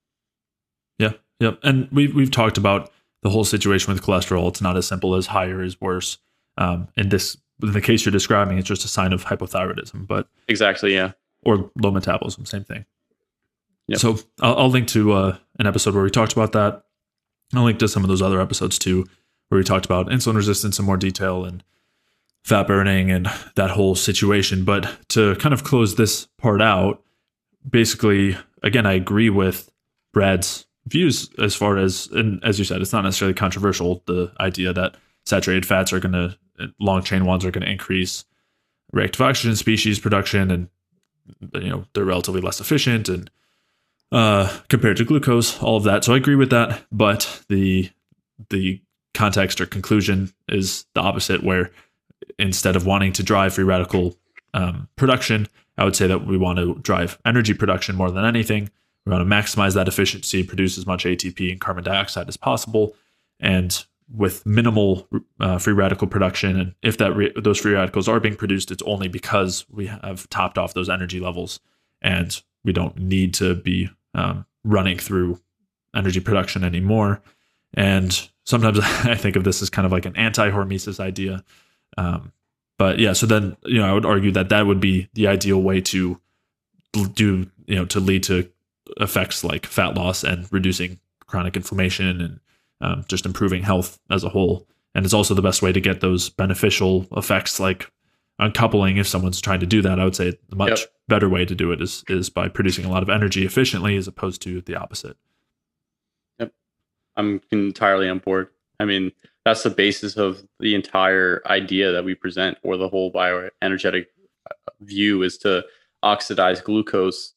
Yeah, 1.00 1.14
yeah, 1.40 1.52
and 1.64 1.88
we've 1.92 2.14
we've 2.14 2.32
talked 2.32 2.58
about 2.58 2.92
the 3.24 3.30
whole 3.30 3.46
situation 3.46 3.94
with 3.94 4.04
cholesterol. 4.04 4.50
It's 4.50 4.62
not 4.62 4.78
as 4.78 4.88
simple 4.88 5.16
as 5.16 5.28
higher 5.28 5.64
is 5.64 5.80
worse. 5.80 6.18
Um, 6.58 6.90
in 6.98 7.10
this, 7.10 7.38
the 7.62 7.82
case 7.82 8.06
you're 8.06 8.12
describing, 8.12 8.58
it's 8.58 8.68
just 8.68 8.86
a 8.86 8.88
sign 8.88 9.14
of 9.14 9.26
hypothyroidism. 9.26 10.08
But 10.08 10.28
exactly, 10.48 10.94
yeah, 10.94 11.12
or 11.44 11.72
low 11.82 11.92
metabolism, 11.92 12.46
same 12.46 12.64
thing. 12.64 12.86
Yep. 13.88 14.00
So 14.00 14.20
I'll, 14.42 14.58
I'll 14.58 14.70
link 14.70 14.88
to 14.90 15.14
uh, 15.14 15.38
an 15.60 15.68
episode 15.68 15.94
where 15.94 16.04
we 16.04 16.10
talked 16.10 16.34
about 16.34 16.52
that. 16.54 16.84
I'll 17.54 17.64
link 17.64 17.80
to 17.80 17.88
some 17.88 18.04
of 18.04 18.10
those 18.10 18.22
other 18.22 18.40
episodes 18.40 18.80
too, 18.80 19.06
where 19.50 19.58
we 19.58 19.64
talked 19.64 19.86
about 19.86 20.08
insulin 20.08 20.36
resistance 20.36 20.80
in 20.80 20.86
more 20.86 20.98
detail 20.98 21.44
and 21.46 21.64
fat 22.44 22.68
burning 22.68 23.12
and 23.12 23.30
that 23.56 23.72
whole 23.72 23.96
situation. 23.96 24.64
But 24.64 24.90
to 25.10 25.36
kind 25.36 25.54
of 25.54 25.64
close 25.64 25.96
this 25.96 26.28
part 26.38 26.62
out, 26.62 27.04
basically, 27.70 28.38
again, 28.64 28.86
I 28.86 28.94
agree 28.94 29.30
with 29.30 29.70
Brad's 30.14 30.66
views 30.88 31.30
as 31.38 31.54
far 31.54 31.78
as, 31.78 32.08
and 32.08 32.44
as 32.44 32.58
you 32.58 32.66
said, 32.66 32.82
it's 32.82 32.94
not 32.94 33.04
necessarily 33.04 33.36
controversial. 33.36 34.02
The 34.08 34.32
idea 34.40 34.74
that 34.74 34.96
saturated 35.26 35.66
fats 35.66 35.94
are 35.94 36.00
going 36.00 36.14
to, 36.14 36.38
long 36.80 37.04
chain 37.04 37.26
ones 37.26 37.46
are 37.46 37.52
going 37.52 37.66
to 37.66 37.72
increase 37.72 38.26
reactive 38.92 39.22
oxygen 39.22 39.56
species 39.56 40.00
production 40.00 40.52
and, 40.52 40.70
you 41.54 41.70
know, 41.70 41.86
they're 41.94 42.06
relatively 42.06 42.42
less 42.42 42.60
efficient 42.60 43.10
and, 43.10 43.30
uh, 44.12 44.52
compared 44.68 44.98
to 44.98 45.06
glucose, 45.06 45.62
all 45.62 45.78
of 45.78 45.84
that. 45.84 46.04
So 46.04 46.14
I 46.14 46.18
agree 46.18 46.36
with 46.36 46.50
that. 46.50 46.84
But 46.92 47.44
the, 47.48 47.90
the 48.50 48.82
context 49.14 49.62
or 49.62 49.66
conclusion 49.66 50.34
is 50.50 50.86
the 50.94 51.02
opposite, 51.02 51.44
where 51.44 51.72
instead 52.38 52.76
of 52.76 52.86
wanting 52.86 53.14
to 53.14 53.24
drive 53.24 53.54
free 53.54 53.64
radical 53.64 54.18
um, 54.54 54.88
production, 54.96 55.48
I 55.78 55.86
would 55.86 55.96
say 55.96 56.08
that 56.08 56.26
we 56.26 56.38
want 56.38 56.60
to 56.60 56.76
drive 56.76 57.18
energy 57.26 57.54
production 57.54 57.96
more 57.96 58.12
than 58.12 58.26
anything. 58.26 58.70
We 59.06 59.12
want 59.12 59.28
to 59.28 59.36
maximize 59.36 59.74
that 59.76 59.88
efficiency, 59.88 60.44
produce 60.44 60.78
as 60.78 60.86
much 60.86 61.06
ATP 61.06 61.52
and 61.52 61.60
carbon 61.60 61.84
dioxide 61.84 62.28
as 62.28 62.38
possible, 62.38 62.96
and 63.40 63.84
with 64.14 64.46
minimal 64.46 65.08
uh, 65.40 65.58
free 65.58 65.74
radical 65.74 66.08
production. 66.08 66.60
And 66.60 66.76
if 66.82 66.98
that 66.98 67.16
re- 67.16 67.34
those 67.36 67.60
free 67.60 67.74
radicals 67.74 68.08
are 68.08 68.20
being 68.20 68.36
produced, 68.36 68.72
it's 68.72 68.84
only 68.84 69.08
because 69.08 69.66
we 69.70 69.88
have 69.88 70.30
topped 70.30 70.58
off 70.58 70.74
those 70.74 70.90
energy 70.90 71.20
levels, 71.20 71.60
and 72.02 72.42
we 72.64 72.74
don't 72.74 72.98
need 72.98 73.34
to 73.36 73.56
be 73.56 73.90
um, 74.14 74.46
running 74.64 74.98
through 74.98 75.40
energy 75.96 76.20
production 76.20 76.64
anymore. 76.64 77.22
And 77.74 78.30
sometimes 78.44 78.80
I 78.84 79.16
think 79.16 79.36
of 79.36 79.44
this 79.44 79.62
as 79.62 79.70
kind 79.70 79.86
of 79.86 79.92
like 79.92 80.06
an 80.06 80.16
anti-hormesis 80.16 81.00
idea, 81.00 81.44
um, 81.98 82.32
but 82.78 82.98
yeah, 82.98 83.14
so 83.14 83.28
then 83.28 83.56
you 83.64 83.80
know 83.80 83.88
I 83.88 83.94
would 83.94 84.06
argue 84.06 84.32
that 84.32 84.50
that 84.50 84.66
would 84.66 84.80
be 84.80 85.08
the 85.14 85.28
ideal 85.28 85.62
way 85.62 85.82
to 85.82 86.20
do 87.14 87.48
you 87.68 87.76
know 87.76 87.86
to 87.86 88.00
lead 88.00 88.24
to 88.24 88.50
effects 89.00 89.44
like 89.44 89.66
fat 89.66 89.96
loss 89.96 90.24
and 90.24 90.52
reducing 90.52 91.00
chronic 91.28 91.56
inflammation 91.56 92.20
and 92.20 92.40
um, 92.82 93.06
just 93.08 93.26
improving 93.26 93.64
health 93.64 94.00
as 94.10 94.24
a 94.24 94.30
whole. 94.30 94.68
And 94.94 95.06
it's 95.06 95.14
also 95.14 95.34
the 95.34 95.42
best 95.42 95.62
way 95.62 95.72
to 95.72 95.80
get 95.80 96.02
those 96.02 96.30
beneficial 96.30 97.08
effects 97.16 97.60
like 97.60 97.90
uncoupling. 98.40 98.98
If 98.98 99.08
someone's 99.08 99.40
trying 99.40 99.62
to 99.62 99.66
do 99.66 99.82
that, 99.82 100.00
I 100.00 100.04
would 100.04 100.16
say 100.16 100.38
the 100.50 100.56
much 100.56 100.82
yep. 100.82 100.90
better 101.08 101.30
way 101.30 101.46
to 101.46 101.56
do 101.56 101.72
it 101.72 101.82
is 101.82 102.04
is 102.10 102.30
by 102.30 102.50
producing 102.50 102.86
a 102.86 102.90
lot 102.90 103.04
of 103.04 103.10
energy 103.10 103.46
efficiently 103.46 103.96
as 103.96 104.08
opposed 104.08 104.42
to 104.44 104.62
the 104.62 104.76
opposite. 104.76 105.16
Yep, 106.40 106.52
I'm 107.16 107.42
entirely 107.52 108.10
on 108.10 108.20
board. 108.20 108.50
I 108.80 108.86
mean, 108.86 109.12
that's 109.46 109.64
the 109.64 109.70
basis 109.70 110.18
of 110.18 110.44
the 110.60 110.76
entire 110.76 111.42
idea 111.46 111.92
that 111.92 112.04
we 112.04 112.16
present 112.16 112.58
or 112.64 112.78
the 112.78 112.90
whole 112.90 113.12
bioenergetic 113.12 114.08
uh, 114.50 114.72
view 114.82 115.22
is 115.24 115.38
to 115.40 115.64
oxidize 116.04 116.62
glucose 116.62 117.34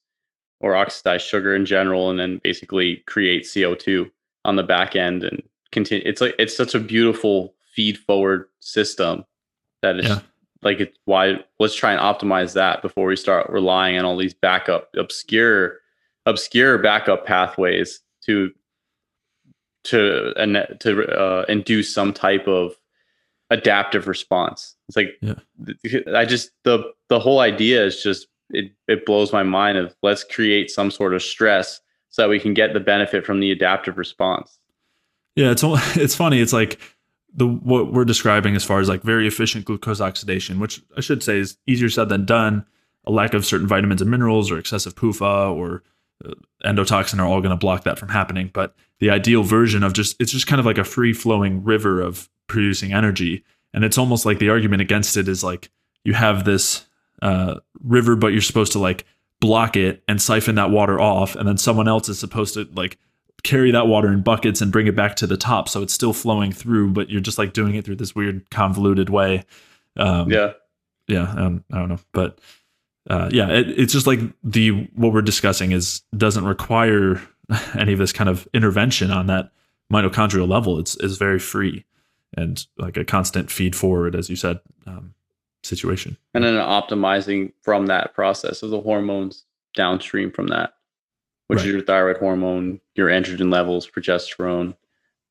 or 0.60 0.74
oxidize 0.74 1.22
sugar 1.22 1.54
in 1.54 1.66
general 1.66 2.10
and 2.10 2.18
then 2.18 2.40
basically 2.42 3.02
create 3.06 3.44
CO2 3.44 4.10
on 4.44 4.56
the 4.56 4.62
back 4.62 4.96
end 4.96 5.24
and 5.24 5.42
continue 5.72 6.02
it's 6.06 6.20
like 6.20 6.34
it's 6.38 6.56
such 6.56 6.74
a 6.74 6.80
beautiful 6.80 7.54
feed 7.74 7.98
forward 7.98 8.46
system 8.60 9.24
that 9.82 9.98
is 9.98 10.06
yeah. 10.06 10.20
like 10.62 10.80
it's 10.80 10.96
why 11.04 11.34
let's 11.58 11.74
try 11.74 11.92
and 11.92 12.00
optimize 12.00 12.52
that 12.54 12.82
before 12.82 13.06
we 13.06 13.16
start 13.16 13.48
relying 13.50 13.98
on 13.98 14.04
all 14.04 14.16
these 14.16 14.34
backup 14.34 14.88
obscure 14.96 15.78
obscure 16.26 16.78
backup 16.78 17.26
pathways 17.26 18.00
to 18.24 18.50
to 19.84 20.32
and 20.36 20.66
to 20.80 21.06
uh, 21.08 21.44
induce 21.48 21.92
some 21.92 22.12
type 22.12 22.48
of 22.48 22.74
adaptive 23.50 24.08
response. 24.08 24.74
It's 24.88 24.96
like 24.96 25.18
yeah. 25.20 25.34
I 26.14 26.24
just 26.24 26.50
the 26.64 26.92
the 27.08 27.20
whole 27.20 27.40
idea 27.40 27.84
is 27.84 28.02
just 28.02 28.26
it 28.50 28.72
it 28.88 29.06
blows 29.06 29.32
my 29.32 29.42
mind 29.42 29.78
of 29.78 29.94
let's 30.02 30.24
create 30.24 30.70
some 30.70 30.90
sort 30.90 31.14
of 31.14 31.22
stress 31.22 31.80
so 32.14 32.22
that 32.22 32.28
we 32.28 32.38
can 32.38 32.54
get 32.54 32.72
the 32.72 32.78
benefit 32.78 33.26
from 33.26 33.40
the 33.40 33.50
adaptive 33.50 33.98
response. 33.98 34.60
Yeah, 35.34 35.50
it's 35.50 35.64
it's 35.96 36.14
funny. 36.14 36.40
It's 36.40 36.52
like 36.52 36.78
the 37.34 37.44
what 37.44 37.92
we're 37.92 38.04
describing 38.04 38.54
as 38.54 38.62
far 38.62 38.78
as 38.78 38.88
like 38.88 39.02
very 39.02 39.26
efficient 39.26 39.64
glucose 39.64 40.00
oxidation, 40.00 40.60
which 40.60 40.80
I 40.96 41.00
should 41.00 41.24
say 41.24 41.38
is 41.38 41.56
easier 41.66 41.90
said 41.90 42.08
than 42.08 42.24
done. 42.24 42.64
A 43.04 43.10
lack 43.10 43.34
of 43.34 43.44
certain 43.44 43.66
vitamins 43.66 44.00
and 44.00 44.08
minerals, 44.08 44.52
or 44.52 44.58
excessive 44.58 44.94
PUFA, 44.94 45.52
or 45.56 45.82
uh, 46.24 46.34
endotoxin 46.64 47.18
are 47.18 47.26
all 47.26 47.40
going 47.40 47.50
to 47.50 47.56
block 47.56 47.82
that 47.82 47.98
from 47.98 48.10
happening. 48.10 48.48
But 48.54 48.76
the 49.00 49.10
ideal 49.10 49.42
version 49.42 49.82
of 49.82 49.92
just 49.92 50.14
it's 50.20 50.30
just 50.30 50.46
kind 50.46 50.60
of 50.60 50.66
like 50.66 50.78
a 50.78 50.84
free 50.84 51.12
flowing 51.12 51.64
river 51.64 52.00
of 52.00 52.30
producing 52.46 52.92
energy, 52.92 53.42
and 53.72 53.82
it's 53.84 53.98
almost 53.98 54.24
like 54.24 54.38
the 54.38 54.50
argument 54.50 54.82
against 54.82 55.16
it 55.16 55.26
is 55.26 55.42
like 55.42 55.68
you 56.04 56.14
have 56.14 56.44
this 56.44 56.86
uh, 57.22 57.56
river, 57.82 58.14
but 58.14 58.28
you're 58.28 58.40
supposed 58.40 58.70
to 58.72 58.78
like 58.78 59.04
block 59.44 59.76
it 59.76 60.02
and 60.08 60.22
siphon 60.22 60.54
that 60.54 60.70
water 60.70 60.98
off, 60.98 61.36
and 61.36 61.46
then 61.46 61.58
someone 61.58 61.86
else 61.86 62.08
is 62.08 62.18
supposed 62.18 62.54
to 62.54 62.66
like 62.72 62.96
carry 63.42 63.70
that 63.70 63.86
water 63.86 64.10
in 64.10 64.22
buckets 64.22 64.62
and 64.62 64.72
bring 64.72 64.86
it 64.86 64.96
back 64.96 65.16
to 65.16 65.26
the 65.26 65.36
top, 65.36 65.68
so 65.68 65.82
it's 65.82 65.92
still 65.92 66.14
flowing 66.14 66.50
through, 66.50 66.90
but 66.90 67.10
you're 67.10 67.20
just 67.20 67.36
like 67.36 67.52
doing 67.52 67.74
it 67.74 67.84
through 67.84 67.96
this 67.96 68.14
weird 68.14 68.48
convoluted 68.48 69.10
way. 69.10 69.44
Um, 69.98 70.30
yeah, 70.30 70.52
yeah, 71.08 71.30
um, 71.36 71.62
I 71.70 71.78
don't 71.78 71.90
know, 71.90 72.00
but 72.12 72.38
uh, 73.10 73.28
yeah, 73.30 73.50
it, 73.50 73.68
it's 73.78 73.92
just 73.92 74.06
like 74.06 74.20
the 74.42 74.88
what 74.94 75.12
we're 75.12 75.20
discussing 75.20 75.72
is 75.72 76.00
doesn't 76.16 76.46
require 76.46 77.20
any 77.78 77.92
of 77.92 77.98
this 77.98 78.12
kind 78.12 78.30
of 78.30 78.48
intervention 78.54 79.10
on 79.10 79.26
that 79.26 79.50
mitochondrial 79.92 80.48
level. 80.48 80.78
It's 80.78 80.96
is 80.96 81.18
very 81.18 81.38
free 81.38 81.84
and 82.34 82.66
like 82.78 82.96
a 82.96 83.04
constant 83.04 83.50
feed 83.50 83.76
forward, 83.76 84.16
as 84.16 84.30
you 84.30 84.36
said, 84.36 84.60
um, 84.86 85.14
situation. 85.64 86.16
And 86.34 86.44
then 86.44 86.54
optimizing 86.54 87.52
from 87.62 87.86
that 87.86 88.14
process 88.14 88.62
of 88.62 88.70
the 88.70 88.80
hormones 88.80 89.44
downstream 89.74 90.30
from 90.30 90.48
that, 90.48 90.74
which 91.48 91.58
right. 91.58 91.66
is 91.66 91.72
your 91.72 91.82
thyroid 91.82 92.18
hormone, 92.18 92.80
your 92.94 93.08
androgen 93.08 93.52
levels, 93.52 93.88
progesterone, 93.88 94.74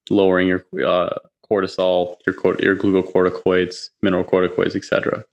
lowering 0.10 0.48
your 0.48 0.66
uh, 0.86 1.16
cortisol, 1.50 2.18
your 2.26 2.36
your 2.62 2.76
glucocorticoids, 2.76 3.90
mineralocorticoids, 4.04 4.76
etc. 4.76 5.24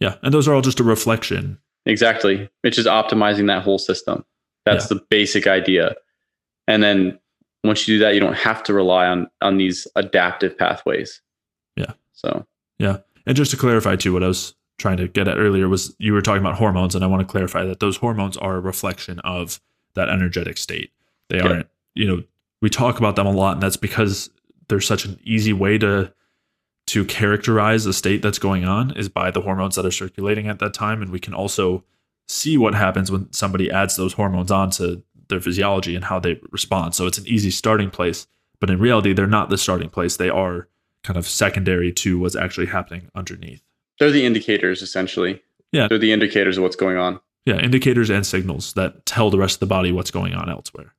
Yeah, 0.00 0.16
and 0.22 0.32
those 0.32 0.46
are 0.46 0.54
all 0.54 0.62
just 0.62 0.80
a 0.80 0.84
reflection 0.84 1.58
Exactly. 1.88 2.48
It's 2.62 2.76
just 2.76 2.86
optimizing 2.86 3.46
that 3.46 3.62
whole 3.62 3.78
system. 3.78 4.24
That's 4.66 4.84
yeah. 4.84 4.98
the 4.98 5.06
basic 5.08 5.46
idea. 5.46 5.96
And 6.68 6.82
then 6.82 7.18
once 7.64 7.88
you 7.88 7.96
do 7.96 8.04
that, 8.04 8.12
you 8.12 8.20
don't 8.20 8.36
have 8.36 8.62
to 8.64 8.74
rely 8.74 9.06
on 9.06 9.28
on 9.40 9.56
these 9.56 9.88
adaptive 9.96 10.56
pathways. 10.56 11.22
Yeah. 11.76 11.92
So 12.12 12.46
yeah. 12.78 12.98
And 13.28 13.36
just 13.36 13.52
to 13.52 13.56
clarify 13.56 13.94
too, 13.94 14.12
what 14.12 14.24
I 14.24 14.28
was 14.28 14.54
trying 14.78 14.96
to 14.96 15.06
get 15.06 15.28
at 15.28 15.36
earlier 15.36 15.68
was 15.68 15.94
you 15.98 16.12
were 16.12 16.22
talking 16.22 16.42
about 16.42 16.56
hormones, 16.56 16.94
and 16.94 17.04
I 17.04 17.08
want 17.08 17.20
to 17.20 17.30
clarify 17.30 17.64
that 17.64 17.78
those 17.78 17.98
hormones 17.98 18.36
are 18.36 18.56
a 18.56 18.60
reflection 18.60 19.20
of 19.20 19.60
that 19.94 20.08
energetic 20.08 20.56
state. 20.56 20.90
They 21.28 21.38
aren't, 21.38 21.68
you 21.94 22.06
know, 22.06 22.22
we 22.62 22.70
talk 22.70 22.98
about 22.98 23.16
them 23.16 23.26
a 23.26 23.32
lot, 23.32 23.52
and 23.54 23.62
that's 23.62 23.76
because 23.76 24.30
there's 24.68 24.86
such 24.86 25.04
an 25.04 25.20
easy 25.22 25.52
way 25.52 25.78
to 25.78 26.12
to 26.88 27.04
characterize 27.04 27.84
the 27.84 27.92
state 27.92 28.22
that's 28.22 28.38
going 28.38 28.64
on 28.64 28.92
is 28.92 29.10
by 29.10 29.30
the 29.30 29.42
hormones 29.42 29.74
that 29.76 29.84
are 29.84 29.90
circulating 29.90 30.48
at 30.48 30.58
that 30.58 30.72
time. 30.72 31.02
And 31.02 31.10
we 31.10 31.20
can 31.20 31.34
also 31.34 31.84
see 32.28 32.56
what 32.56 32.74
happens 32.74 33.12
when 33.12 33.30
somebody 33.30 33.70
adds 33.70 33.96
those 33.96 34.14
hormones 34.14 34.50
onto 34.50 35.02
their 35.28 35.40
physiology 35.40 35.94
and 35.94 36.06
how 36.06 36.18
they 36.18 36.40
respond. 36.50 36.94
So 36.94 37.06
it's 37.06 37.18
an 37.18 37.26
easy 37.26 37.50
starting 37.50 37.90
place. 37.90 38.26
But 38.58 38.70
in 38.70 38.78
reality, 38.78 39.12
they're 39.12 39.26
not 39.26 39.50
the 39.50 39.58
starting 39.58 39.90
place. 39.90 40.16
They 40.16 40.30
are 40.30 40.66
kind 41.08 41.16
of 41.16 41.26
secondary 41.26 41.90
to 41.90 42.18
what's 42.18 42.36
actually 42.36 42.66
happening 42.66 43.08
underneath. 43.14 43.62
They're 43.98 44.10
the 44.10 44.26
indicators, 44.26 44.82
essentially. 44.82 45.42
Yeah. 45.72 45.88
They're 45.88 45.96
the 45.96 46.12
indicators 46.12 46.58
of 46.58 46.62
what's 46.62 46.76
going 46.76 46.98
on. 46.98 47.18
Yeah, 47.46 47.56
indicators 47.60 48.10
and 48.10 48.26
signals 48.26 48.74
that 48.74 49.06
tell 49.06 49.30
the 49.30 49.38
rest 49.38 49.56
of 49.56 49.60
the 49.60 49.66
body 49.66 49.90
what's 49.90 50.10
going 50.10 50.34
on 50.34 50.50
elsewhere. 50.50 50.94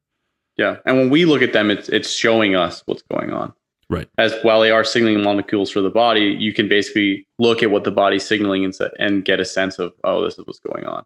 Yeah, 0.57 0.77
and 0.83 0.97
when 0.97 1.11
we 1.11 1.25
look 1.25 1.43
at 1.43 1.53
them, 1.53 1.69
it's 1.69 1.89
it's 1.89 2.09
showing 2.09 2.55
us 2.55 2.81
what's 2.87 3.03
going 3.03 3.31
on. 3.31 3.53
Right. 3.87 4.09
As 4.17 4.33
while 4.41 4.59
they 4.61 4.71
are 4.71 4.83
signaling 4.83 5.21
molecules 5.21 5.69
for 5.69 5.81
the 5.81 5.91
body, 5.91 6.35
you 6.39 6.51
can 6.51 6.67
basically 6.67 7.27
look 7.37 7.61
at 7.61 7.69
what 7.69 7.83
the 7.83 7.91
body's 7.91 8.25
signaling 8.25 8.65
and 8.65 8.73
set, 8.73 8.91
and 8.97 9.23
get 9.23 9.39
a 9.39 9.45
sense 9.45 9.77
of 9.77 9.93
oh, 10.03 10.23
this 10.23 10.39
is 10.39 10.47
what's 10.47 10.59
going 10.59 10.85
on. 10.85 11.03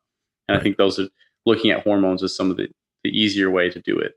And 0.47 0.55
right. 0.55 0.59
I 0.61 0.63
think 0.63 0.77
those 0.77 0.97
are 0.97 1.09
looking 1.45 1.71
at 1.71 1.83
hormones 1.83 2.23
is 2.23 2.33
some 2.33 2.49
of 2.49 2.55
the, 2.55 2.69
the 3.03 3.09
easier 3.09 3.51
way 3.51 3.69
to 3.69 3.81
do 3.81 3.99
it. 3.99 4.13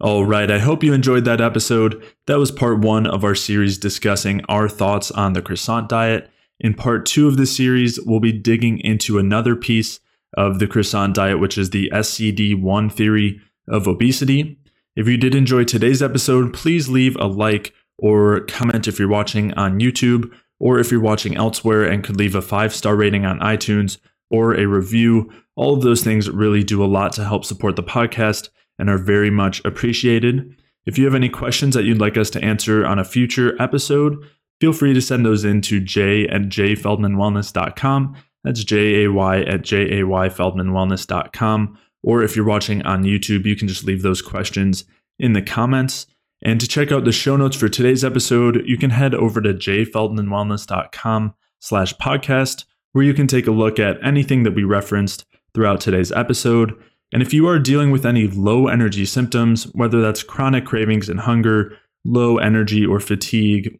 All 0.00 0.24
right. 0.24 0.50
I 0.50 0.58
hope 0.58 0.82
you 0.82 0.92
enjoyed 0.92 1.24
that 1.24 1.40
episode. 1.40 2.02
That 2.26 2.38
was 2.38 2.50
part 2.50 2.80
one 2.80 3.06
of 3.06 3.24
our 3.24 3.34
series 3.34 3.78
discussing 3.78 4.42
our 4.48 4.68
thoughts 4.68 5.10
on 5.10 5.32
the 5.32 5.42
croissant 5.42 5.88
diet. 5.88 6.30
In 6.60 6.74
part 6.74 7.06
two 7.06 7.28
of 7.28 7.36
the 7.36 7.46
series, 7.46 8.00
we'll 8.00 8.20
be 8.20 8.32
digging 8.32 8.78
into 8.78 9.18
another 9.18 9.56
piece 9.56 10.00
of 10.36 10.58
the 10.58 10.66
croissant 10.66 11.14
diet, 11.14 11.40
which 11.40 11.58
is 11.58 11.70
the 11.70 11.90
SCD1 11.92 12.92
theory 12.92 13.40
of 13.68 13.86
obesity. 13.86 14.58
If 14.96 15.08
you 15.08 15.16
did 15.16 15.34
enjoy 15.34 15.64
today's 15.64 16.02
episode, 16.02 16.52
please 16.52 16.88
leave 16.88 17.16
a 17.16 17.26
like 17.26 17.72
or 17.98 18.40
comment 18.40 18.86
if 18.86 18.98
you're 18.98 19.08
watching 19.08 19.52
on 19.54 19.80
YouTube 19.80 20.32
or 20.60 20.78
if 20.78 20.90
you're 20.90 21.00
watching 21.00 21.36
elsewhere 21.36 21.84
and 21.84 22.04
could 22.04 22.16
leave 22.16 22.34
a 22.34 22.42
five 22.42 22.74
star 22.74 22.96
rating 22.96 23.24
on 23.24 23.40
iTunes 23.40 23.98
or 24.30 24.54
a 24.54 24.66
review. 24.66 25.32
All 25.56 25.74
of 25.74 25.82
those 25.82 26.02
things 26.02 26.30
really 26.30 26.62
do 26.62 26.82
a 26.82 26.86
lot 26.86 27.12
to 27.12 27.24
help 27.24 27.44
support 27.44 27.76
the 27.76 27.82
podcast 27.82 28.48
and 28.78 28.90
are 28.90 28.98
very 28.98 29.30
much 29.30 29.64
appreciated. 29.64 30.56
If 30.86 30.98
you 30.98 31.04
have 31.04 31.14
any 31.14 31.28
questions 31.28 31.74
that 31.74 31.84
you'd 31.84 32.00
like 32.00 32.16
us 32.16 32.30
to 32.30 32.44
answer 32.44 32.84
on 32.84 32.98
a 32.98 33.04
future 33.04 33.60
episode, 33.60 34.16
feel 34.60 34.72
free 34.72 34.94
to 34.94 35.00
send 35.00 35.24
those 35.24 35.44
in 35.44 35.60
to 35.62 35.80
jay 35.80 36.28
at 36.28 36.42
jayfeldmanwellness.com. 36.42 38.16
That's 38.44 38.62
J 38.62 39.04
A 39.04 39.10
Y 39.10 39.40
at 39.40 39.62
J 39.62 40.00
A 40.00 40.06
Y 40.06 40.28
Feldmanwellness.com. 40.28 41.78
Or 42.02 42.22
if 42.22 42.36
you're 42.36 42.44
watching 42.44 42.82
on 42.82 43.04
YouTube, 43.04 43.46
you 43.46 43.56
can 43.56 43.66
just 43.66 43.84
leave 43.84 44.02
those 44.02 44.20
questions 44.20 44.84
in 45.18 45.32
the 45.32 45.40
comments. 45.40 46.06
And 46.42 46.60
to 46.60 46.68
check 46.68 46.92
out 46.92 47.06
the 47.06 47.12
show 47.12 47.36
notes 47.36 47.56
for 47.56 47.70
today's 47.70 48.04
episode, 48.04 48.62
you 48.66 48.76
can 48.76 48.90
head 48.90 49.14
over 49.14 49.40
to 49.40 49.54
jayfeldmanwellness.com 49.54 51.34
slash 51.60 51.94
podcast, 51.94 52.66
where 52.92 53.04
you 53.04 53.14
can 53.14 53.26
take 53.26 53.46
a 53.46 53.50
look 53.50 53.78
at 53.78 54.04
anything 54.04 54.42
that 54.42 54.54
we 54.54 54.64
referenced 54.64 55.24
throughout 55.54 55.80
today's 55.80 56.12
episode. 56.12 56.74
And 57.14 57.22
if 57.22 57.32
you 57.32 57.46
are 57.46 57.60
dealing 57.60 57.92
with 57.92 58.04
any 58.04 58.26
low 58.26 58.66
energy 58.66 59.04
symptoms, 59.04 59.72
whether 59.72 60.02
that's 60.02 60.24
chronic 60.24 60.66
cravings 60.66 61.08
and 61.08 61.20
hunger, 61.20 61.78
low 62.04 62.38
energy 62.38 62.84
or 62.84 62.98
fatigue, 62.98 63.78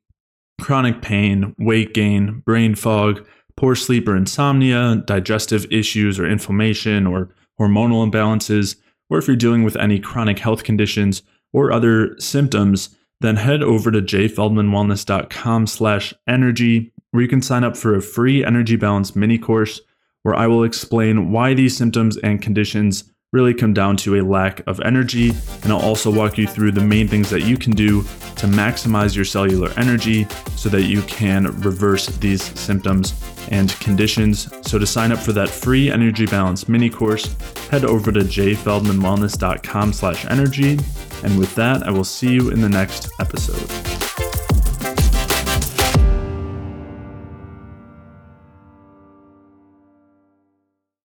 chronic 0.60 1.02
pain, 1.02 1.52
weight 1.58 1.92
gain, 1.94 2.44
brain 2.46 2.76
fog, 2.76 3.26
poor 3.56 3.74
sleep 3.74 4.06
or 4.06 4.16
insomnia, 4.16 5.02
digestive 5.04 5.66
issues 5.72 6.20
or 6.20 6.30
inflammation 6.30 7.08
or 7.08 7.28
hormonal 7.60 8.08
imbalances, 8.08 8.76
or 9.10 9.18
if 9.18 9.26
you're 9.26 9.34
dealing 9.34 9.64
with 9.64 9.76
any 9.76 9.98
chronic 9.98 10.38
health 10.38 10.62
conditions 10.62 11.22
or 11.52 11.72
other 11.72 12.16
symptoms, 12.20 12.96
then 13.20 13.34
head 13.34 13.64
over 13.64 13.90
to 13.90 14.00
jayfeldmanwellness.com 14.00 15.66
slash 15.66 16.14
energy, 16.28 16.92
where 17.10 17.22
you 17.24 17.28
can 17.28 17.42
sign 17.42 17.64
up 17.64 17.76
for 17.76 17.96
a 17.96 18.00
free 18.00 18.44
energy 18.44 18.76
balance 18.76 19.16
mini 19.16 19.38
course 19.38 19.80
where 20.22 20.36
I 20.36 20.46
will 20.46 20.62
explain 20.62 21.32
why 21.32 21.52
these 21.52 21.76
symptoms 21.76 22.16
and 22.18 22.40
conditions 22.40 23.12
really 23.34 23.52
come 23.52 23.74
down 23.74 23.96
to 23.96 24.14
a 24.14 24.22
lack 24.22 24.64
of 24.68 24.80
energy. 24.82 25.30
And 25.64 25.72
I'll 25.72 25.80
also 25.80 26.08
walk 26.08 26.38
you 26.38 26.46
through 26.46 26.70
the 26.70 26.80
main 26.80 27.08
things 27.08 27.28
that 27.30 27.42
you 27.42 27.58
can 27.58 27.72
do 27.72 28.02
to 28.36 28.46
maximize 28.46 29.16
your 29.16 29.24
cellular 29.24 29.72
energy 29.76 30.28
so 30.56 30.68
that 30.68 30.82
you 30.82 31.02
can 31.02 31.46
reverse 31.60 32.06
these 32.06 32.42
symptoms 32.58 33.12
and 33.50 33.78
conditions. 33.80 34.48
So 34.62 34.78
to 34.78 34.86
sign 34.86 35.10
up 35.10 35.18
for 35.18 35.32
that 35.32 35.48
free 35.48 35.90
energy 35.90 36.26
balance 36.26 36.68
mini 36.68 36.88
course, 36.88 37.34
head 37.70 37.84
over 37.84 38.12
to 38.12 38.20
jayfeldmanwellness.com 38.20 39.92
slash 39.92 40.24
energy. 40.26 40.78
And 41.24 41.36
with 41.36 41.54
that, 41.56 41.82
I 41.82 41.90
will 41.90 42.04
see 42.04 42.32
you 42.32 42.50
in 42.50 42.60
the 42.60 42.68
next 42.68 43.10
episode. 43.18 44.33